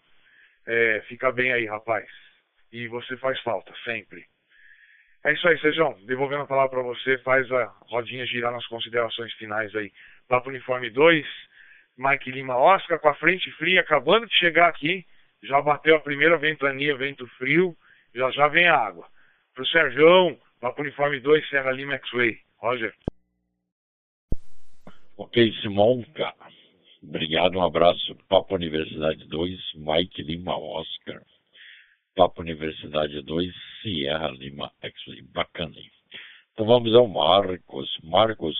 É, 0.65 1.03
fica 1.07 1.31
bem 1.31 1.53
aí, 1.53 1.65
rapaz 1.65 2.05
e 2.71 2.87
você 2.87 3.17
faz 3.17 3.39
falta, 3.41 3.73
sempre. 3.83 4.25
É 5.23 5.33
isso 5.33 5.47
aí, 5.47 5.59
Sejão. 5.59 5.97
Devolvendo 6.05 6.43
a 6.43 6.47
palavra 6.47 6.69
para 6.69 6.81
você, 6.81 7.17
faz 7.19 7.51
a 7.51 7.65
rodinha 7.81 8.25
girar 8.25 8.51
nas 8.51 8.65
considerações 8.67 9.33
finais 9.33 9.75
aí. 9.75 9.91
Papo 10.27 10.49
Uniforme 10.49 10.89
2, 10.89 11.25
Mike 11.97 12.31
Lima 12.31 12.55
Oscar 12.55 12.99
com 12.99 13.09
a 13.09 13.15
frente 13.15 13.51
fria, 13.53 13.81
acabando 13.81 14.27
de 14.27 14.35
chegar 14.35 14.69
aqui. 14.69 15.05
Já 15.43 15.61
bateu 15.61 15.95
a 15.95 16.01
primeira 16.01 16.37
ventania, 16.37 16.97
vento 16.97 17.25
frio, 17.37 17.75
já 18.13 18.29
já 18.31 18.47
vem 18.47 18.67
a 18.67 18.75
água. 18.75 19.07
Pro 19.53 19.65
Sérgio, 19.67 20.37
Papo 20.59 20.81
Uniforme 20.81 21.19
2, 21.19 21.49
Serra 21.49 21.71
Lima 21.71 21.95
X-Way. 21.95 22.37
Roger. 22.57 22.93
Ok, 25.17 25.53
Simão, 25.61 26.03
cara. 26.13 26.35
Obrigado, 27.01 27.57
um 27.57 27.63
abraço. 27.63 28.15
Papo 28.27 28.55
Universidade 28.55 29.25
2, 29.27 29.57
Mike 29.75 30.21
Lima 30.21 30.57
Oscar. 30.57 31.21
Papo 32.15 32.41
Universidade 32.41 33.21
2, 33.21 33.53
Sierra 33.81 34.29
Lima 34.31 34.71
X-Ray. 34.81 35.21
Bacana. 35.21 35.75
Então 36.51 36.65
vamos 36.65 36.93
ao 36.93 37.07
Marcos. 37.07 37.97
Marcos, 38.03 38.57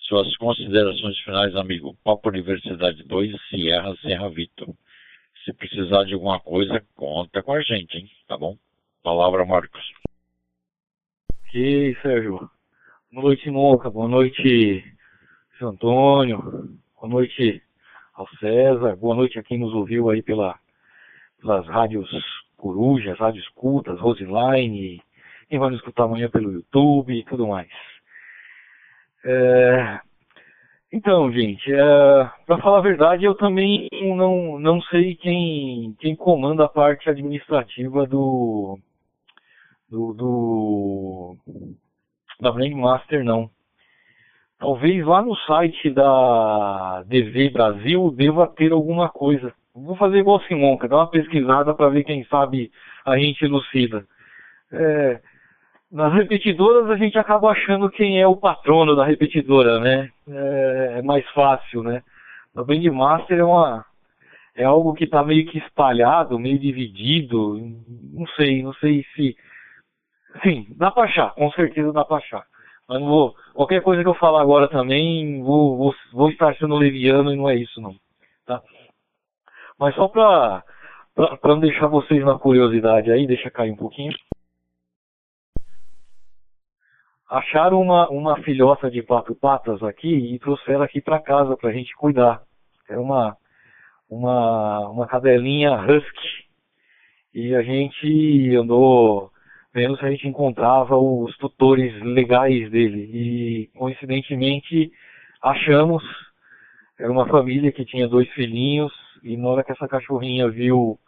suas 0.00 0.36
considerações 0.36 1.18
finais, 1.20 1.54
amigo. 1.54 1.96
Papo 2.02 2.28
Universidade 2.28 3.04
2, 3.04 3.30
Sierra 3.48 3.96
Serra 4.02 4.28
Vitor. 4.28 4.74
Se 5.44 5.52
precisar 5.52 6.04
de 6.04 6.14
alguma 6.14 6.38
coisa, 6.38 6.84
conta 6.94 7.42
com 7.42 7.52
a 7.52 7.60
gente, 7.60 7.98
hein? 7.98 8.08
Tá 8.28 8.38
bom? 8.38 8.56
Palavra, 9.02 9.44
Marcos. 9.44 9.82
Ok, 11.40 11.96
Sérgio. 12.00 12.48
Boa 13.10 13.24
noite, 13.24 13.50
Monca. 13.50 13.90
Boa 13.90 14.08
noite, 14.08 14.84
seu 15.58 15.68
Antônio. 15.68 16.38
Boa 16.94 17.08
noite 17.08 17.60
ao 18.14 18.28
César. 18.36 18.94
Boa 18.94 19.16
noite 19.16 19.38
a 19.38 19.42
quem 19.42 19.58
nos 19.58 19.74
ouviu 19.74 20.10
aí 20.10 20.22
pela, 20.22 20.58
pelas 21.40 21.66
rádios 21.66 22.08
Corujas, 22.56 23.18
rádios 23.18 23.48
cultas, 23.48 23.98
Roseline. 23.98 25.02
Quem 25.48 25.58
vai 25.58 25.70
nos 25.70 25.80
escutar 25.80 26.04
amanhã 26.04 26.30
pelo 26.30 26.52
YouTube 26.52 27.12
e 27.12 27.24
tudo 27.24 27.48
mais. 27.48 27.68
É, 29.24 30.00
então, 30.92 31.32
gente, 31.32 31.72
é, 31.72 32.30
para 32.46 32.58
falar 32.58 32.78
a 32.78 32.82
verdade, 32.82 33.24
eu 33.24 33.34
também 33.34 33.88
não, 34.14 34.58
não 34.58 34.80
sei 34.82 35.14
quem, 35.14 35.96
quem 35.98 36.14
comanda 36.14 36.64
a 36.64 36.68
parte 36.68 37.08
administrativa 37.08 38.06
do, 38.06 38.78
do, 39.88 40.12
do 40.12 41.36
da 42.40 42.52
Brandmaster, 42.52 43.24
não. 43.24 43.48
Talvez 44.58 45.04
lá 45.04 45.22
no 45.22 45.34
site 45.38 45.90
da 45.90 47.02
DV 47.04 47.50
Brasil 47.50 48.10
deva 48.10 48.46
ter 48.46 48.72
alguma 48.72 49.08
coisa. 49.08 49.52
Vou 49.74 49.96
fazer 49.96 50.18
igual 50.18 50.42
Simonca, 50.42 50.86
dar 50.86 50.98
uma 50.98 51.10
pesquisada 51.10 51.74
para 51.74 51.88
ver 51.88 52.04
quem 52.04 52.24
sabe 52.26 52.70
a 53.04 53.16
gente 53.16 53.42
elucida. 53.44 54.06
É, 54.70 55.20
nas 55.92 56.12
repetidoras 56.14 56.88
a 56.90 56.96
gente 56.96 57.18
acaba 57.18 57.50
achando 57.50 57.90
quem 57.90 58.18
é 58.18 58.26
o 58.26 58.36
patrono 58.36 58.96
da 58.96 59.04
repetidora, 59.04 59.78
né? 59.78 60.08
É, 60.26 60.94
é 60.98 61.02
mais 61.02 61.28
fácil, 61.32 61.82
né? 61.82 62.02
O 62.54 62.64
Bandmaster 62.64 63.38
é 63.38 63.44
uma 63.44 63.84
é 64.54 64.64
algo 64.64 64.94
que 64.94 65.04
está 65.04 65.22
meio 65.22 65.46
que 65.46 65.58
espalhado, 65.58 66.38
meio 66.38 66.58
dividido, 66.58 67.58
não 68.12 68.26
sei, 68.36 68.62
não 68.62 68.72
sei 68.74 69.04
se 69.14 69.36
sim, 70.42 70.66
dá 70.76 70.90
para 70.90 71.04
achar, 71.04 71.34
com 71.34 71.50
certeza 71.52 71.92
dá 71.92 72.04
para 72.04 72.16
achar. 72.16 72.44
Mas 72.88 73.00
não 73.00 73.08
vou, 73.08 73.34
qualquer 73.54 73.82
coisa 73.82 74.02
que 74.02 74.08
eu 74.08 74.14
falar 74.14 74.40
agora 74.40 74.68
também, 74.68 75.42
vou, 75.42 75.76
vou, 75.76 75.94
vou 76.12 76.30
estar 76.30 76.54
sendo 76.56 76.74
leviano 76.76 77.32
e 77.32 77.36
não 77.36 77.48
é 77.48 77.56
isso 77.56 77.80
não, 77.80 77.94
tá? 78.46 78.62
Mas 79.78 79.94
só 79.94 80.08
para 80.08 80.64
para 81.14 81.54
não 81.54 81.60
deixar 81.60 81.88
vocês 81.88 82.24
na 82.24 82.38
curiosidade 82.38 83.10
aí, 83.10 83.26
deixa 83.26 83.50
cair 83.50 83.70
um 83.70 83.76
pouquinho 83.76 84.12
acharam 87.32 87.80
uma, 87.80 88.08
uma 88.10 88.36
filhota 88.42 88.90
de 88.90 89.02
quatro 89.02 89.34
patas 89.34 89.82
aqui 89.82 90.34
e 90.34 90.38
trouxeram 90.38 90.82
aqui 90.82 91.00
para 91.00 91.18
casa 91.18 91.56
para 91.56 91.70
a 91.70 91.72
gente 91.72 91.94
cuidar. 91.96 92.42
É 92.90 92.98
uma, 92.98 93.34
uma, 94.08 94.88
uma 94.90 95.06
cadelinha 95.06 95.80
husky. 95.80 96.44
E 97.34 97.54
a 97.54 97.62
gente 97.62 98.54
andou 98.54 99.30
vendo 99.72 99.96
se 99.96 100.04
a 100.04 100.10
gente 100.10 100.28
encontrava 100.28 100.98
os 100.98 101.34
tutores 101.38 101.98
legais 102.02 102.70
dele. 102.70 103.08
E 103.10 103.70
coincidentemente 103.78 104.92
achamos, 105.40 106.04
era 106.98 107.10
uma 107.10 107.26
família 107.26 107.72
que 107.72 107.86
tinha 107.86 108.06
dois 108.06 108.28
filhinhos, 108.32 108.92
e 109.22 109.38
na 109.38 109.48
hora 109.48 109.64
que 109.64 109.72
essa 109.72 109.88
cachorrinha 109.88 110.50
viu, 110.50 110.98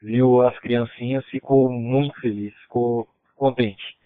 viu 0.00 0.40
as 0.40 0.58
criancinhas, 0.60 1.22
ficou 1.26 1.70
muito 1.70 2.18
feliz, 2.18 2.54
ficou 2.62 3.06
contente. 3.36 3.99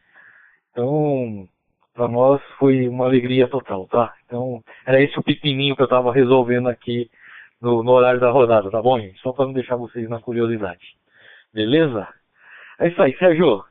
Então, 0.74 1.48
para 1.94 2.08
nós 2.08 2.42
foi 2.58 2.88
uma 2.88 3.04
alegria 3.04 3.46
total, 3.46 3.86
tá? 3.86 4.12
Então, 4.26 4.60
era 4.84 5.00
esse 5.00 5.16
o 5.16 5.22
pequenininho 5.22 5.76
que 5.76 5.82
eu 5.82 5.86
estava 5.86 6.12
resolvendo 6.12 6.68
aqui 6.68 7.08
no, 7.60 7.84
no, 7.84 7.92
horário 7.92 8.18
da 8.18 8.28
rodada, 8.28 8.68
tá 8.72 8.82
bom, 8.82 8.98
gente? 8.98 9.20
Só 9.20 9.32
para 9.32 9.44
não 9.46 9.52
deixar 9.52 9.76
vocês 9.76 10.08
na 10.08 10.20
curiosidade. 10.20 10.96
Beleza? 11.52 12.08
É 12.80 12.88
isso 12.88 13.00
aí, 13.00 13.16
Sérgio. 13.18 13.62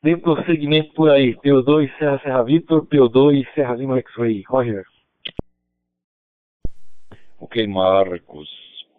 Dentro 0.00 0.36
do 0.36 0.44
segmento 0.44 0.94
por 0.94 1.10
aí, 1.10 1.34
PO2 1.34 1.90
Serra 1.98 2.20
Serra 2.20 2.42
Vitor, 2.44 2.86
PO2 2.86 3.44
Serra 3.52 3.74
Lima 3.74 3.98
X-Ray. 3.98 4.44
Roger. 4.46 4.84
Ok, 7.40 7.66
Marcos. 7.66 8.48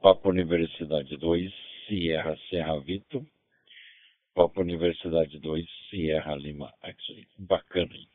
Papo 0.02 0.30
Universidade 0.30 1.16
2, 1.16 1.50
Sierra 1.88 2.36
Serra 2.50 2.78
Vitor. 2.82 3.24
Papa 4.40 4.62
Universidade 4.62 5.38
2, 5.38 5.66
Sierra 5.90 6.34
Lima 6.34 6.74
X-Ray. 6.82 7.28
Bacana, 7.40 7.94
hein? 7.94 8.08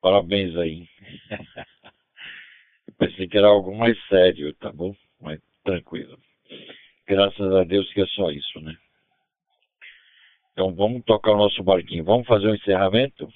Parabéns 0.00 0.56
aí. 0.56 0.88
Pensei 2.96 3.26
que 3.26 3.36
era 3.36 3.48
algo 3.48 3.76
mais 3.76 3.98
sério, 4.06 4.54
tá 4.54 4.70
bom? 4.70 4.94
Mas 5.20 5.40
tranquilo. 5.64 6.16
Graças 7.04 7.52
a 7.52 7.64
Deus 7.64 7.92
que 7.92 8.00
é 8.00 8.06
só 8.06 8.30
isso, 8.30 8.60
né? 8.60 8.76
Então 10.52 10.72
vamos 10.72 11.04
tocar 11.04 11.32
o 11.32 11.38
nosso 11.38 11.64
barquinho. 11.64 12.04
Vamos 12.04 12.28
fazer 12.28 12.46
o 12.46 12.52
um 12.52 12.54
encerramento? 12.54 13.28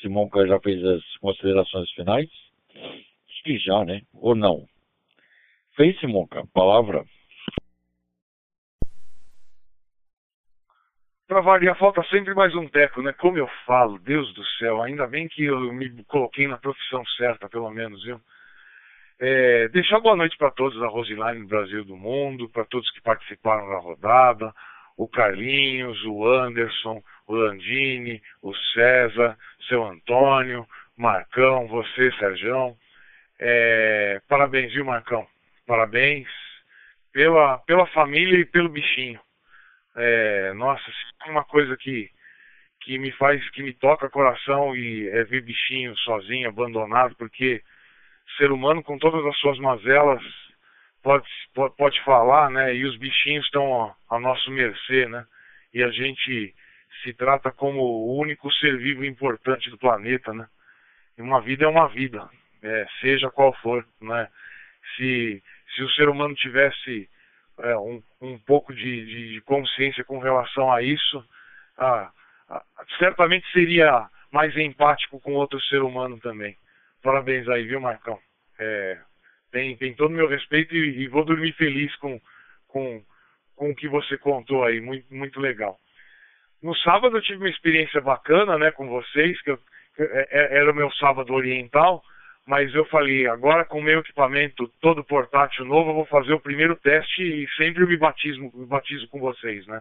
Simão 0.00 0.28
já 0.48 0.58
fez 0.58 0.84
as 0.84 1.16
considerações 1.18 1.88
finais? 1.92 2.28
Acho 2.74 3.42
que 3.44 3.58
já, 3.58 3.84
né? 3.84 4.02
Ou 4.12 4.34
não? 4.34 4.66
Fez, 5.76 5.96
Simonca? 6.00 6.44
Palavra? 6.52 7.04
Para 11.32 11.40
variar, 11.40 11.78
falta 11.78 12.02
sempre 12.10 12.34
mais 12.34 12.54
um 12.54 12.68
teco, 12.68 13.00
né? 13.00 13.10
Como 13.14 13.38
eu 13.38 13.48
falo, 13.64 13.98
Deus 13.98 14.34
do 14.34 14.44
céu, 14.58 14.82
ainda 14.82 15.06
bem 15.06 15.26
que 15.26 15.44
eu 15.46 15.72
me 15.72 16.04
coloquei 16.04 16.46
na 16.46 16.58
profissão 16.58 17.02
certa, 17.16 17.48
pelo 17.48 17.70
menos, 17.70 18.04
viu? 18.04 18.20
É, 19.18 19.66
deixar 19.68 19.98
boa 20.00 20.14
noite 20.14 20.36
para 20.36 20.50
todos 20.50 20.78
da 20.78 20.88
Roseline 20.88 21.40
do 21.40 21.46
Brasil 21.46 21.86
do 21.86 21.96
Mundo, 21.96 22.50
para 22.50 22.66
todos 22.66 22.90
que 22.90 23.00
participaram 23.00 23.66
da 23.66 23.78
rodada, 23.78 24.52
o 24.94 25.08
Carlinhos, 25.08 26.04
o 26.04 26.28
Anderson, 26.28 27.02
o 27.26 27.34
Landini, 27.34 28.20
o 28.42 28.54
César, 28.74 29.34
seu 29.68 29.82
Antônio, 29.86 30.66
Marcão, 30.98 31.66
você, 31.66 32.12
Serjão. 32.18 32.76
É, 33.40 34.20
parabéns, 34.28 34.70
viu, 34.74 34.84
Marcão? 34.84 35.26
Parabéns 35.66 36.28
pela, 37.10 37.56
pela 37.60 37.86
família 37.86 38.38
e 38.38 38.44
pelo 38.44 38.68
bichinho. 38.68 39.18
É, 39.96 40.52
nossa, 40.54 40.82
uma 41.26 41.44
coisa 41.44 41.76
que, 41.76 42.10
que 42.80 42.98
me 42.98 43.12
faz, 43.12 43.48
que 43.50 43.62
me 43.62 43.74
toca 43.74 44.06
o 44.06 44.10
coração 44.10 44.74
e 44.74 45.08
é 45.08 45.24
ver 45.24 45.42
bichinho 45.42 45.96
sozinho, 45.98 46.48
abandonado, 46.48 47.14
porque 47.16 47.62
ser 48.36 48.50
humano 48.50 48.82
com 48.82 48.98
todas 48.98 49.24
as 49.26 49.36
suas 49.38 49.58
mazelas 49.58 50.22
pode, 51.02 51.28
pode, 51.54 51.76
pode 51.76 52.04
falar, 52.04 52.50
né? 52.50 52.74
E 52.74 52.84
os 52.84 52.96
bichinhos 52.96 53.44
estão 53.44 53.84
a, 53.84 54.16
a 54.16 54.18
nosso 54.18 54.50
mercê, 54.50 55.06
né? 55.06 55.26
E 55.74 55.82
a 55.82 55.90
gente 55.90 56.54
se 57.02 57.12
trata 57.14 57.50
como 57.50 57.80
o 57.80 58.18
único 58.18 58.50
ser 58.54 58.78
vivo 58.78 59.04
importante 59.04 59.70
do 59.70 59.78
planeta, 59.78 60.32
né? 60.32 60.46
E 61.18 61.22
uma 61.22 61.40
vida 61.40 61.64
é 61.64 61.68
uma 61.68 61.88
vida, 61.88 62.28
é, 62.62 62.86
seja 63.00 63.30
qual 63.30 63.52
for, 63.54 63.86
né? 64.00 64.28
Se, 64.96 65.42
se 65.74 65.82
o 65.82 65.90
ser 65.90 66.08
humano 66.08 66.34
tivesse 66.34 67.08
é, 67.62 67.76
um, 67.76 68.02
um 68.20 68.38
pouco 68.38 68.74
de, 68.74 69.34
de, 69.34 69.40
consciência 69.42 70.04
com 70.04 70.18
relação 70.18 70.72
a 70.72 70.82
isso, 70.82 71.24
ah, 71.78 72.10
ah, 72.48 72.64
certamente 72.98 73.50
seria 73.52 74.08
mais 74.30 74.56
empático 74.56 75.20
com 75.20 75.34
outro 75.34 75.60
ser 75.62 75.82
humano 75.82 76.18
também. 76.20 76.56
Parabéns 77.02 77.48
aí, 77.48 77.64
viu, 77.64 77.80
Marcão? 77.80 78.18
É, 78.58 78.98
tem, 79.50 79.76
tem 79.76 79.94
todo 79.94 80.10
o 80.10 80.14
meu 80.14 80.28
respeito 80.28 80.74
e, 80.74 81.02
e, 81.02 81.08
vou 81.08 81.24
dormir 81.24 81.52
feliz 81.52 81.94
com, 81.96 82.20
com, 82.68 83.02
com 83.54 83.70
o 83.70 83.74
que 83.74 83.88
você 83.88 84.16
contou 84.18 84.64
aí, 84.64 84.80
muito, 84.80 85.12
muito 85.14 85.40
legal. 85.40 85.78
No 86.62 86.76
sábado 86.76 87.16
eu 87.16 87.22
tive 87.22 87.38
uma 87.38 87.50
experiência 87.50 88.00
bacana 88.00 88.56
né, 88.56 88.70
com 88.70 88.88
vocês, 88.88 89.40
que, 89.42 89.50
eu, 89.50 89.58
é, 89.98 90.28
é, 90.30 90.58
era 90.58 90.70
o 90.70 90.74
meu 90.74 90.90
sábado 90.92 91.32
oriental, 91.32 92.02
mas 92.46 92.74
eu 92.74 92.84
falei, 92.86 93.26
agora 93.26 93.64
com 93.64 93.78
o 93.78 93.82
meu 93.82 94.00
equipamento 94.00 94.68
todo 94.80 95.04
portátil 95.04 95.64
novo, 95.64 95.90
eu 95.90 95.94
vou 95.94 96.06
fazer 96.06 96.32
o 96.32 96.40
primeiro 96.40 96.74
teste 96.76 97.22
e 97.22 97.48
sempre 97.56 97.86
me 97.86 97.96
batismo, 97.96 98.50
me 98.54 98.66
batizo 98.66 99.08
com 99.08 99.20
vocês, 99.20 99.66
né? 99.66 99.80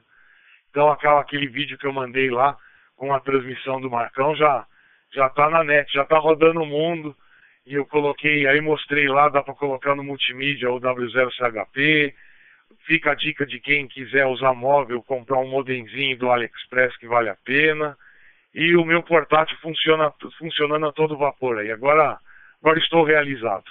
Então 0.69 0.89
aquela, 0.91 1.21
aquele 1.21 1.47
vídeo 1.47 1.77
que 1.77 1.87
eu 1.87 1.93
mandei 1.93 2.29
lá 2.29 2.55
com 2.95 3.13
a 3.13 3.19
transmissão 3.19 3.81
do 3.81 3.89
Marcão 3.89 4.35
já 4.35 4.65
já 5.13 5.29
tá 5.29 5.49
na 5.49 5.63
net, 5.63 5.91
já 5.91 6.05
tá 6.05 6.17
rodando 6.17 6.61
o 6.61 6.65
mundo 6.65 7.15
e 7.65 7.75
eu 7.75 7.85
coloquei, 7.85 8.47
aí 8.47 8.61
mostrei 8.61 9.07
lá, 9.07 9.29
dá 9.29 9.43
para 9.43 9.53
colocar 9.53 9.95
no 9.95 10.03
multimídia 10.03 10.71
o 10.71 10.79
W0CHP. 10.79 12.13
Fica 12.85 13.11
a 13.11 13.15
dica 13.15 13.45
de 13.45 13.59
quem 13.59 13.87
quiser 13.87 14.25
usar 14.25 14.53
móvel, 14.53 15.03
comprar 15.03 15.39
um 15.39 15.49
modemzinho 15.49 16.17
do 16.17 16.31
AliExpress 16.31 16.95
que 16.97 17.07
vale 17.07 17.29
a 17.29 17.35
pena. 17.35 17.97
E 18.53 18.75
o 18.75 18.85
meu 18.85 19.03
portátil 19.03 19.57
funciona 19.61 20.11
funcionando 20.37 20.87
a 20.87 20.91
todo 20.91 21.17
vapor 21.17 21.59
aí. 21.59 21.71
Agora 21.71 22.17
agora 22.61 22.79
estou 22.79 23.03
realizado. 23.03 23.65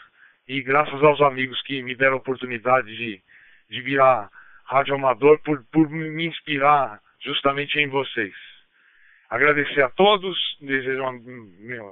E 0.48 0.62
graças 0.62 1.02
aos 1.02 1.20
amigos 1.20 1.60
que 1.62 1.82
me 1.82 1.94
deram 1.94 2.14
a 2.14 2.18
oportunidade 2.18 2.94
de, 2.96 3.22
de 3.68 3.80
virar 3.82 4.28
rádio 4.64 4.94
amador 4.94 5.40
por, 5.42 5.64
por 5.72 5.88
me 5.88 6.26
inspirar 6.26 7.00
justamente 7.20 7.78
em 7.78 7.88
vocês. 7.88 8.34
Agradecer 9.28 9.82
a 9.82 9.90
todos, 9.90 10.36
desejo 10.60 11.02
uma, 11.02 11.12
minha, 11.12 11.82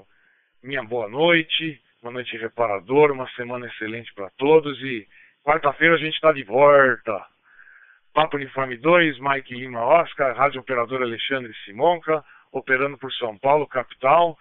minha 0.63 0.83
boa 0.83 1.09
noite, 1.09 1.81
uma 2.03 2.11
noite 2.11 2.37
reparadora, 2.37 3.13
uma 3.13 3.29
semana 3.31 3.67
excelente 3.67 4.13
para 4.15 4.31
todos 4.31 4.81
e 4.83 5.07
Quarta-feira 5.49 5.95
a 5.95 5.99
gente 5.99 6.13
está 6.13 6.31
de 6.31 6.43
volta. 6.43 7.25
Papo 8.13 8.37
Uniforme 8.37 8.77
2, 8.77 9.19
Mike 9.19 9.55
Lima 9.55 9.81
Oscar, 9.81 10.37
Rádio 10.37 10.61
Operador 10.61 11.01
Alexandre 11.01 11.55
Simonca, 11.65 12.23
operando 12.53 12.99
por 12.99 13.11
São 13.15 13.39
Paulo, 13.39 13.67
capital, 13.67 14.37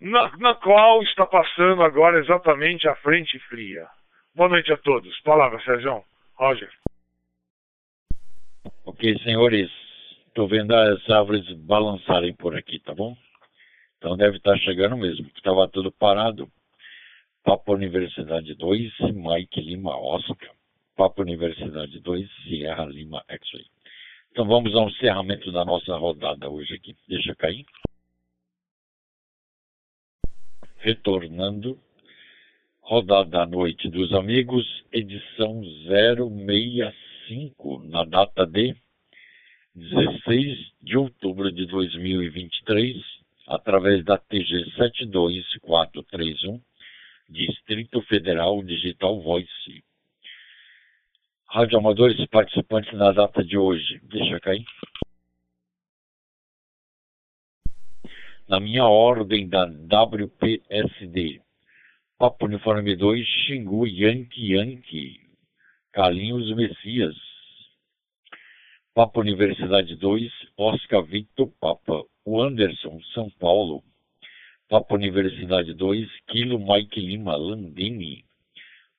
na, 0.00 0.36
na 0.38 0.54
qual 0.54 1.02
está 1.02 1.26
passando 1.26 1.82
agora 1.82 2.18
exatamente 2.18 2.88
a 2.88 2.96
frente 2.96 3.38
fria. 3.48 3.86
Boa 4.34 4.48
noite 4.48 4.72
a 4.72 4.76
todos. 4.76 5.18
Palavra, 5.20 5.60
Sérgio. 5.62 6.04
Roger. 6.34 6.70
Ok, 8.84 9.18
senhores. 9.20 9.70
Estou 10.26 10.48
vendo 10.48 10.74
as 10.74 11.08
árvores 11.08 11.48
balançarem 11.58 12.34
por 12.34 12.56
aqui, 12.56 12.80
tá 12.80 12.92
bom? 12.92 13.16
Então 13.98 14.16
deve 14.16 14.36
estar 14.36 14.56
chegando 14.58 14.96
mesmo. 14.96 15.30
Estava 15.36 15.68
tudo 15.68 15.92
parado. 15.92 16.50
Papo 17.44 17.74
Universidade 17.74 18.54
2, 18.54 18.92
Mike 19.14 19.60
Lima 19.60 19.96
Oscar. 19.96 20.50
Papo 20.96 21.22
Universidade 21.22 22.00
2, 22.00 22.28
Sierra 22.42 22.84
Lima 22.86 23.24
X-Ray. 23.28 23.66
Então 24.32 24.46
vamos 24.46 24.74
ao 24.74 24.88
encerramento 24.88 25.52
da 25.52 25.64
nossa 25.64 25.96
rodada 25.96 26.50
hoje 26.50 26.74
aqui. 26.74 26.96
Deixa 27.08 27.34
cair. 27.36 27.64
Retornando. 30.84 31.80
Rodada 32.82 33.24
da 33.30 33.46
Noite 33.46 33.88
dos 33.88 34.12
Amigos, 34.12 34.84
edição 34.92 35.62
065, 35.86 37.82
na 37.84 38.04
data 38.04 38.44
de 38.44 38.76
16 39.74 40.58
de 40.82 40.98
outubro 40.98 41.50
de 41.50 41.64
2023, 41.64 42.98
através 43.46 44.04
da 44.04 44.18
TG 44.18 44.72
72431 44.76 46.60
Distrito 47.30 48.02
Federal 48.02 48.62
Digital 48.62 49.22
Voice. 49.22 49.82
Rádio 51.48 51.78
Amadores 51.78 52.22
participantes 52.26 52.92
na 52.92 53.10
data 53.10 53.42
de 53.42 53.56
hoje. 53.56 54.02
Deixa 54.02 54.38
cair. 54.38 54.62
Na 58.46 58.60
minha 58.60 58.84
ordem 58.84 59.48
da 59.48 59.64
WPSD. 59.64 61.40
Papo 62.18 62.44
Uniforme 62.44 62.94
2, 62.94 63.24
Xingu 63.24 63.86
Yankee 63.86 64.52
Yankee. 64.52 65.20
Carlinhos 65.90 66.54
Messias. 66.54 67.16
Papa 68.94 69.20
Universidade 69.20 69.96
2, 69.96 70.30
Oscar 70.58 71.02
Victor 71.04 71.50
Papa. 71.58 72.04
O 72.22 72.42
Anderson, 72.42 73.00
São 73.14 73.30
Paulo. 73.40 73.82
Papa 74.68 74.94
Universidade 74.94 75.72
2, 75.72 76.06
Kilo 76.28 76.58
Mike 76.58 77.00
Lima, 77.00 77.36
Landini. 77.36 78.26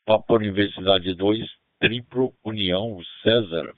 Papa 0.08 0.34
Universidade 0.34 1.14
2, 1.14 1.48
Triplo 1.80 2.34
União, 2.44 3.00
César. 3.22 3.72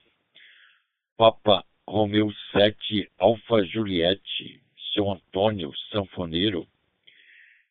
Papa 1.18 1.62
Romeu 1.86 2.32
7, 2.54 3.12
Alfa 3.20 3.66
Juliette, 3.66 4.62
Seu 4.94 5.10
Antônio, 5.12 5.72
Sanfoneiro. 5.92 6.68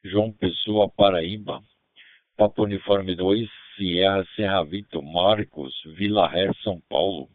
João 0.04 0.32
Pessoa, 0.32 0.88
Paraíba. 0.88 1.62
Papa 2.36 2.62
Uniforme 2.62 3.14
2, 3.14 3.48
Sierra 3.76 4.26
Serra 4.36 4.62
Vitor, 4.64 5.02
Marcos, 5.02 5.74
Vila 5.96 6.28
Ré, 6.28 6.50
São 6.62 6.80
Paulo. 6.88 7.28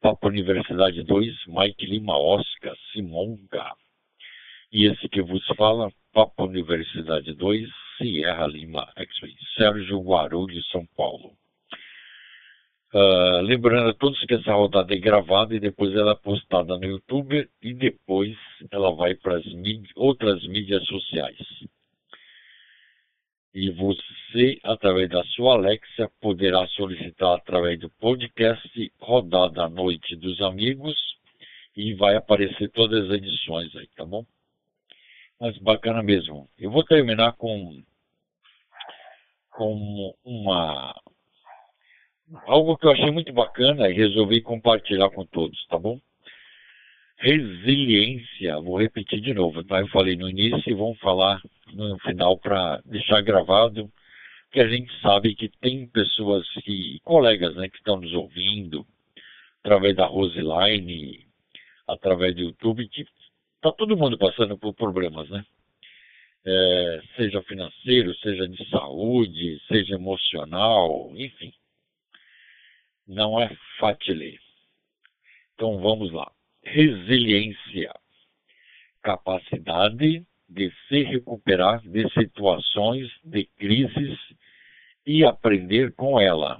Papa 0.00 0.28
Universidade 0.28 1.02
2, 1.02 1.46
Mike 1.46 1.86
Lima 1.86 2.18
Oscar, 2.18 2.76
Simonga. 2.92 3.72
E 4.72 4.86
esse 4.86 5.08
que 5.08 5.22
vos 5.22 5.46
fala, 5.56 5.90
Papa 6.12 6.44
Universidade 6.44 7.32
2, 7.32 7.68
Sierra 7.96 8.46
Lima 8.46 8.92
X-Ray, 8.96 9.34
Sérgio 9.56 10.00
Guarulhos, 10.02 10.68
São 10.70 10.84
Paulo. 10.96 11.36
Uh, 12.94 13.40
lembrando 13.42 13.90
a 13.90 13.94
todos 13.94 14.24
que 14.24 14.34
essa 14.34 14.52
rodada 14.52 14.94
é 14.94 14.98
gravada 14.98 15.52
e 15.52 15.58
depois 15.58 15.92
ela 15.94 16.12
é 16.12 16.14
postada 16.14 16.78
no 16.78 16.84
YouTube 16.84 17.48
e 17.60 17.74
depois 17.74 18.36
ela 18.70 18.94
vai 18.94 19.16
para 19.16 19.38
as 19.38 19.44
outras 19.96 20.46
mídias 20.46 20.86
sociais. 20.86 21.36
E 23.52 23.70
você, 23.70 24.58
através 24.62 25.10
da 25.10 25.24
sua 25.24 25.54
Alexa, 25.54 26.08
poderá 26.20 26.66
solicitar 26.68 27.36
através 27.36 27.80
do 27.80 27.90
podcast 27.90 28.92
Rodada 29.00 29.64
à 29.64 29.68
Noite 29.68 30.14
dos 30.16 30.40
Amigos 30.40 30.96
e 31.76 31.94
vai 31.94 32.14
aparecer 32.14 32.70
todas 32.70 33.10
as 33.10 33.16
edições 33.16 33.74
aí, 33.74 33.88
tá 33.96 34.04
bom? 34.04 34.24
mas 35.40 35.58
bacana 35.58 36.02
mesmo. 36.02 36.48
Eu 36.58 36.70
vou 36.70 36.84
terminar 36.84 37.32
com, 37.34 37.82
com 39.50 40.14
uma 40.24 40.94
algo 42.46 42.76
que 42.76 42.86
eu 42.86 42.92
achei 42.92 43.10
muito 43.10 43.32
bacana 43.32 43.88
e 43.88 43.94
resolvi 43.94 44.40
compartilhar 44.40 45.10
com 45.10 45.24
todos, 45.26 45.66
tá 45.66 45.78
bom? 45.78 46.00
Resiliência, 47.16 48.60
vou 48.60 48.78
repetir 48.78 49.20
de 49.20 49.32
novo, 49.32 49.64
tá? 49.64 49.80
Eu 49.80 49.88
falei 49.88 50.16
no 50.16 50.28
início 50.28 50.70
e 50.70 50.74
vamos 50.74 50.98
falar 50.98 51.40
no 51.72 51.98
final 52.00 52.36
para 52.38 52.80
deixar 52.84 53.22
gravado, 53.22 53.90
que 54.52 54.60
a 54.60 54.68
gente 54.68 54.92
sabe 55.00 55.34
que 55.34 55.48
tem 55.60 55.86
pessoas 55.86 56.46
que, 56.62 56.98
colegas, 57.04 57.54
né, 57.56 57.68
que 57.68 57.76
estão 57.76 58.00
nos 58.00 58.12
ouvindo 58.12 58.86
através 59.62 59.96
da 59.96 60.06
Roseline, 60.06 61.26
através 61.86 62.34
do 62.34 62.42
YouTube, 62.42 62.88
que 62.88 63.06
Está 63.64 63.72
todo 63.78 63.96
mundo 63.96 64.18
passando 64.18 64.58
por 64.58 64.74
problemas, 64.74 65.26
né? 65.30 65.42
É, 66.44 67.00
seja 67.16 67.40
financeiro, 67.44 68.14
seja 68.16 68.46
de 68.46 68.68
saúde, 68.68 69.58
seja 69.66 69.94
emocional, 69.94 71.10
enfim. 71.16 71.50
Não 73.06 73.40
é 73.40 73.54
fácil. 73.78 74.18
Então 75.54 75.78
vamos 75.78 76.12
lá. 76.12 76.30
Resiliência. 76.62 77.92
Capacidade 79.02 80.24
de 80.48 80.72
se 80.88 81.02
recuperar 81.02 81.80
de 81.82 82.08
situações 82.12 83.10
de 83.22 83.44
crises 83.58 84.18
e 85.06 85.24
aprender 85.24 85.92
com 85.92 86.18
ela. 86.18 86.58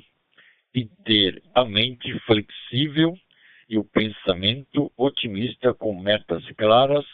E 0.75 0.87
ter 1.05 1.43
a 1.55 1.65
mente 1.65 2.19
flexível 2.21 3.16
e 3.69 3.79
o 3.79 3.85
pensamento 3.85 4.93
otimista 4.97 5.73
com 5.73 5.99
metas 5.99 6.45
claras 6.57 7.07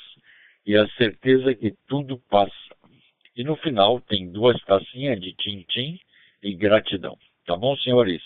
e 0.66 0.76
a 0.76 0.88
certeza 0.90 1.54
que 1.54 1.74
tudo 1.86 2.18
passa. 2.28 2.54
E 3.36 3.44
no 3.44 3.56
final 3.56 4.00
tem 4.00 4.30
duas 4.32 4.60
tacinhas 4.64 5.20
de 5.20 5.34
tim-tim 5.34 6.00
e 6.42 6.54
gratidão. 6.54 7.16
Tá 7.46 7.56
bom, 7.56 7.76
senhores? 7.76 8.22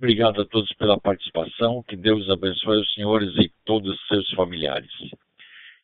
Obrigado 0.00 0.40
a 0.40 0.46
todos 0.46 0.72
pela 0.76 0.98
participação. 0.98 1.82
Que 1.82 1.94
Deus 1.94 2.26
abençoe 2.30 2.80
os 2.80 2.94
senhores 2.94 3.36
e 3.36 3.52
todos 3.66 3.92
os 3.94 4.08
seus 4.08 4.30
familiares. 4.30 4.90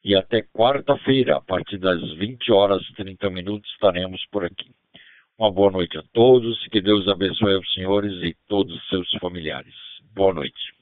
E 0.02 0.16
até 0.16 0.40
quarta-feira, 0.40 1.36
a 1.36 1.40
partir 1.42 1.76
das 1.76 2.00
20 2.14 2.50
horas 2.50 2.82
e 2.88 2.94
30 2.94 3.28
minutos, 3.28 3.70
estaremos 3.72 4.24
por 4.32 4.42
aqui. 4.42 4.70
Uma 5.38 5.52
boa 5.52 5.70
noite 5.70 5.98
a 5.98 6.02
todos. 6.14 6.66
Que 6.68 6.80
Deus 6.80 7.06
abençoe 7.08 7.56
os 7.56 7.74
senhores 7.74 8.14
e 8.22 8.34
todos 8.48 8.74
os 8.74 8.88
seus 8.88 9.10
familiares. 9.20 9.74
Boa 10.14 10.32
noite. 10.32 10.72